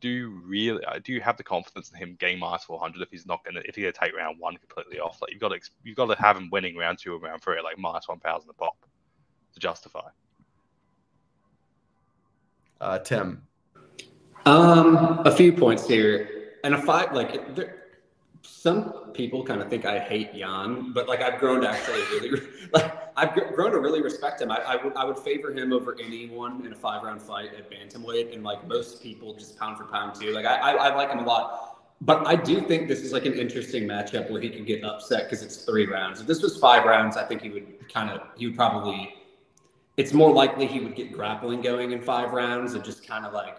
do 0.00 0.08
you 0.08 0.42
really 0.44 0.84
uh, 0.84 0.98
do 1.02 1.12
you 1.12 1.20
have 1.20 1.36
the 1.36 1.44
confidence 1.44 1.90
in 1.90 1.96
him 1.96 2.16
game 2.18 2.40
minus 2.40 2.64
400 2.64 3.00
if 3.00 3.10
he's 3.10 3.24
not 3.24 3.44
gonna 3.44 3.60
if 3.64 3.76
he's 3.76 3.84
gonna 3.84 3.92
take 3.92 4.16
round 4.16 4.38
one 4.38 4.56
completely 4.56 4.98
off? 4.98 5.22
Like 5.22 5.30
you've 5.30 5.40
got 5.40 5.50
to 5.50 5.60
you've 5.84 5.96
got 5.96 6.06
to 6.06 6.20
have 6.20 6.36
him 6.36 6.50
winning 6.50 6.76
round 6.76 6.98
two 6.98 7.14
or 7.14 7.18
round 7.18 7.40
three 7.40 7.56
at 7.56 7.64
like 7.64 7.78
minus 7.78 8.08
1,000 8.08 8.50
a 8.50 8.52
pop 8.52 8.76
to 9.54 9.60
justify. 9.60 10.08
Uh, 12.80 12.98
Tim. 12.98 13.42
Um, 14.44 15.20
a 15.24 15.30
few 15.30 15.52
points 15.52 15.86
here, 15.86 16.56
and 16.64 16.74
a 16.74 16.82
five 16.82 17.12
like 17.12 17.54
there, 17.54 17.82
some 18.42 19.12
people 19.12 19.44
kind 19.44 19.62
of 19.62 19.70
think 19.70 19.84
I 19.84 20.00
hate 20.00 20.34
Yan, 20.34 20.92
but 20.92 21.08
like 21.08 21.20
I've 21.22 21.38
grown 21.38 21.60
to 21.60 21.70
actually 21.70 22.00
really 22.10 22.42
like 22.72 23.01
I've 23.16 23.34
grown 23.54 23.72
to 23.72 23.78
really 23.78 24.02
respect 24.02 24.40
him. 24.40 24.50
I, 24.50 24.58
I 24.58 24.84
would 24.84 24.96
I 24.96 25.04
would 25.04 25.18
favor 25.18 25.52
him 25.52 25.72
over 25.72 25.96
anyone 26.02 26.64
in 26.64 26.72
a 26.72 26.76
five 26.76 27.02
round 27.02 27.20
fight 27.20 27.50
at 27.54 27.70
bantamweight, 27.70 28.34
and 28.34 28.42
like 28.42 28.66
most 28.66 29.02
people 29.02 29.34
just 29.34 29.58
pound 29.58 29.76
for 29.76 29.84
pound 29.84 30.14
too. 30.14 30.32
Like 30.32 30.46
I, 30.46 30.56
I, 30.56 30.70
I 30.88 30.94
like 30.94 31.10
him 31.10 31.18
a 31.18 31.24
lot, 31.24 31.78
but 32.00 32.26
I 32.26 32.36
do 32.36 32.60
think 32.60 32.88
this 32.88 33.00
is 33.00 33.12
like 33.12 33.26
an 33.26 33.34
interesting 33.34 33.84
matchup 33.84 34.30
where 34.30 34.40
he 34.40 34.50
could 34.50 34.66
get 34.66 34.84
upset 34.84 35.24
because 35.24 35.42
it's 35.42 35.64
three 35.64 35.86
rounds. 35.86 36.20
If 36.20 36.26
this 36.26 36.42
was 36.42 36.58
five 36.58 36.84
rounds, 36.84 37.16
I 37.16 37.24
think 37.24 37.42
he 37.42 37.50
would 37.50 37.88
kind 37.92 38.10
of 38.10 38.22
he 38.36 38.46
would 38.46 38.56
probably. 38.56 39.14
It's 39.98 40.14
more 40.14 40.32
likely 40.32 40.66
he 40.66 40.80
would 40.80 40.96
get 40.96 41.12
grappling 41.12 41.60
going 41.60 41.92
in 41.92 42.00
five 42.00 42.32
rounds 42.32 42.72
and 42.72 42.82
just 42.82 43.06
kind 43.06 43.26
of 43.26 43.34
like 43.34 43.58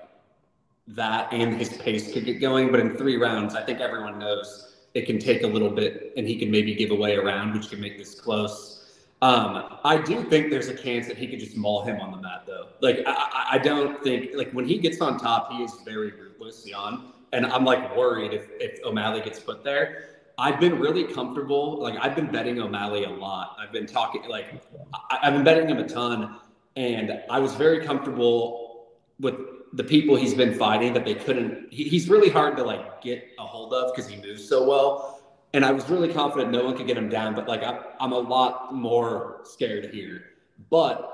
that 0.88 1.32
and 1.32 1.56
his 1.56 1.70
pace 1.70 2.12
could 2.12 2.26
get 2.26 2.42
going. 2.42 2.72
But 2.72 2.80
in 2.80 2.98
three 2.98 3.18
rounds, 3.18 3.56
I 3.56 3.64
think 3.64 3.80
everyone 3.80 4.20
knows 4.20 4.74
it 4.94 5.06
can 5.06 5.20
take 5.20 5.44
a 5.44 5.48
little 5.48 5.70
bit 5.70 6.14
and 6.18 6.28
he 6.28 6.36
can 6.38 6.52
maybe 6.52 6.76
give 6.76 6.92
away 6.92 7.16
a 7.16 7.24
round, 7.24 7.54
which 7.54 7.70
can 7.70 7.80
make 7.80 7.98
this 7.98 8.20
close. 8.20 8.83
Um, 9.24 9.80
I 9.86 10.02
do 10.02 10.22
think 10.26 10.50
there's 10.50 10.68
a 10.68 10.76
chance 10.76 11.08
that 11.08 11.18
he 11.18 11.28
could 11.28 11.40
just 11.40 11.56
maul 11.56 11.82
him 11.82 12.02
on 12.02 12.12
the 12.12 12.18
mat, 12.18 12.44
though. 12.46 12.68
Like, 12.82 13.04
I, 13.08 13.52
I- 13.54 13.58
don't 13.58 14.04
think, 14.04 14.32
like, 14.36 14.52
when 14.52 14.68
he 14.68 14.78
gets 14.78 15.00
on 15.00 15.18
top, 15.18 15.50
he 15.54 15.64
is 15.64 15.72
very 15.86 16.12
ruthless, 16.12 16.68
Yan. 16.68 17.06
And 17.32 17.46
I'm 17.46 17.64
like 17.64 17.96
worried 17.96 18.34
if, 18.34 18.48
if 18.60 18.84
O'Malley 18.84 19.22
gets 19.22 19.40
put 19.40 19.64
there. 19.64 20.10
I've 20.38 20.60
been 20.60 20.78
really 20.78 21.06
comfortable. 21.06 21.82
Like, 21.82 21.96
I've 22.02 22.18
been 22.18 22.30
betting 22.32 22.60
O'Malley 22.60 23.06
a 23.06 23.10
lot. 23.10 23.56
I've 23.58 23.72
been 23.72 23.86
talking, 23.86 24.24
like, 24.28 24.62
I, 24.94 25.20
I've 25.24 25.34
been 25.34 25.46
betting 25.46 25.70
him 25.70 25.78
a 25.78 25.88
ton. 25.88 26.40
And 26.76 27.22
I 27.30 27.40
was 27.40 27.56
very 27.56 27.86
comfortable 27.86 28.88
with 29.22 29.36
the 29.72 29.86
people 29.86 30.18
he's 30.18 30.34
been 30.34 30.54
fighting 30.54 30.92
that 30.94 31.06
they 31.06 31.16
couldn't. 31.16 31.72
He, 31.72 31.86
he's 31.86 32.10
really 32.10 32.30
hard 32.30 32.58
to 32.58 32.64
like 32.64 33.02
get 33.02 33.26
a 33.40 33.46
hold 33.46 33.74
of 33.74 33.96
because 33.96 34.10
he 34.10 34.22
moves 34.22 34.48
so 34.48 34.68
well. 34.68 35.13
And 35.54 35.64
I 35.64 35.72
was 35.72 35.88
really 35.90 36.12
confident 36.12 36.52
no 36.52 36.66
one 36.66 36.76
could 36.76 36.88
get 36.88 36.98
him 36.98 37.10
down, 37.10 37.36
but 37.36 37.48
like 37.48 37.64
I'm, 37.64 37.80
I'm 38.00 38.12
a 38.12 38.18
lot 38.18 38.74
more 38.74 39.42
scared 39.44 39.94
here. 39.94 40.24
But 40.70 41.14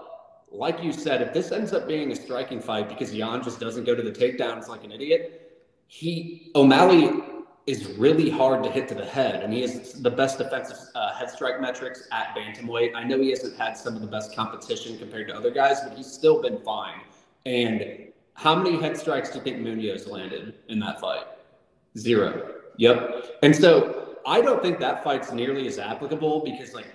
like 0.51 0.81
you 0.83 0.91
said, 0.91 1.21
if 1.21 1.33
this 1.33 1.51
ends 1.51 1.73
up 1.73 1.87
being 1.87 2.11
a 2.11 2.15
striking 2.15 2.59
fight 2.59 2.89
because 2.89 3.13
Yan 3.13 3.43
just 3.43 3.59
doesn't 3.59 3.83
go 3.83 3.95
to 3.95 4.01
the 4.01 4.11
takedowns 4.11 4.67
like 4.67 4.83
an 4.83 4.91
idiot, 4.91 5.61
he 5.87 6.51
O'Malley 6.55 7.23
is 7.67 7.85
really 7.97 8.29
hard 8.29 8.63
to 8.63 8.71
hit 8.71 8.87
to 8.87 8.95
the 8.95 9.05
head, 9.05 9.43
and 9.43 9.53
he 9.53 9.61
has 9.61 9.93
the 9.93 10.09
best 10.09 10.39
defensive 10.39 10.77
uh, 10.95 11.13
head 11.13 11.29
strike 11.29 11.61
metrics 11.61 12.07
at 12.11 12.35
bantamweight. 12.35 12.95
I 12.95 13.03
know 13.03 13.19
he 13.19 13.29
hasn't 13.29 13.57
had 13.57 13.77
some 13.77 13.95
of 13.95 14.01
the 14.01 14.07
best 14.07 14.35
competition 14.35 14.97
compared 14.97 15.27
to 15.27 15.35
other 15.35 15.51
guys, 15.51 15.81
but 15.81 15.95
he's 15.95 16.11
still 16.11 16.41
been 16.41 16.57
fine. 16.59 17.01
And 17.45 18.07
how 18.33 18.55
many 18.55 18.81
head 18.81 18.97
strikes 18.97 19.29
do 19.29 19.37
you 19.37 19.43
think 19.43 19.57
Munhoz 19.57 20.07
landed 20.07 20.55
in 20.67 20.79
that 20.79 20.99
fight? 20.99 21.25
Zero. 21.97 22.55
Yep. 22.77 23.39
And 23.43 23.55
so 23.55 24.08
I 24.25 24.41
don't 24.41 24.61
think 24.61 24.79
that 24.79 25.03
fight's 25.03 25.31
nearly 25.31 25.67
as 25.67 25.79
applicable 25.79 26.41
because, 26.43 26.73
like, 26.73 26.87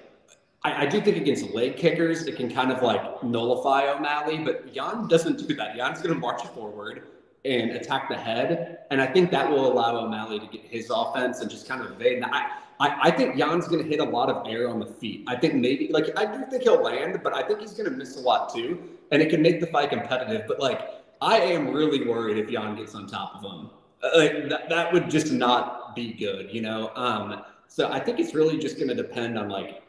I, 0.64 0.84
I 0.84 0.86
do 0.86 1.00
think 1.00 1.16
against 1.16 1.50
leg 1.54 1.76
kickers, 1.76 2.26
it 2.26 2.36
can 2.36 2.52
kind 2.52 2.72
of 2.72 2.82
like 2.82 3.22
nullify 3.22 3.90
O'Malley, 3.90 4.38
but 4.38 4.74
Yan 4.74 5.08
doesn't 5.08 5.46
do 5.46 5.54
that. 5.56 5.76
Yan's 5.76 6.00
going 6.00 6.14
to 6.14 6.20
march 6.20 6.42
forward 6.48 7.04
and 7.44 7.72
attack 7.72 8.08
the 8.08 8.16
head. 8.16 8.78
And 8.90 9.00
I 9.00 9.06
think 9.06 9.30
that 9.30 9.48
will 9.50 9.70
allow 9.70 9.96
O'Malley 9.96 10.40
to 10.40 10.46
get 10.46 10.62
his 10.62 10.90
offense 10.90 11.40
and 11.40 11.50
just 11.50 11.68
kind 11.68 11.82
of 11.82 11.90
evade. 11.90 12.22
And 12.22 12.24
I, 12.24 12.50
I, 12.80 12.98
I 13.02 13.10
think 13.10 13.36
Yan's 13.36 13.68
going 13.68 13.82
to 13.82 13.88
hit 13.88 14.00
a 14.00 14.04
lot 14.04 14.30
of 14.30 14.46
air 14.48 14.68
on 14.68 14.80
the 14.80 14.86
feet. 14.86 15.24
I 15.26 15.36
think 15.36 15.54
maybe, 15.54 15.90
like, 15.92 16.18
I 16.18 16.24
do 16.24 16.44
think 16.50 16.62
he'll 16.62 16.82
land, 16.82 17.20
but 17.22 17.34
I 17.34 17.42
think 17.42 17.60
he's 17.60 17.72
going 17.72 17.90
to 17.90 17.96
miss 17.96 18.16
a 18.16 18.20
lot 18.20 18.52
too. 18.54 18.82
And 19.12 19.20
it 19.20 19.28
can 19.28 19.42
make 19.42 19.60
the 19.60 19.66
fight 19.66 19.90
competitive. 19.90 20.46
But, 20.48 20.58
like, 20.58 20.80
I 21.20 21.36
am 21.38 21.68
really 21.68 22.06
worried 22.06 22.38
if 22.38 22.50
Yan 22.50 22.76
gets 22.76 22.94
on 22.94 23.06
top 23.06 23.34
of 23.36 23.42
him. 23.42 23.70
Uh, 24.04 24.18
Like, 24.18 24.48
that, 24.48 24.68
that 24.68 24.92
would 24.92 25.10
just 25.10 25.32
not 25.32 25.94
be 25.96 26.12
good, 26.12 26.52
you 26.52 26.60
know? 26.60 26.90
Um, 26.94 27.42
so 27.68 27.90
I 27.90 27.98
think 27.98 28.20
it's 28.20 28.34
really 28.34 28.58
just 28.58 28.76
going 28.76 28.88
to 28.88 28.94
depend 28.94 29.38
on, 29.38 29.48
like, 29.48 29.82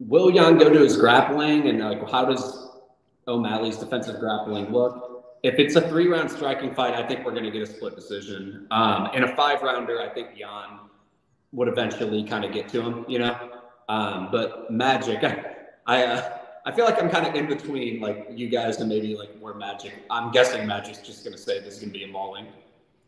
will 0.00 0.30
Yan 0.30 0.58
go 0.58 0.70
to 0.70 0.78
his 0.78 0.96
grappling 0.96 1.68
and, 1.68 1.78
like, 1.80 2.08
how 2.10 2.24
does 2.24 2.68
O'Malley's 3.26 3.76
defensive 3.76 4.18
grappling 4.18 4.72
look? 4.72 5.04
If 5.42 5.58
it's 5.58 5.76
a 5.76 5.88
three 5.88 6.08
round 6.08 6.30
striking 6.30 6.74
fight, 6.74 6.94
I 6.94 7.06
think 7.06 7.24
we're 7.24 7.32
going 7.32 7.44
to 7.44 7.50
get 7.50 7.62
a 7.62 7.66
split 7.66 7.94
decision. 7.94 8.66
Um, 8.70 9.10
in 9.14 9.22
a 9.24 9.36
five 9.36 9.62
rounder, 9.62 10.00
I 10.00 10.08
think 10.08 10.30
Yan 10.36 10.80
would 11.52 11.68
eventually 11.68 12.24
kind 12.24 12.44
of 12.44 12.52
get 12.52 12.68
to 12.70 12.82
him, 12.82 13.04
you 13.08 13.20
know. 13.20 13.36
Um, 13.88 14.28
but 14.32 14.70
Magic, 14.70 15.22
I 15.22 15.54
I, 15.86 16.04
uh, 16.04 16.38
I 16.66 16.72
feel 16.72 16.84
like 16.84 17.02
I'm 17.02 17.08
kind 17.08 17.26
of 17.26 17.34
in 17.34 17.46
between 17.46 17.98
like 18.00 18.28
you 18.30 18.48
guys 18.48 18.78
and 18.78 18.88
maybe 18.88 19.16
like 19.16 19.38
more 19.40 19.54
Magic. 19.54 19.94
I'm 20.10 20.30
guessing 20.30 20.66
Magic's 20.66 20.98
just 20.98 21.24
going 21.24 21.34
to 21.34 21.40
say 21.40 21.60
this 21.60 21.74
is 21.74 21.80
going 21.80 21.92
to 21.92 21.98
be 21.98 22.04
a 22.04 22.08
mauling. 22.08 22.46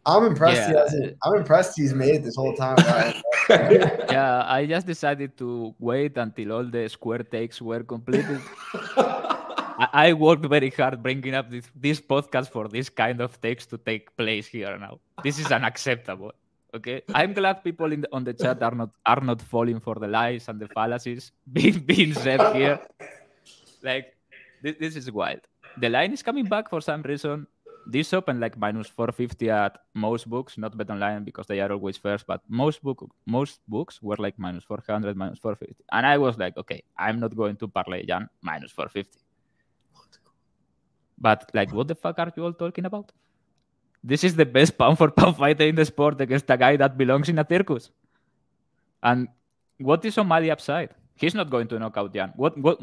I'm 0.06 0.24
impressed. 0.24 0.68
He 0.68 0.76
hasn't, 0.76 1.16
I'm 1.22 1.34
impressed 1.34 1.76
he's 1.76 1.94
made 1.94 2.16
it 2.16 2.22
this 2.24 2.36
whole 2.36 2.54
time. 2.54 2.76
Ryan. 2.88 3.22
Yeah, 4.10 4.44
I 4.46 4.66
just 4.66 4.86
decided 4.86 5.36
to 5.38 5.74
wait 5.78 6.16
until 6.16 6.52
all 6.52 6.64
the 6.64 6.88
square 6.88 7.22
takes 7.22 7.60
were 7.60 7.82
completed. 7.82 8.40
I, 8.96 9.88
I 9.92 10.12
worked 10.12 10.46
very 10.46 10.70
hard 10.70 11.02
bringing 11.02 11.34
up 11.34 11.50
this, 11.50 11.64
this 11.74 12.00
podcast 12.00 12.50
for 12.50 12.68
this 12.68 12.88
kind 12.88 13.20
of 13.20 13.40
takes 13.40 13.66
to 13.66 13.78
take 13.78 14.16
place 14.16 14.46
here 14.46 14.76
now. 14.78 15.00
This 15.24 15.38
is 15.38 15.50
unacceptable. 15.50 16.32
Okay, 16.72 17.02
I'm 17.14 17.32
glad 17.32 17.64
people 17.64 17.92
in 17.92 18.02
the, 18.02 18.08
on 18.12 18.22
the 18.22 18.32
chat 18.32 18.62
are 18.62 18.74
not 18.74 18.90
are 19.04 19.20
not 19.20 19.42
falling 19.42 19.80
for 19.80 19.96
the 19.96 20.06
lies 20.06 20.48
and 20.48 20.60
the 20.60 20.68
fallacies 20.68 21.32
being 21.52 21.80
being 21.80 22.14
said 22.14 22.40
here. 22.54 22.78
Like 23.82 24.14
this, 24.62 24.76
this 24.78 24.94
is 24.94 25.10
wild. 25.10 25.40
The 25.78 25.88
line 25.88 26.12
is 26.12 26.22
coming 26.22 26.44
back 26.44 26.70
for 26.70 26.80
some 26.80 27.02
reason. 27.02 27.48
This 27.90 28.12
open 28.12 28.38
like 28.38 28.56
minus 28.56 28.86
450 28.86 29.50
at 29.50 29.78
most 29.94 30.30
books, 30.30 30.56
not 30.56 30.76
bet 30.76 30.90
online 30.90 31.24
because 31.24 31.48
they 31.48 31.60
are 31.60 31.72
always 31.72 31.96
first, 31.96 32.24
but 32.24 32.40
most 32.48 32.82
book 32.82 33.02
most 33.26 33.58
books 33.66 34.00
were 34.00 34.14
like 34.16 34.38
minus 34.38 34.62
400, 34.62 35.16
minus 35.16 35.40
450. 35.40 35.84
And 35.90 36.06
I 36.06 36.16
was 36.16 36.38
like, 36.38 36.56
okay, 36.56 36.84
I'm 36.96 37.18
not 37.18 37.34
going 37.34 37.56
to 37.56 37.66
parlay 37.66 38.04
Yan 38.06 38.28
minus 38.42 38.70
450. 38.70 39.18
But 41.18 41.50
like, 41.52 41.72
what 41.72 41.88
the 41.88 41.96
fuck 41.96 42.20
are 42.20 42.32
you 42.36 42.44
all 42.44 42.52
talking 42.52 42.84
about? 42.84 43.10
This 44.04 44.22
is 44.22 44.36
the 44.36 44.46
best 44.46 44.78
pound 44.78 44.96
for 44.96 45.10
pound 45.10 45.36
fighter 45.36 45.64
in 45.64 45.74
the 45.74 45.84
sport 45.84 46.20
against 46.20 46.48
a 46.48 46.56
guy 46.56 46.76
that 46.76 46.96
belongs 46.96 47.28
in 47.28 47.40
a 47.40 47.46
circus. 47.48 47.90
And 49.02 49.28
what 49.78 50.04
is 50.04 50.16
O'Malley 50.16 50.50
upside? 50.50 50.94
He's 51.16 51.34
not 51.34 51.50
going 51.50 51.66
to 51.68 51.78
knock 51.78 51.96
out 51.96 52.14
Yan. 52.14 52.32
What 52.36 52.56
what 52.56 52.80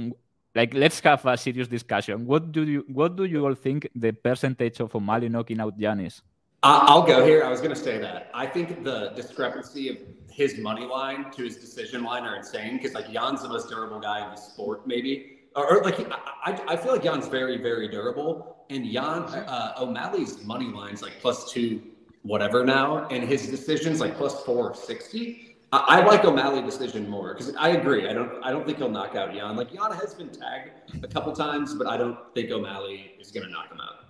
like 0.57 0.73
let's 0.73 0.99
have 1.01 1.25
a 1.25 1.37
serious 1.37 1.67
discussion. 1.67 2.25
What 2.25 2.51
do 2.51 2.63
you 2.63 2.83
what 2.99 3.15
do 3.15 3.25
you 3.25 3.45
all 3.45 3.53
think 3.65 3.87
the 3.95 4.11
percentage 4.11 4.79
of 4.79 4.95
O'Malley 4.95 5.29
knocking 5.29 5.59
out 5.61 5.79
Yan 5.79 5.99
is? 5.99 6.21
I- 6.63 6.85
I'll 6.89 7.03
go 7.13 7.23
here. 7.23 7.43
I 7.43 7.49
was 7.49 7.61
going 7.61 7.75
to 7.79 7.83
say 7.89 7.97
that. 7.99 8.31
I 8.33 8.45
think 8.47 8.83
the 8.83 9.11
discrepancy 9.15 9.89
of 9.89 9.97
his 10.31 10.57
money 10.57 10.85
line 10.85 11.31
to 11.35 11.43
his 11.43 11.57
decision 11.57 12.03
line 12.03 12.23
are 12.23 12.35
insane 12.35 12.77
because 12.77 12.93
like 12.99 13.09
Yan's 13.17 13.43
the 13.43 13.49
most 13.49 13.69
durable 13.69 13.99
guy 13.99 14.23
in 14.25 14.29
the 14.31 14.41
sport, 14.49 14.87
maybe. 14.87 15.13
Or, 15.55 15.77
or 15.77 15.83
like 15.83 15.99
I, 16.11 16.19
I, 16.49 16.51
I 16.73 16.75
feel 16.75 16.91
like 16.91 17.03
Yan's 17.03 17.27
very 17.27 17.57
very 17.69 17.87
durable, 17.87 18.65
and 18.69 18.85
Yan 18.85 19.23
uh, 19.55 19.73
O'Malley's 19.83 20.43
money 20.43 20.69
line's 20.81 21.01
like 21.01 21.15
plus 21.21 21.51
two 21.51 21.81
whatever 22.23 22.65
now, 22.65 23.07
and 23.07 23.23
his 23.23 23.47
decisions 23.47 23.99
like 23.99 24.17
plus 24.17 24.43
four 24.43 24.73
sixty. 24.73 25.46
I, 25.71 25.77
I 26.01 26.05
like 26.05 26.23
O'Malley 26.23 26.61
decision 26.61 27.09
more 27.09 27.33
because 27.33 27.53
I 27.55 27.69
agree. 27.69 28.07
I 28.07 28.13
don't 28.13 28.41
I 28.43 28.51
don't 28.51 28.65
think 28.65 28.77
he'll 28.77 28.89
knock 28.89 29.15
out 29.15 29.33
Yan. 29.33 29.55
Like 29.55 29.73
Yan 29.73 29.91
has 29.91 30.13
been 30.13 30.29
tagged 30.29 30.71
a 31.03 31.07
couple 31.07 31.33
times, 31.33 31.73
but 31.75 31.87
I 31.87 31.97
don't 31.97 32.17
think 32.33 32.51
O'Malley 32.51 33.11
is 33.19 33.31
going 33.31 33.45
to 33.45 33.51
knock 33.51 33.71
him 33.71 33.79
out. 33.81 34.05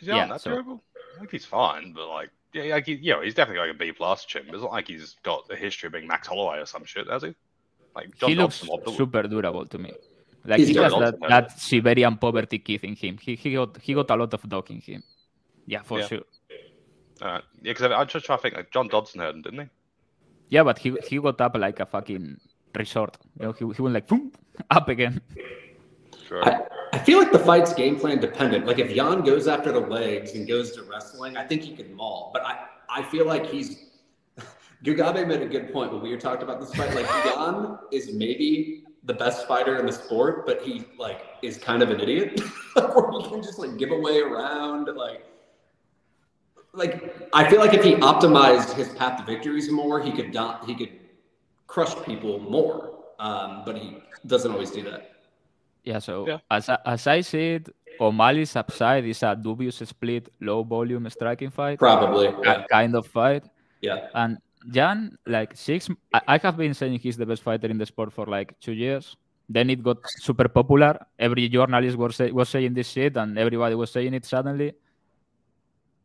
Is 0.00 0.08
Yeah, 0.08 0.26
that's 0.26 0.44
so- 0.44 0.50
terrible? 0.50 0.82
I 1.16 1.20
think 1.20 1.32
he's 1.32 1.44
fine, 1.44 1.92
but 1.92 2.06
like, 2.08 2.30
yeah, 2.52 2.74
like 2.74 2.86
he, 2.86 2.94
you 2.94 3.12
know, 3.12 3.22
he's 3.22 3.34
definitely 3.34 3.66
like 3.66 3.74
a 3.74 3.78
B 3.78 3.90
plus 3.92 4.24
chimp. 4.24 4.46
It's 4.48 4.62
not 4.62 4.70
like 4.70 4.86
he's 4.86 5.16
got 5.24 5.44
a 5.50 5.56
history 5.56 5.88
of 5.88 5.92
being 5.94 6.06
Max 6.06 6.28
Holloway 6.28 6.58
or 6.60 6.66
some 6.66 6.84
shit, 6.84 7.08
has 7.08 7.22
he? 7.22 7.34
Like 7.96 8.16
John 8.16 8.30
he 8.30 8.36
looks 8.36 8.60
Dodson 8.60 8.94
super 8.96 9.22
durable 9.24 9.66
to 9.66 9.78
me. 9.78 9.92
Like 10.44 10.58
He's 10.60 10.68
he 10.68 10.74
has 10.76 10.92
John 10.92 11.02
that, 11.02 11.18
Dodson, 11.20 11.28
that 11.28 11.60
Siberian 11.60 12.16
poverty 12.18 12.58
kid 12.60 12.84
in 12.84 12.94
him. 12.94 13.18
He, 13.20 13.34
he 13.34 13.54
got 13.54 13.76
he 13.78 13.94
got 13.94 14.10
a 14.10 14.16
lot 14.16 14.32
of 14.32 14.48
dog 14.48 14.70
in 14.70 14.80
him. 14.80 15.02
Yeah, 15.66 15.82
for 15.82 15.98
Yeah. 15.98 16.06
sure. 16.06 16.22
Uh, 17.20 17.40
yeah, 17.62 17.72
because 17.72 17.90
I, 17.90 18.00
I 18.00 18.04
just 18.04 18.24
try 18.24 18.36
to 18.36 18.42
think 18.42 18.54
like 18.54 18.70
John 18.70 18.86
Dodson 18.88 19.20
heard 19.20 19.34
him, 19.34 19.42
didn't 19.42 19.60
he? 19.60 19.68
Yeah, 20.50 20.62
but 20.62 20.78
he 20.78 20.96
he 21.06 21.18
got 21.18 21.40
up 21.40 21.56
like 21.56 21.80
a 21.80 21.86
fucking 21.86 22.40
resort. 22.74 23.16
You 23.38 23.46
know, 23.46 23.52
he, 23.52 23.66
he 23.74 23.82
went 23.82 23.94
like 23.94 24.06
boom, 24.06 24.32
up 24.70 24.88
again. 24.88 25.20
Sure. 26.26 26.44
I, 26.44 26.60
I 26.92 26.98
feel 26.98 27.18
like 27.18 27.32
the 27.32 27.38
fight's 27.38 27.72
game 27.74 27.98
plan 27.98 28.18
dependent. 28.20 28.66
Like 28.66 28.78
if 28.78 28.90
Yan 28.90 29.22
goes 29.22 29.48
after 29.48 29.72
the 29.72 29.80
legs 29.80 30.34
and 30.34 30.46
goes 30.46 30.72
to 30.72 30.82
wrestling, 30.82 31.36
I 31.36 31.46
think 31.46 31.62
he 31.62 31.74
could 31.74 31.94
maul. 31.94 32.30
But 32.32 32.44
I, 32.44 32.66
I 32.88 33.02
feel 33.02 33.26
like 33.26 33.46
he's 33.46 33.86
Gugabe 34.84 35.26
made 35.26 35.42
a 35.42 35.46
good 35.46 35.72
point 35.72 35.92
when 35.92 36.02
we 36.02 36.10
were 36.10 36.20
talking 36.20 36.42
about 36.42 36.60
this 36.60 36.74
fight. 36.74 36.94
Like 36.94 37.06
Yan 37.24 37.78
is 37.92 38.12
maybe 38.12 38.84
the 39.04 39.14
best 39.14 39.48
fighter 39.48 39.76
in 39.76 39.86
the 39.86 39.92
sport, 39.92 40.46
but 40.46 40.62
he 40.62 40.84
like 40.98 41.22
is 41.42 41.56
kind 41.56 41.82
of 41.82 41.90
an 41.90 42.00
idiot. 42.00 42.40
Where 42.74 43.22
he 43.22 43.28
can 43.28 43.42
just 43.42 43.58
like 43.58 43.76
give 43.78 43.90
away 43.90 44.20
around, 44.20 44.88
like 44.94 45.24
like 46.72 47.28
I 47.32 47.48
feel 47.48 47.60
like 47.60 47.74
if 47.74 47.82
he 47.84 47.94
optimized 47.96 48.74
his 48.74 48.88
path 48.90 49.18
to 49.18 49.24
victories 49.24 49.70
more, 49.70 50.00
he 50.00 50.12
could 50.12 50.32
not 50.34 50.64
he 50.66 50.74
could 50.74 50.92
crush 51.66 51.94
people 52.04 52.38
more. 52.40 52.94
Um, 53.18 53.62
but 53.66 53.76
he 53.76 53.98
doesn't 54.26 54.52
always 54.52 54.70
do 54.70 54.82
that. 54.84 55.10
Yeah, 55.84 55.98
so 55.98 56.26
Yeah. 56.26 56.38
as 56.50 56.68
I, 56.68 56.78
as 56.86 57.06
I 57.06 57.20
said, 57.22 57.70
O'Malley's 58.00 58.54
upside 58.54 59.04
is 59.06 59.22
a 59.24 59.34
dubious 59.34 59.76
split, 59.76 60.28
low 60.40 60.62
volume 60.62 61.08
striking 61.10 61.50
fight, 61.50 61.78
Probably. 61.80 62.28
ki- 62.28 62.34
Yeah. 62.44 62.64
kind 62.70 62.94
of 62.94 63.06
fight. 63.06 63.44
yeah. 63.80 64.06
And 64.14 64.38
Yan, 64.72 65.16
like 65.26 65.56
six, 65.56 65.88
I, 66.12 66.20
I 66.34 66.38
have 66.38 66.56
been 66.56 66.74
saying 66.74 66.98
he's 66.98 67.16
the 67.16 67.24
best 67.26 67.42
fighter 67.42 67.68
in 67.68 67.78
the 67.78 67.86
sport 67.86 68.12
for 68.12 68.26
like 68.26 68.54
two 68.60 68.72
years. 68.72 69.16
Then 69.48 69.70
it 69.70 69.82
got 69.82 69.98
super 70.18 70.46
popular. 70.48 70.98
Every 71.18 71.48
journalist 71.48 71.96
was 71.96 72.16
say, 72.16 72.30
was 72.30 72.48
saying 72.50 72.74
this 72.74 72.88
shit, 72.90 73.16
and 73.16 73.38
everybody 73.38 73.74
was 73.74 73.90
saying 73.90 74.12
it 74.14 74.24
suddenly. 74.26 74.74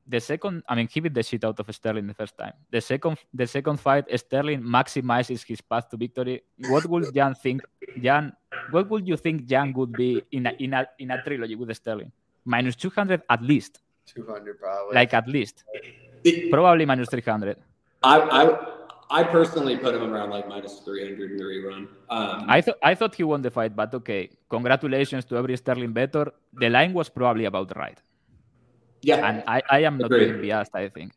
The 0.05 0.19
second, 0.19 0.63
I 0.67 0.75
mean, 0.75 0.87
he 0.91 0.99
beat 0.99 1.13
the 1.13 1.23
shit 1.23 1.43
out 1.45 1.57
of 1.59 1.73
Sterling 1.73 2.07
the 2.07 2.13
first 2.13 2.37
time. 2.37 2.53
The 2.71 2.81
second, 2.81 3.17
the 3.33 3.47
second 3.47 3.79
fight, 3.79 4.05
Sterling 4.19 4.61
maximizes 4.61 5.45
his 5.45 5.61
path 5.61 5.87
to 5.89 5.97
victory. 5.97 6.43
What 6.67 6.85
would 6.87 7.05
Yan 7.15 7.35
think? 7.35 7.61
Yan, 7.95 8.33
what 8.71 8.89
would 8.89 9.07
you 9.07 9.15
think 9.15 9.49
Yan 9.49 9.71
would 9.73 9.93
be 9.93 10.21
in 10.31 10.47
a 10.47 10.51
in 10.59 10.73
a 10.73 10.85
in 10.99 11.11
a 11.11 11.23
trilogy 11.23 11.55
with 11.55 11.73
Sterling? 11.75 12.11
Minus 12.43 12.75
two 12.75 12.89
hundred 12.89 13.21
at 13.29 13.41
least, 13.41 13.79
200 14.07 14.59
probably. 14.59 14.93
like 14.95 15.13
at 15.13 15.27
least, 15.29 15.63
It- 16.25 16.51
probably 16.51 16.85
minus 16.85 17.07
three 17.09 17.21
hundred. 17.21 17.57
I, 18.03 18.19
I 18.19 19.21
I 19.21 19.23
personally 19.23 19.77
put 19.77 19.95
him 19.95 20.11
around 20.13 20.31
like 20.31 20.49
minus 20.49 20.79
three 20.79 21.03
hundred 21.07 21.31
in 21.31 21.37
the 21.37 21.43
rerun. 21.45 21.87
Um, 22.09 22.45
I 22.49 22.59
thought 22.59 22.77
I 22.83 22.93
thought 22.95 23.15
he 23.15 23.23
won 23.23 23.41
the 23.41 23.51
fight, 23.51 23.73
but 23.73 23.93
okay. 23.93 24.29
Congratulations 24.49 25.23
to 25.25 25.37
every 25.37 25.55
Sterling 25.55 25.93
better. 25.93 26.33
The 26.53 26.69
line 26.69 26.91
was 26.93 27.07
probably 27.07 27.45
about 27.45 27.71
right, 27.77 28.01
yeah. 29.03 29.27
and 29.27 29.43
I, 29.47 29.61
I 29.69 29.79
am 29.83 29.97
not 29.97 30.11
Agreed. 30.11 30.41
being 30.41 30.55
biased. 30.55 30.75
I 30.75 30.89
think. 30.89 31.13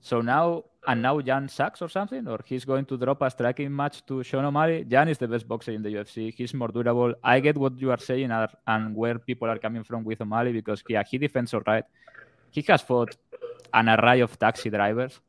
So 0.00 0.20
now 0.20 0.64
and 0.86 1.02
now 1.02 1.18
Yan 1.18 1.48
sucks 1.48 1.82
or 1.82 1.88
something, 1.88 2.26
or 2.26 2.38
he's 2.46 2.64
going 2.64 2.84
to 2.86 2.96
drop 2.96 3.20
a 3.22 3.30
striking 3.30 3.74
match 3.74 4.04
to 4.06 4.22
Sean 4.22 4.44
O'Malley. 4.44 4.86
Yan 4.88 5.08
is 5.08 5.18
the 5.18 5.28
best 5.28 5.46
boxer 5.46 5.72
in 5.72 5.82
the 5.82 5.90
UFC. 5.90 6.32
He's 6.32 6.54
more 6.54 6.68
durable. 6.68 7.14
I 7.22 7.40
get 7.40 7.58
what 7.58 7.78
you 7.78 7.90
are 7.90 7.98
saying 7.98 8.30
and 8.66 8.96
where 8.96 9.18
people 9.18 9.48
are 9.48 9.58
coming 9.58 9.84
from 9.84 10.04
with 10.04 10.20
O'Malley 10.20 10.52
because 10.52 10.82
yeah, 10.88 11.02
he 11.08 11.18
defends 11.18 11.52
all 11.52 11.62
right. 11.66 11.84
He 12.50 12.62
has 12.68 12.80
fought 12.82 13.16
an 13.74 13.88
array 13.88 14.20
of 14.20 14.38
taxi 14.38 14.70
drivers. 14.70 15.20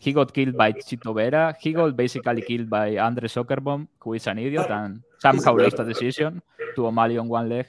He 0.00 0.12
got 0.12 0.34
killed 0.34 0.56
by 0.56 0.72
Chito 0.72 1.14
Vera. 1.14 1.56
He 1.58 1.72
got 1.72 1.96
basically 1.96 2.42
killed 2.42 2.68
by 2.68 2.98
Andre 2.98 3.26
Soukhamthath, 3.26 3.88
who 4.00 4.12
is 4.12 4.26
an 4.26 4.38
idiot 4.38 4.70
and 4.70 5.02
somehow 5.18 5.56
lost 5.56 5.78
a 5.78 5.84
decision 5.84 6.42
to 6.76 6.86
O'Malley 6.86 7.16
on 7.16 7.28
one 7.28 7.48
leg. 7.48 7.66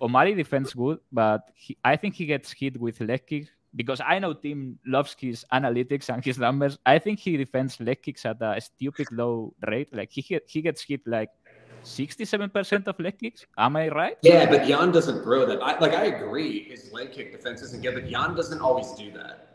O'Malley 0.00 0.34
defends 0.34 0.74
good, 0.74 0.98
but 1.12 1.50
he, 1.54 1.76
I 1.84 1.96
think 1.96 2.14
he 2.14 2.26
gets 2.26 2.52
hit 2.52 2.80
with 2.80 3.00
leg 3.00 3.26
kicks 3.26 3.48
because 3.76 4.00
I 4.04 4.18
know 4.18 4.32
Tim 4.32 4.78
loves 4.86 5.14
his 5.18 5.44
analytics 5.52 6.08
and 6.12 6.24
his 6.24 6.38
numbers. 6.38 6.78
I 6.86 6.98
think 6.98 7.18
he 7.18 7.36
defends 7.36 7.78
leg 7.80 8.02
kicks 8.02 8.24
at 8.26 8.38
a 8.40 8.60
stupid 8.60 9.08
low 9.12 9.54
rate. 9.68 9.94
Like 9.94 10.10
he 10.10 10.22
he 10.46 10.62
gets 10.62 10.82
hit 10.82 11.02
like 11.06 11.30
67% 11.84 12.86
of 12.88 12.98
leg 13.00 13.18
kicks. 13.18 13.46
Am 13.56 13.76
I 13.76 13.88
right? 13.88 14.16
Yeah, 14.22 14.48
but 14.48 14.66
Yan 14.66 14.92
doesn't 14.92 15.22
throw 15.22 15.46
that. 15.46 15.62
I, 15.62 15.78
like 15.78 15.92
I 15.94 16.06
agree, 16.06 16.64
his 16.64 16.92
leg 16.92 17.12
kick 17.12 17.32
defense 17.32 17.62
isn't 17.62 17.82
good, 17.82 17.94
but 17.94 18.08
Yan 18.08 18.34
doesn't 18.34 18.60
always 18.60 18.90
do 18.92 19.10
that. 19.12 19.46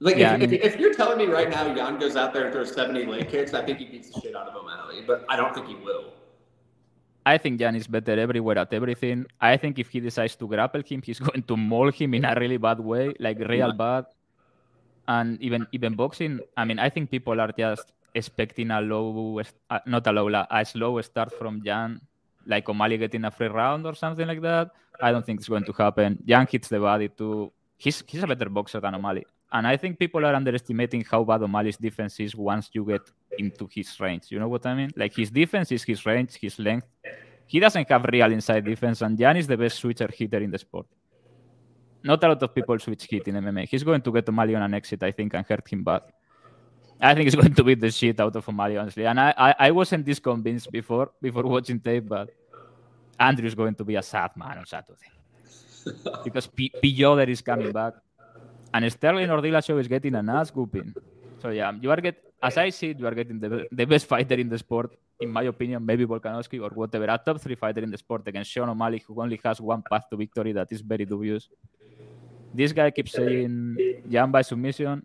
Like 0.00 0.16
Yeah, 0.16 0.34
if, 0.34 0.42
I 0.42 0.46
mean- 0.46 0.54
if, 0.54 0.74
if 0.74 0.80
you're 0.80 0.94
telling 0.94 1.18
me 1.18 1.26
right 1.26 1.48
now 1.50 1.74
Yan 1.74 1.98
goes 1.98 2.16
out 2.16 2.32
there 2.32 2.44
and 2.44 2.52
throws 2.52 2.72
70 2.74 3.06
leg 3.06 3.28
kicks, 3.28 3.54
I 3.54 3.64
think 3.64 3.78
he 3.78 3.84
beats 3.86 4.10
the 4.10 4.20
shit 4.20 4.34
out 4.36 4.48
of 4.48 4.56
O'Malley, 4.56 5.02
but 5.06 5.24
I 5.28 5.36
don't 5.36 5.54
think 5.54 5.66
he 5.68 5.74
will. 5.76 6.12
I 7.30 7.38
think 7.38 7.60
Yan 7.60 7.76
is 7.76 7.86
better 7.86 8.18
everywhere 8.18 8.58
at 8.58 8.72
everything. 8.72 9.24
I 9.40 9.56
think 9.56 9.78
if 9.78 9.88
he 9.90 10.00
decides 10.00 10.34
to 10.36 10.48
grapple 10.48 10.82
him, 10.82 11.00
he's 11.00 11.20
going 11.28 11.44
to 11.50 11.56
maul 11.56 11.90
him 11.92 12.14
in 12.14 12.24
a 12.24 12.34
really 12.34 12.56
bad 12.56 12.80
way, 12.80 13.14
like 13.20 13.38
real 13.54 13.72
bad. 13.72 14.06
And 15.06 15.40
even 15.40 15.66
even 15.76 15.94
boxing, 15.94 16.40
I 16.56 16.64
mean, 16.64 16.78
I 16.86 16.88
think 16.90 17.10
people 17.10 17.40
are 17.40 17.52
just 17.56 17.92
expecting 18.14 18.70
a 18.70 18.80
low, 18.80 19.40
uh, 19.70 19.78
not 19.86 20.06
a 20.06 20.12
low, 20.12 20.26
a 20.58 20.64
slow 20.64 21.00
start 21.02 21.30
from 21.38 21.62
Yan, 21.64 22.00
like 22.46 22.68
O'Malley 22.68 22.98
getting 22.98 23.24
a 23.24 23.30
free 23.30 23.48
round 23.48 23.86
or 23.86 23.94
something 23.94 24.26
like 24.26 24.42
that. 24.42 24.70
I 25.00 25.12
don't 25.12 25.24
think 25.24 25.40
it's 25.40 25.48
going 25.48 25.64
to 25.70 25.72
happen. 25.72 26.18
Yan 26.26 26.46
hits 26.50 26.68
the 26.68 26.80
body 26.80 27.08
too. 27.08 27.52
He's 27.76 28.02
he's 28.06 28.22
a 28.24 28.26
better 28.26 28.50
boxer 28.50 28.80
than 28.80 28.94
O'Malley, 28.94 29.26
and 29.52 29.66
I 29.66 29.76
think 29.76 29.98
people 29.98 30.24
are 30.24 30.34
underestimating 30.34 31.04
how 31.10 31.24
bad 31.24 31.42
O'Malley's 31.42 31.76
defense 31.76 32.20
is 32.20 32.34
once 32.36 32.70
you 32.72 32.84
get 32.84 33.02
into 33.38 33.68
his 33.70 33.98
range. 33.98 34.24
You 34.30 34.38
know 34.38 34.48
what 34.48 34.64
I 34.66 34.74
mean? 34.74 34.90
Like 34.96 35.14
his 35.14 35.30
defense 35.30 35.72
is 35.72 35.82
his 35.82 36.04
range, 36.06 36.34
his 36.34 36.58
length. 36.58 36.86
He 37.46 37.58
doesn't 37.58 37.88
have 37.88 38.04
real 38.04 38.30
inside 38.30 38.64
defense, 38.64 39.02
and 39.02 39.18
Yan 39.18 39.36
is 39.36 39.46
the 39.46 39.56
best 39.56 39.78
switcher 39.78 40.08
hitter 40.12 40.38
in 40.38 40.50
the 40.50 40.58
sport. 40.58 40.86
Not 42.02 42.22
a 42.24 42.28
lot 42.28 42.42
of 42.42 42.54
people 42.54 42.78
switch 42.78 43.06
hit 43.10 43.28
in 43.28 43.34
MMA. 43.34 43.68
He's 43.68 43.82
going 43.82 44.00
to 44.00 44.12
get 44.12 44.28
O'Malley 44.28 44.54
on 44.54 44.62
an 44.62 44.74
exit, 44.74 45.02
I 45.02 45.10
think, 45.10 45.34
and 45.34 45.44
hurt 45.44 45.68
him 45.68 45.82
bad. 45.84 46.02
I 47.00 47.14
think 47.14 47.24
he's 47.24 47.34
going 47.40 47.54
to 47.54 47.64
beat 47.64 47.80
the 47.80 47.90
shit 47.90 48.20
out 48.20 48.34
of 48.36 48.48
O'Malley, 48.48 48.76
honestly. 48.76 49.04
And 49.04 49.18
I, 49.18 49.34
I, 49.36 49.54
I 49.58 49.70
wasn't 49.70 50.06
this 50.06 50.18
convinced 50.18 50.70
before 50.70 51.10
before 51.20 51.42
watching 51.42 51.80
tape, 51.80 52.08
but 52.08 52.30
Andrew's 53.18 53.54
going 53.54 53.74
to 53.74 53.84
be 53.84 53.96
a 53.96 54.02
sad 54.02 54.30
man 54.36 54.58
on 54.58 54.66
Saturday 54.66 55.10
because 56.24 56.46
P- 56.46 56.72
P. 56.80 56.88
Yoder 56.88 57.30
is 57.30 57.42
coming 57.42 57.72
back, 57.72 57.94
and 58.72 58.92
Sterling 58.92 59.30
or 59.30 59.40
Dillashaw 59.40 59.78
is 59.80 59.88
getting 59.88 60.14
an 60.14 60.28
ass 60.28 60.50
whooping. 60.54 60.94
So 61.42 61.50
yeah, 61.50 61.72
you 61.80 61.90
are 61.90 62.00
get 62.00 62.22
as 62.42 62.56
I 62.56 62.70
see, 62.70 62.94
you 62.96 63.06
are 63.06 63.14
getting 63.14 63.38
the, 63.38 63.66
the 63.70 63.84
best 63.84 64.06
fighter 64.06 64.34
in 64.34 64.48
the 64.48 64.58
sport, 64.58 64.96
in 65.20 65.30
my 65.30 65.42
opinion. 65.42 65.84
Maybe 65.84 66.06
Volkanovski 66.06 66.60
or 66.60 66.70
whatever, 66.70 67.04
a 67.04 67.18
top 67.18 67.40
three 67.40 67.54
fighter 67.54 67.80
in 67.80 67.90
the 67.90 67.98
sport 67.98 68.26
against 68.26 68.50
Sean 68.50 68.68
O'Malley, 68.68 69.02
who 69.06 69.20
only 69.20 69.38
has 69.44 69.60
one 69.60 69.82
path 69.82 70.08
to 70.10 70.16
victory 70.16 70.52
that 70.52 70.72
is 70.72 70.80
very 70.80 71.04
dubious. 71.04 71.48
This 72.52 72.72
guy 72.72 72.90
keeps 72.90 73.12
saying 73.12 73.76
Yan 74.08 74.30
by 74.30 74.42
submission. 74.42 75.04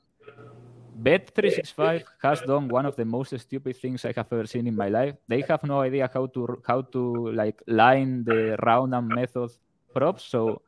Bet365 1.02 2.04
has 2.22 2.42
done 2.42 2.70
one 2.70 2.86
of 2.86 2.96
the 2.96 3.04
most 3.04 3.38
stupid 3.38 3.76
things 3.76 4.06
I 4.06 4.14
have 4.16 4.32
ever 4.32 4.48
seen 4.48 4.66
in 4.66 4.76
my 4.76 4.88
life. 4.88 5.16
They 5.28 5.42
have 5.42 5.64
no 5.64 5.82
idea 5.82 6.10
how 6.12 6.28
to 6.28 6.62
how 6.66 6.84
to 6.96 7.32
like 7.32 7.62
line 7.68 8.24
the 8.24 8.56
round 8.64 8.96
and 8.96 9.10
method 9.10 9.52
props. 9.94 10.24
So 10.24 10.62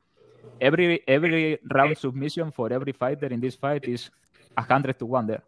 every 0.60 1.02
every 1.08 1.60
round 1.74 1.98
submission 1.98 2.52
for 2.52 2.72
every 2.72 2.91
fighter 2.91 3.28
in 3.28 3.39
this 3.39 3.56
fight 3.56 3.86
is 3.86 4.10
hundred 4.58 4.98
to 5.00 5.06
one 5.06 5.28
there. 5.28 5.43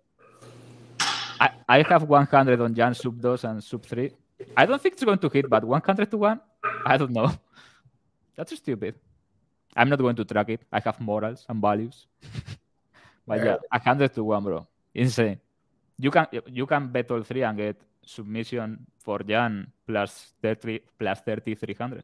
I, 1.40 1.50
I 1.68 1.82
have 1.84 2.04
100 2.04 2.60
on 2.60 2.76
Yan 2.76 2.94
sub 2.94 3.22
2 3.22 3.48
and 3.48 3.64
sub 3.64 3.86
3. 3.86 4.12
I 4.58 4.66
don't 4.66 4.82
think 4.82 4.94
it's 4.96 5.04
going 5.04 5.20
to 5.20 5.30
hit, 5.30 5.50
but 5.50 5.64
100 5.64 6.12
to 6.12 6.18
1? 6.18 6.42
I 6.86 6.98
don't 6.98 7.12
know. 7.12 7.32
That's 8.36 8.56
stupid. 8.56 8.96
I'm 9.76 9.90
not 9.90 10.00
going 10.00 10.16
to 10.18 10.26
track 10.26 10.50
it. 10.50 10.62
I 10.72 10.80
have 10.82 11.00
morals 11.00 11.46
and 11.48 11.62
values. 11.62 12.08
but 13.28 13.44
yeah, 13.44 13.58
100 13.72 14.14
to 14.16 14.24
1, 14.24 14.44
bro. 14.44 14.68
Insane. 14.94 15.40
You 15.98 16.12
can 16.12 16.28
you 16.48 16.66
can 16.66 16.88
bet 16.88 17.12
all 17.12 17.24
three 17.24 17.44
and 17.44 17.58
get 17.58 17.76
submission 18.06 18.88
for 19.04 19.20
Yan 19.28 19.68
plus 19.86 20.34
30 20.42 20.80
plus 20.98 21.20
30 21.22 21.56
300. 21.56 22.04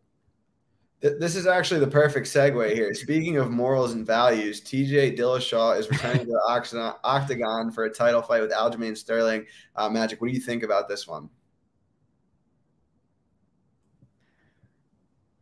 Th- 1.06 1.20
This 1.20 1.36
is 1.36 1.46
actually 1.46 1.82
the 1.82 1.88
perfect 1.88 2.26
segue 2.26 2.74
here. 2.74 2.92
Speaking 2.96 3.38
of 3.38 3.52
morals 3.52 3.94
and 3.94 4.04
values, 4.08 4.60
TJ 4.62 5.16
Dillashaw 5.16 5.78
is 5.78 5.88
returning 5.88 6.26
to 6.26 6.32
the 6.32 6.42
octagon, 6.50 6.96
octagon 7.04 7.72
for 7.72 7.84
a 7.86 7.92
title 7.94 8.24
fight 8.24 8.42
with 8.42 8.52
Aljamain 8.52 8.98
Sterling. 8.98 9.46
Uh, 9.76 9.88
Magic, 9.88 10.20
what 10.20 10.30
do 10.30 10.34
you 10.34 10.40
think 10.40 10.64
about 10.64 10.90
this 10.90 11.08
one? 11.08 11.30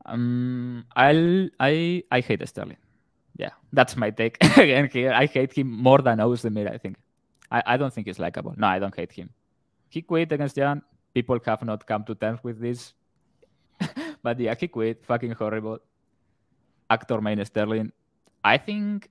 Um, 0.06 0.86
I'll 0.98 1.48
I 1.62 2.04
I 2.12 2.20
hate 2.20 2.46
Sterling. 2.46 2.76
Yeah, 3.38 3.52
that's 3.72 3.96
my 3.96 4.10
take 4.10 4.36
again 4.58 4.90
here. 4.92 5.14
I 5.14 5.28
hate 5.28 5.54
him 5.54 5.72
more 5.72 6.00
than 6.00 6.18
Ozdemir. 6.18 6.70
I 6.70 6.78
think. 6.78 6.98
I, 7.50 7.64
I 7.66 7.78
don't 7.78 7.94
think 7.94 8.08
he's 8.08 8.20
likable. 8.20 8.54
No, 8.58 8.68
I 8.68 8.80
don't 8.80 8.94
hate 8.94 9.14
him. 9.14 9.30
He 9.88 10.02
quit 10.02 10.34
against 10.34 10.58
Yan. 10.58 10.82
People 11.14 11.40
have 11.46 11.64
not 11.64 11.88
come 11.88 12.04
to 12.04 12.16
terms 12.16 12.44
with 12.44 12.60
this. 12.60 12.94
But 14.24 14.40
yeah, 14.40 14.56
he 14.58 14.68
quit. 14.68 15.06
Fucking 15.06 15.32
horrible. 15.32 15.80
Aljamain 16.90 17.46
Sterling. 17.46 17.92
I 18.44 18.58
think 18.58 19.10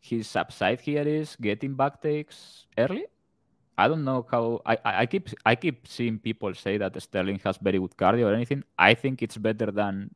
his 0.00 0.34
upside 0.36 0.80
here 0.80 1.06
is 1.06 1.36
getting 1.36 1.74
back 1.74 2.00
takes 2.00 2.66
early. 2.78 3.06
I 3.76 3.88
don't 3.88 4.04
know 4.04 4.26
how 4.30 4.60
I, 4.66 4.78
I, 4.84 5.06
keep 5.06 5.30
I 5.44 5.54
keep 5.56 5.88
seeing 5.88 6.18
people 6.18 6.54
say 6.54 6.76
that 6.78 7.00
Sterling 7.00 7.40
has 7.44 7.56
very 7.56 7.78
good 7.78 7.96
cardio 7.96 8.30
or 8.30 8.34
anything. 8.34 8.62
I 8.78 8.94
think 8.94 9.22
it's 9.22 9.36
better 9.36 9.70
than 9.70 10.14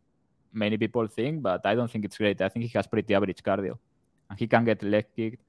many 0.53 0.77
people 0.77 1.07
think, 1.07 1.43
but 1.43 1.65
I 1.65 1.75
don't 1.75 1.91
think 1.91 2.05
it's 2.05 2.19
great. 2.19 2.41
I 2.41 2.49
think 2.49 2.67
he 2.67 2.73
has 2.77 2.87
pretty 2.87 3.15
average 3.15 3.43
cardio. 3.43 3.79
And 4.29 4.39
he 4.39 4.47
can 4.47 4.65
get 4.65 4.83
leg 4.83 5.07
kicked. 5.15 5.43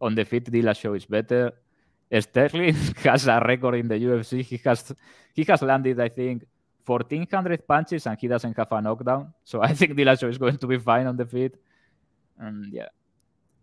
On 0.00 0.14
the 0.14 0.24
feet, 0.24 0.50
Dillashaw 0.50 0.96
is 0.96 1.06
better. 1.06 1.52
Sterling 2.20 2.74
has 3.04 3.26
a 3.26 3.40
record 3.46 3.76
in 3.76 3.88
the 3.88 3.94
UFC. 3.94 4.42
He 4.42 4.56
has 4.64 4.92
he 5.32 5.44
has 5.44 5.62
landed, 5.62 6.00
I 6.00 6.08
think, 6.08 6.44
1400 6.86 7.66
punches 7.66 8.06
and 8.06 8.18
he 8.18 8.28
doesn't 8.28 8.56
have 8.56 8.72
a 8.72 8.80
knockdown. 8.80 9.32
So 9.44 9.62
I 9.62 9.72
think 9.72 9.92
Dillashaw 9.92 10.28
is 10.28 10.38
going 10.38 10.58
to 10.58 10.66
be 10.66 10.78
fine 10.78 11.06
on 11.06 11.16
the 11.16 11.24
feet. 11.24 11.56
And 12.38 12.72
yeah, 12.72 12.88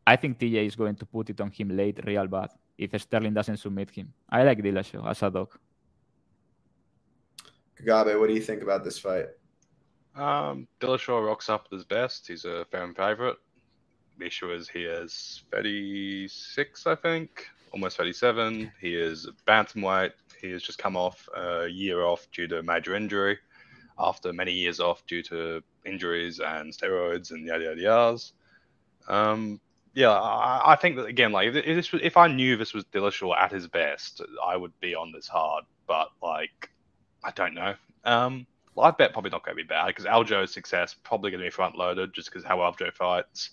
I 0.05 0.15
think 0.15 0.39
TJ 0.39 0.65
is 0.65 0.75
going 0.75 0.95
to 0.95 1.05
put 1.05 1.29
it 1.29 1.41
on 1.41 1.51
him 1.51 1.75
late, 1.75 1.99
real 2.05 2.27
bad, 2.27 2.51
if 2.77 2.99
Sterling 2.99 3.33
doesn't 3.33 3.57
submit 3.57 3.91
him. 3.91 4.13
I 4.29 4.43
like 4.43 4.59
Dillashaw 4.59 5.09
as 5.09 5.21
a 5.23 5.29
dog. 5.29 5.57
Gugabe, 7.77 8.19
what 8.19 8.27
do 8.27 8.33
you 8.33 8.41
think 8.41 8.61
about 8.61 8.83
this 8.83 8.99
fight? 8.99 9.27
Um, 10.15 10.67
Dillashaw 10.79 11.25
rocks 11.25 11.49
up 11.49 11.67
at 11.71 11.75
his 11.75 11.85
best. 11.85 12.27
He's 12.27 12.45
a 12.45 12.65
fan 12.65 12.93
favorite. 12.93 13.37
The 14.17 14.25
issue 14.25 14.51
is 14.51 14.67
he 14.67 14.83
is 14.83 15.43
36, 15.51 16.87
I 16.87 16.95
think, 16.95 17.47
almost 17.71 17.97
37. 17.97 18.71
He 18.79 18.95
is 18.95 19.27
bantamweight. 19.47 20.11
He 20.41 20.51
has 20.51 20.63
just 20.63 20.77
come 20.77 20.97
off 20.97 21.27
a 21.35 21.67
year 21.67 22.01
off 22.01 22.27
due 22.31 22.47
to 22.47 22.59
a 22.59 22.63
major 22.63 22.95
injury, 22.95 23.37
after 23.99 24.33
many 24.33 24.51
years 24.51 24.79
off 24.79 25.05
due 25.05 25.21
to 25.23 25.61
injuries 25.85 26.39
and 26.39 26.73
steroids 26.73 27.31
and 27.31 27.45
yada 27.45 27.65
yada 27.65 27.81
yadas. 27.81 28.31
Um, 29.07 29.59
yeah, 29.93 30.11
I, 30.11 30.73
I 30.73 30.75
think 30.75 30.95
that 30.95 31.05
again, 31.05 31.31
like 31.31 31.53
if 31.53 31.53
this 31.53 31.91
was, 31.91 32.01
if 32.03 32.17
I 32.17 32.27
knew 32.27 32.55
this 32.55 32.73
was 32.73 32.85
Dillashaw 32.85 33.35
at 33.35 33.51
his 33.51 33.67
best, 33.67 34.21
I 34.45 34.55
would 34.55 34.77
be 34.79 34.95
on 34.95 35.11
this 35.11 35.27
hard. 35.27 35.65
But 35.87 36.09
like, 36.21 36.69
I 37.23 37.31
don't 37.31 37.53
know. 37.53 37.75
Um, 38.03 38.47
live 38.75 38.97
bet 38.97 39.13
probably 39.13 39.31
not 39.31 39.43
going 39.43 39.57
to 39.57 39.63
be 39.63 39.67
bad 39.67 39.87
because 39.87 40.05
Aljo's 40.05 40.53
success 40.53 40.95
probably 41.03 41.31
going 41.31 41.41
to 41.41 41.47
be 41.47 41.51
front 41.51 41.77
loaded 41.77 42.13
just 42.13 42.29
because 42.29 42.43
how 42.43 42.57
Aljo 42.57 42.93
fights. 42.93 43.51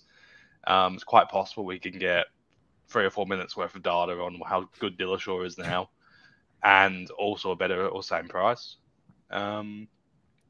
Um, 0.65 0.95
it's 0.95 1.03
quite 1.03 1.29
possible 1.29 1.65
we 1.65 1.79
can 1.79 1.97
get 1.97 2.27
three 2.87 3.05
or 3.05 3.09
four 3.09 3.25
minutes 3.25 3.55
worth 3.55 3.75
of 3.75 3.83
data 3.83 4.13
on 4.13 4.41
how 4.45 4.67
good 4.79 4.97
Dillashaw 4.97 5.45
is 5.45 5.57
now, 5.57 5.89
and 6.63 7.09
also 7.11 7.51
a 7.51 7.55
better 7.55 7.87
or 7.87 8.03
same 8.03 8.27
price. 8.27 8.75
Um, 9.31 9.87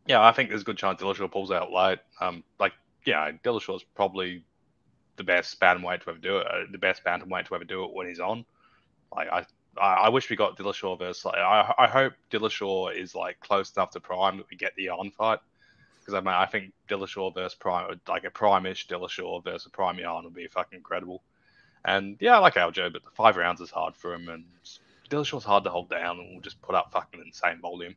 yeah, 0.05 0.21
I 0.21 0.31
think 0.31 0.49
there's 0.49 0.61
a 0.61 0.65
good 0.65 0.77
chance 0.77 1.01
Dillashaw 1.01 1.31
pulls 1.31 1.51
out 1.51 1.71
late. 1.71 1.99
Um, 2.19 2.43
like, 2.59 2.73
yeah, 3.05 3.31
Dillashaw 3.43 3.75
is 3.75 3.83
probably 3.95 4.43
the 5.17 5.23
best 5.23 5.59
bantamweight 5.59 6.03
to 6.03 6.09
ever 6.11 6.19
do 6.19 6.37
it, 6.37 6.47
uh, 6.47 6.63
the 6.71 6.77
best 6.77 7.03
bantamweight 7.03 7.45
to 7.47 7.55
ever 7.55 7.63
do 7.63 7.83
it 7.83 7.93
when 7.93 8.07
he's 8.07 8.19
on. 8.19 8.45
Like, 9.15 9.29
I, 9.29 9.45
I, 9.79 9.93
I 9.93 10.09
wish 10.09 10.29
we 10.29 10.35
got 10.35 10.57
Dillashaw 10.57 10.97
versus. 10.97 11.25
Like, 11.25 11.35
I, 11.35 11.73
I 11.77 11.87
hope 11.87 12.13
Dillashaw 12.31 12.95
is 12.95 13.13
like 13.13 13.39
close 13.39 13.71
enough 13.75 13.91
to 13.91 13.99
prime 13.99 14.37
that 14.37 14.49
we 14.49 14.57
get 14.57 14.75
the 14.75 14.89
on 14.89 15.11
fight. 15.11 15.39
Because 15.99 16.13
I 16.13 16.21
mean, 16.21 16.33
I 16.33 16.45
think 16.45 16.71
Dillashaw 16.89 17.33
versus 17.35 17.55
prime, 17.55 17.99
like 18.07 18.23
a 18.23 18.31
prime-ish 18.31 18.87
Dillashaw 18.87 19.43
versus 19.43 19.67
a 19.67 19.69
prime 19.69 19.99
Yan 19.99 20.23
would 20.23 20.33
be 20.33 20.47
fucking 20.47 20.77
incredible. 20.77 21.21
And 21.85 22.17
yeah, 22.19 22.35
I 22.35 22.39
like 22.39 22.55
Aljo, 22.55 22.91
but 22.91 23.03
the 23.03 23.11
five 23.11 23.37
rounds 23.37 23.61
is 23.61 23.69
hard 23.69 23.95
for 23.95 24.13
him, 24.13 24.27
and 24.27 24.45
Dillashaw's 25.09 25.43
hard 25.43 25.63
to 25.65 25.69
hold 25.69 25.89
down, 25.89 26.19
and 26.19 26.35
will 26.35 26.41
just 26.41 26.61
put 26.61 26.75
up 26.75 26.91
fucking 26.91 27.21
insane 27.25 27.59
volume. 27.61 27.95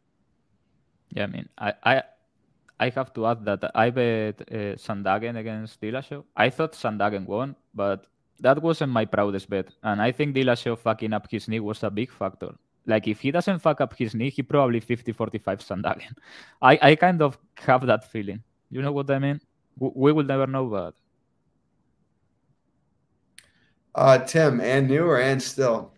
Yeah, 1.11 1.25
I 1.25 1.27
mean, 1.27 1.49
I, 1.59 1.75
I, 1.85 2.03
I 2.81 2.89
have 2.91 3.13
to 3.15 3.27
add 3.27 3.45
that 3.45 3.71
I 3.75 3.91
bet 3.91 4.41
uh, 4.41 4.77
Sandhagen 4.77 5.37
against 5.37 5.81
Dillashaw. 5.81 6.25
I 6.37 6.51
thought 6.51 6.73
Sandhagen 6.73 7.27
won, 7.27 7.55
but 7.75 8.07
that 8.41 8.63
wasn't 8.63 8.93
my 8.93 9.05
proudest 9.05 9.49
bet. 9.51 9.69
And 9.83 10.01
I 10.01 10.11
think 10.11 10.35
Dillashaw 10.35 10.79
fucking 10.79 11.13
up 11.13 11.31
his 11.31 11.49
knee 11.49 11.61
was 11.61 11.83
a 11.83 11.91
big 11.91 12.11
factor. 12.11 12.55
Like, 12.87 13.07
if 13.07 13.21
he 13.21 13.31
doesn't 13.31 13.61
fuck 13.61 13.81
up 13.81 13.95
his 13.97 14.15
knee, 14.15 14.31
he 14.31 14.43
probably 14.43 14.81
50 14.81 15.13
45 15.13 15.61
Sandhagen. 15.61 16.17
I, 16.63 16.79
I 16.83 16.95
kind 16.97 17.23
of 17.23 17.39
have 17.57 17.87
that 17.87 18.11
feeling. 18.11 18.43
You 18.71 18.83
know 18.83 18.93
what 18.93 19.11
I 19.11 19.19
mean? 19.19 19.41
We 19.79 20.13
will 20.13 20.25
never 20.25 20.47
know, 20.47 20.67
but. 20.67 20.95
Uh, 23.95 24.19
Tim, 24.19 24.61
and 24.61 24.89
new 24.89 25.05
or 25.05 25.21
and 25.21 25.41
still? 25.43 25.93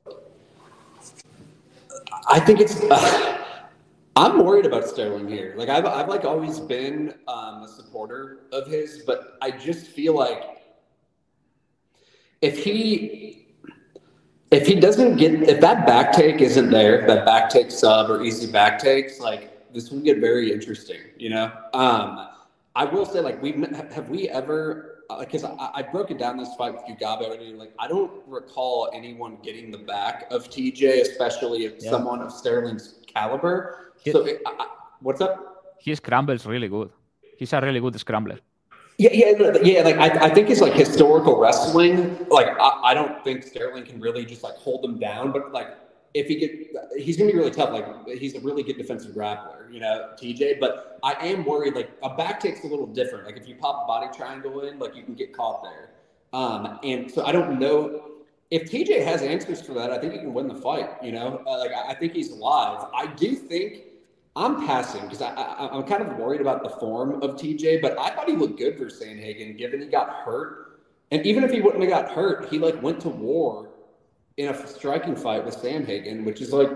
I 2.29 2.41
think 2.41 2.61
it's. 2.61 2.81
Uh, 2.83 3.41
I'm 4.17 4.45
worried 4.45 4.67
about 4.67 4.87
Sterling 4.87 5.29
here. 5.29 5.55
Like 5.57 5.69
I've, 5.69 5.87
I've 5.87 6.09
like 6.09 6.25
always 6.25 6.61
been 6.61 7.15
um, 7.27 7.63
a 7.63 7.69
supporter 7.69 8.47
of 8.53 8.67
his, 8.67 9.03
but 9.07 9.37
I 9.43 9.51
just 9.51 9.89
feel 9.89 10.15
like 10.15 10.43
if 12.41 12.63
he 12.63 13.49
if 14.51 14.67
he 14.67 14.77
doesn't 14.77 15.17
get 15.17 15.43
if 15.43 15.61
that 15.61 15.87
back 15.87 16.13
take 16.13 16.41
isn't 16.41 16.71
there, 16.71 17.07
that 17.07 17.27
back 17.27 17.51
take 17.51 17.71
sub 17.71 18.09
or 18.09 18.23
easy 18.23 18.51
back 18.51 18.79
takes, 18.79 19.19
like 19.19 19.73
this 19.73 19.91
will 19.91 20.01
get 20.01 20.21
very 20.21 20.53
interesting. 20.53 21.01
You 21.19 21.31
know, 21.31 21.53
um, 21.73 22.29
I 22.77 22.85
will 22.85 23.07
say 23.07 23.21
like 23.21 23.43
we've 23.43 23.57
have 23.93 24.09
we 24.09 24.29
ever 24.29 24.94
because 25.21 25.45
I, 25.45 25.71
I, 25.75 25.83
broke 25.83 26.11
it 26.11 26.19
down 26.19 26.37
this 26.37 26.55
fight 26.57 26.75
with 26.75 26.85
you, 26.89 26.97
Gabo, 26.97 27.39
and 27.39 27.59
like 27.59 27.73
I 27.79 27.89
don't 27.89 28.13
recall 28.27 28.91
anyone 28.93 29.39
getting 29.43 29.71
the 29.71 29.79
back 29.79 30.27
of 30.31 30.49
TJ, 30.49 31.01
especially 31.01 31.65
if 31.65 31.75
yeah. 31.81 31.91
someone 31.91 32.21
of 32.21 32.33
Sterling's 32.33 33.01
caliber. 33.07 33.93
He, 34.03 34.13
so, 34.13 34.27
I, 34.47 34.67
what's 35.01 35.21
up? 35.21 35.77
He 35.79 35.95
scramble's 35.95 36.47
really 36.47 36.69
good. 36.69 36.91
He's 37.37 37.53
a 37.53 37.61
really 37.61 37.81
good 37.81 37.99
scrambler. 37.99 38.39
Yeah, 38.97 39.11
yeah, 39.13 39.57
yeah. 39.63 39.83
Like 39.83 39.97
I, 39.97 40.27
I 40.27 40.31
think 40.31 40.51
it's 40.51 40.61
like 40.61 40.75
historical 40.75 41.39
wrestling. 41.39 42.27
Like 42.31 42.49
I, 42.61 42.81
I 42.85 42.95
don't 42.95 43.23
think 43.25 43.43
Sterling 43.43 43.85
can 43.85 44.01
really 44.01 44.25
just 44.25 44.43
like 44.45 44.55
hold 44.55 44.83
them 44.85 44.99
down, 44.99 45.33
but 45.33 45.53
like 45.53 45.69
if 46.15 46.29
he 46.29 46.37
get, 46.37 46.69
he's 46.97 47.17
gonna 47.17 47.31
be 47.31 47.37
really 47.37 47.51
tough. 47.51 47.71
Like 47.71 48.19
he's 48.19 48.35
a 48.35 48.41
really 48.41 48.63
good 48.63 48.79
defensive 48.79 49.15
grappler, 49.15 49.73
you 49.73 49.81
know, 49.81 50.11
TJ. 50.17 50.61
But 50.61 50.99
I 51.03 51.13
am 51.27 51.45
worried. 51.45 51.75
Like 51.75 51.91
a 52.03 52.15
back 52.15 52.39
take's 52.41 52.63
a 52.65 52.69
little 52.69 52.87
different. 52.87 53.27
Like 53.27 53.37
if 53.37 53.49
you 53.49 53.57
pop 53.57 53.85
a 53.85 53.87
body 53.87 54.17
triangle 54.17 54.61
in, 54.63 54.79
like 54.79 54.95
you 54.95 55.03
can 55.03 55.15
get 55.15 55.33
caught 55.33 55.65
there. 55.65 55.91
Um, 56.33 56.79
and 56.85 57.11
so 57.11 57.25
I 57.25 57.33
don't 57.33 57.59
know 57.59 58.13
if 58.53 58.71
TJ 58.71 59.05
has 59.05 59.23
answers 59.23 59.61
for 59.61 59.75
that. 59.75 59.91
I 59.91 59.99
think 59.99 60.13
he 60.13 60.21
can 60.21 60.33
win 60.33 60.47
the 60.47 60.55
fight. 60.55 60.89
You 61.03 61.13
know, 61.13 61.43
uh, 61.47 61.59
like 61.59 61.73
I 61.73 61.95
think 61.95 62.13
he's 62.13 62.31
alive. 62.31 62.87
I 62.95 63.09
do 63.09 63.35
think 63.35 63.83
I'm 64.37 64.67
passing 64.67 65.03
because 65.03 65.21
I, 65.21 65.33
I, 65.33 65.77
am 65.77 65.83
kind 65.83 66.03
of 66.03 66.17
worried 66.17 66.41
about 66.41 66.63
the 66.63 66.71
form 66.71 67.23
of 67.23 67.33
TJ. 67.33 67.83
But 67.83 67.99
I 67.99 68.11
thought 68.15 68.29
he 68.29 68.37
looked 68.37 68.59
good 68.59 68.79
for 68.79 68.85
Sandhagen, 68.85 69.59
given 69.59 69.81
he 69.81 69.89
got 69.89 70.11
hurt. 70.25 70.81
And 71.11 71.27
even 71.27 71.43
if 71.43 71.51
he 71.51 71.61
wouldn't 71.61 71.83
have 71.83 71.91
got 71.91 72.13
hurt, 72.13 72.49
he 72.51 72.59
like 72.61 72.81
went 72.81 73.01
to 73.01 73.09
war 73.09 73.69
in 74.37 74.49
a 74.49 74.67
striking 74.67 75.17
fight 75.17 75.45
with 75.45 75.57
Sandhagen, 75.57 76.25
which 76.25 76.41
is 76.41 76.53
like 76.53 76.71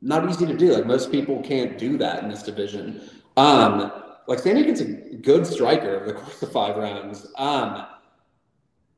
not 0.00 0.28
easy 0.28 0.46
to 0.46 0.56
do. 0.56 0.72
Like 0.74 0.86
most 0.86 1.10
people 1.10 1.40
can't 1.42 1.78
do 1.78 1.96
that 1.98 2.22
in 2.22 2.28
this 2.28 2.42
division. 2.42 3.00
Um, 3.36 3.92
like 4.26 4.40
Sandhagen's 4.40 4.80
a 4.80 5.16
good 5.16 5.46
striker 5.46 5.96
over 5.96 6.06
the 6.06 6.14
course 6.14 6.42
of 6.42 6.52
five 6.52 6.76
rounds. 6.76 7.26
Um, 7.36 7.86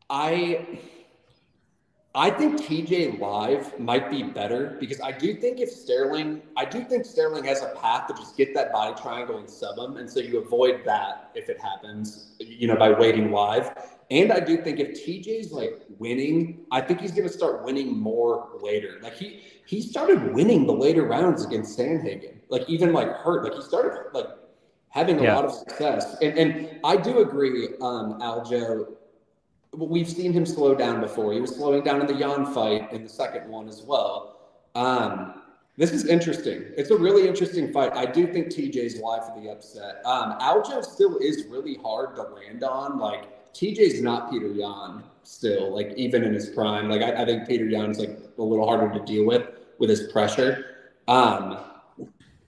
I 0.09 0.81
I 2.15 2.29
think 2.29 2.61
TJ 2.61 3.21
live 3.21 3.79
might 3.79 4.11
be 4.11 4.25
better 4.25 4.77
because 4.81 5.01
I 5.01 5.13
do 5.13 5.33
think 5.33 5.61
if 5.61 5.71
Sterling, 5.71 6.43
I 6.57 6.65
do 6.65 6.83
think 6.83 7.05
Sterling 7.05 7.45
has 7.45 7.63
a 7.63 7.69
path 7.81 8.09
to 8.09 8.15
just 8.15 8.37
get 8.37 8.53
that 8.55 8.73
body 8.73 9.01
triangle 9.01 9.39
and 9.39 9.49
sub 9.49 9.79
him, 9.79 9.97
and 9.97 10.11
so 10.11 10.19
you 10.19 10.39
avoid 10.39 10.83
that 10.87 11.31
if 11.37 11.49
it 11.49 11.61
happens, 11.61 12.33
you 12.41 12.67
know, 12.67 12.75
by 12.75 12.91
waiting 12.91 13.31
live. 13.31 13.73
And 14.11 14.33
I 14.33 14.41
do 14.41 14.57
think 14.57 14.81
if 14.81 14.89
TJ's 14.91 15.53
like 15.53 15.83
winning, 15.99 16.61
I 16.73 16.81
think 16.81 17.01
he's 17.01 17.13
going 17.13 17.29
to 17.29 17.33
start 17.33 17.65
winning 17.65 17.97
more 17.97 18.49
later. 18.61 18.99
Like 19.03 19.15
he 19.15 19.41
he 19.67 19.81
started 19.81 20.35
winning 20.35 20.67
the 20.67 20.73
later 20.73 21.05
rounds 21.05 21.45
against 21.45 21.79
Sandhagen. 21.79 22.39
Like 22.49 22.69
even 22.69 22.93
like 22.93 23.09
hurt. 23.09 23.45
Like 23.45 23.55
he 23.55 23.63
started 23.63 24.13
like 24.13 24.27
having 24.89 25.21
a 25.21 25.23
yeah. 25.23 25.37
lot 25.37 25.45
of 25.45 25.53
success. 25.53 26.17
And 26.21 26.37
and 26.37 26.81
I 26.83 26.97
do 26.97 27.21
agree, 27.21 27.69
um, 27.81 28.21
Aljo. 28.21 28.97
We've 29.73 30.11
seen 30.11 30.33
him 30.33 30.45
slow 30.45 30.75
down 30.75 31.01
before. 31.01 31.33
He 31.33 31.41
was 31.41 31.55
slowing 31.55 31.85
down 31.85 32.01
in 32.01 32.09
the 32.09 32.15
Yan 32.15 32.45
fight 32.47 32.93
in 32.93 33.05
the 33.05 33.09
second 33.09 33.49
one 33.49 33.69
as 33.69 33.83
well. 33.83 34.41
Um, 34.75 35.43
this 35.77 35.93
is 35.93 36.07
interesting. 36.07 36.65
It's 36.77 36.91
a 36.91 36.97
really 36.97 37.29
interesting 37.29 37.73
fight. 37.73 37.93
I 37.95 38.05
do 38.05 38.27
think 38.27 38.49
TJ's 38.49 38.99
live 38.99 39.27
for 39.27 39.41
the 39.41 39.49
upset. 39.49 40.05
Um, 40.05 40.37
Aljo 40.41 40.85
still 40.85 41.19
is 41.19 41.47
really 41.49 41.77
hard 41.77 42.17
to 42.17 42.23
land 42.23 42.65
on. 42.65 42.99
Like 42.99 43.29
TJ's 43.55 44.01
not 44.01 44.31
Peter 44.31 44.49
Yan 44.49 45.03
still, 45.23 45.75
like 45.75 45.93
even 45.97 46.25
in 46.25 46.33
his 46.33 46.49
prime. 46.51 46.89
Like 46.89 47.03
I, 47.03 47.23
I 47.23 47.25
think 47.25 47.47
Peter 47.47 47.67
Yan's 47.67 47.99
like 47.99 48.19
a 48.39 48.43
little 48.43 48.67
harder 48.67 48.93
to 48.93 49.05
deal 49.05 49.27
with 49.27 49.47
with 49.79 49.91
his 49.91 50.11
pressure. 50.13 50.93
Um, 51.09 51.59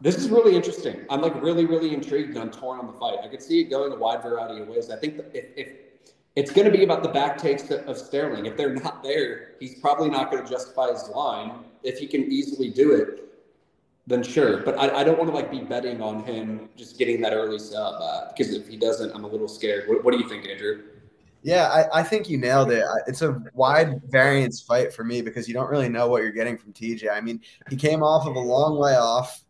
this 0.00 0.16
is 0.16 0.30
really 0.30 0.56
interesting. 0.56 1.04
I'm 1.10 1.20
like 1.20 1.40
really, 1.42 1.64
really 1.64 1.94
intrigued 1.94 2.30
and 2.30 2.38
I'm 2.38 2.50
torn 2.50 2.80
on 2.80 2.86
the 2.86 2.92
fight. 2.92 3.18
I 3.22 3.28
could 3.28 3.42
see 3.42 3.60
it 3.60 3.70
going 3.70 3.92
a 3.92 3.96
wide 3.96 4.22
variety 4.22 4.60
of 4.60 4.68
ways. 4.68 4.90
I 4.90 4.96
think 4.96 5.20
if, 5.32 5.46
if 5.56 5.68
it's 6.34 6.50
going 6.50 6.64
to 6.64 6.76
be 6.76 6.82
about 6.82 7.02
the 7.02 7.08
back 7.08 7.36
takes 7.36 7.70
of 7.70 7.98
Sterling. 7.98 8.46
If 8.46 8.56
they're 8.56 8.74
not 8.74 9.02
there, 9.02 9.52
he's 9.60 9.78
probably 9.80 10.08
not 10.08 10.30
going 10.30 10.42
to 10.42 10.50
justify 10.50 10.90
his 10.90 11.08
line. 11.08 11.52
If 11.82 11.98
he 11.98 12.06
can 12.06 12.24
easily 12.32 12.70
do 12.70 12.92
it, 12.92 13.22
then 14.06 14.22
sure. 14.22 14.62
But 14.62 14.78
I, 14.78 15.00
I 15.00 15.04
don't 15.04 15.18
want 15.18 15.30
to 15.30 15.34
like 15.34 15.50
be 15.50 15.60
betting 15.60 16.00
on 16.00 16.24
him 16.24 16.68
just 16.74 16.98
getting 16.98 17.20
that 17.20 17.32
early 17.32 17.58
sub 17.58 17.94
uh, 18.00 18.28
because 18.28 18.54
if 18.54 18.66
he 18.66 18.76
doesn't, 18.76 19.14
I'm 19.14 19.24
a 19.24 19.28
little 19.28 19.48
scared. 19.48 19.88
What, 19.88 20.04
what 20.04 20.12
do 20.12 20.18
you 20.18 20.28
think, 20.28 20.46
Andrew? 20.48 20.82
Yeah, 21.42 21.66
I, 21.68 22.00
I, 22.00 22.02
think 22.04 22.28
you 22.28 22.38
nailed 22.38 22.70
it. 22.70 22.84
It's 23.08 23.22
a 23.22 23.42
wide 23.52 24.00
variance 24.08 24.60
fight 24.60 24.94
for 24.94 25.02
me 25.02 25.22
because 25.22 25.48
you 25.48 25.54
don't 25.54 25.68
really 25.68 25.88
know 25.88 26.06
what 26.06 26.22
you're 26.22 26.30
getting 26.30 26.56
from 26.56 26.72
TJ. 26.72 27.12
I 27.12 27.20
mean, 27.20 27.40
he 27.68 27.76
came 27.76 28.02
off 28.02 28.28
of 28.28 28.36
a 28.36 28.40
long 28.40 28.78
layoff, 28.78 29.42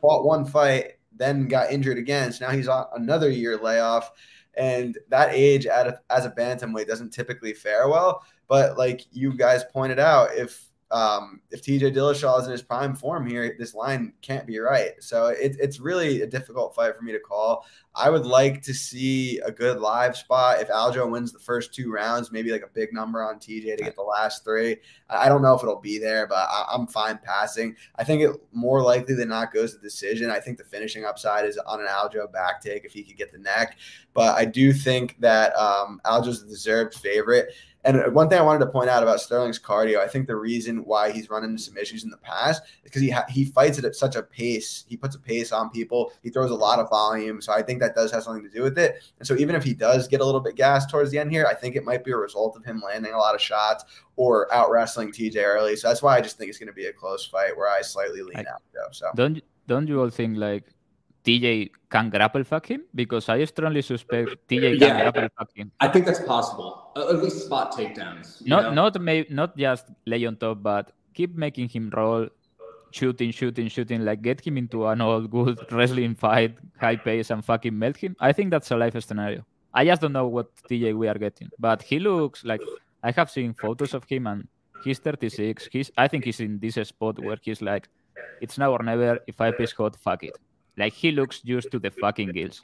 fought 0.00 0.24
one 0.24 0.44
fight, 0.44 0.98
then 1.16 1.48
got 1.48 1.72
injured 1.72 1.98
again. 1.98 2.32
So 2.32 2.46
now 2.46 2.52
he's 2.52 2.68
on 2.68 2.86
another 2.94 3.28
year 3.28 3.56
layoff. 3.56 4.12
And 4.54 4.98
that 5.08 5.32
age 5.32 5.66
at 5.66 5.86
a, 5.88 6.00
as 6.10 6.26
a 6.26 6.30
bantamweight 6.30 6.86
doesn't 6.86 7.10
typically 7.10 7.54
fare 7.54 7.88
well. 7.88 8.22
But 8.48 8.78
like 8.78 9.06
you 9.10 9.34
guys 9.34 9.64
pointed 9.72 9.98
out, 9.98 10.34
if 10.34 10.64
um, 10.92 11.40
if 11.50 11.62
TJ 11.62 11.94
Dillashaw 11.94 12.40
is 12.40 12.46
in 12.46 12.52
his 12.52 12.62
prime 12.62 12.94
form 12.94 13.26
here, 13.26 13.56
this 13.58 13.74
line 13.74 14.12
can't 14.20 14.46
be 14.46 14.58
right. 14.58 14.90
So 15.00 15.28
it, 15.28 15.56
it's 15.58 15.80
really 15.80 16.20
a 16.20 16.26
difficult 16.26 16.74
fight 16.74 16.94
for 16.94 17.02
me 17.02 17.12
to 17.12 17.18
call. 17.18 17.64
I 17.94 18.10
would 18.10 18.26
like 18.26 18.62
to 18.62 18.74
see 18.74 19.38
a 19.40 19.50
good 19.50 19.80
live 19.80 20.16
spot. 20.16 20.60
If 20.60 20.68
Aljo 20.68 21.10
wins 21.10 21.32
the 21.32 21.38
first 21.38 21.74
two 21.74 21.90
rounds, 21.90 22.30
maybe 22.30 22.50
like 22.50 22.62
a 22.62 22.70
big 22.72 22.92
number 22.92 23.22
on 23.22 23.38
TJ 23.38 23.76
to 23.76 23.84
get 23.84 23.96
the 23.96 24.02
last 24.02 24.44
three. 24.44 24.76
I 25.08 25.28
don't 25.28 25.42
know 25.42 25.54
if 25.54 25.62
it'll 25.62 25.80
be 25.80 25.98
there, 25.98 26.26
but 26.26 26.46
I, 26.50 26.74
am 26.74 26.86
fine 26.86 27.18
passing. 27.22 27.74
I 27.96 28.04
think 28.04 28.22
it 28.22 28.30
more 28.52 28.82
likely 28.82 29.14
than 29.14 29.28
not 29.28 29.52
goes 29.52 29.74
to 29.74 29.80
decision. 29.80 30.30
I 30.30 30.40
think 30.40 30.58
the 30.58 30.64
finishing 30.64 31.04
upside 31.04 31.46
is 31.46 31.58
on 31.58 31.80
an 31.80 31.86
Aljo 31.86 32.30
back 32.30 32.60
take 32.60 32.84
if 32.84 32.92
he 32.92 33.02
could 33.02 33.16
get 33.16 33.32
the 33.32 33.38
neck. 33.38 33.78
But 34.14 34.36
I 34.36 34.44
do 34.44 34.72
think 34.72 35.16
that 35.20 35.54
um, 35.56 36.00
Aljo's 36.04 36.42
the 36.42 36.48
deserved 36.48 36.94
favorite. 36.94 37.54
And 37.84 38.14
one 38.14 38.28
thing 38.28 38.38
I 38.38 38.42
wanted 38.42 38.60
to 38.60 38.70
point 38.70 38.88
out 38.88 39.02
about 39.02 39.20
Sterling's 39.20 39.58
cardio, 39.58 39.98
I 39.98 40.06
think 40.06 40.28
the 40.28 40.36
reason 40.36 40.84
why 40.84 41.10
he's 41.10 41.28
run 41.28 41.42
into 41.42 41.60
some 41.60 41.76
issues 41.76 42.04
in 42.04 42.10
the 42.10 42.16
past 42.18 42.62
is 42.62 42.68
because 42.84 43.02
he 43.02 43.10
ha- 43.10 43.24
he 43.28 43.44
fights 43.44 43.78
it 43.78 43.84
at 43.84 43.96
such 43.96 44.14
a 44.14 44.22
pace. 44.22 44.84
He 44.86 44.96
puts 44.96 45.16
a 45.16 45.18
pace 45.18 45.50
on 45.50 45.70
people. 45.70 46.12
He 46.22 46.30
throws 46.30 46.52
a 46.52 46.54
lot 46.54 46.78
of 46.78 46.88
volume, 46.88 47.40
so 47.40 47.52
I 47.52 47.62
think 47.62 47.80
that 47.80 47.94
does 47.96 48.12
have 48.12 48.22
something 48.22 48.44
to 48.44 48.50
do 48.50 48.62
with 48.62 48.78
it. 48.78 49.02
And 49.18 49.26
so 49.26 49.34
even 49.34 49.56
if 49.56 49.64
he 49.64 49.74
does 49.74 50.06
get 50.06 50.20
a 50.20 50.24
little 50.24 50.40
bit 50.40 50.54
gassed 50.54 50.90
towards 50.90 51.10
the 51.10 51.18
end 51.18 51.32
here, 51.32 51.46
I 51.46 51.54
think 51.54 51.74
it 51.74 51.84
might 51.84 52.04
be 52.04 52.12
a 52.12 52.16
result 52.16 52.56
of 52.56 52.64
him 52.64 52.80
landing 52.80 53.14
a 53.14 53.18
lot 53.18 53.34
of 53.34 53.40
shots 53.40 53.84
or 54.16 54.52
out 54.54 54.70
wrestling 54.70 55.10
TJ 55.10 55.36
early. 55.42 55.74
So 55.74 55.88
that's 55.88 56.02
why 56.02 56.16
I 56.16 56.20
just 56.20 56.38
think 56.38 56.50
it's 56.50 56.58
going 56.58 56.68
to 56.68 56.72
be 56.72 56.86
a 56.86 56.92
close 56.92 57.26
fight 57.26 57.56
where 57.56 57.68
I 57.68 57.82
slightly 57.82 58.22
lean 58.22 58.36
I, 58.36 58.52
out. 58.52 58.62
Though, 58.72 58.92
so 58.92 59.10
don't 59.16 59.42
don't 59.66 59.88
you 59.88 60.00
all 60.00 60.10
think 60.10 60.38
like 60.38 60.64
TJ 61.24 61.70
can 61.90 62.10
grapple 62.10 62.44
fuck 62.44 62.70
him? 62.70 62.84
Because 62.94 63.28
I 63.28 63.44
strongly 63.44 63.82
suspect 63.82 64.30
TJ 64.48 64.78
can 64.78 64.88
yeah, 64.88 65.02
grapple 65.02 65.28
fuck 65.36 65.50
him. 65.54 65.72
I 65.80 65.88
think 65.88 66.06
that's 66.06 66.22
possible. 66.22 66.81
At 66.96 67.22
least 67.22 67.46
spot 67.46 67.72
takedowns. 67.72 68.44
Not 68.46 68.64
know? 68.64 68.88
not 68.88 69.00
may, 69.00 69.26
not 69.30 69.56
just 69.56 69.86
lay 70.06 70.24
on 70.26 70.36
top, 70.36 70.62
but 70.62 70.92
keep 71.14 71.36
making 71.36 71.68
him 71.68 71.90
roll, 71.94 72.28
shooting, 72.90 73.30
shooting, 73.30 73.68
shooting. 73.68 74.04
Like 74.04 74.22
get 74.22 74.40
him 74.40 74.58
into 74.58 74.86
an 74.86 75.00
old 75.00 75.30
good 75.30 75.58
wrestling 75.72 76.14
fight, 76.14 76.56
high 76.78 76.96
pace, 76.96 77.30
and 77.30 77.44
fucking 77.44 77.78
melt 77.78 77.96
him. 77.96 78.16
I 78.20 78.32
think 78.32 78.50
that's 78.50 78.70
a 78.70 78.76
life 78.76 79.00
scenario. 79.02 79.44
I 79.74 79.84
just 79.86 80.02
don't 80.02 80.12
know 80.12 80.28
what 80.28 80.54
TJ 80.68 80.96
we 80.96 81.08
are 81.08 81.18
getting, 81.18 81.48
but 81.58 81.82
he 81.82 81.98
looks 81.98 82.44
like 82.44 82.60
I 83.02 83.10
have 83.12 83.30
seen 83.30 83.54
photos 83.54 83.94
of 83.94 84.04
him 84.04 84.26
and 84.26 84.46
he's 84.84 84.98
36. 84.98 85.68
He's 85.72 85.90
I 85.96 86.08
think 86.08 86.24
he's 86.24 86.40
in 86.40 86.58
this 86.58 86.74
spot 86.74 87.18
where 87.18 87.38
he's 87.40 87.62
like, 87.62 87.88
it's 88.40 88.58
now 88.58 88.72
or 88.72 88.82
never. 88.82 89.18
If 89.26 89.40
I 89.40 89.50
piss 89.50 89.72
hot, 89.72 89.96
fuck 89.96 90.24
it. 90.24 90.36
Like 90.76 90.92
he 90.92 91.10
looks 91.10 91.40
used 91.44 91.70
to 91.72 91.78
the 91.78 91.90
fucking 91.90 92.32
gills. 92.32 92.60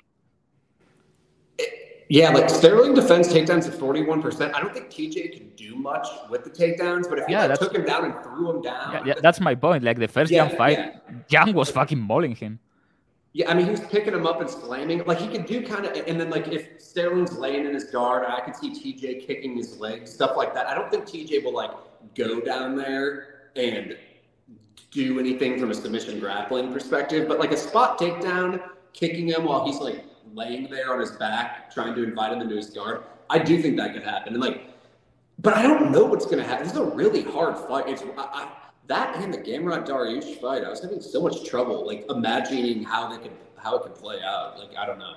Yeah, 2.09 2.31
like 2.31 2.49
Sterling 2.49 2.95
defense 2.95 3.29
takedowns 3.29 3.69
at 3.69 3.75
41%. 3.75 4.55
I 4.55 4.61
don't 4.61 4.73
think 4.73 4.89
TJ 4.89 5.33
can 5.37 5.51
do 5.57 5.77
much 5.77 6.07
with 6.31 6.43
the 6.45 6.51
takedowns, 6.51 7.09
but 7.09 7.19
if 7.19 7.29
you 7.29 7.35
yeah, 7.35 7.47
like, 7.47 7.59
took 7.59 7.75
him 7.75 7.85
down 7.85 8.07
and 8.07 8.15
threw 8.23 8.51
him 8.51 8.63
down. 8.63 8.93
Yeah, 8.93 9.03
yeah 9.07 9.15
that's 9.21 9.41
my 9.41 9.55
point. 9.55 9.85
Like 9.85 9.99
the 9.99 10.09
first 10.09 10.31
yeah, 10.31 10.47
Yan 10.47 10.57
fight, 10.57 10.79
yeah. 10.79 11.47
Yan 11.47 11.55
was 11.55 11.71
fucking 11.71 11.99
mauling 11.99 12.35
him. 12.35 12.59
Yeah, 13.35 13.51
I 13.51 13.55
mean, 13.55 13.67
he 13.67 13.71
was 13.71 13.81
picking 13.81 14.15
him 14.15 14.27
up 14.27 14.41
and 14.41 14.49
slamming. 14.49 15.05
Like, 15.05 15.19
he 15.19 15.29
could 15.29 15.45
do 15.45 15.65
kind 15.65 15.85
of, 15.85 15.93
and 16.09 16.19
then, 16.19 16.31
like, 16.31 16.49
if 16.49 16.81
Sterling's 16.81 17.37
laying 17.37 17.67
in 17.67 17.75
his 17.75 17.85
guard, 17.85 18.25
I 18.27 18.41
could 18.41 18.57
see 18.57 18.71
TJ 18.71 19.27
kicking 19.27 19.55
his 19.55 19.79
legs, 19.79 20.11
stuff 20.11 20.35
like 20.35 20.55
that. 20.55 20.67
I 20.67 20.75
don't 20.75 20.91
think 20.91 21.05
TJ 21.05 21.45
will, 21.45 21.55
like, 21.55 21.71
go 22.15 22.41
down 22.41 22.75
there 22.75 23.51
and 23.55 23.97
do 24.91 25.21
anything 25.21 25.59
from 25.59 25.71
a 25.71 25.75
submission 25.75 26.19
grappling 26.19 26.73
perspective, 26.73 27.29
but 27.29 27.39
like 27.39 27.53
a 27.53 27.57
spot 27.57 27.99
takedown, 27.99 28.63
kicking 28.93 29.29
him 29.29 29.45
while 29.45 29.67
he's 29.67 29.79
like 29.79 30.05
laying 30.39 30.71
there 30.71 30.95
on 30.95 31.01
his 31.01 31.11
back, 31.11 31.71
trying 31.73 31.95
to 31.97 32.05
invite 32.05 32.33
him 32.33 32.41
into 32.41 32.57
his 32.57 32.71
guard. 32.71 33.03
I 33.29 33.39
do 33.39 33.61
think 33.61 33.77
that 33.77 33.93
could 33.93 34.05
happen. 34.05 34.33
And 34.33 34.43
like, 34.43 34.63
but 35.41 35.55
I 35.55 35.63
don't 35.63 35.91
know 35.91 36.05
what's 36.05 36.25
going 36.25 36.39
to 36.39 36.45
happen. 36.45 36.67
Is 36.67 36.77
a 36.77 36.85
really 36.85 37.23
hard 37.23 37.59
fight. 37.69 37.89
It's 37.89 38.03
I, 38.03 38.07
I, 38.17 38.53
that 38.87 39.17
and 39.17 39.35
the 39.35 39.39
Gamrot 39.39 39.87
Dariush 39.87 40.41
fight. 40.41 40.65
I 40.65 40.71
was 40.71 40.81
having 40.81 41.01
so 41.01 41.21
much 41.21 41.45
trouble 41.45 41.87
like 41.87 42.07
imagining 42.09 42.85
how 42.85 43.09
they 43.09 43.19
could 43.19 43.37
how 43.57 43.77
it 43.77 43.83
could 43.83 43.95
play 43.95 44.21
out. 44.25 44.59
Like 44.59 44.77
I 44.79 44.87
don't 44.87 44.99
know. 44.99 45.15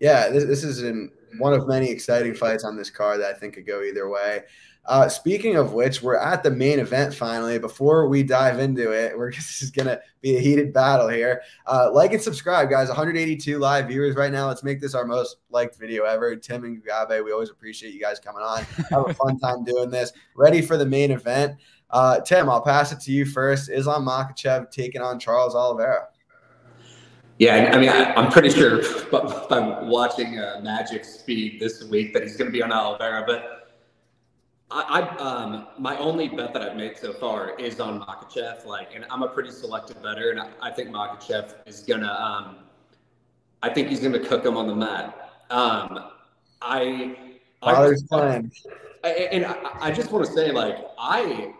Yeah, 0.00 0.30
this, 0.30 0.44
this 0.44 0.64
is 0.64 0.82
in 0.82 1.10
one 1.38 1.52
of 1.52 1.68
many 1.68 1.88
exciting 1.90 2.34
fights 2.34 2.64
on 2.64 2.76
this 2.76 2.90
card 2.90 3.20
that 3.20 3.34
I 3.34 3.38
think 3.38 3.54
could 3.54 3.66
go 3.66 3.82
either 3.82 4.08
way. 4.08 4.42
Uh, 4.84 5.08
speaking 5.08 5.56
of 5.56 5.72
which, 5.72 6.02
we're 6.02 6.16
at 6.16 6.42
the 6.42 6.50
main 6.50 6.80
event 6.80 7.14
finally. 7.14 7.58
Before 7.58 8.08
we 8.08 8.24
dive 8.24 8.58
into 8.58 8.90
it, 8.90 9.16
we're 9.16 9.30
this 9.32 9.62
is 9.62 9.70
gonna 9.70 10.00
be 10.20 10.36
a 10.36 10.40
heated 10.40 10.72
battle 10.72 11.08
here. 11.08 11.42
Uh, 11.66 11.90
like 11.92 12.12
and 12.12 12.22
subscribe, 12.22 12.68
guys. 12.68 12.88
182 12.88 13.58
live 13.58 13.86
viewers 13.86 14.16
right 14.16 14.32
now. 14.32 14.48
Let's 14.48 14.64
make 14.64 14.80
this 14.80 14.94
our 14.94 15.04
most 15.04 15.36
liked 15.50 15.78
video 15.78 16.04
ever. 16.04 16.34
Tim 16.34 16.64
and 16.64 16.82
Gabe, 16.82 17.24
we 17.24 17.32
always 17.32 17.50
appreciate 17.50 17.94
you 17.94 18.00
guys 18.00 18.18
coming 18.18 18.42
on. 18.42 18.64
Have 18.90 19.08
a 19.08 19.14
fun 19.14 19.38
time 19.38 19.62
doing 19.64 19.90
this. 19.90 20.12
Ready 20.34 20.60
for 20.60 20.76
the 20.76 20.86
main 20.86 21.12
event. 21.12 21.58
Uh, 21.90 22.20
Tim, 22.20 22.48
I'll 22.48 22.62
pass 22.62 22.90
it 22.90 23.00
to 23.00 23.12
you 23.12 23.24
first. 23.24 23.70
Islam 23.70 24.06
Makhachev 24.06 24.70
taking 24.70 25.02
on 25.02 25.18
Charles 25.18 25.54
Oliveira. 25.54 26.08
Yeah, 27.38 27.70
I 27.74 27.78
mean, 27.78 27.88
I, 27.88 28.18
am 28.20 28.30
pretty 28.30 28.50
sure 28.50 28.82
I'm 29.50 29.88
watching 29.88 30.38
uh, 30.38 30.60
Magic 30.62 31.04
Speed 31.04 31.60
this 31.60 31.82
week 31.84 32.12
that 32.14 32.22
he's 32.22 32.36
going 32.36 32.50
to 32.50 32.52
be 32.52 32.62
on 32.62 32.72
Oliveira, 32.72 33.24
but 33.26 33.61
I, 34.72 35.00
I 35.00 35.16
um, 35.18 35.66
my 35.78 35.96
only 35.98 36.28
bet 36.28 36.54
that 36.54 36.62
I've 36.62 36.76
made 36.76 36.96
so 36.96 37.12
far 37.12 37.58
is 37.58 37.78
on 37.78 38.00
Makhachev. 38.00 38.64
Like, 38.64 38.94
and 38.94 39.04
I'm 39.10 39.22
a 39.22 39.28
pretty 39.28 39.50
selective 39.50 40.02
better, 40.02 40.30
and 40.30 40.40
I, 40.40 40.48
I 40.62 40.70
think 40.70 40.88
Makhachev 40.88 41.54
is 41.66 41.80
gonna. 41.80 42.12
Um, 42.12 42.56
I 43.62 43.68
think 43.68 43.88
he's 43.88 44.00
gonna 44.00 44.18
cook 44.18 44.44
him 44.44 44.56
on 44.56 44.66
the 44.66 44.74
mat. 44.74 45.30
Um, 45.50 46.10
I. 46.62 47.16
Father's 47.60 48.02
plan. 48.04 48.50
And 49.04 49.44
I, 49.44 49.56
I 49.80 49.90
just 49.92 50.10
want 50.10 50.24
to 50.24 50.32
say, 50.32 50.50
like, 50.52 50.78
I 50.98 51.52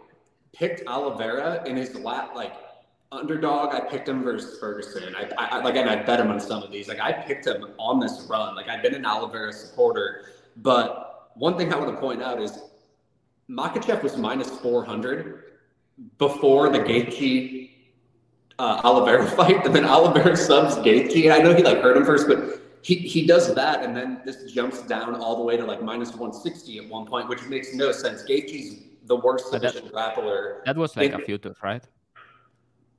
picked 0.53 0.87
Oliveira 0.87 1.63
in 1.67 1.77
his 1.77 1.95
lap, 1.95 2.35
like 2.35 2.55
underdog. 3.11 3.75
I 3.75 3.81
picked 3.81 4.09
him 4.09 4.23
versus 4.23 4.59
Ferguson. 4.59 5.15
I, 5.15 5.29
I 5.37 5.63
like, 5.63 5.77
and 5.77 5.91
I 5.91 6.03
bet 6.03 6.19
him 6.19 6.31
on 6.31 6.41
some 6.41 6.63
of 6.63 6.73
these. 6.73 6.89
Like, 6.89 7.01
I 7.01 7.13
picked 7.13 7.47
him 7.47 7.67
on 7.79 8.01
this 8.01 8.27
run. 8.29 8.55
Like, 8.55 8.69
I've 8.69 8.83
been 8.83 8.95
an 8.95 9.05
Oliveira 9.05 9.53
supporter, 9.53 10.25
but 10.57 11.31
one 11.35 11.59
thing 11.59 11.73
I 11.73 11.77
want 11.77 11.91
to 11.91 12.01
point 12.01 12.23
out 12.23 12.41
is 12.41 12.59
Makhachev 13.53 14.03
was 14.03 14.17
minus 14.17 14.49
400 14.49 15.45
before 16.19 16.71
the 16.71 16.79
Gaethje 16.79 17.71
uh, 18.59 18.81
Oliveira 18.85 19.27
fight, 19.37 19.65
and 19.67 19.75
then 19.75 19.85
Oliveira 19.85 20.37
subs 20.37 20.77
Gaethje. 20.77 21.25
And 21.25 21.33
I 21.33 21.39
know 21.39 21.55
he 21.55 21.63
like 21.63 21.79
hurt 21.79 21.97
him 21.97 22.05
first, 22.05 22.27
but 22.27 22.63
he, 22.83 22.95
he 22.97 23.27
does 23.27 23.55
that, 23.55 23.85
and 23.85 23.97
then 23.97 24.21
this 24.25 24.51
jumps 24.51 24.83
down 24.83 25.15
all 25.15 25.37
the 25.37 25.43
way 25.43 25.57
to 25.57 25.65
like 25.65 25.83
minus 25.83 26.11
160 26.11 26.79
at 26.79 26.89
one 26.89 27.07
point, 27.07 27.29
which 27.29 27.43
makes 27.45 27.75
no 27.75 27.93
sense. 27.93 28.23
Gaethje's 28.23 28.83
the 29.05 29.17
worst 29.17 29.51
submission 29.51 29.85
that, 29.85 29.93
grappler. 29.93 30.65
That 30.65 30.77
was 30.77 30.97
like 30.97 31.13
in, 31.13 31.21
a 31.21 31.25
future, 31.25 31.55
right? 31.63 31.85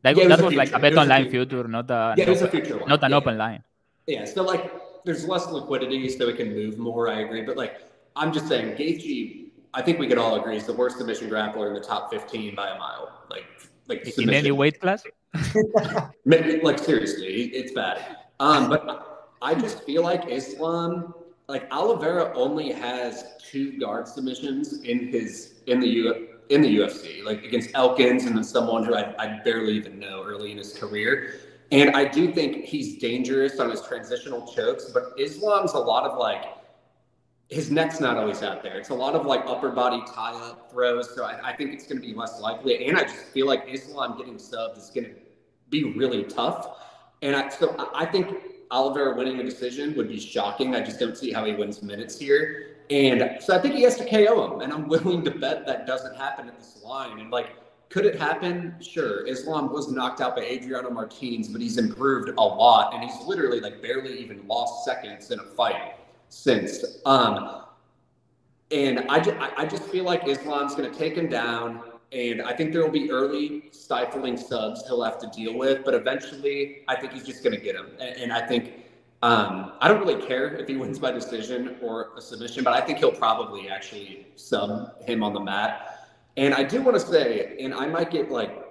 That, 0.04 0.18
yeah, 0.18 0.28
that 0.28 0.40
was, 0.40 0.48
was 0.48 0.56
like 0.56 0.72
a 0.74 0.80
bet 0.80 0.98
online 0.98 1.30
future, 1.30 1.68
not 1.68 1.90
a, 1.90 2.14
yeah, 2.18 2.26
it 2.26 2.30
was 2.30 2.42
a 2.42 2.50
future 2.50 2.78
one. 2.78 2.90
not 2.90 3.04
an 3.04 3.12
yeah. 3.12 3.18
open 3.18 3.38
line. 3.38 3.64
Yeah, 4.06 4.26
so 4.26 4.44
like 4.44 4.72
there's 5.06 5.26
less 5.26 5.50
liquidity, 5.50 6.08
so 6.10 6.28
it 6.28 6.38
can 6.38 6.54
move 6.54 6.78
more. 6.78 7.10
I 7.10 7.22
agree, 7.22 7.42
but 7.42 7.58
like 7.58 7.82
I'm 8.16 8.32
just 8.34 8.48
saying, 8.48 8.76
Gaethje 8.76 9.43
I 9.74 9.82
think 9.82 10.00
we 10.00 10.08
could 10.08 10.18
all 10.18 10.40
agree 10.40 10.58
is 10.58 10.66
the 10.66 10.74
worst 10.74 10.98
submission 10.98 11.30
grappler 11.30 11.68
in 11.68 11.74
the 11.74 11.82
top 11.82 12.12
15 12.12 12.56
by 12.56 12.70
a 12.70 12.78
mile. 12.78 13.24
Like, 13.30 13.46
like 13.88 14.18
in 14.18 14.30
any 14.30 14.52
weight 14.52 14.80
class. 14.80 15.04
Like 16.26 16.80
seriously, 16.80 17.46
it's 17.48 17.72
bad. 17.74 18.18
Um, 18.40 18.70
but 18.70 19.32
I 19.42 19.56
just 19.56 19.84
feel 19.84 20.04
like 20.04 20.30
Islam, 20.30 21.14
like 21.48 21.68
Oliveira, 21.72 22.32
only 22.36 22.72
has 22.72 23.26
two 23.40 23.78
guard 23.80 24.08
submissions 24.08 24.84
in 24.84 25.08
his 25.08 25.62
in 25.68 25.80
the 25.80 25.88
U 25.88 26.28
in 26.50 26.62
the 26.62 26.78
UFC, 26.78 27.24
like 27.24 27.44
against 27.44 27.72
Elkins 27.74 28.26
and 28.26 28.36
then 28.36 28.44
someone 28.44 28.84
who 28.84 28.96
I, 28.96 29.14
I 29.18 29.42
barely 29.44 29.74
even 29.74 30.00
know 30.00 30.24
early 30.24 30.52
in 30.52 30.58
his 30.58 30.78
career. 30.78 31.34
And 31.72 31.96
I 31.96 32.06
do 32.06 32.32
think 32.32 32.66
he's 32.66 33.00
dangerous 33.00 33.60
on 33.60 33.70
his 33.70 33.82
transitional 33.82 34.46
chokes, 34.54 34.92
but 34.94 35.14
Islam's 35.18 35.74
a 35.74 35.80
lot 35.80 36.06
of 36.10 36.18
like 36.20 36.46
his 37.50 37.70
neck's 37.70 38.00
not 38.00 38.18
always 38.18 38.42
out 38.42 38.64
there. 38.64 38.78
It's 38.78 38.90
a 38.90 38.94
lot 38.94 39.16
of 39.16 39.26
like 39.26 39.44
upper 39.46 39.70
body 39.70 40.02
tie 40.14 40.34
up 40.34 40.72
throws. 40.72 41.14
So 41.16 41.24
I, 41.24 41.52
I 41.52 41.56
think 41.56 41.74
it's 41.74 41.86
going 41.86 42.02
to 42.02 42.08
be 42.08 42.14
less 42.14 42.40
likely. 42.40 42.88
And 42.88 42.98
I 42.98 43.04
just 43.04 43.26
feel 43.28 43.48
like 43.48 43.66
Islam 43.68 44.18
getting 44.18 44.36
subbed 44.36 44.78
is 44.78 44.90
going 44.90 45.06
to 45.06 45.16
be 45.70 45.94
really 45.94 46.24
tough. 46.24 46.82
And 47.22 47.36
I, 47.36 47.50
so 47.50 47.76
I 47.94 48.06
think 48.06 48.38
Oliver 48.72 49.14
winning 49.16 49.40
a 49.40 49.44
decision 49.44 49.96
would 49.96 50.08
be 50.08 50.20
shocking. 50.20 50.76
I 50.76 50.82
just 50.82 51.00
don't 51.00 51.18
see 51.18 51.32
how 51.32 51.46
he 51.46 51.54
wins 51.54 51.84
minutes 51.84 52.18
here. 52.20 52.78
And 52.90 53.38
so 53.40 53.56
I 53.56 53.62
think 53.62 53.76
he 53.76 53.84
has 53.84 53.98
to 53.98 54.06
KO 54.06 54.54
him. 54.54 54.62
And 54.62 54.74
I'm 54.74 54.88
willing 54.88 55.24
to 55.26 55.32
bet 55.32 55.66
that 55.68 55.86
doesn't 55.86 56.16
happen 56.16 56.48
at 56.48 56.58
this 56.58 56.82
line. 56.84 57.20
And 57.20 57.30
like, 57.30 57.52
could 57.90 58.06
it 58.06 58.20
happen? 58.20 58.76
Sure. 58.82 59.28
Islam 59.28 59.72
was 59.72 59.92
knocked 59.92 60.20
out 60.20 60.36
by 60.36 60.42
Adriano 60.42 60.90
Martins, 60.90 61.48
but 61.48 61.62
he's 61.62 61.78
improved 61.78 62.30
a 62.30 62.42
lot. 62.42 62.94
And 62.94 63.04
he's 63.04 63.16
literally 63.28 63.60
like 63.60 63.82
barely 63.84 64.18
even 64.20 64.48
lost 64.48 64.84
seconds 64.84 65.30
in 65.30 65.40
a 65.40 65.44
fight 65.44 65.94
since. 66.34 66.84
Um, 67.06 67.62
and 68.72 69.00
I, 69.10 69.20
ju- 69.20 69.38
I 69.40 69.66
just 69.66 69.84
feel 69.84 70.04
like 70.04 70.28
Islam's 70.28 70.74
going 70.76 70.92
to 70.92 70.98
take 70.98 71.16
him 71.16 71.30
down. 71.30 71.84
And 72.12 72.42
I 72.42 72.54
think 72.54 72.74
there 72.74 72.84
will 72.84 72.92
be 72.92 73.10
early 73.12 73.66
stifling 73.72 74.38
subs 74.38 74.84
he'll 74.88 75.04
have 75.04 75.20
to 75.20 75.28
deal 75.28 75.58
with. 75.58 75.86
But 75.86 75.94
eventually, 75.94 76.84
I 76.88 76.96
think 76.96 77.14
he's 77.14 77.24
just 77.24 77.44
going 77.44 77.56
to 77.56 77.62
get 77.62 77.76
him. 77.76 77.88
And, 78.00 78.18
and 78.18 78.34
I 78.34 78.46
think 78.46 78.84
um, 79.22 79.74
I 79.80 79.88
don't 79.88 80.00
really 80.00 80.26
care 80.26 80.56
if 80.56 80.68
he 80.68 80.76
wins 80.76 81.00
by 81.00 81.12
decision 81.12 81.78
or 81.82 82.10
a 82.18 82.22
submission, 82.22 82.64
but 82.64 82.74
I 82.74 82.82
think 82.82 82.98
he'll 82.98 83.12
probably 83.12 83.70
actually 83.70 84.28
sub 84.36 85.02
him 85.08 85.24
on 85.24 85.34
the 85.34 85.40
mat. 85.40 86.10
And 86.36 86.54
I 86.54 86.64
do 86.64 86.82
want 86.82 87.00
to 87.00 87.06
say, 87.06 87.56
and 87.60 87.74
I 87.74 87.86
might 87.88 88.12
get 88.12 88.32
like 88.32 88.66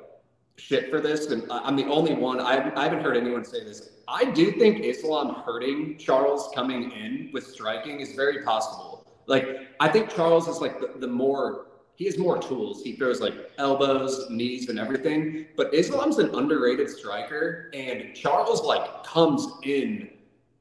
shit 0.57 0.91
for 0.91 1.01
this, 1.01 1.27
and 1.27 1.51
I'm 1.51 1.77
the 1.77 1.87
only 1.87 2.15
one. 2.15 2.39
I, 2.39 2.73
I 2.77 2.85
haven't 2.85 3.03
heard 3.03 3.17
anyone 3.17 3.45
say 3.45 3.65
this. 3.65 3.92
I 4.09 4.25
do 4.25 4.53
think 4.53 4.81
Islam 4.81 5.43
hurting 5.47 5.99
Charles 5.99 6.51
coming 6.55 6.91
in 6.93 7.31
with 7.33 7.47
striking 7.47 8.01
is 8.01 8.13
very 8.13 8.43
possible. 8.43 9.07
Like, 9.27 9.69
I 9.81 9.89
think 9.89 10.11
Charles 10.11 10.49
is 10.49 10.61
like 10.61 10.81
the, 10.81 10.99
the 10.99 11.07
more, 11.07 11.67
he 11.95 12.07
has 12.07 12.19
more 12.19 12.41
tools. 12.41 12.83
He 12.83 12.95
throws 12.95 13.21
like 13.21 13.35
elbows, 13.59 14.29
knees, 14.31 14.69
and 14.69 14.79
everything. 14.79 15.47
But 15.57 15.73
Islam's 15.73 16.19
an 16.19 16.35
underrated 16.35 16.91
striker, 16.91 17.71
and 17.75 18.15
Charles 18.15 18.63
like 18.63 19.05
comes 19.05 19.47
in 19.63 20.11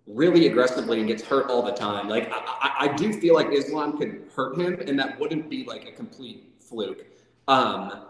really 0.07 0.47
aggressively 0.47 0.99
and 0.99 1.07
gets 1.07 1.23
hurt 1.23 1.49
all 1.49 1.63
the 1.63 1.71
time. 1.71 2.07
Like, 2.09 2.31
I, 2.31 2.37
I, 2.37 2.75
I 2.79 2.95
do 2.95 3.13
feel 3.13 3.33
like 3.33 3.47
Islam 3.51 3.97
could 3.97 4.29
hurt 4.35 4.57
him, 4.59 4.79
and 4.87 4.99
that 4.99 5.19
wouldn't 5.19 5.49
be 5.49 5.63
like 5.65 5.87
a 5.87 5.91
complete 5.91 6.53
fluke. 6.59 7.05
Um, 7.47 8.05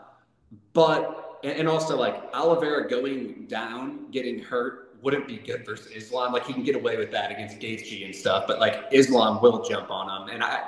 but 0.74 1.40
and, 1.44 1.68
also 1.68 1.98
like 1.98 2.24
Oliveira 2.34 2.90
going 2.90 3.46
down, 3.48 4.12
getting 4.12 4.40
hurt 4.40 4.81
wouldn't 5.02 5.28
be 5.28 5.38
good 5.38 5.66
versus 5.66 5.88
Islam. 5.88 6.34
Like 6.34 6.46
he 6.46 6.54
can 6.54 6.64
get 6.64 6.76
away 6.76 6.98
with 6.98 7.12
that 7.12 7.32
against 7.32 7.60
Gaethje 7.60 8.06
and 8.06 8.16
stuff, 8.16 8.46
but 8.48 8.60
like 8.60 8.86
Islam 8.92 9.42
will 9.42 9.64
jump 9.64 9.90
on 9.90 10.24
him, 10.24 10.34
and 10.34 10.44
I 10.44 10.64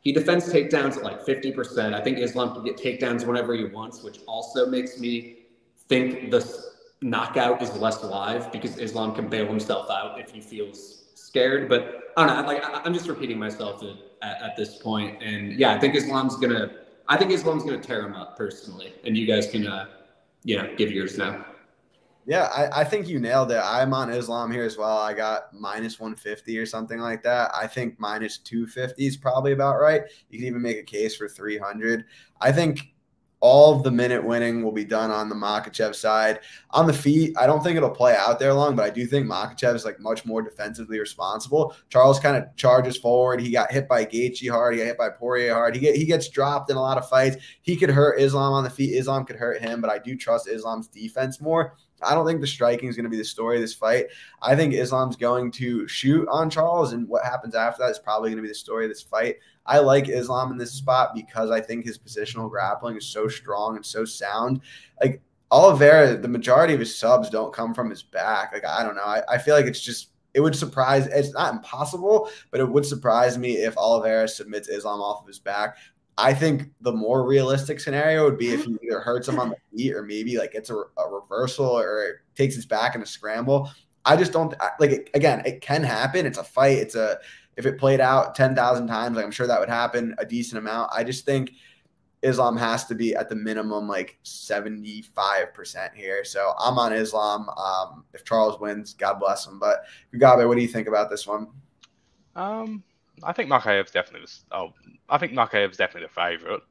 he 0.00 0.12
defends 0.12 0.52
takedowns 0.52 0.96
at 0.96 1.02
like 1.02 1.24
fifty 1.24 1.52
percent. 1.52 1.94
I 1.94 2.00
think 2.00 2.18
Islam 2.18 2.54
can 2.54 2.64
get 2.64 2.76
takedowns 2.76 3.26
whenever 3.26 3.54
he 3.54 3.64
wants, 3.64 4.02
which 4.02 4.20
also 4.26 4.66
makes 4.66 4.98
me 4.98 5.38
think 5.88 6.30
the 6.30 6.42
knockout 7.00 7.60
is 7.62 7.76
less 7.76 8.02
live 8.02 8.50
because 8.52 8.78
Islam 8.78 9.14
can 9.14 9.28
bail 9.28 9.46
himself 9.46 9.90
out 9.90 10.18
if 10.18 10.30
he 10.30 10.40
feels 10.40 11.04
scared. 11.14 11.68
But 11.68 12.12
I 12.16 12.26
don't 12.26 12.36
know. 12.36 12.46
Like 12.46 12.64
I, 12.64 12.82
I'm 12.84 12.94
just 12.94 13.08
repeating 13.08 13.38
myself 13.38 13.82
at, 14.22 14.42
at, 14.42 14.56
this 14.56 14.76
point, 14.76 15.22
and 15.22 15.52
yeah, 15.52 15.74
I 15.74 15.78
think 15.78 15.94
Islam's 15.94 16.36
gonna. 16.36 16.72
I 17.08 17.16
think 17.16 17.30
Islam's 17.30 17.64
gonna 17.64 17.80
tear 17.80 18.04
him 18.04 18.14
up 18.14 18.36
personally, 18.36 18.92
and 19.04 19.16
you 19.16 19.26
guys 19.26 19.48
can, 19.48 19.66
uh, 19.66 19.86
know, 20.44 20.74
give 20.76 20.90
yours 20.90 21.18
now. 21.18 21.44
Yeah, 22.24 22.44
I, 22.54 22.82
I 22.82 22.84
think 22.84 23.08
you 23.08 23.18
nailed 23.18 23.50
it. 23.50 23.60
I'm 23.62 23.92
on 23.92 24.10
Islam 24.10 24.52
here 24.52 24.62
as 24.62 24.76
well. 24.76 24.98
I 24.98 25.12
got 25.12 25.52
minus 25.52 25.98
150 25.98 26.56
or 26.56 26.66
something 26.66 27.00
like 27.00 27.22
that. 27.24 27.50
I 27.54 27.66
think 27.66 27.98
minus 27.98 28.38
250 28.38 29.06
is 29.06 29.16
probably 29.16 29.52
about 29.52 29.80
right. 29.80 30.02
You 30.30 30.38
can 30.38 30.46
even 30.46 30.62
make 30.62 30.78
a 30.78 30.84
case 30.84 31.16
for 31.16 31.28
300. 31.28 32.04
I 32.40 32.52
think 32.52 32.92
all 33.42 33.74
of 33.74 33.82
the 33.82 33.90
minute 33.90 34.22
winning 34.22 34.62
will 34.62 34.72
be 34.72 34.84
done 34.84 35.10
on 35.10 35.28
the 35.28 35.34
Makhachev 35.34 35.96
side. 35.96 36.38
On 36.70 36.86
the 36.86 36.92
feet, 36.92 37.36
I 37.36 37.44
don't 37.44 37.60
think 37.60 37.76
it'll 37.76 37.90
play 37.90 38.14
out 38.16 38.38
there 38.38 38.54
long, 38.54 38.76
but 38.76 38.84
I 38.84 38.90
do 38.90 39.04
think 39.04 39.26
Makhachev 39.26 39.74
is 39.74 39.84
like 39.84 39.98
much 39.98 40.24
more 40.24 40.42
defensively 40.42 41.00
responsible. 41.00 41.74
Charles 41.88 42.20
kind 42.20 42.36
of 42.36 42.54
charges 42.54 42.96
forward. 42.96 43.40
He 43.40 43.50
got 43.50 43.72
hit 43.72 43.88
by 43.88 44.04
Gaethje 44.04 44.48
hard. 44.48 44.74
He 44.74 44.78
got 44.78 44.86
hit 44.86 44.96
by 44.96 45.08
Poirier 45.10 45.54
hard. 45.54 45.74
He 45.74 45.80
get 45.80 45.96
he 45.96 46.06
gets 46.06 46.28
dropped 46.28 46.70
in 46.70 46.76
a 46.76 46.80
lot 46.80 46.98
of 46.98 47.08
fights. 47.08 47.36
He 47.62 47.74
could 47.74 47.90
hurt 47.90 48.20
Islam 48.20 48.52
on 48.52 48.62
the 48.62 48.70
feet. 48.70 48.96
Islam 48.96 49.24
could 49.24 49.36
hurt 49.36 49.60
him, 49.60 49.80
but 49.80 49.90
I 49.90 49.98
do 49.98 50.16
trust 50.16 50.48
Islam's 50.48 50.86
defense 50.86 51.40
more. 51.40 51.74
I 52.04 52.14
don't 52.14 52.26
think 52.26 52.40
the 52.40 52.46
striking 52.46 52.88
is 52.88 52.96
going 52.96 53.04
to 53.04 53.10
be 53.10 53.16
the 53.16 53.24
story 53.24 53.56
of 53.56 53.62
this 53.62 53.74
fight. 53.74 54.06
I 54.40 54.56
think 54.56 54.74
Islam's 54.74 55.16
going 55.16 55.50
to 55.52 55.86
shoot 55.88 56.28
on 56.30 56.50
Charles, 56.50 56.92
and 56.92 57.08
what 57.08 57.24
happens 57.24 57.54
after 57.54 57.82
that 57.82 57.90
is 57.90 57.98
probably 57.98 58.30
going 58.30 58.38
to 58.38 58.42
be 58.42 58.48
the 58.48 58.54
story 58.54 58.84
of 58.84 58.90
this 58.90 59.02
fight. 59.02 59.36
I 59.66 59.78
like 59.78 60.08
Islam 60.08 60.50
in 60.50 60.58
this 60.58 60.72
spot 60.72 61.14
because 61.14 61.50
I 61.50 61.60
think 61.60 61.84
his 61.84 61.98
positional 61.98 62.50
grappling 62.50 62.96
is 62.96 63.06
so 63.06 63.28
strong 63.28 63.76
and 63.76 63.86
so 63.86 64.04
sound. 64.04 64.60
Like 65.00 65.22
Oliveira, 65.50 66.16
the 66.16 66.28
majority 66.28 66.74
of 66.74 66.80
his 66.80 66.96
subs 66.96 67.30
don't 67.30 67.52
come 67.52 67.74
from 67.74 67.90
his 67.90 68.02
back. 68.02 68.52
Like 68.52 68.64
I 68.64 68.82
don't 68.82 68.96
know. 68.96 69.02
I, 69.02 69.22
I 69.28 69.38
feel 69.38 69.54
like 69.54 69.66
it's 69.66 69.82
just 69.82 70.08
it 70.34 70.40
would 70.40 70.56
surprise. 70.56 71.06
It's 71.06 71.32
not 71.32 71.52
impossible, 71.52 72.30
but 72.50 72.60
it 72.60 72.68
would 72.68 72.86
surprise 72.86 73.36
me 73.36 73.56
if 73.56 73.76
Oliveira 73.76 74.28
submits 74.28 74.68
Islam 74.68 75.00
off 75.00 75.20
of 75.22 75.26
his 75.26 75.38
back. 75.38 75.76
I 76.18 76.34
think 76.34 76.70
the 76.80 76.92
more 76.92 77.26
realistic 77.26 77.80
scenario 77.80 78.24
would 78.24 78.38
be 78.38 78.50
if 78.50 78.64
he 78.64 78.76
either 78.84 79.00
hurts 79.00 79.28
him 79.28 79.38
on 79.38 79.50
the 79.50 79.56
feet 79.74 79.94
or 79.94 80.02
maybe 80.02 80.36
like 80.38 80.54
it's 80.54 80.70
a, 80.70 80.74
a 80.74 81.08
reversal 81.10 81.66
or 81.66 82.22
takes 82.34 82.54
his 82.54 82.66
back 82.66 82.94
in 82.94 83.02
a 83.02 83.06
scramble. 83.06 83.70
I 84.04 84.16
just 84.16 84.32
don't 84.32 84.54
like 84.78 85.10
again, 85.14 85.42
it 85.46 85.60
can 85.60 85.82
happen. 85.82 86.26
It's 86.26 86.38
a 86.38 86.44
fight. 86.44 86.78
It's 86.78 86.94
a 86.94 87.18
if 87.56 87.66
it 87.66 87.78
played 87.78 88.00
out 88.00 88.34
10,000 88.34 88.86
times, 88.86 89.16
like 89.16 89.24
I'm 89.24 89.30
sure 89.30 89.46
that 89.46 89.60
would 89.60 89.68
happen 89.68 90.14
a 90.18 90.24
decent 90.24 90.58
amount. 90.58 90.90
I 90.94 91.04
just 91.04 91.24
think 91.24 91.52
Islam 92.22 92.56
has 92.56 92.86
to 92.86 92.94
be 92.94 93.14
at 93.14 93.28
the 93.28 93.34
minimum 93.34 93.88
like 93.88 94.18
75% 94.24 95.94
here. 95.94 96.24
So 96.24 96.54
I'm 96.58 96.78
on 96.78 96.92
Islam. 96.92 97.48
Um, 97.50 98.04
if 98.14 98.24
Charles 98.24 98.60
wins, 98.60 98.94
God 98.94 99.18
bless 99.18 99.46
him. 99.46 99.58
But 99.58 99.84
Gabe, 100.12 100.46
what 100.46 100.56
do 100.56 100.62
you 100.62 100.68
think 100.68 100.88
about 100.88 101.10
this 101.10 101.26
one? 101.26 101.48
Um, 102.36 102.82
I 103.22 103.32
think 103.32 103.50
Makayev's 103.50 103.90
definitely 103.90 104.26
the, 104.26 104.56
oh, 104.56 104.72
I 105.08 105.18
think 105.18 105.32
Makayev's 105.32 105.76
definitely 105.76 106.08
the 106.08 106.20
favorite. 106.20 106.62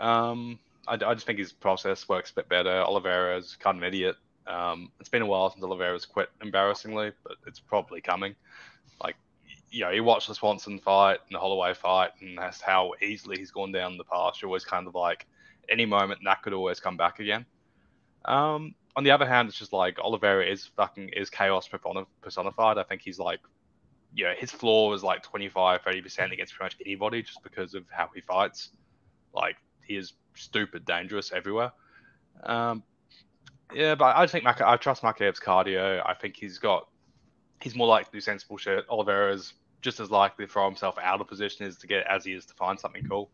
Um, 0.00 0.58
I, 0.88 0.94
I 0.94 1.14
just 1.14 1.26
think 1.26 1.38
his 1.38 1.52
process 1.52 2.08
works 2.08 2.30
a 2.30 2.34
bit 2.34 2.48
better. 2.48 2.82
Oliveira's 2.82 3.56
kind 3.56 3.76
of 3.76 3.82
an 3.82 3.88
idiot. 3.88 4.16
Um, 4.46 4.90
it's 4.98 5.08
been 5.08 5.22
a 5.22 5.26
while 5.26 5.50
since 5.50 5.62
Oliveira's 5.62 6.06
quit 6.06 6.30
embarrassingly, 6.42 7.12
but 7.22 7.36
it's 7.46 7.60
probably 7.60 8.00
coming. 8.00 8.34
Like, 9.02 9.16
you 9.70 9.82
know, 9.84 9.90
you 9.90 10.02
watch 10.02 10.26
the 10.26 10.34
Swanson 10.34 10.78
fight 10.78 11.20
and 11.28 11.36
the 11.36 11.38
Holloway 11.38 11.74
fight, 11.74 12.10
and 12.20 12.38
that's 12.38 12.60
how 12.60 12.92
easily 13.00 13.38
he's 13.38 13.50
gone 13.50 13.72
down 13.72 13.96
the 13.96 14.04
path. 14.04 14.34
You're 14.40 14.48
always 14.48 14.64
kind 14.64 14.86
of 14.88 14.94
like, 14.94 15.26
any 15.68 15.86
moment 15.86 16.20
that 16.24 16.42
could 16.42 16.52
always 16.52 16.80
come 16.80 16.96
back 16.96 17.20
again. 17.20 17.46
Um, 18.24 18.74
on 18.96 19.04
the 19.04 19.12
other 19.12 19.26
hand, 19.26 19.48
it's 19.48 19.58
just 19.58 19.72
like 19.72 19.98
Oliveira 20.00 20.44
is 20.44 20.66
fucking 20.76 21.10
is 21.10 21.30
chaos 21.30 21.68
personified. 22.20 22.76
I 22.76 22.82
think 22.82 23.02
he's 23.02 23.18
like, 23.18 23.40
you 24.14 24.24
know, 24.24 24.34
his 24.36 24.50
floor 24.50 24.94
is 24.94 25.02
like 25.02 25.22
25, 25.22 25.82
30% 25.82 26.32
against 26.32 26.54
pretty 26.54 26.64
much 26.64 26.76
anybody 26.84 27.22
just 27.22 27.42
because 27.42 27.74
of 27.74 27.84
how 27.90 28.10
he 28.14 28.20
fights. 28.20 28.70
Like, 29.34 29.56
he 29.86 29.96
is 29.96 30.14
stupid 30.34 30.84
dangerous 30.84 31.32
everywhere. 31.32 31.72
Um, 32.42 32.82
yeah, 33.72 33.94
but 33.94 34.16
I 34.16 34.26
think 34.26 34.44
Maka, 34.44 34.68
I 34.68 34.76
trust 34.76 35.02
Makayev's 35.02 35.40
cardio. 35.40 36.02
I 36.04 36.14
think 36.14 36.36
he's 36.36 36.58
got, 36.58 36.88
he's 37.60 37.76
more 37.76 37.86
likely 37.86 38.06
to 38.06 38.10
do 38.12 38.20
sensible 38.20 38.56
shit. 38.56 38.84
Oliveira 38.88 39.32
is 39.32 39.54
just 39.80 40.00
as 40.00 40.10
likely 40.10 40.46
to 40.46 40.52
throw 40.52 40.66
himself 40.66 40.96
out 41.02 41.20
of 41.20 41.26
position 41.26 41.66
as 41.66 41.76
to 41.78 41.86
get 41.86 42.06
as 42.06 42.24
he 42.24 42.32
is 42.32 42.46
to 42.46 42.54
find 42.54 42.78
something 42.78 43.04
cool. 43.08 43.30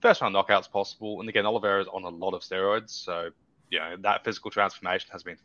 First 0.00 0.20
round 0.20 0.34
knockouts 0.34 0.70
possible, 0.70 1.20
and 1.20 1.28
again, 1.28 1.46
Oliveira 1.46 1.80
is 1.80 1.88
on 1.92 2.02
a 2.04 2.08
lot 2.08 2.34
of 2.34 2.42
steroids, 2.42 2.90
so 2.90 3.30
you 3.70 3.78
know 3.78 3.96
that 4.00 4.24
physical 4.24 4.50
transformation 4.50 5.08
has 5.12 5.22
been, 5.22 5.36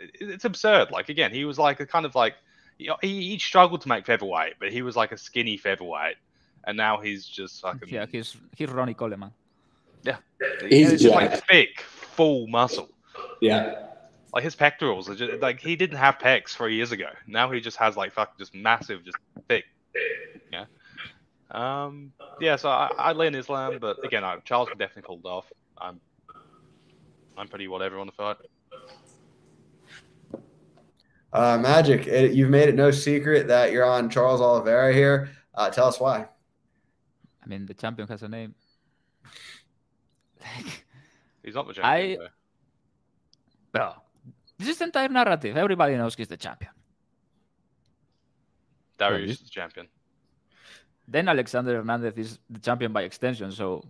it, 0.00 0.10
it's 0.20 0.44
absurd. 0.44 0.90
Like 0.90 1.08
again, 1.08 1.32
he 1.32 1.44
was 1.44 1.58
like 1.58 1.80
a 1.80 1.86
kind 1.86 2.06
of 2.06 2.14
like, 2.14 2.34
you 2.78 2.88
know, 2.88 2.96
he, 3.02 3.30
he 3.30 3.38
struggled 3.38 3.80
to 3.82 3.88
make 3.88 4.06
featherweight, 4.06 4.54
but 4.60 4.70
he 4.72 4.82
was 4.82 4.96
like 4.96 5.12
a 5.12 5.18
skinny 5.18 5.56
featherweight, 5.56 6.16
and 6.64 6.76
now 6.76 6.98
he's 7.00 7.26
just 7.26 7.60
fucking 7.60 7.88
Yeah, 7.88 8.06
he's 8.10 8.36
he's 8.56 8.70
Ronnie 8.70 8.94
Coleman. 8.94 9.32
yeah, 10.04 10.16
He's 10.68 10.90
he's 10.90 11.02
just 11.02 11.14
like 11.14 11.30
jacked. 11.30 11.48
thick, 11.48 11.80
full 11.80 12.46
muscle. 12.46 12.88
Yeah. 13.40 13.84
Like 14.34 14.44
his 14.44 14.54
pectorals 14.54 15.08
are 15.08 15.14
just 15.14 15.40
like 15.40 15.58
he 15.58 15.74
didn't 15.74 15.96
have 15.96 16.18
pecs 16.18 16.50
three 16.50 16.76
years 16.76 16.92
ago. 16.92 17.06
Now 17.26 17.50
he 17.50 17.60
just 17.60 17.78
has 17.78 17.96
like 17.96 18.12
fucking 18.12 18.34
just 18.38 18.54
massive, 18.54 19.02
just 19.04 19.16
thick. 19.48 19.64
Yeah. 20.52 20.66
Um. 21.50 22.12
Yeah. 22.40 22.56
So 22.56 22.68
I, 22.68 22.90
I 22.98 23.12
lean 23.12 23.34
Islam, 23.34 23.78
but 23.80 24.04
again, 24.04 24.24
I, 24.24 24.36
Charles 24.44 24.68
can 24.68 24.76
definitely 24.78 25.02
pull 25.06 25.20
it 25.24 25.26
off. 25.28 25.46
I'm. 25.78 25.98
I'm 27.38 27.48
pretty 27.48 27.68
whatever 27.68 27.98
on 27.98 28.06
the 28.06 28.12
fight. 28.12 28.36
Uh, 31.32 31.58
Magic, 31.58 32.06
it, 32.06 32.32
you've 32.32 32.48
made 32.50 32.68
it 32.68 32.74
no 32.74 32.90
secret 32.90 33.48
that 33.48 33.70
you're 33.72 33.84
on 33.84 34.08
Charles 34.08 34.40
Oliveira 34.40 34.92
here. 34.94 35.28
Uh, 35.54 35.68
tell 35.70 35.86
us 35.86 36.00
why. 36.00 36.26
I 37.42 37.46
mean, 37.46 37.66
the 37.66 37.74
champion 37.74 38.08
has 38.08 38.22
a 38.22 38.28
name. 38.28 38.54
He's 41.42 41.54
not 41.54 41.66
the 41.66 41.80
I- 41.84 41.98
champion. 42.00 42.18
though. 42.20 42.28
Bro, 43.72 43.94
this 44.58 44.68
is 44.68 44.78
the 44.78 44.84
entire 44.84 45.08
narrative. 45.08 45.56
Everybody 45.56 45.94
knows 45.96 46.14
he's 46.14 46.28
the 46.28 46.36
champion. 46.36 46.70
Dariush 48.98 49.28
is 49.28 49.40
the 49.40 49.48
champion. 49.50 49.86
Then 51.06 51.28
Alexander 51.28 51.76
Hernandez 51.76 52.14
is 52.16 52.38
the 52.50 52.58
champion 52.58 52.92
by 52.92 53.02
extension, 53.02 53.52
so 53.52 53.84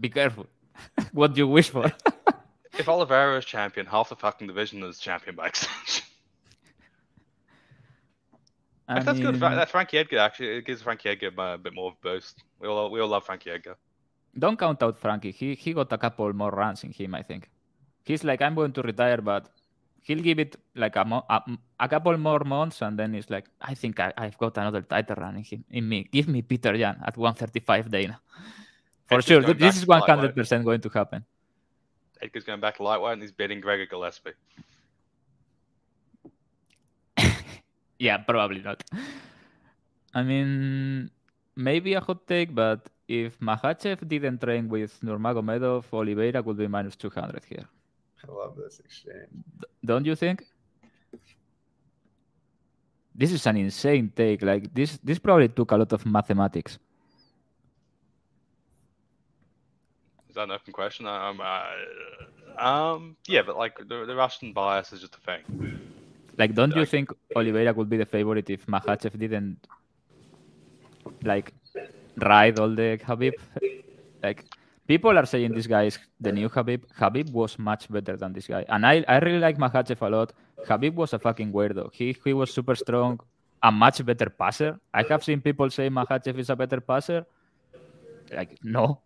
be 0.00 0.08
careful 0.08 0.46
what 1.12 1.34
do 1.34 1.38
you 1.40 1.48
wish 1.48 1.68
for. 1.70 1.90
If 2.78 2.88
Oliveira 2.88 3.38
is 3.38 3.44
champion, 3.44 3.86
half 3.86 4.08
the 4.08 4.16
fucking 4.16 4.46
division 4.46 4.82
is 4.84 4.98
champion 4.98 5.36
by 5.36 5.46
extension. 5.52 6.04
I 8.88 9.00
that's 9.02 9.18
good. 9.20 9.38
Fra- 9.38 9.54
That 9.54 9.68
Frankie 9.70 9.98
Edgar 9.98 10.18
actually 10.18 10.48
it 10.58 10.64
gives 10.64 10.82
Frankie 10.82 11.10
Edgar 11.10 11.30
a 11.36 11.58
bit 11.58 11.74
more 11.74 11.88
of 11.88 11.94
a 11.94 12.02
boost. 12.14 12.42
We 12.60 12.68
all 12.68 12.90
we 12.90 13.00
all 13.00 13.08
love 13.08 13.24
Frankie 13.26 13.50
Edgar. 13.50 13.76
don't 14.38 14.58
count 14.58 14.82
out 14.82 14.96
Frankie. 14.98 15.32
He 15.32 15.54
he 15.54 15.72
got 15.74 15.92
a 15.92 15.98
couple 15.98 16.32
more 16.32 16.50
runs 16.50 16.84
in 16.84 16.92
him, 16.92 17.14
I 17.14 17.22
think. 17.22 17.50
He's 18.04 18.24
like, 18.24 18.40
I'm 18.40 18.54
going 18.54 18.72
to 18.72 18.82
retire, 18.82 19.20
but 19.20 19.50
he'll 20.00 20.22
give 20.22 20.38
it 20.38 20.56
like 20.74 20.96
a, 20.96 21.04
mo- 21.04 21.26
a, 21.28 21.42
a 21.80 21.88
couple 21.88 22.16
more 22.16 22.40
months, 22.40 22.80
and 22.80 22.98
then 22.98 23.12
he's 23.12 23.28
like, 23.28 23.46
I 23.60 23.74
think 23.74 24.00
I, 24.00 24.12
I've 24.16 24.38
got 24.38 24.56
another 24.56 24.80
title 24.80 25.16
run 25.16 25.36
in 25.36 25.44
him 25.44 25.64
in 25.70 25.86
me. 25.88 26.08
Give 26.10 26.26
me 26.28 26.40
Peter 26.40 26.74
Yan 26.74 26.96
at 27.04 27.16
135 27.16 27.90
Dana. 27.90 28.18
For 29.06 29.18
Edgar's 29.18 29.24
sure, 29.26 29.54
this 29.54 29.76
is 29.76 29.84
100% 29.84 30.64
going 30.64 30.80
to 30.80 30.88
happen. 30.88 31.24
Edgar's 32.22 32.44
going 32.44 32.60
back 32.60 32.76
to 32.78 32.82
lightweight 32.82 33.12
and 33.14 33.22
he's 33.22 33.32
beating 33.32 33.60
Gregor 33.60 33.86
Gillespie. 33.86 34.32
Yeah, 37.98 38.18
probably 38.18 38.62
not. 38.62 38.82
I 40.14 40.22
mean, 40.22 41.10
maybe 41.56 41.94
a 41.94 42.00
hot 42.00 42.26
take, 42.26 42.54
but 42.54 42.88
if 43.08 43.38
Makhachev 43.40 44.06
didn't 44.06 44.40
train 44.40 44.68
with 44.68 45.00
Nurmagomedov, 45.02 45.84
Oliveira 45.92 46.42
would 46.42 46.56
be 46.56 46.68
minus 46.68 46.96
200 46.96 47.44
here. 47.44 47.66
I 48.22 48.32
love 48.32 48.56
this 48.56 48.80
exchange. 48.80 49.28
Don't 49.84 50.06
you 50.06 50.14
think? 50.14 50.44
This 53.14 53.32
is 53.32 53.46
an 53.46 53.56
insane 53.56 54.12
take. 54.14 54.42
Like 54.42 54.72
this, 54.72 54.98
this 55.02 55.18
probably 55.18 55.48
took 55.48 55.72
a 55.72 55.76
lot 55.76 55.92
of 55.92 56.06
mathematics. 56.06 56.78
Is 60.28 60.36
that 60.36 60.44
an 60.44 60.52
open 60.52 60.72
question? 60.72 61.06
Um, 61.06 61.40
uh, 61.40 62.62
um, 62.62 63.16
yeah, 63.26 63.42
but 63.42 63.56
like 63.56 63.76
the, 63.78 64.04
the 64.06 64.14
Russian 64.14 64.52
bias 64.52 64.92
is 64.92 65.00
just 65.00 65.16
a 65.16 65.20
thing. 65.20 65.80
Like, 66.38 66.54
don't 66.54 66.74
you 66.76 66.86
think 66.86 67.10
Oliveira 67.34 67.72
would 67.72 67.88
be 67.88 67.96
the 67.96 68.06
favorite 68.06 68.48
if 68.48 68.64
Makhachev 68.66 69.18
didn't 69.18 69.66
like 71.24 71.52
ride 72.16 72.58
all 72.60 72.74
the 72.74 72.98
Khabib? 73.04 73.32
Like, 74.22 74.44
people 74.86 75.18
are 75.18 75.26
saying 75.26 75.54
this 75.54 75.66
guy 75.66 75.84
is 75.84 75.98
the 76.20 76.32
new 76.32 76.48
Khabib. 76.48 76.84
Khabib 76.98 77.32
was 77.32 77.58
much 77.58 77.90
better 77.90 78.16
than 78.16 78.32
this 78.32 78.46
guy, 78.46 78.64
and 78.68 78.86
I, 78.86 79.04
I 79.08 79.18
really 79.18 79.40
like 79.40 79.58
Makhachev 79.58 80.00
a 80.00 80.10
lot. 80.10 80.32
Khabib 80.64 80.94
was 80.94 81.12
a 81.12 81.18
fucking 81.18 81.52
weirdo. 81.52 81.92
He 81.92 82.16
he 82.24 82.32
was 82.32 82.52
super 82.52 82.76
strong, 82.76 83.18
a 83.62 83.72
much 83.72 84.04
better 84.04 84.30
passer. 84.30 84.78
I 84.94 85.02
have 85.08 85.24
seen 85.24 85.40
people 85.40 85.70
say 85.70 85.90
Makhachev 85.90 86.38
is 86.38 86.50
a 86.50 86.56
better 86.56 86.80
passer. 86.80 87.26
Like 88.32 88.58
no, 88.62 89.00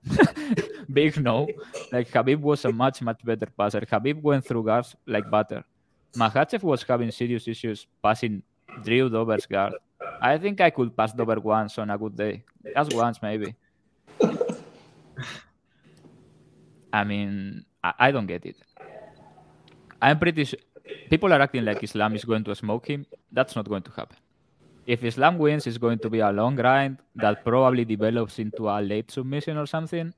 big 0.93 1.19
no. 1.23 1.49
Like 1.93 2.11
Khabib 2.11 2.41
was 2.41 2.65
a 2.65 2.73
much 2.73 3.01
much 3.01 3.25
better 3.25 3.47
passer. 3.47 3.81
Khabib 3.81 4.21
went 4.23 4.45
through 4.45 4.65
guards 4.65 4.97
like 5.07 5.31
butter. 5.31 5.65
Makhachev 6.17 6.63
was 6.63 6.83
having 6.83 7.11
serious 7.11 7.49
issues 7.49 7.87
passing 8.03 8.43
Drew 8.85 9.09
Dober's 9.09 9.47
guard. 9.47 9.75
I 10.21 10.39
think 10.39 10.61
I 10.61 10.71
could 10.71 10.97
pass 10.97 11.13
Dober 11.13 11.41
once 11.41 11.79
on 11.79 11.91
a 11.91 11.99
good 11.99 12.17
day. 12.17 12.45
Just 12.75 12.95
once, 12.95 13.21
maybe. 13.23 13.55
I 16.93 17.05
mean, 17.05 17.65
I, 17.83 17.93
I 17.99 18.11
don't 18.11 18.27
get 18.27 18.45
it. 18.45 18.57
I'm 20.01 20.19
pretty 20.19 20.45
sure 20.45 20.59
people 21.09 21.33
are 21.33 21.41
acting 21.41 21.65
like 21.65 21.83
Islam 21.83 22.15
is 22.15 22.25
going 22.25 22.45
to 22.45 22.55
smoke 22.55 22.87
him. 22.89 23.07
That's 23.31 23.57
not 23.57 23.69
going 23.69 23.83
to 23.83 23.91
happen. 23.93 24.17
If 24.87 25.05
Islam 25.05 25.39
wins, 25.39 25.67
it's 25.67 25.79
going 25.79 26.01
to 26.01 26.11
be 26.11 26.19
a 26.19 26.31
long 26.31 26.57
grind 26.57 26.99
that 27.17 27.45
probably 27.45 27.85
develops 27.85 28.39
into 28.39 28.69
a 28.69 28.81
late 28.81 29.11
submission 29.11 29.57
or 29.57 29.67
something. 29.67 30.13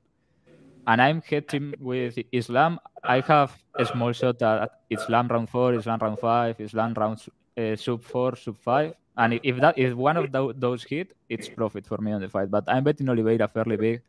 And 0.87 1.01
I'm 1.01 1.21
hedging 1.21 1.73
with 1.79 2.17
Islam. 2.31 2.79
I 3.03 3.21
have 3.21 3.57
a 3.77 3.85
small 3.85 4.11
shot 4.13 4.41
at 4.41 4.71
Islam 4.89 5.27
round 5.27 5.49
four, 5.49 5.73
Islam 5.73 5.99
round 5.99 6.19
five, 6.19 6.59
Islam 6.59 6.93
round 6.93 7.21
uh, 7.57 7.75
sub 7.75 8.03
four, 8.03 8.35
sub 8.35 8.57
five. 8.57 8.93
And 9.17 9.39
if 9.43 9.57
that 9.61 9.77
if 9.77 9.93
one 9.93 10.17
of 10.17 10.31
tho- 10.31 10.53
those 10.53 10.83
hit, 10.83 11.13
it's 11.29 11.47
profit 11.47 11.85
for 11.87 11.97
me 11.97 12.11
on 12.11 12.21
the 12.21 12.29
fight. 12.29 12.51
But 12.51 12.65
I'm 12.67 12.83
betting 12.83 13.09
Oliveira 13.09 13.47
fairly 13.47 13.77
big. 13.77 14.01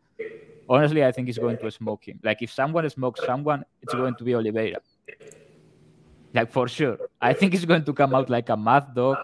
Honestly, 0.69 1.05
I 1.05 1.13
think 1.13 1.29
he's 1.29 1.39
going 1.39 1.59
to 1.59 1.71
smoke 1.71 2.09
him. 2.09 2.19
Like 2.23 2.43
if 2.43 2.53
someone 2.53 2.89
smokes 2.91 3.21
someone, 3.25 3.65
it's 3.83 3.95
going 3.95 4.15
to 4.17 4.25
be 4.25 4.35
Oliveira. 4.35 4.81
Like 6.35 6.51
for 6.51 6.69
sure. 6.69 6.99
I 7.21 7.33
think 7.33 7.53
he's 7.53 7.65
going 7.65 7.85
to 7.85 7.93
come 7.93 8.15
out 8.15 8.29
like 8.29 8.49
a 8.49 8.57
mad 8.57 8.95
dog. 8.95 9.19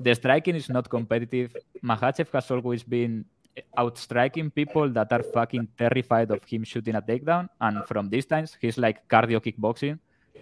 The 0.00 0.14
striking 0.14 0.54
is 0.56 0.68
not 0.68 0.88
competitive. 0.90 1.56
Makhachev 1.82 2.30
has 2.32 2.50
always 2.50 2.82
been 2.82 3.24
outstriking 3.78 4.50
people 4.50 4.88
that 4.90 5.12
are 5.12 5.22
fucking 5.22 5.68
terrified 5.78 6.30
of 6.30 6.42
him 6.44 6.64
shooting 6.64 6.94
a 6.94 7.02
takedown. 7.02 7.48
And 7.60 7.84
from 7.86 8.08
distance, 8.08 8.56
he's 8.60 8.78
like 8.78 9.06
cardio 9.08 9.40
kickboxing. 9.40 9.98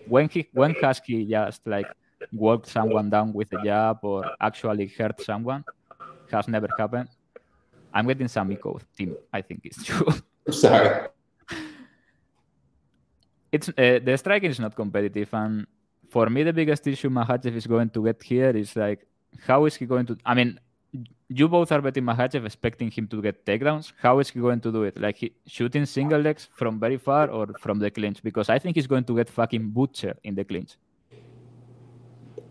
When 0.08 0.28
he 0.28 0.48
when 0.52 0.74
has 0.82 1.00
he 1.04 1.24
just 1.26 1.66
like 1.66 1.86
walked 2.32 2.68
someone 2.68 3.10
down 3.10 3.32
with 3.32 3.52
a 3.52 3.62
jab 3.62 3.98
or 4.02 4.24
actually 4.40 4.86
hurt 4.86 5.20
someone? 5.20 5.64
Has 6.30 6.48
never 6.48 6.68
happened. 6.78 7.08
I'm 7.92 8.06
getting 8.06 8.28
some 8.28 8.50
echo 8.50 8.80
team. 8.96 9.16
I 9.32 9.42
think 9.42 9.60
it's 9.64 9.84
true. 9.88 10.08
Sorry. 10.50 11.08
it's 13.52 13.68
uh, 13.68 14.00
the 14.02 14.16
striking 14.16 14.50
is 14.50 14.58
not 14.58 14.74
competitive, 14.74 15.28
and 15.34 15.66
for 16.08 16.28
me, 16.30 16.42
the 16.42 16.52
biggest 16.52 16.86
issue 16.86 17.10
Makhachev 17.10 17.54
is 17.54 17.66
going 17.66 17.90
to 17.90 18.04
get 18.04 18.22
here 18.22 18.50
is 18.50 18.74
like, 18.74 19.06
how 19.46 19.66
is 19.66 19.76
he 19.76 19.84
going 19.86 20.06
to? 20.06 20.16
I 20.24 20.34
mean, 20.34 20.58
you 21.38 21.48
both 21.48 21.72
are 21.72 21.80
betting 21.80 22.04
Makhachev, 22.04 22.44
expecting 22.44 22.90
him 22.90 23.06
to 23.08 23.22
get 23.22 23.44
takedowns. 23.44 23.92
How 24.00 24.18
is 24.18 24.30
he 24.30 24.40
going 24.40 24.60
to 24.60 24.72
do 24.72 24.82
it? 24.84 25.00
Like 25.00 25.16
he, 25.16 25.32
shooting 25.46 25.86
single 25.86 26.20
legs 26.20 26.48
from 26.52 26.78
very 26.78 26.96
far 26.96 27.28
or 27.28 27.48
from 27.60 27.78
the 27.78 27.90
clinch? 27.90 28.22
Because 28.22 28.48
I 28.48 28.58
think 28.58 28.76
he's 28.76 28.86
going 28.86 29.04
to 29.04 29.16
get 29.16 29.28
fucking 29.28 29.70
butcher 29.70 30.14
in 30.24 30.34
the 30.34 30.44
clinch. 30.44 30.76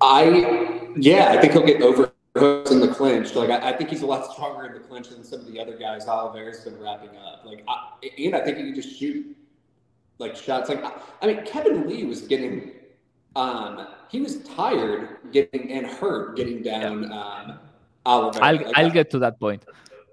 I 0.02 0.90
yeah, 0.98 1.32
I 1.32 1.38
think 1.40 1.54
he'll 1.54 1.66
get 1.66 1.82
overhooked 1.82 2.72
in 2.72 2.80
the 2.80 2.94
clinch. 2.94 3.36
Like 3.36 3.50
I, 3.50 3.70
I 3.70 3.78
think 3.78 3.90
he's 3.90 4.02
a 4.02 4.08
lot 4.08 4.32
stronger 4.32 4.66
in 4.66 4.74
the 4.74 4.80
clinch 4.80 5.10
than 5.10 5.24
some 5.24 5.42
of 5.42 5.52
the 5.52 5.60
other 5.60 5.78
guys 5.78 6.08
Oliveira's 6.08 6.62
been 6.62 6.80
wrapping 6.80 7.16
up. 7.18 7.44
Like 7.46 7.64
I, 7.68 8.10
and 8.18 8.36
I 8.36 8.42
think 8.42 8.58
he 8.58 8.64
can 8.64 8.76
just 8.76 8.98
shoot 8.98 9.36
like 10.18 10.36
shots. 10.36 10.70
Like 10.70 10.84
I, 10.84 10.94
I 11.22 11.28
mean, 11.28 11.46
Kevin 11.46 11.88
Lee 11.88 12.06
was 12.06 12.22
getting 12.22 12.72
um 13.36 13.88
he 14.10 14.20
was 14.20 14.44
tired 14.44 15.18
getting 15.32 15.72
and 15.72 15.86
hurt 15.86 16.36
getting 16.36 16.62
down 16.62 17.10
um 17.14 17.60
I'll 18.06 18.32
Like, 18.32 18.78
I'll 18.78 18.90
get 18.90 19.10
to 19.12 19.20
that 19.20 19.40
point. 19.40 19.64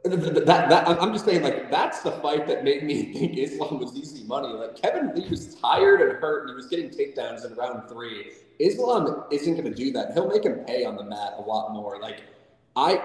Th- 0.04 0.20
th- 0.20 0.34
that, 0.46 0.68
that 0.68 0.88
I'm 0.88 1.12
just 1.12 1.24
saying, 1.24 1.42
like 1.42 1.70
that's 1.70 2.00
the 2.02 2.12
fight 2.12 2.46
that 2.46 2.64
made 2.64 2.84
me 2.84 3.12
think 3.12 3.36
Islam 3.36 3.80
was 3.80 3.96
easy 3.96 4.24
money. 4.24 4.48
Like 4.48 4.80
Kevin 4.80 5.14
Lee 5.14 5.28
was 5.28 5.54
tired 5.56 6.00
and 6.00 6.12
hurt, 6.18 6.42
and 6.42 6.50
he 6.50 6.54
was 6.54 6.66
getting 6.66 6.90
takedowns 6.90 7.44
in 7.44 7.54
round 7.54 7.88
three. 7.88 8.32
Islam 8.58 9.24
isn't 9.30 9.54
going 9.54 9.64
to 9.64 9.74
do 9.74 9.92
that. 9.92 10.12
He'll 10.14 10.28
make 10.28 10.44
him 10.44 10.64
pay 10.66 10.84
on 10.84 10.96
the 10.96 11.04
mat 11.04 11.34
a 11.38 11.42
lot 11.42 11.72
more. 11.72 11.98
Like 12.00 12.22
I, 12.76 13.00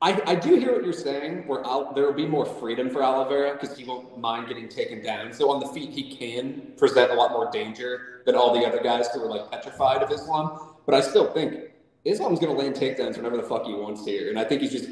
I, 0.00 0.20
I 0.26 0.34
do 0.34 0.56
hear 0.56 0.72
what 0.72 0.84
you're 0.84 0.92
saying. 0.92 1.46
Where 1.46 1.64
Al, 1.64 1.92
there 1.94 2.06
will 2.06 2.12
be 2.12 2.26
more 2.26 2.46
freedom 2.46 2.90
for 2.90 3.02
Oliveira 3.02 3.54
because 3.58 3.76
he 3.76 3.84
won't 3.84 4.18
mind 4.18 4.48
getting 4.48 4.68
taken 4.68 5.02
down. 5.02 5.32
So 5.32 5.50
on 5.50 5.60
the 5.60 5.68
feet, 5.68 5.90
he 5.90 6.16
can 6.16 6.72
present 6.76 7.10
a 7.10 7.14
lot 7.14 7.32
more 7.32 7.50
danger 7.50 8.22
than 8.24 8.34
all 8.36 8.54
the 8.54 8.64
other 8.66 8.80
guys 8.82 9.08
who 9.08 9.22
are 9.22 9.28
like 9.28 9.50
petrified 9.50 10.02
of 10.02 10.10
Islam. 10.10 10.74
But 10.86 10.94
I 10.94 11.00
still 11.00 11.32
think 11.32 11.71
Islam's 12.04 12.38
going 12.40 12.54
to 12.54 12.60
land 12.60 12.74
takedowns 12.74 13.16
whenever 13.16 13.36
the 13.36 13.42
fuck 13.42 13.64
he 13.64 13.74
wants 13.74 14.04
here, 14.04 14.28
and 14.28 14.38
I 14.38 14.44
think 14.44 14.62
he's 14.62 14.72
just 14.72 14.88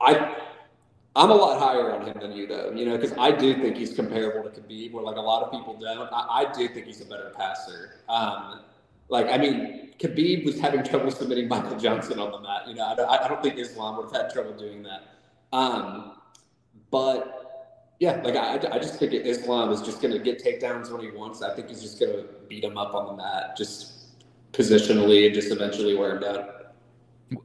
I. 0.00 0.36
I'm 1.16 1.30
a 1.30 1.34
lot 1.34 1.58
higher 1.58 1.94
on 1.94 2.06
him 2.06 2.18
than 2.20 2.32
you, 2.32 2.46
though. 2.46 2.70
You 2.72 2.84
know, 2.84 2.98
because 2.98 3.16
I 3.16 3.30
do 3.30 3.54
think 3.54 3.78
he's 3.78 3.94
comparable 3.94 4.50
to 4.50 4.60
Khabib, 4.60 4.92
where 4.92 5.02
like 5.02 5.16
a 5.16 5.20
lot 5.20 5.42
of 5.42 5.50
people 5.50 5.72
don't. 5.80 6.12
I, 6.12 6.44
I 6.44 6.52
do 6.52 6.68
think 6.68 6.84
he's 6.84 7.00
a 7.00 7.06
better 7.06 7.32
passer. 7.34 8.00
Um, 8.06 8.60
like, 9.08 9.26
I 9.28 9.38
mean, 9.38 9.92
Khabib 9.98 10.44
was 10.44 10.60
having 10.60 10.84
trouble 10.84 11.10
submitting 11.10 11.48
Michael 11.48 11.78
Johnson 11.78 12.18
on 12.18 12.32
the 12.32 12.40
mat. 12.40 12.68
You 12.68 12.74
know, 12.74 12.84
I 12.84 13.24
I 13.24 13.28
don't 13.28 13.42
think 13.42 13.58
Islam 13.58 13.96
would 13.96 14.12
have 14.12 14.24
had 14.24 14.30
trouble 14.30 14.52
doing 14.52 14.82
that. 14.82 15.04
Um, 15.54 16.16
but 16.90 17.46
yeah, 17.98 18.20
like 18.22 18.36
I, 18.36 18.56
I 18.72 18.78
just 18.78 18.98
think 18.98 19.14
Islam 19.14 19.70
is 19.70 19.80
just 19.80 20.02
going 20.02 20.12
to 20.12 20.20
get 20.20 20.42
takedowns 20.42 20.90
when 20.90 21.00
he 21.00 21.10
wants. 21.10 21.40
I 21.42 21.54
think 21.54 21.68
he's 21.68 21.80
just 21.80 21.98
going 21.98 22.12
to 22.12 22.24
beat 22.48 22.62
him 22.62 22.76
up 22.76 22.94
on 22.94 23.06
the 23.06 23.22
mat, 23.22 23.56
just 23.56 23.95
positionally, 24.56 25.26
and 25.26 25.34
just 25.34 25.52
eventually 25.52 25.94
wear 25.94 26.16
him 26.16 26.20
down. 26.22 26.48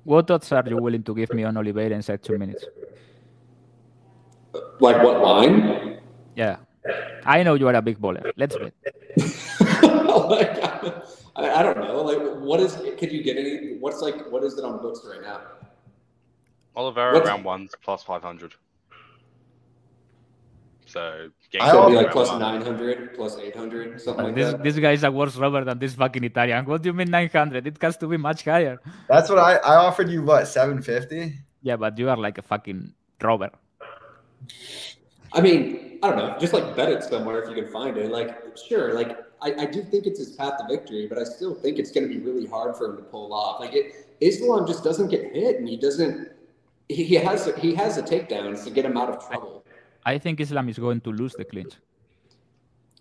What 0.03 0.29
odds 0.31 0.51
are 0.51 0.63
you 0.67 0.77
willing 0.77 1.03
to 1.03 1.15
give 1.15 1.33
me 1.33 1.43
on 1.43 1.57
Oliveira 1.57 1.95
inside 1.95 2.23
two 2.23 2.37
minutes? 2.37 2.65
Like 4.79 5.01
what 5.03 5.21
line? 5.21 5.99
Yeah, 6.35 6.57
I 7.25 7.43
know 7.43 7.55
you 7.55 7.67
are 7.67 7.73
a 7.73 7.81
big 7.81 7.99
baller. 7.99 8.31
Let's 8.37 8.55
bet. 8.57 8.73
like, 10.29 10.63
I, 11.35 11.59
I 11.59 11.63
don't 11.63 11.77
know. 11.77 12.01
Like, 12.01 12.19
what 12.41 12.59
is? 12.59 12.75
Could 12.97 13.11
you 13.11 13.23
get 13.23 13.37
any? 13.37 13.77
What's 13.79 14.01
like? 14.01 14.29
What 14.31 14.43
is 14.43 14.57
it 14.57 14.65
on 14.65 14.81
books 14.81 15.01
right 15.09 15.21
now? 15.21 15.41
Oliveira 16.75 17.13
What's- 17.13 17.27
round 17.27 17.43
one 17.43 17.69
plus 17.83 18.03
500. 18.03 18.53
So, 20.91 21.29
game 21.51 21.61
I 21.61 21.71
So 21.71 21.87
it'd 21.87 21.91
be 21.91 22.03
like 22.03 22.11
plus 22.11 22.29
nine 22.37 22.61
hundred, 22.61 23.13
plus 23.15 23.37
eight 23.37 23.55
hundred, 23.55 24.01
something 24.01 24.25
uh, 24.25 24.27
like 24.27 24.35
This 24.35 24.51
that. 24.51 24.63
this 24.63 24.77
guy 24.77 24.91
is 24.91 25.03
a 25.03 25.11
worse 25.11 25.37
robber 25.37 25.63
than 25.63 25.79
this 25.79 25.95
fucking 25.95 26.23
Italian. 26.23 26.65
What 26.65 26.81
do 26.81 26.89
you 26.89 26.93
mean 26.93 27.09
900? 27.09 27.65
It 27.65 27.81
has 27.81 27.95
to 27.97 28.07
be 28.07 28.17
much 28.17 28.43
higher. 28.43 28.79
That's 29.07 29.29
what 29.29 29.39
I 29.39 29.55
I 29.57 29.75
offered 29.75 30.09
you. 30.09 30.23
What 30.23 30.47
750? 30.47 31.39
Yeah, 31.61 31.77
but 31.77 31.97
you 31.97 32.09
are 32.09 32.17
like 32.17 32.37
a 32.37 32.41
fucking 32.41 32.91
robber. 33.21 33.51
I 35.33 35.39
mean, 35.39 35.99
I 36.03 36.09
don't 36.09 36.17
know. 36.17 36.35
Just 36.39 36.53
like 36.53 36.75
bet 36.75 36.89
it 36.89 37.03
somewhere 37.03 37.41
if 37.41 37.49
you 37.49 37.55
can 37.55 37.71
find 37.71 37.95
it. 37.97 38.11
Like, 38.11 38.57
sure. 38.67 38.93
Like, 38.93 39.17
I, 39.41 39.53
I 39.63 39.65
do 39.65 39.83
think 39.83 40.05
it's 40.07 40.19
his 40.19 40.31
path 40.31 40.57
to 40.59 40.65
victory, 40.67 41.07
but 41.07 41.17
I 41.17 41.23
still 41.23 41.55
think 41.55 41.79
it's 41.79 41.91
going 41.91 42.07
to 42.07 42.13
be 42.13 42.19
really 42.19 42.45
hard 42.45 42.75
for 42.75 42.85
him 42.89 42.97
to 42.97 43.03
pull 43.03 43.33
off. 43.33 43.59
Like, 43.59 43.73
it, 43.73 43.93
Islam 44.19 44.67
just 44.67 44.83
doesn't 44.83 45.07
get 45.09 45.33
hit, 45.33 45.57
and 45.59 45.67
he 45.69 45.77
doesn't. 45.77 46.31
He, 46.89 47.03
he 47.05 47.15
has 47.15 47.49
he 47.57 47.73
has 47.75 47.95
the 47.95 48.03
takedowns 48.03 48.65
to 48.65 48.71
get 48.71 48.83
him 48.83 48.97
out 48.97 49.09
of 49.09 49.25
trouble. 49.27 49.60
I 50.05 50.17
think 50.17 50.39
Islam 50.39 50.69
is 50.69 50.79
going 50.79 51.01
to 51.01 51.11
lose 51.11 51.33
the 51.33 51.45
clinch. 51.45 51.73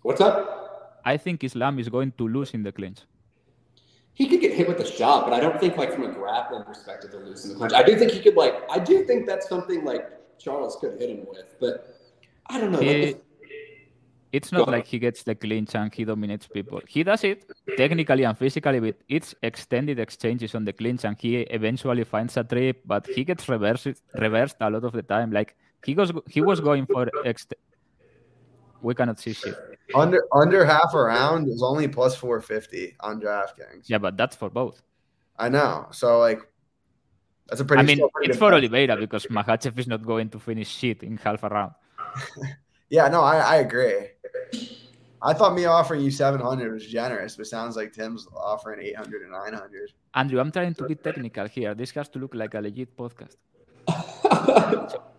What's 0.03 0.21
up? 0.21 1.01
I 1.05 1.17
think 1.17 1.43
Islam 1.43 1.79
is 1.79 1.89
going 1.89 2.11
to 2.17 2.27
lose 2.27 2.53
in 2.53 2.63
the 2.63 2.71
clinch. 2.71 2.99
He 4.13 4.27
could 4.27 4.41
get 4.41 4.53
hit 4.53 4.67
with 4.67 4.79
a 4.79 4.85
shot, 4.85 5.25
but 5.25 5.33
I 5.33 5.39
don't 5.39 5.59
think 5.59 5.77
like 5.77 5.93
from 5.93 6.03
a 6.03 6.11
grappling 6.13 6.63
perspective 6.63 7.11
they're 7.11 7.25
losing 7.25 7.51
the 7.51 7.57
clinch. 7.57 7.73
I 7.73 7.81
do 7.83 7.97
think 7.97 8.11
he 8.11 8.19
could 8.19 8.35
like 8.35 8.55
I 8.69 8.77
do 8.77 9.03
think 9.05 9.25
that's 9.25 9.47
something 9.47 9.83
like 9.83 10.09
Charles 10.37 10.77
could 10.79 10.99
hit 10.99 11.09
him 11.09 11.25
with, 11.29 11.55
but 11.59 11.95
I 12.47 12.59
don't 12.59 12.71
know. 12.71 12.79
Like, 12.79 12.87
He, 12.87 13.03
if- 13.03 13.17
it's 14.31 14.51
not 14.53 14.69
like 14.69 14.87
he 14.87 14.97
gets 14.97 15.23
the 15.23 15.35
clinch 15.35 15.75
and 15.75 15.93
he 15.93 16.05
dominates 16.05 16.47
people. 16.47 16.79
He 16.87 17.03
does 17.03 17.23
it 17.25 17.43
technically 17.75 18.23
and 18.23 18.37
physically 18.37 18.79
with 18.79 18.95
its 19.09 19.35
extended 19.43 19.99
exchanges 19.99 20.55
on 20.55 20.63
the 20.63 20.71
clinch 20.71 21.03
and 21.03 21.19
he 21.19 21.37
eventually 21.41 22.05
finds 22.05 22.37
a 22.37 22.43
trip, 22.45 22.81
but 22.85 23.05
he 23.07 23.25
gets 23.25 23.49
reversed 23.49 24.01
reversed 24.15 24.55
a 24.61 24.69
lot 24.69 24.85
of 24.85 24.93
the 24.93 25.01
time. 25.01 25.31
Like 25.31 25.55
He 25.85 25.93
goes. 25.93 26.11
He 26.27 26.41
was 26.41 26.59
going 26.59 26.85
for 26.85 27.09
ex. 27.25 27.47
We 28.81 28.95
cannot 28.95 29.19
see 29.19 29.33
shit. 29.33 29.55
Under 29.93 30.23
under 30.33 30.65
half 30.65 30.93
a 30.93 31.01
round 31.01 31.47
is 31.47 31.61
only 31.61 31.87
plus 31.87 32.15
four 32.15 32.41
fifty 32.41 32.95
on 32.99 33.21
DraftKings. 33.21 33.85
Yeah, 33.87 33.97
but 33.97 34.17
that's 34.17 34.35
for 34.35 34.49
both. 34.49 34.81
I 35.37 35.49
know. 35.49 35.87
So 35.91 36.19
like, 36.19 36.39
that's 37.47 37.61
a 37.61 37.65
pretty. 37.65 37.81
I 37.81 37.85
mean, 37.85 38.01
it's 38.21 38.37
for. 38.37 38.53
Oliveira 38.53 38.97
because 38.97 39.25
Makhachev 39.27 39.77
is 39.77 39.87
not 39.87 40.05
going 40.05 40.29
to 40.29 40.39
finish 40.39 40.69
shit 40.69 41.03
in 41.03 41.17
half 41.17 41.43
a 41.43 41.49
round. 41.49 41.73
Yeah, 42.91 43.07
no, 43.07 43.21
I, 43.21 43.37
I 43.37 43.55
agree. 43.63 44.11
I 45.21 45.33
thought 45.33 45.55
me 45.55 45.63
offering 45.63 46.01
you 46.01 46.11
seven 46.11 46.41
hundred 46.41 46.73
was 46.73 46.85
generous, 46.85 47.37
but 47.37 47.47
sounds 47.47 47.77
like 47.77 47.93
Tim's 47.93 48.27
offering 48.35 48.81
eight 48.81 48.97
hundred 48.97 49.21
and 49.21 49.31
nine 49.31 49.53
hundred. 49.53 49.93
Andrew, 50.13 50.41
I'm 50.41 50.51
trying 50.51 50.73
to 50.75 50.83
be 50.83 50.95
technical 50.95 51.47
here. 51.47 51.73
This 51.73 51.91
has 51.91 52.09
to 52.09 52.19
look 52.19 52.35
like 52.35 52.53
a 52.53 52.59
legit 52.59 52.97
podcast. 52.97 53.37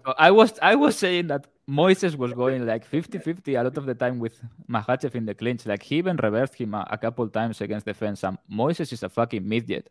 So 0.05 0.15
I 0.19 0.31
was 0.33 0.59
I 0.61 0.75
was 0.75 0.97
saying 0.99 1.29
that 1.29 1.47
Moises 1.69 2.17
was 2.17 2.33
going 2.33 2.67
like 2.67 2.89
50-50 2.89 3.59
a 3.59 3.63
lot 3.63 3.77
of 3.79 3.87
the 3.87 3.95
time 3.95 4.19
with 4.19 4.41
Makhachev 4.69 5.15
in 5.15 5.27
the 5.27 5.35
clinch. 5.35 5.65
Like 5.65 5.83
he 5.83 5.97
even 5.99 6.17
reversed 6.17 6.55
him 6.57 6.75
a, 6.75 6.87
a 6.91 6.99
couple 6.99 7.29
times 7.29 7.61
against 7.61 7.87
the 7.87 7.95
fence. 7.95 8.25
And 8.25 8.37
Moises 8.51 8.93
is 8.93 9.03
a 9.05 9.09
fucking 9.09 9.49
midget. 9.49 9.91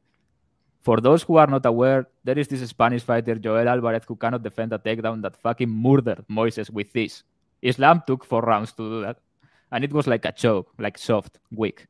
For 0.81 0.99
those 0.99 1.23
who 1.23 1.37
are 1.37 1.47
not 1.47 1.65
aware, 1.65 2.07
there 2.23 2.37
is 2.37 2.47
this 2.47 2.67
Spanish 2.67 3.03
fighter 3.03 3.35
Joel 3.35 3.69
Alvarez 3.69 4.03
who 4.05 4.15
cannot 4.15 4.43
defend 4.43 4.73
a 4.73 4.79
takedown 4.79 5.21
that 5.21 5.37
fucking 5.37 5.69
murdered 5.69 6.25
Moises 6.29 6.69
with 6.69 6.91
this. 6.91 7.23
Islam 7.61 8.03
took 8.05 8.25
four 8.25 8.41
rounds 8.41 8.73
to 8.73 8.89
do 8.89 9.01
that, 9.01 9.19
and 9.71 9.83
it 9.83 9.93
was 9.93 10.07
like 10.07 10.25
a 10.25 10.31
choke, 10.31 10.73
like 10.79 10.97
soft, 10.97 11.37
weak, 11.51 11.85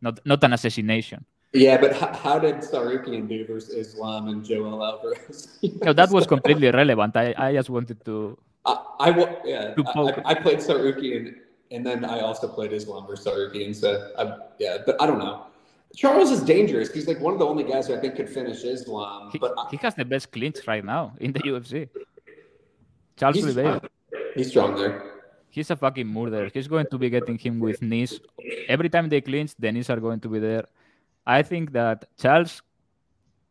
not 0.00 0.18
not 0.24 0.42
an 0.42 0.54
assassination. 0.54 1.26
Yeah, 1.52 1.76
but 1.76 1.92
how, 1.94 2.12
how 2.14 2.38
did 2.38 2.56
Tsarukyan 2.56 3.28
do 3.28 3.44
versus 3.46 3.74
Islam 3.74 4.28
and 4.28 4.42
Joel 4.42 4.82
Alvarez? 4.82 5.58
No, 5.82 5.92
that 5.92 6.10
was 6.10 6.26
completely 6.26 6.68
irrelevant. 6.68 7.14
I, 7.14 7.34
I 7.36 7.52
just 7.52 7.68
wanted 7.68 8.02
to 8.06 8.38
I, 8.64 8.72
I 9.00 9.08
yeah, 9.44 9.74
I. 9.76 10.22
I, 10.24 10.34
played 10.34 10.58
Tsarukyan, 10.58 11.34
and 11.70 11.84
then 11.84 12.04
I 12.04 12.20
also 12.20 12.48
played 12.48 12.72
Islam 12.72 13.06
versus 13.06 13.26
Tsarukyan. 13.26 13.74
So 13.74 14.12
I, 14.18 14.38
yeah, 14.58 14.78
but 14.86 15.00
I 15.00 15.06
don't 15.06 15.18
know. 15.18 15.46
Charles 15.94 16.30
is 16.30 16.40
dangerous. 16.40 16.90
He's 16.92 17.06
like 17.06 17.20
one 17.20 17.34
of 17.34 17.38
the 17.38 17.46
only 17.46 17.64
guys 17.64 17.88
who 17.88 17.94
I 17.94 18.00
think 18.00 18.16
could 18.16 18.30
finish 18.30 18.64
Islam. 18.64 19.30
He, 19.30 19.38
but 19.38 19.54
he 19.70 19.76
has 19.78 19.94
the 19.94 20.04
best 20.04 20.32
clinch 20.32 20.66
right 20.66 20.84
now 20.84 21.12
in 21.20 21.32
the 21.32 21.40
UFC. 21.40 21.88
Charles 23.16 23.36
he's, 23.36 23.44
Oliveira. 23.44 23.82
he's 24.34 24.48
strong 24.48 24.74
there. 24.74 25.02
He's 25.50 25.70
a 25.70 25.76
fucking 25.76 26.06
murderer. 26.06 26.50
He's 26.54 26.66
going 26.66 26.86
to 26.90 26.96
be 26.96 27.10
getting 27.10 27.36
him 27.36 27.60
with 27.60 27.82
knees. 27.82 28.20
Every 28.68 28.88
time 28.88 29.10
they 29.10 29.20
clinch, 29.20 29.52
the 29.58 29.70
knees 29.70 29.90
are 29.90 30.00
going 30.00 30.20
to 30.20 30.28
be 30.28 30.38
there. 30.38 30.64
I 31.26 31.42
think 31.42 31.72
that 31.72 32.04
Charles, 32.18 32.62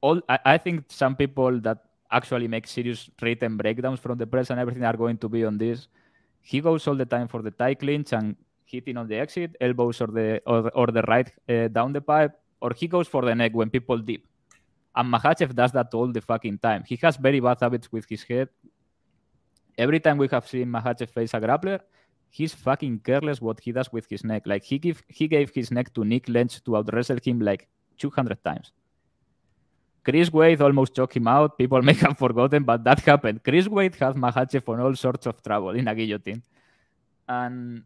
all 0.01 0.21
I, 0.27 0.39
I 0.45 0.57
think 0.57 0.85
some 0.89 1.15
people 1.15 1.59
that 1.61 1.79
actually 2.11 2.47
make 2.47 2.67
serious 2.67 3.09
written 3.21 3.57
breakdowns 3.57 3.99
from 3.99 4.17
the 4.17 4.27
press 4.27 4.49
and 4.49 4.59
everything 4.59 4.83
are 4.83 4.97
going 4.97 5.17
to 5.17 5.29
be 5.29 5.45
on 5.45 5.57
this. 5.57 5.87
He 6.41 6.59
goes 6.59 6.87
all 6.87 6.95
the 6.95 7.05
time 7.05 7.27
for 7.27 7.41
the 7.41 7.51
tie 7.51 7.75
clinch 7.75 8.13
and 8.13 8.35
hitting 8.65 8.97
on 8.97 9.07
the 9.07 9.15
exit, 9.15 9.55
elbows 9.61 10.01
or 10.01 10.07
the 10.07 10.41
or, 10.45 10.69
or 10.71 10.87
the 10.87 11.03
right 11.03 11.31
uh, 11.47 11.67
down 11.67 11.93
the 11.93 12.01
pipe, 12.01 12.33
or 12.61 12.71
he 12.75 12.87
goes 12.87 13.07
for 13.07 13.23
the 13.23 13.33
neck 13.35 13.53
when 13.53 13.69
people 13.69 13.97
dip. 13.97 14.21
And 14.95 15.13
Makhachev 15.13 15.55
does 15.55 15.71
that 15.71 15.93
all 15.93 16.11
the 16.11 16.21
fucking 16.21 16.57
time. 16.57 16.83
He 16.85 16.97
has 17.01 17.15
very 17.15 17.39
bad 17.39 17.57
habits 17.61 17.91
with 17.91 18.05
his 18.09 18.23
head. 18.23 18.49
Every 19.77 19.99
time 20.01 20.17
we 20.17 20.27
have 20.27 20.47
seen 20.47 20.67
Makhachev 20.67 21.09
face 21.09 21.33
a 21.33 21.39
grappler, 21.39 21.79
he's 22.31 22.53
fucking 22.53 22.99
careless 22.99 23.41
what 23.41 23.59
he 23.59 23.71
does 23.71 23.91
with 23.91 24.07
his 24.09 24.23
neck. 24.23 24.43
Like 24.45 24.63
he 24.63 24.79
give 24.79 25.03
he 25.07 25.27
gave 25.27 25.51
his 25.53 25.69
neck 25.69 25.93
to 25.93 26.03
Nik 26.03 26.27
Lentz 26.29 26.61
to 26.61 26.77
out 26.77 26.91
wrestle 26.93 27.17
him 27.23 27.39
like 27.39 27.67
200 27.99 28.43
times. 28.43 28.71
Chris 30.03 30.31
Wade 30.33 30.61
almost 30.61 30.95
choked 30.95 31.15
him 31.15 31.27
out. 31.27 31.57
People 31.57 31.81
may 31.89 31.93
have 31.93 32.17
forgotten, 32.17 32.63
but 32.63 32.83
that 32.83 32.99
happened. 33.01 33.43
Chris 33.43 33.67
Wade 33.67 33.95
has 33.95 34.15
Makhachev 34.15 34.67
on 34.67 34.79
all 34.79 34.95
sorts 34.95 35.27
of 35.27 35.43
trouble 35.43 35.71
in 35.71 35.87
a 35.87 35.93
guillotine. 35.93 36.41
And 37.27 37.83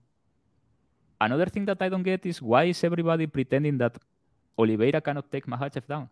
another 1.20 1.48
thing 1.48 1.66
that 1.66 1.82
I 1.82 1.90
don't 1.90 2.04
get 2.04 2.26
is 2.26 2.42
why 2.42 2.66
is 2.66 2.84
everybody 2.84 3.28
pretending 3.28 3.78
that 3.80 3.98
Oliveira 4.58 5.02
cannot 5.02 5.30
take 5.30 5.46
Makhachev 5.46 5.86
down? 5.88 6.08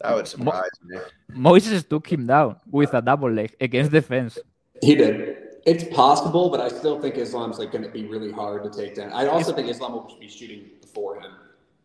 That 0.00 0.16
would 0.16 0.26
surprise 0.26 0.70
me. 0.84 0.98
Moises 1.32 1.86
took 1.88 2.06
him 2.10 2.26
down 2.26 2.56
with 2.70 2.92
a 2.94 3.02
double 3.02 3.30
leg 3.30 3.54
against 3.60 3.90
the 3.92 4.00
fence. 4.00 4.38
He 4.82 4.94
did. 4.94 5.36
It's 5.66 5.84
possible, 5.84 6.48
but 6.50 6.60
I 6.60 6.68
still 6.68 7.00
think 7.00 7.16
Islam's 7.16 7.58
like 7.58 7.72
going 7.72 7.84
to 7.84 7.90
be 7.90 8.06
really 8.06 8.32
hard 8.32 8.64
to 8.64 8.70
take 8.70 8.94
down. 8.94 9.12
I 9.12 9.26
also 9.26 9.52
think 9.52 9.68
Islam 9.68 9.92
will 9.92 10.16
be 10.18 10.28
shooting 10.28 10.70
before 10.80 11.20
him. 11.20 11.32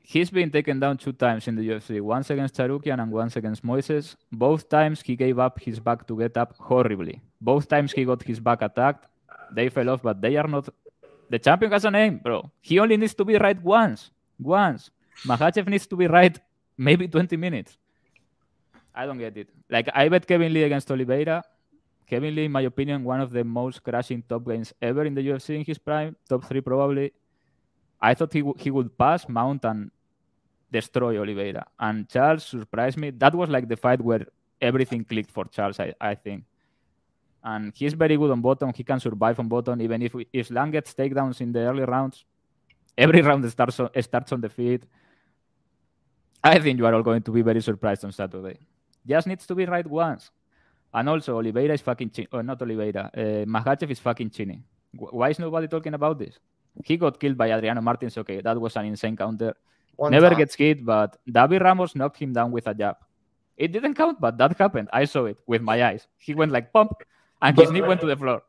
He's 0.02 0.30
been 0.30 0.52
taken 0.52 0.80
down 0.80 0.98
two 0.98 1.14
times 1.14 1.48
in 1.48 1.56
the 1.56 1.68
UFC, 1.68 2.00
once 2.00 2.30
against 2.30 2.56
Tsarukyan 2.56 3.02
and 3.02 3.12
once 3.12 3.36
against 3.36 3.66
Moises. 3.66 4.16
Both 4.32 4.70
times 4.70 5.02
he 5.02 5.16
gave 5.16 5.40
up 5.40 5.60
his 5.60 5.80
back 5.80 6.06
to 6.08 6.18
get 6.18 6.38
up 6.38 6.56
horribly. 6.60 7.22
Both 7.42 7.68
times 7.68 7.92
he 7.92 8.06
got 8.06 8.22
his 8.22 8.40
back 8.40 8.62
attacked. 8.62 9.08
They 9.52 9.70
fell 9.70 9.90
off, 9.90 10.04
but 10.04 10.22
they 10.22 10.38
are 10.38 10.48
not. 10.48 10.70
The 11.30 11.40
champion 11.40 11.72
has 11.72 11.86
a 11.86 11.92
name, 11.92 12.20
bro. 12.20 12.52
He 12.62 12.78
only 12.78 12.98
needs 12.98 13.16
to 13.16 13.26
be 13.26 13.36
right 13.36 13.60
once. 13.64 14.12
Once. 14.40 14.92
Makhachev 15.26 15.68
needs 15.68 15.88
to 15.88 15.96
be 15.96 16.08
right 16.08 16.40
maybe 16.78 17.08
20 17.08 17.36
minutes. 17.38 17.78
I 18.94 19.06
don't 19.06 19.18
get 19.18 19.36
it. 19.36 19.50
Like, 19.70 19.90
I 19.94 20.08
bet 20.08 20.28
Kevin 20.28 20.54
Lee 20.54 20.64
against 20.64 20.90
Oliveira. 20.92 21.44
Kevin 22.08 22.36
Lee, 22.36 22.46
in 22.46 22.52
my 22.52 22.62
opinion, 22.62 23.04
one 23.04 23.20
of 23.22 23.32
the 23.32 23.44
most 23.44 23.84
crashing 23.84 24.24
top 24.28 24.46
games 24.46 24.74
ever 24.82 25.06
in 25.06 25.16
the 25.16 25.22
UFC 25.22 25.56
in 25.56 25.66
his 25.66 25.78
prime. 25.78 26.16
Top 26.30 26.44
three, 26.46 26.62
probably. 26.62 27.14
I 28.00 28.14
thought 28.14 28.34
he, 28.34 28.42
w- 28.42 28.56
he 28.60 28.70
would 28.70 28.98
pass, 28.98 29.28
mount, 29.28 29.66
and 29.66 29.90
destroy 30.72 31.20
Oliveira. 31.20 31.66
And 31.80 32.08
Charles 32.08 32.46
surprised 32.46 32.98
me. 32.98 33.10
That 33.12 33.34
was 33.34 33.50
like 33.50 33.68
the 33.68 33.76
fight 33.76 34.02
where 34.02 34.28
everything 34.62 35.04
clicked 35.04 35.32
for 35.32 35.46
Charles, 35.46 35.80
I, 35.80 35.94
I 36.00 36.16
think. 36.16 36.44
And 37.44 37.74
he's 37.76 37.94
very 37.94 38.18
good 38.18 38.32
on 38.32 38.42
bottom. 38.42 38.72
He 38.74 38.84
can 38.84 39.00
survive 39.00 39.40
on 39.40 39.48
bottom, 39.48 39.82
even 39.82 40.02
if 40.02 40.14
we, 40.14 40.28
if 40.34 40.52
Lang 40.52 40.72
gets 40.72 40.94
takedowns 40.94 41.42
in 41.42 41.52
the 41.52 41.60
early 41.60 41.84
rounds. 41.84 42.26
Every 42.98 43.22
round 43.22 43.50
starts 43.50 43.80
on, 43.80 43.90
starts 44.02 44.32
on 44.32 44.42
the 44.42 44.50
feet. 44.50 44.84
I 46.44 46.60
think 46.60 46.78
you 46.80 46.86
are 46.86 46.94
all 46.94 47.04
going 47.04 47.22
to 47.24 47.32
be 47.32 47.42
very 47.42 47.62
surprised 47.62 48.06
on 48.06 48.12
Saturday. 48.12 48.58
Just 49.06 49.28
needs 49.28 49.46
to 49.48 49.56
be 49.56 49.66
right 49.66 49.86
once. 49.86 50.32
And 50.98 51.10
also, 51.10 51.38
Oliveira 51.38 51.74
is 51.74 51.82
fucking 51.82 52.10
chin- 52.12 52.28
or 52.32 52.42
not 52.42 52.62
Oliveira. 52.62 53.12
Uh, 53.14 53.22
Makhachev 53.56 53.92
is 53.92 54.00
fucking 54.00 54.30
chinny. 54.32 54.62
Why 55.20 55.30
is 55.30 55.40
nobody 55.40 55.68
talking 55.68 55.94
about 55.94 56.18
this? 56.20 56.40
He 56.84 56.96
got 56.98 57.20
killed 57.20 57.38
by 57.38 57.52
Adriano 57.52 57.82
Martins. 57.82 58.18
Okay, 58.18 58.40
that 58.42 58.60
was 58.60 58.76
an 58.78 58.86
insane 58.86 59.18
counter. 59.18 59.54
One 59.98 60.12
Never 60.12 60.30
time. 60.30 60.38
gets 60.38 60.56
hit, 60.56 60.86
but 60.86 61.18
Davi 61.28 61.60
Ramos 61.62 61.96
knocked 61.96 62.18
him 62.18 62.32
down 62.34 62.52
with 62.52 62.68
a 62.68 62.74
jab. 62.74 62.96
It 63.58 63.72
didn't 63.74 63.94
count, 63.96 64.20
but 64.22 64.38
that 64.38 64.58
happened. 64.58 64.90
I 64.92 65.06
saw 65.06 65.26
it 65.26 65.38
with 65.48 65.62
my 65.62 65.84
eyes. 65.84 66.08
He 66.18 66.34
went 66.34 66.52
like 66.52 66.72
pump, 66.74 66.92
and 67.42 67.58
his 67.58 67.72
knee 67.72 67.82
went 67.82 68.00
to 68.02 68.08
the 68.08 68.16
floor. 68.18 68.42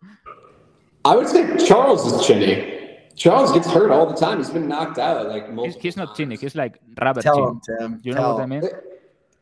I 1.04 1.14
would 1.16 1.28
say 1.28 1.42
Charles 1.66 2.02
is 2.12 2.26
chinny. 2.26 2.72
Charles 3.14 3.52
gets 3.52 3.66
hurt 3.68 3.90
all 3.90 4.06
the 4.06 4.14
time. 4.16 4.38
He's 4.38 4.50
been 4.50 4.68
knocked 4.68 4.98
out 4.98 5.28
like 5.28 5.46
He's, 5.46 5.54
multiple 5.54 5.80
he's 5.82 5.96
not 5.96 6.06
times. 6.08 6.16
chinny. 6.18 6.36
He's 6.36 6.54
like 6.54 6.78
rubber 7.00 7.22
Tell 7.22 7.36
chin. 7.36 7.44
him, 7.48 7.60
Tim. 7.92 8.00
You 8.04 8.12
know 8.14 8.20
Tell 8.20 8.32
what 8.34 8.40
I 8.40 8.44
him. 8.44 8.50
mean? 8.50 8.62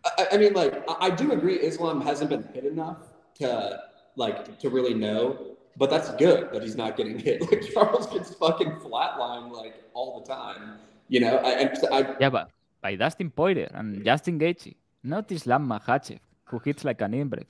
I, 0.04 0.26
I 0.32 0.36
mean, 0.36 0.52
like 0.52 0.84
I, 0.88 1.06
I 1.06 1.10
do 1.10 1.32
agree. 1.32 1.56
Islam 1.56 2.00
hasn't 2.00 2.30
been 2.30 2.42
hit 2.52 2.64
enough 2.64 2.98
to 3.36 3.80
like 4.16 4.58
to 4.58 4.70
really 4.70 4.94
know, 4.94 5.56
but 5.76 5.90
that's 5.90 6.10
good 6.16 6.52
that 6.52 6.62
he's 6.62 6.76
not 6.76 6.96
getting 6.96 7.18
hit. 7.28 7.40
Like 7.42 7.62
Charles 7.72 8.06
gets 8.06 8.34
fucking 8.34 8.72
flatlined 8.76 9.52
like 9.52 9.74
all 9.94 10.20
the 10.20 10.26
time. 10.26 10.78
You 11.08 11.20
know, 11.20 11.36
I, 11.38 11.50
I, 11.64 11.98
I 11.98 12.16
Yeah, 12.20 12.30
but 12.30 12.50
by 12.80 12.94
Dustin 12.96 13.30
Poirier 13.30 13.70
and 13.74 14.04
Justin 14.04 14.38
Gaethje, 14.38 14.74
not 15.02 15.30
Islam 15.30 15.68
Makhachev, 15.68 16.18
who 16.44 16.58
hits 16.58 16.84
like 16.84 17.00
an 17.00 17.14
inbred. 17.14 17.46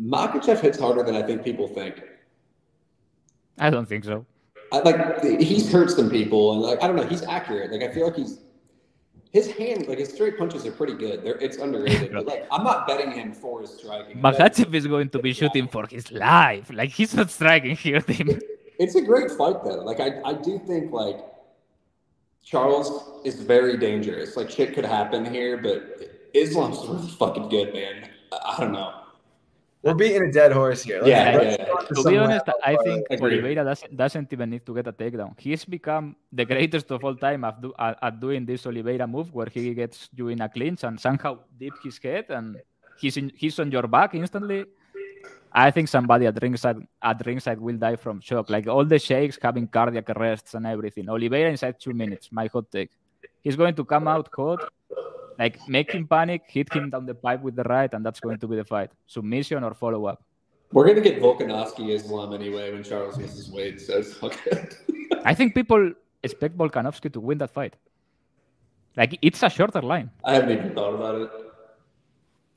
Makhachev 0.00 0.60
hits 0.60 0.78
harder 0.78 1.02
than 1.02 1.16
I 1.16 1.22
think 1.22 1.44
people 1.44 1.68
think. 1.68 2.02
I 3.58 3.70
don't 3.70 3.86
think 3.86 4.04
so. 4.04 4.24
I, 4.72 4.80
like 4.80 5.24
he's 5.40 5.70
hurt 5.72 5.90
some 5.90 6.10
people, 6.10 6.52
and 6.52 6.60
like 6.62 6.82
I 6.82 6.86
don't 6.86 6.96
know, 6.96 7.04
he's 7.04 7.24
accurate. 7.24 7.72
Like 7.72 7.82
I 7.82 7.92
feel 7.92 8.06
like 8.06 8.16
he's 8.16 8.38
his 9.32 9.50
hand, 9.50 9.86
like 9.88 9.98
his 9.98 10.12
straight 10.12 10.38
punches 10.38 10.64
are 10.66 10.72
pretty 10.72 10.94
good. 10.94 11.22
They're, 11.22 11.36
it's 11.36 11.58
underrated. 11.58 12.12
but 12.12 12.26
like 12.26 12.46
I'm 12.50 12.64
not 12.64 12.86
betting 12.86 13.12
him 13.12 13.32
for 13.32 13.60
his 13.60 13.70
striking. 13.78 14.20
Makhachev 14.20 14.72
is 14.74 14.86
going 14.86 15.10
to 15.10 15.18
be 15.18 15.32
shooting 15.32 15.68
for 15.68 15.86
his 15.86 16.10
life. 16.10 16.70
Like 16.72 16.90
he's 16.90 17.14
not 17.14 17.30
striking 17.30 17.76
here, 17.84 18.00
Tim. 18.00 18.40
It's 18.78 18.94
a 18.94 19.02
great 19.02 19.30
fight 19.30 19.62
though. 19.64 19.82
Like 19.84 20.00
I, 20.00 20.20
I 20.24 20.32
do 20.32 20.58
think 20.66 20.92
like 20.92 21.18
Charles 22.42 23.20
is 23.24 23.34
very 23.40 23.76
dangerous. 23.76 24.36
Like 24.36 24.50
shit 24.50 24.74
could 24.74 24.86
happen 24.86 25.24
here, 25.26 25.58
but 25.58 26.00
Islam's 26.34 26.78
really 26.88 27.08
fucking 27.08 27.48
good, 27.50 27.74
man. 27.74 28.08
I, 28.32 28.54
I 28.56 28.60
don't 28.60 28.72
know. 28.72 28.97
We're 29.88 29.94
beating 29.94 30.24
a 30.28 30.32
dead 30.32 30.52
horse 30.52 30.82
here. 30.82 31.00
Let's- 31.02 31.08
Yeah, 31.08 31.36
let's 31.38 31.56
yeah, 31.58 31.66
go 31.66 31.72
on 31.76 31.86
To 31.86 32.02
be 32.10 32.16
honest, 32.18 32.46
wrap-up 32.46 32.60
I 32.64 32.76
think 32.84 33.06
Agreed. 33.10 33.32
Oliveira 33.40 33.64
doesn't, 33.64 33.96
doesn't 33.96 34.32
even 34.32 34.50
need 34.50 34.64
to 34.66 34.74
get 34.74 34.86
a 34.86 34.92
takedown. 34.92 35.32
He's 35.40 35.64
become 35.64 36.16
the 36.32 36.44
greatest 36.44 36.90
of 36.90 37.02
all 37.04 37.16
time 37.16 37.44
at, 37.44 37.60
do, 37.60 37.72
at, 37.78 37.98
at 38.02 38.20
doing 38.20 38.44
this 38.44 38.66
Oliveira 38.66 39.06
move 39.06 39.32
where 39.32 39.48
he 39.52 39.72
gets 39.74 40.08
you 40.14 40.28
in 40.28 40.40
a 40.40 40.48
clinch 40.48 40.84
and 40.84 41.00
somehow 41.00 41.38
dip 41.58 41.74
his 41.82 41.98
head 42.02 42.26
and 42.28 42.56
he's 42.98 43.16
in, 43.16 43.32
he's 43.34 43.58
on 43.58 43.70
your 43.70 43.86
back 43.88 44.14
instantly. 44.14 44.64
I 45.50 45.70
think 45.70 45.88
somebody 45.88 46.26
at 46.26 46.36
ringside 46.42 46.76
at 47.02 47.24
ringside 47.24 47.58
will 47.58 47.76
die 47.78 47.96
from 47.96 48.20
shock. 48.20 48.50
Like 48.50 48.66
all 48.68 48.84
the 48.84 48.98
shakes 48.98 49.38
having 49.40 49.66
cardiac 49.66 50.10
arrests 50.10 50.52
and 50.54 50.66
everything. 50.66 51.08
Oliveira 51.08 51.48
inside 51.50 51.80
two 51.80 51.94
minutes. 51.94 52.28
My 52.30 52.48
hot 52.52 52.70
take. 52.70 52.90
He's 53.40 53.56
going 53.56 53.74
to 53.74 53.84
come 53.84 54.06
out 54.08 54.28
hot, 54.36 54.68
like 55.38 55.66
make 55.68 55.92
him 55.92 56.06
panic, 56.06 56.42
hit 56.48 56.72
him 56.72 56.90
down 56.90 57.06
the 57.06 57.14
pipe 57.14 57.42
with 57.42 57.56
the 57.56 57.62
right, 57.64 57.92
and 57.94 58.04
that's 58.04 58.20
going 58.20 58.38
to 58.38 58.48
be 58.48 58.56
the 58.56 58.64
fight. 58.64 58.90
Submission 59.06 59.62
or 59.64 59.74
follow 59.74 60.06
up. 60.06 60.22
We're 60.72 60.86
gonna 60.86 61.00
get 61.00 61.20
Volkanovski 61.22 61.90
Islam 61.94 62.34
anyway 62.34 62.72
when 62.72 62.82
Charles 62.82 63.16
misses 63.16 63.50
weight, 63.50 63.80
so 63.80 63.98
it's 63.98 64.18
all 64.22 64.30
good. 64.44 64.74
I 65.24 65.34
think 65.34 65.54
people 65.54 65.92
expect 66.22 66.58
Volkanovski 66.58 67.12
to 67.12 67.20
win 67.20 67.38
that 67.38 67.50
fight. 67.50 67.76
Like 68.96 69.18
it's 69.22 69.42
a 69.42 69.48
shorter 69.48 69.80
line. 69.80 70.10
I 70.24 70.34
haven't 70.34 70.50
even 70.50 70.74
thought 70.74 70.94
about 70.94 71.20
it. 71.22 71.30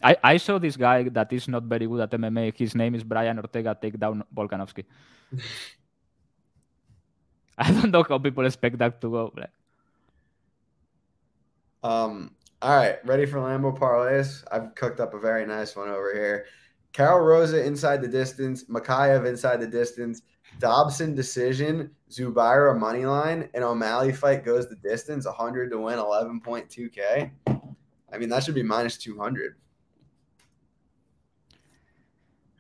I, 0.03 0.17
I 0.23 0.37
saw 0.37 0.57
this 0.57 0.75
guy 0.75 1.03
that 1.09 1.31
is 1.31 1.47
not 1.47 1.63
very 1.63 1.85
good 1.85 1.99
at 2.01 2.11
MMA. 2.11 2.57
His 2.57 2.73
name 2.73 2.95
is 2.95 3.03
Brian 3.03 3.37
Ortega. 3.37 3.77
Take 3.79 3.99
down 3.99 4.23
Volkanovski. 4.35 4.83
I 7.57 7.71
don't 7.71 7.91
know 7.91 8.03
how 8.03 8.17
people 8.17 8.45
expect 8.45 8.79
that 8.79 8.99
to 9.01 9.09
go. 9.09 9.31
Like, 9.37 9.51
Um, 11.83 12.31
all 12.61 12.75
right, 12.75 13.03
ready 13.05 13.25
for 13.25 13.39
Lambo 13.39 13.77
parlays? 13.77 14.43
I've 14.51 14.75
cooked 14.75 14.99
up 14.99 15.13
a 15.13 15.19
very 15.19 15.45
nice 15.45 15.75
one 15.75 15.89
over 15.89 16.13
here. 16.13 16.45
Karol 16.93 17.21
Rosa 17.21 17.65
inside 17.65 18.01
the 18.01 18.07
distance, 18.07 18.65
Mokaev 18.65 19.25
inside 19.25 19.61
the 19.61 19.67
distance, 19.67 20.21
Dobson 20.59 21.15
decision, 21.15 21.91
Zubaira 22.09 22.77
money 22.77 23.05
line, 23.05 23.49
and 23.53 23.63
O'Malley 23.63 24.11
fight 24.11 24.43
goes 24.43 24.67
the 24.69 24.75
distance, 24.75 25.25
100 25.25 25.71
to 25.71 25.79
win 25.79 25.97
11.2k. 25.97 27.31
I 28.13 28.17
mean, 28.17 28.29
that 28.29 28.43
should 28.43 28.55
be 28.55 28.63
minus 28.63 28.97
200. 28.97 29.55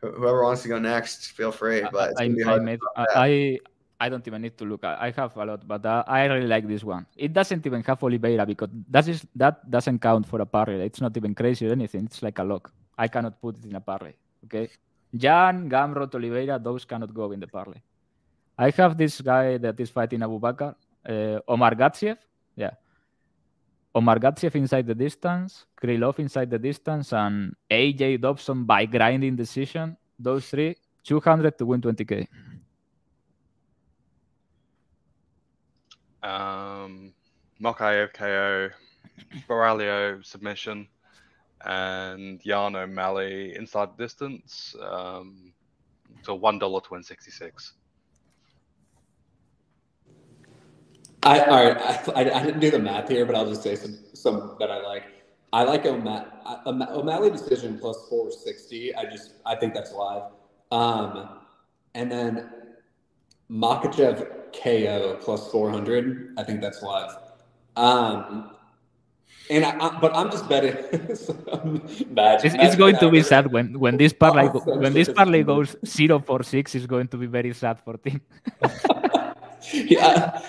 Whoever 0.01 0.43
wants 0.43 0.63
to 0.63 0.67
go 0.67 0.79
next, 0.79 1.31
feel 1.33 1.51
free. 1.51 1.83
But 1.91 2.19
I, 2.19 2.23
I, 2.23 2.59
made, 2.59 2.79
I. 2.97 3.59
I 4.03 4.09
don't 4.09 4.25
even 4.27 4.41
need 4.41 4.57
to 4.57 4.65
look. 4.65 4.83
I, 4.83 4.93
I 5.07 5.11
have 5.11 5.37
a 5.37 5.45
lot, 5.45 5.67
but 5.67 5.85
uh, 5.85 6.03
I 6.07 6.25
really 6.25 6.47
like 6.47 6.67
this 6.67 6.83
one. 6.83 7.05
It 7.15 7.33
doesn't 7.33 7.63
even 7.67 7.83
have 7.83 8.03
Oliveira 8.03 8.45
because 8.47 8.69
that 8.89 9.07
is 9.07 9.19
that 9.35 9.69
doesn't 9.69 9.99
count 9.99 10.25
for 10.25 10.41
a 10.41 10.45
parlay. 10.45 10.85
It's 10.89 11.01
not 11.05 11.15
even 11.17 11.35
crazy 11.35 11.67
or 11.67 11.71
anything. 11.71 12.05
It's 12.05 12.23
like 12.23 12.39
a 12.39 12.43
lock. 12.43 12.71
I 12.97 13.07
cannot 13.07 13.39
put 13.39 13.59
it 13.59 13.65
in 13.69 13.75
a 13.75 13.83
parlay. 13.91 14.13
Okay, 14.45 14.69
Yan, 15.11 15.69
Gamrot, 15.69 16.15
Oliveira, 16.15 16.57
those 16.57 16.83
cannot 16.85 17.13
go 17.13 17.31
in 17.31 17.39
the 17.39 17.47
parlay. 17.47 17.81
I 18.57 18.71
have 18.71 18.97
this 18.97 19.21
guy 19.21 19.57
that 19.57 19.79
is 19.79 19.91
fighting 19.91 20.21
Abubakar, 20.21 20.73
uh, 21.07 21.39
Omar 21.47 21.75
Gatsiev. 21.75 22.17
Yeah. 22.55 22.71
Omar 23.93 24.17
Gatsiev 24.19 24.55
inside 24.55 24.87
the 24.87 24.95
distance, 24.95 25.65
Krylov 25.79 26.17
inside 26.19 26.49
the 26.49 26.57
distance, 26.59 27.13
and 27.13 27.53
AJ 27.69 28.21
Dobson 28.21 28.63
by 28.63 28.85
grinding 28.85 29.35
decision. 29.35 29.95
Those 30.17 30.49
three, 30.49 30.75
200 31.03 31.57
to 31.57 31.65
win 31.65 31.81
20k. 31.81 32.27
Um, 36.23 37.13
Mokaev 37.61 38.13
KO, 38.13 38.69
Borralho 39.47 40.25
submission, 40.25 40.87
and 41.65 42.41
Yano 42.43 42.89
Malley 42.89 43.55
inside 43.55 43.97
distance. 43.97 44.75
Um, 44.81 45.53
so 46.23 46.35
one 46.35 46.59
dollar 46.59 46.81
to 46.81 46.87
win 46.93 47.03
sixty 47.03 47.31
six. 47.31 47.73
I 51.23 51.39
all 51.41 51.65
right. 51.65 51.77
I, 51.77 52.11
I, 52.23 52.39
I 52.39 52.43
didn't 52.45 52.59
do 52.59 52.71
the 52.71 52.79
math 52.79 53.09
here, 53.09 53.25
but 53.25 53.35
I'll 53.35 53.47
just 53.47 53.61
say 53.63 53.75
some 53.75 53.97
some 54.13 54.55
that 54.59 54.71
I 54.71 54.81
like. 54.81 55.03
I 55.53 55.63
like 55.63 55.85
O'Ma- 55.85 56.25
O'Malley 56.65 57.29
decision 57.29 57.77
plus 57.77 58.07
four 58.09 58.31
sixty. 58.31 58.95
I 58.95 59.05
just 59.05 59.33
I 59.45 59.55
think 59.55 59.73
that's 59.73 59.91
live. 59.93 60.31
Um, 60.71 61.39
and 61.93 62.11
then 62.11 62.49
Makhachev 63.51 64.27
KO 64.53 65.17
plus 65.21 65.51
four 65.51 65.69
hundred. 65.69 66.33
I 66.37 66.43
think 66.43 66.61
that's 66.61 66.81
live. 66.81 67.17
Um, 67.75 68.51
and 69.49 69.65
I, 69.65 69.71
I 69.77 69.99
but 69.99 70.15
I'm 70.15 70.31
just 70.31 70.47
betting. 70.47 71.15
some 71.15 71.83
magic. 72.09 72.53
It's, 72.53 72.63
it's 72.63 72.75
going 72.75 72.97
to 72.97 73.09
be 73.09 73.21
sad 73.21 73.51
when 73.51 73.77
when 73.79 73.97
this 73.97 74.13
parlay 74.13 74.47
go- 74.47 74.63
when 74.79 74.93
this 74.93 75.09
parlay 75.09 75.43
goes 75.43 75.75
zero 75.85 76.19
for 76.19 76.43
six. 76.43 76.75
It's 76.75 76.85
going 76.85 77.09
to 77.09 77.17
be 77.17 77.25
very 77.25 77.53
sad 77.53 77.79
for 77.83 77.97
team. 77.97 78.21
yeah. 79.73 80.41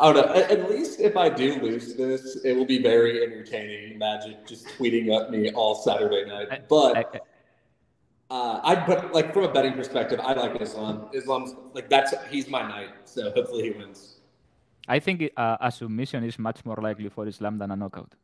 I 0.00 0.12
don't 0.12 0.14
know. 0.14 0.32
At, 0.32 0.70
least 0.70 1.00
if 1.00 1.16
I 1.16 1.28
do 1.28 1.60
lose 1.60 1.94
this, 1.94 2.36
it 2.44 2.52
will 2.56 2.66
be 2.66 2.80
very 2.80 3.20
entertaining. 3.24 3.98
Magic 3.98 4.46
just 4.46 4.68
tweeting 4.68 5.10
at 5.10 5.32
me 5.32 5.50
all 5.50 5.74
Saturday 5.74 6.24
night. 6.24 6.68
But 6.68 7.26
uh, 8.30 8.60
I 8.62 8.74
but 8.86 9.12
like 9.14 9.32
from 9.32 9.44
a 9.44 9.52
betting 9.52 9.72
perspective, 9.74 10.20
I 10.20 10.34
like 10.34 10.60
Islam. 10.60 11.08
Islam's 11.12 11.54
like 11.74 11.88
that's 11.88 12.14
he's 12.30 12.48
my 12.48 12.62
knight. 12.62 12.90
So 13.04 13.30
hopefully 13.30 13.64
he 13.64 13.70
wins. 13.70 14.20
I 14.86 14.98
think 14.98 15.30
uh, 15.36 15.56
a 15.60 15.70
submission 15.70 16.24
is 16.24 16.38
much 16.38 16.64
more 16.64 16.76
likely 16.80 17.08
for 17.08 17.26
Islam 17.26 17.58
than 17.58 17.70
a 17.70 17.76
knockout. 17.76 18.14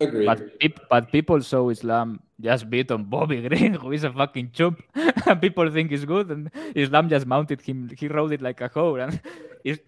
Agreed. 0.00 0.26
But 0.26 0.58
peop- 0.58 0.80
but 0.90 1.12
people 1.12 1.40
saw 1.42 1.68
Islam 1.68 2.20
just 2.40 2.68
beat 2.68 2.90
on 2.90 3.04
Bobby 3.04 3.40
Green, 3.48 3.74
who 3.74 3.92
is 3.92 4.04
a 4.04 4.12
fucking 4.12 4.50
chump, 4.52 4.82
and 4.94 5.40
people 5.46 5.70
think 5.70 5.90
he's 5.90 6.04
good, 6.04 6.30
and 6.30 6.50
Islam 6.74 7.08
just 7.08 7.26
mounted 7.26 7.60
him. 7.60 7.90
He 7.96 8.08
rode 8.08 8.32
it 8.32 8.42
like 8.42 8.60
a 8.60 8.68
hoe. 8.68 8.96
And 8.96 9.20
is, 9.64 9.80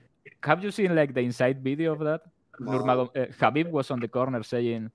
have 0.42 0.62
you 0.62 0.70
seen 0.70 0.94
like 0.94 1.12
the 1.12 1.20
inside 1.20 1.62
video 1.62 1.92
of 1.92 2.00
that? 2.00 2.22
Nurmagom- 2.60 3.16
uh, 3.16 3.26
Khabib 3.40 3.70
was 3.70 3.90
on 3.90 4.00
the 4.00 4.08
corner 4.08 4.42
saying, 4.42 4.90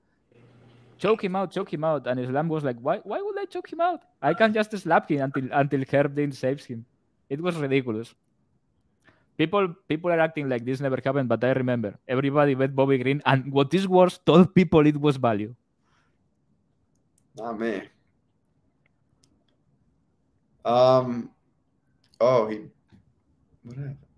"Choke 1.04 1.24
him 1.26 1.36
out, 1.36 1.52
choke 1.58 1.72
him 1.74 1.86
out," 1.90 2.08
and 2.14 2.20
Islam 2.24 2.50
was 2.54 2.66
like, 2.70 2.80
"Why? 2.88 2.98
Why 3.12 3.20
would 3.28 3.40
I 3.44 3.46
choke 3.54 3.70
him 3.74 3.82
out? 3.86 4.04
I 4.30 4.34
can 4.42 4.54
just 4.58 4.76
slap 4.82 5.14
him 5.14 5.22
until 5.28 5.48
until 5.62 5.86
Herb 5.94 6.16
Dean 6.20 6.36
saves 6.40 6.68
him." 6.74 6.86
It 7.36 7.42
was 7.48 7.58
ridiculous. 7.64 8.14
People 9.42 9.70
people 9.94 10.12
are 10.16 10.20
acting 10.28 10.50
like 10.54 10.66
this 10.70 10.84
never 10.86 11.00
happened, 11.04 11.34
but 11.34 11.44
I 11.50 11.54
remember 11.60 11.92
everybody 12.18 12.54
bet 12.62 12.76
Bobby 12.82 13.00
Green, 13.06 13.24
and 13.26 13.52
what 13.60 13.74
is 13.80 13.88
worse, 13.98 14.20
told 14.32 14.54
people 14.60 14.92
it 14.94 15.02
was 15.08 15.18
value. 15.18 15.56
Not 17.38 17.60
me. 17.60 17.74
Um. 20.66 21.32
Oh, 22.20 22.48
he. 22.48 22.62
What 23.64 23.78
happened? 23.78 24.11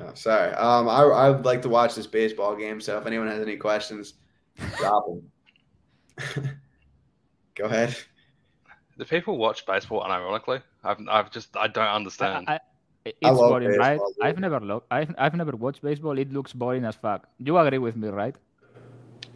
Oh, 0.00 0.12
sorry. 0.14 0.52
Um, 0.54 0.88
I 0.88 1.02
I 1.02 1.30
would 1.30 1.44
like 1.44 1.62
to 1.62 1.68
watch 1.68 1.94
this 1.94 2.06
baseball 2.06 2.56
game. 2.56 2.80
So 2.80 2.98
if 2.98 3.06
anyone 3.06 3.28
has 3.28 3.40
any 3.40 3.56
questions, 3.56 4.14
drop 4.78 5.06
them. 5.06 5.30
Go 7.54 7.64
ahead. 7.64 7.96
Do 8.98 9.04
people 9.04 9.36
watch 9.38 9.66
baseball 9.66 10.02
unironically? 10.04 10.62
I've 10.84 10.98
I've 11.08 11.30
just 11.30 11.56
I 11.56 11.68
don't 11.68 11.86
understand. 11.86 12.46
I, 12.48 12.54
I, 12.54 12.58
it's 13.04 13.16
I 13.24 13.30
love 13.30 13.50
boring, 13.50 13.78
right? 13.78 13.98
dude. 13.98 14.26
I've 14.26 14.38
never 14.38 14.60
lo- 14.60 14.84
I've, 14.90 15.14
I've 15.18 15.34
never 15.34 15.52
watched 15.52 15.82
baseball. 15.82 16.18
It 16.18 16.32
looks 16.32 16.52
boring 16.52 16.84
as 16.84 16.96
fuck. 16.96 17.28
You 17.38 17.56
agree 17.58 17.78
with 17.78 17.96
me, 17.96 18.08
right? 18.08 18.36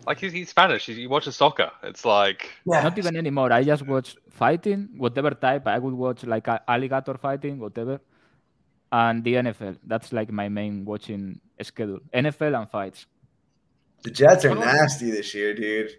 like 0.07 0.20
he's, 0.20 0.32
he's 0.32 0.51
Spanish. 0.51 0.86
He, 0.86 0.95
he 0.95 1.07
watches 1.07 1.36
soccer. 1.36 1.70
It's 1.82 2.05
like 2.05 2.51
Not 2.66 2.99
even 2.99 3.16
anymore. 3.16 3.53
I 3.53 3.65
just 3.65 3.86
watch 3.86 4.16
fighting, 4.31 4.89
whatever 4.97 5.31
type. 5.31 5.66
I 5.66 5.78
would 5.78 5.95
watch 5.95 6.24
like 6.24 6.47
alligator 6.69 7.16
fighting, 7.16 7.59
whatever, 7.59 8.01
and 8.94 9.24
the 9.24 9.34
NFL. 9.34 9.76
That's 9.84 10.12
like 10.12 10.30
my 10.30 10.48
main 10.48 10.84
watching 10.84 11.40
schedule. 11.60 11.98
NFL 12.14 12.56
and 12.60 12.70
fights. 12.70 13.06
The 14.04 14.10
Jets 14.10 14.44
are 14.44 14.54
nasty 14.54 15.10
this 15.10 15.34
year, 15.34 15.52
dude. 15.52 15.90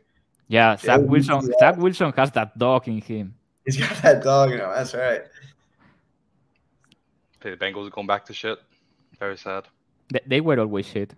Yeah, 0.48 0.78
Zach 0.78 1.02
Yeah, 1.02 1.06
Wilson. 1.06 1.42
yeah. 1.42 1.58
Zach 1.60 1.78
Wilson 1.78 2.14
has 2.16 2.32
that 2.32 2.58
dog 2.58 2.88
in 2.88 3.02
him. 3.02 3.36
He's 3.66 3.78
got 3.78 4.02
that 4.02 4.24
dog 4.24 4.52
in 4.52 4.60
him. 4.60 4.70
That's 4.74 4.94
right. 4.94 5.24
Hey, 7.42 7.50
the 7.50 7.58
Bengals 7.58 7.88
are 7.88 7.90
going 7.90 8.08
back 8.08 8.24
to 8.26 8.34
shit. 8.34 8.60
Very 9.20 9.38
sad. 9.38 9.66
They, 10.14 10.22
they 10.28 10.42
were 10.42 10.60
always 10.60 10.86
shit. 10.86 11.14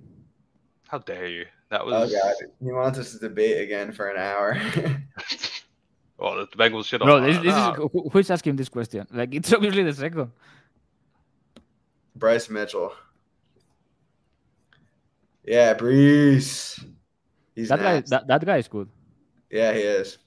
How 0.87 0.97
dare 0.97 1.27
you? 1.27 1.45
That 1.69 1.85
was. 1.85 1.93
Oh 1.93 1.99
was 2.01 2.11
god, 2.13 2.33
he 2.59 2.71
wants 2.71 2.97
us 2.97 3.11
to 3.11 3.19
debate 3.19 3.61
again 3.61 3.91
for 3.91 4.09
an 4.09 4.17
hour. 4.17 4.55
well, 6.17 6.37
the 6.37 6.57
Bengals 6.57 6.85
shit 6.85 7.01
on. 7.01 7.07
Bro, 7.07 7.21
this, 7.21 7.37
this 7.43 7.53
is 7.53 7.75
who, 7.75 8.09
who 8.09 8.19
is 8.19 8.31
asking 8.31 8.55
this 8.55 8.69
question? 8.69 9.05
Like 9.11 9.35
it's 9.35 9.53
obviously 9.53 9.83
the 9.83 9.93
second. 9.93 10.31
Bryce 12.17 12.49
Mitchell. 12.49 12.93
Yeah, 15.43 15.73
Brees. 15.75 16.83
He's 17.55 17.69
That 17.69 17.79
guy, 17.79 18.01
that, 18.01 18.27
that 18.27 18.45
guy 18.45 18.57
is 18.57 18.67
good. 18.67 18.89
Yeah, 19.49 19.73
he 19.73 19.79
is. 19.79 20.17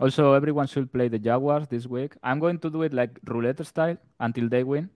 Also, 0.00 0.32
everyone 0.32 0.66
should 0.66 0.90
play 0.90 1.08
the 1.08 1.18
Jaguars 1.18 1.68
this 1.68 1.86
week. 1.86 2.14
I'm 2.22 2.40
going 2.40 2.58
to 2.60 2.70
do 2.70 2.82
it 2.82 2.94
like 2.94 3.18
roulette 3.26 3.64
style 3.66 3.98
until 4.18 4.48
they 4.48 4.64
win. 4.64 4.88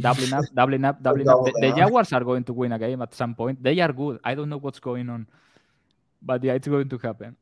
Doubling 0.00 0.32
up, 0.32 0.44
doubling 0.54 0.84
up, 0.84 1.02
doubling 1.02 1.28
up. 1.28 1.44
The, 1.44 1.52
the 1.60 1.72
Jaguars 1.76 2.12
are 2.12 2.24
going 2.24 2.44
to 2.44 2.52
win 2.54 2.72
a 2.72 2.78
game 2.78 3.02
at 3.02 3.14
some 3.14 3.34
point. 3.34 3.62
They 3.62 3.78
are 3.80 3.92
good. 3.92 4.20
I 4.24 4.34
don't 4.34 4.48
know 4.48 4.56
what's 4.56 4.78
going 4.80 5.10
on, 5.10 5.26
but 6.22 6.42
yeah, 6.42 6.54
it's 6.54 6.68
going 6.68 6.88
to 6.88 6.98
happen. 6.98 7.36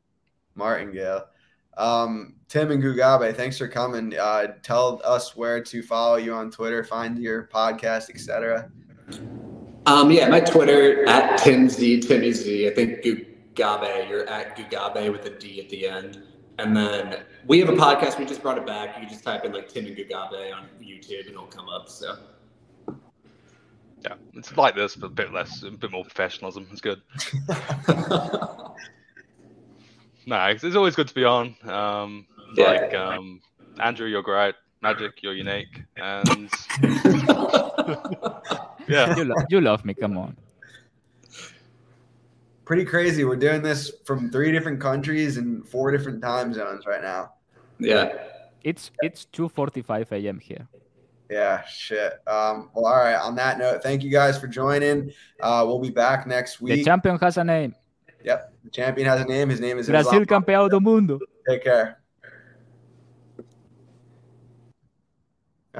Martingale. 0.53 1.27
Um, 1.77 2.35
Tim 2.47 2.71
and 2.71 2.81
Gugabe, 2.81 3.35
thanks 3.35 3.57
for 3.57 3.67
coming. 3.67 4.17
Uh, 4.17 4.53
tell 4.63 5.01
us 5.03 5.35
where 5.35 5.61
to 5.63 5.83
follow 5.83 6.15
you 6.15 6.33
on 6.33 6.49
Twitter, 6.49 6.83
find 6.83 7.17
your 7.19 7.49
podcast, 7.53 8.09
etc. 8.09 8.69
Um, 9.85 10.11
yeah, 10.11 10.27
my 10.27 10.39
Twitter 10.39 11.07
at 11.07 11.37
Tim 11.37 11.69
Z 11.69 12.01
Timmy 12.01 12.31
Z. 12.31 12.67
I 12.67 12.73
think 12.73 13.03
Gugabe. 13.03 14.09
You're 14.09 14.27
at 14.27 14.57
Gugabe 14.57 15.11
with 15.11 15.25
a 15.25 15.29
D 15.29 15.61
at 15.61 15.69
the 15.69 15.87
end. 15.87 16.23
And 16.59 16.75
then 16.75 17.23
we 17.45 17.59
have 17.59 17.69
a 17.69 17.73
podcast. 17.73 18.17
We 18.17 18.25
just 18.25 18.41
brought 18.41 18.57
it 18.57 18.65
back. 18.65 18.95
You 18.95 19.01
can 19.01 19.09
just 19.09 19.23
type 19.23 19.45
in 19.45 19.53
like 19.53 19.69
Tim 19.69 19.85
and 19.85 19.95
Gugabe 19.95 20.53
on 20.53 20.67
YouTube, 20.81 21.21
and 21.21 21.29
it'll 21.29 21.45
come 21.45 21.69
up. 21.69 21.87
So 21.87 22.17
yeah, 24.01 24.15
it's 24.33 24.55
like 24.57 24.75
this, 24.75 24.95
but 24.95 25.07
a 25.07 25.11
bit 25.11 25.31
less, 25.33 25.63
a 25.63 25.71
bit 25.71 25.91
more 25.91 26.03
professionalism. 26.03 26.67
It's 26.71 26.81
good. 26.81 27.01
no, 30.27 30.45
it's, 30.45 30.63
it's 30.63 30.75
always 30.75 30.95
good 30.95 31.07
to 31.07 31.15
be 31.15 31.23
on. 31.23 31.55
Um, 31.63 32.27
Yeah. 32.55 32.65
like 32.65 32.93
um, 32.93 33.41
Andrew, 33.79 34.07
you're 34.07 34.21
great. 34.21 34.53
Magic, 34.83 35.23
you're 35.23 35.33
unique, 35.33 35.81
and 35.97 36.49
yeah, 38.87 39.15
You, 39.17 39.23
lo- 39.25 39.35
you 39.49 39.59
love 39.59 39.83
me. 39.83 39.95
Come 39.95 40.17
on. 40.19 40.37
Pretty 42.65 42.85
crazy. 42.85 43.23
We're 43.23 43.37
doing 43.37 43.61
this 43.63 43.91
from 44.05 44.29
three 44.29 44.51
different 44.51 44.79
countries 44.79 45.37
and 45.37 45.67
four 45.67 45.89
different 45.91 46.21
time 46.21 46.53
zones 46.53 46.85
right 46.85 47.01
now. 47.01 47.33
yeah. 47.79 48.09
It's 48.63 48.91
it's 49.01 49.25
2:45 49.33 50.11
a.m. 50.11 50.39
here. 50.39 50.67
Yeah, 51.29 51.63
shit. 51.65 52.13
Um, 52.27 52.69
well, 52.73 52.85
all 52.85 52.97
right. 52.97 53.15
On 53.15 53.33
that 53.35 53.57
note, 53.59 53.81
thank 53.81 54.03
you 54.03 54.09
guys 54.11 54.37
for 54.37 54.47
joining. 54.47 55.11
Uh, 55.41 55.63
we'll 55.65 55.79
be 55.79 55.89
back 55.89 56.27
next 56.27 56.59
week. 56.59 56.71
The 56.73 56.77
week. 56.79 56.85
champion 56.85 57.17
has 57.19 57.37
a 57.37 57.43
name. 57.43 57.73
Yep. 58.23 58.53
The 58.63 58.69
champion 58.69 59.07
has 59.07 59.21
a 59.21 59.25
name. 59.25 59.49
His 59.49 59.59
name 59.59 59.77
is 59.79 59.87
Brasil 59.87 60.25
campeão 60.25 60.69
do 60.69 60.79
mundo. 60.81 61.19
Take 61.47 61.63
care. 61.63 61.97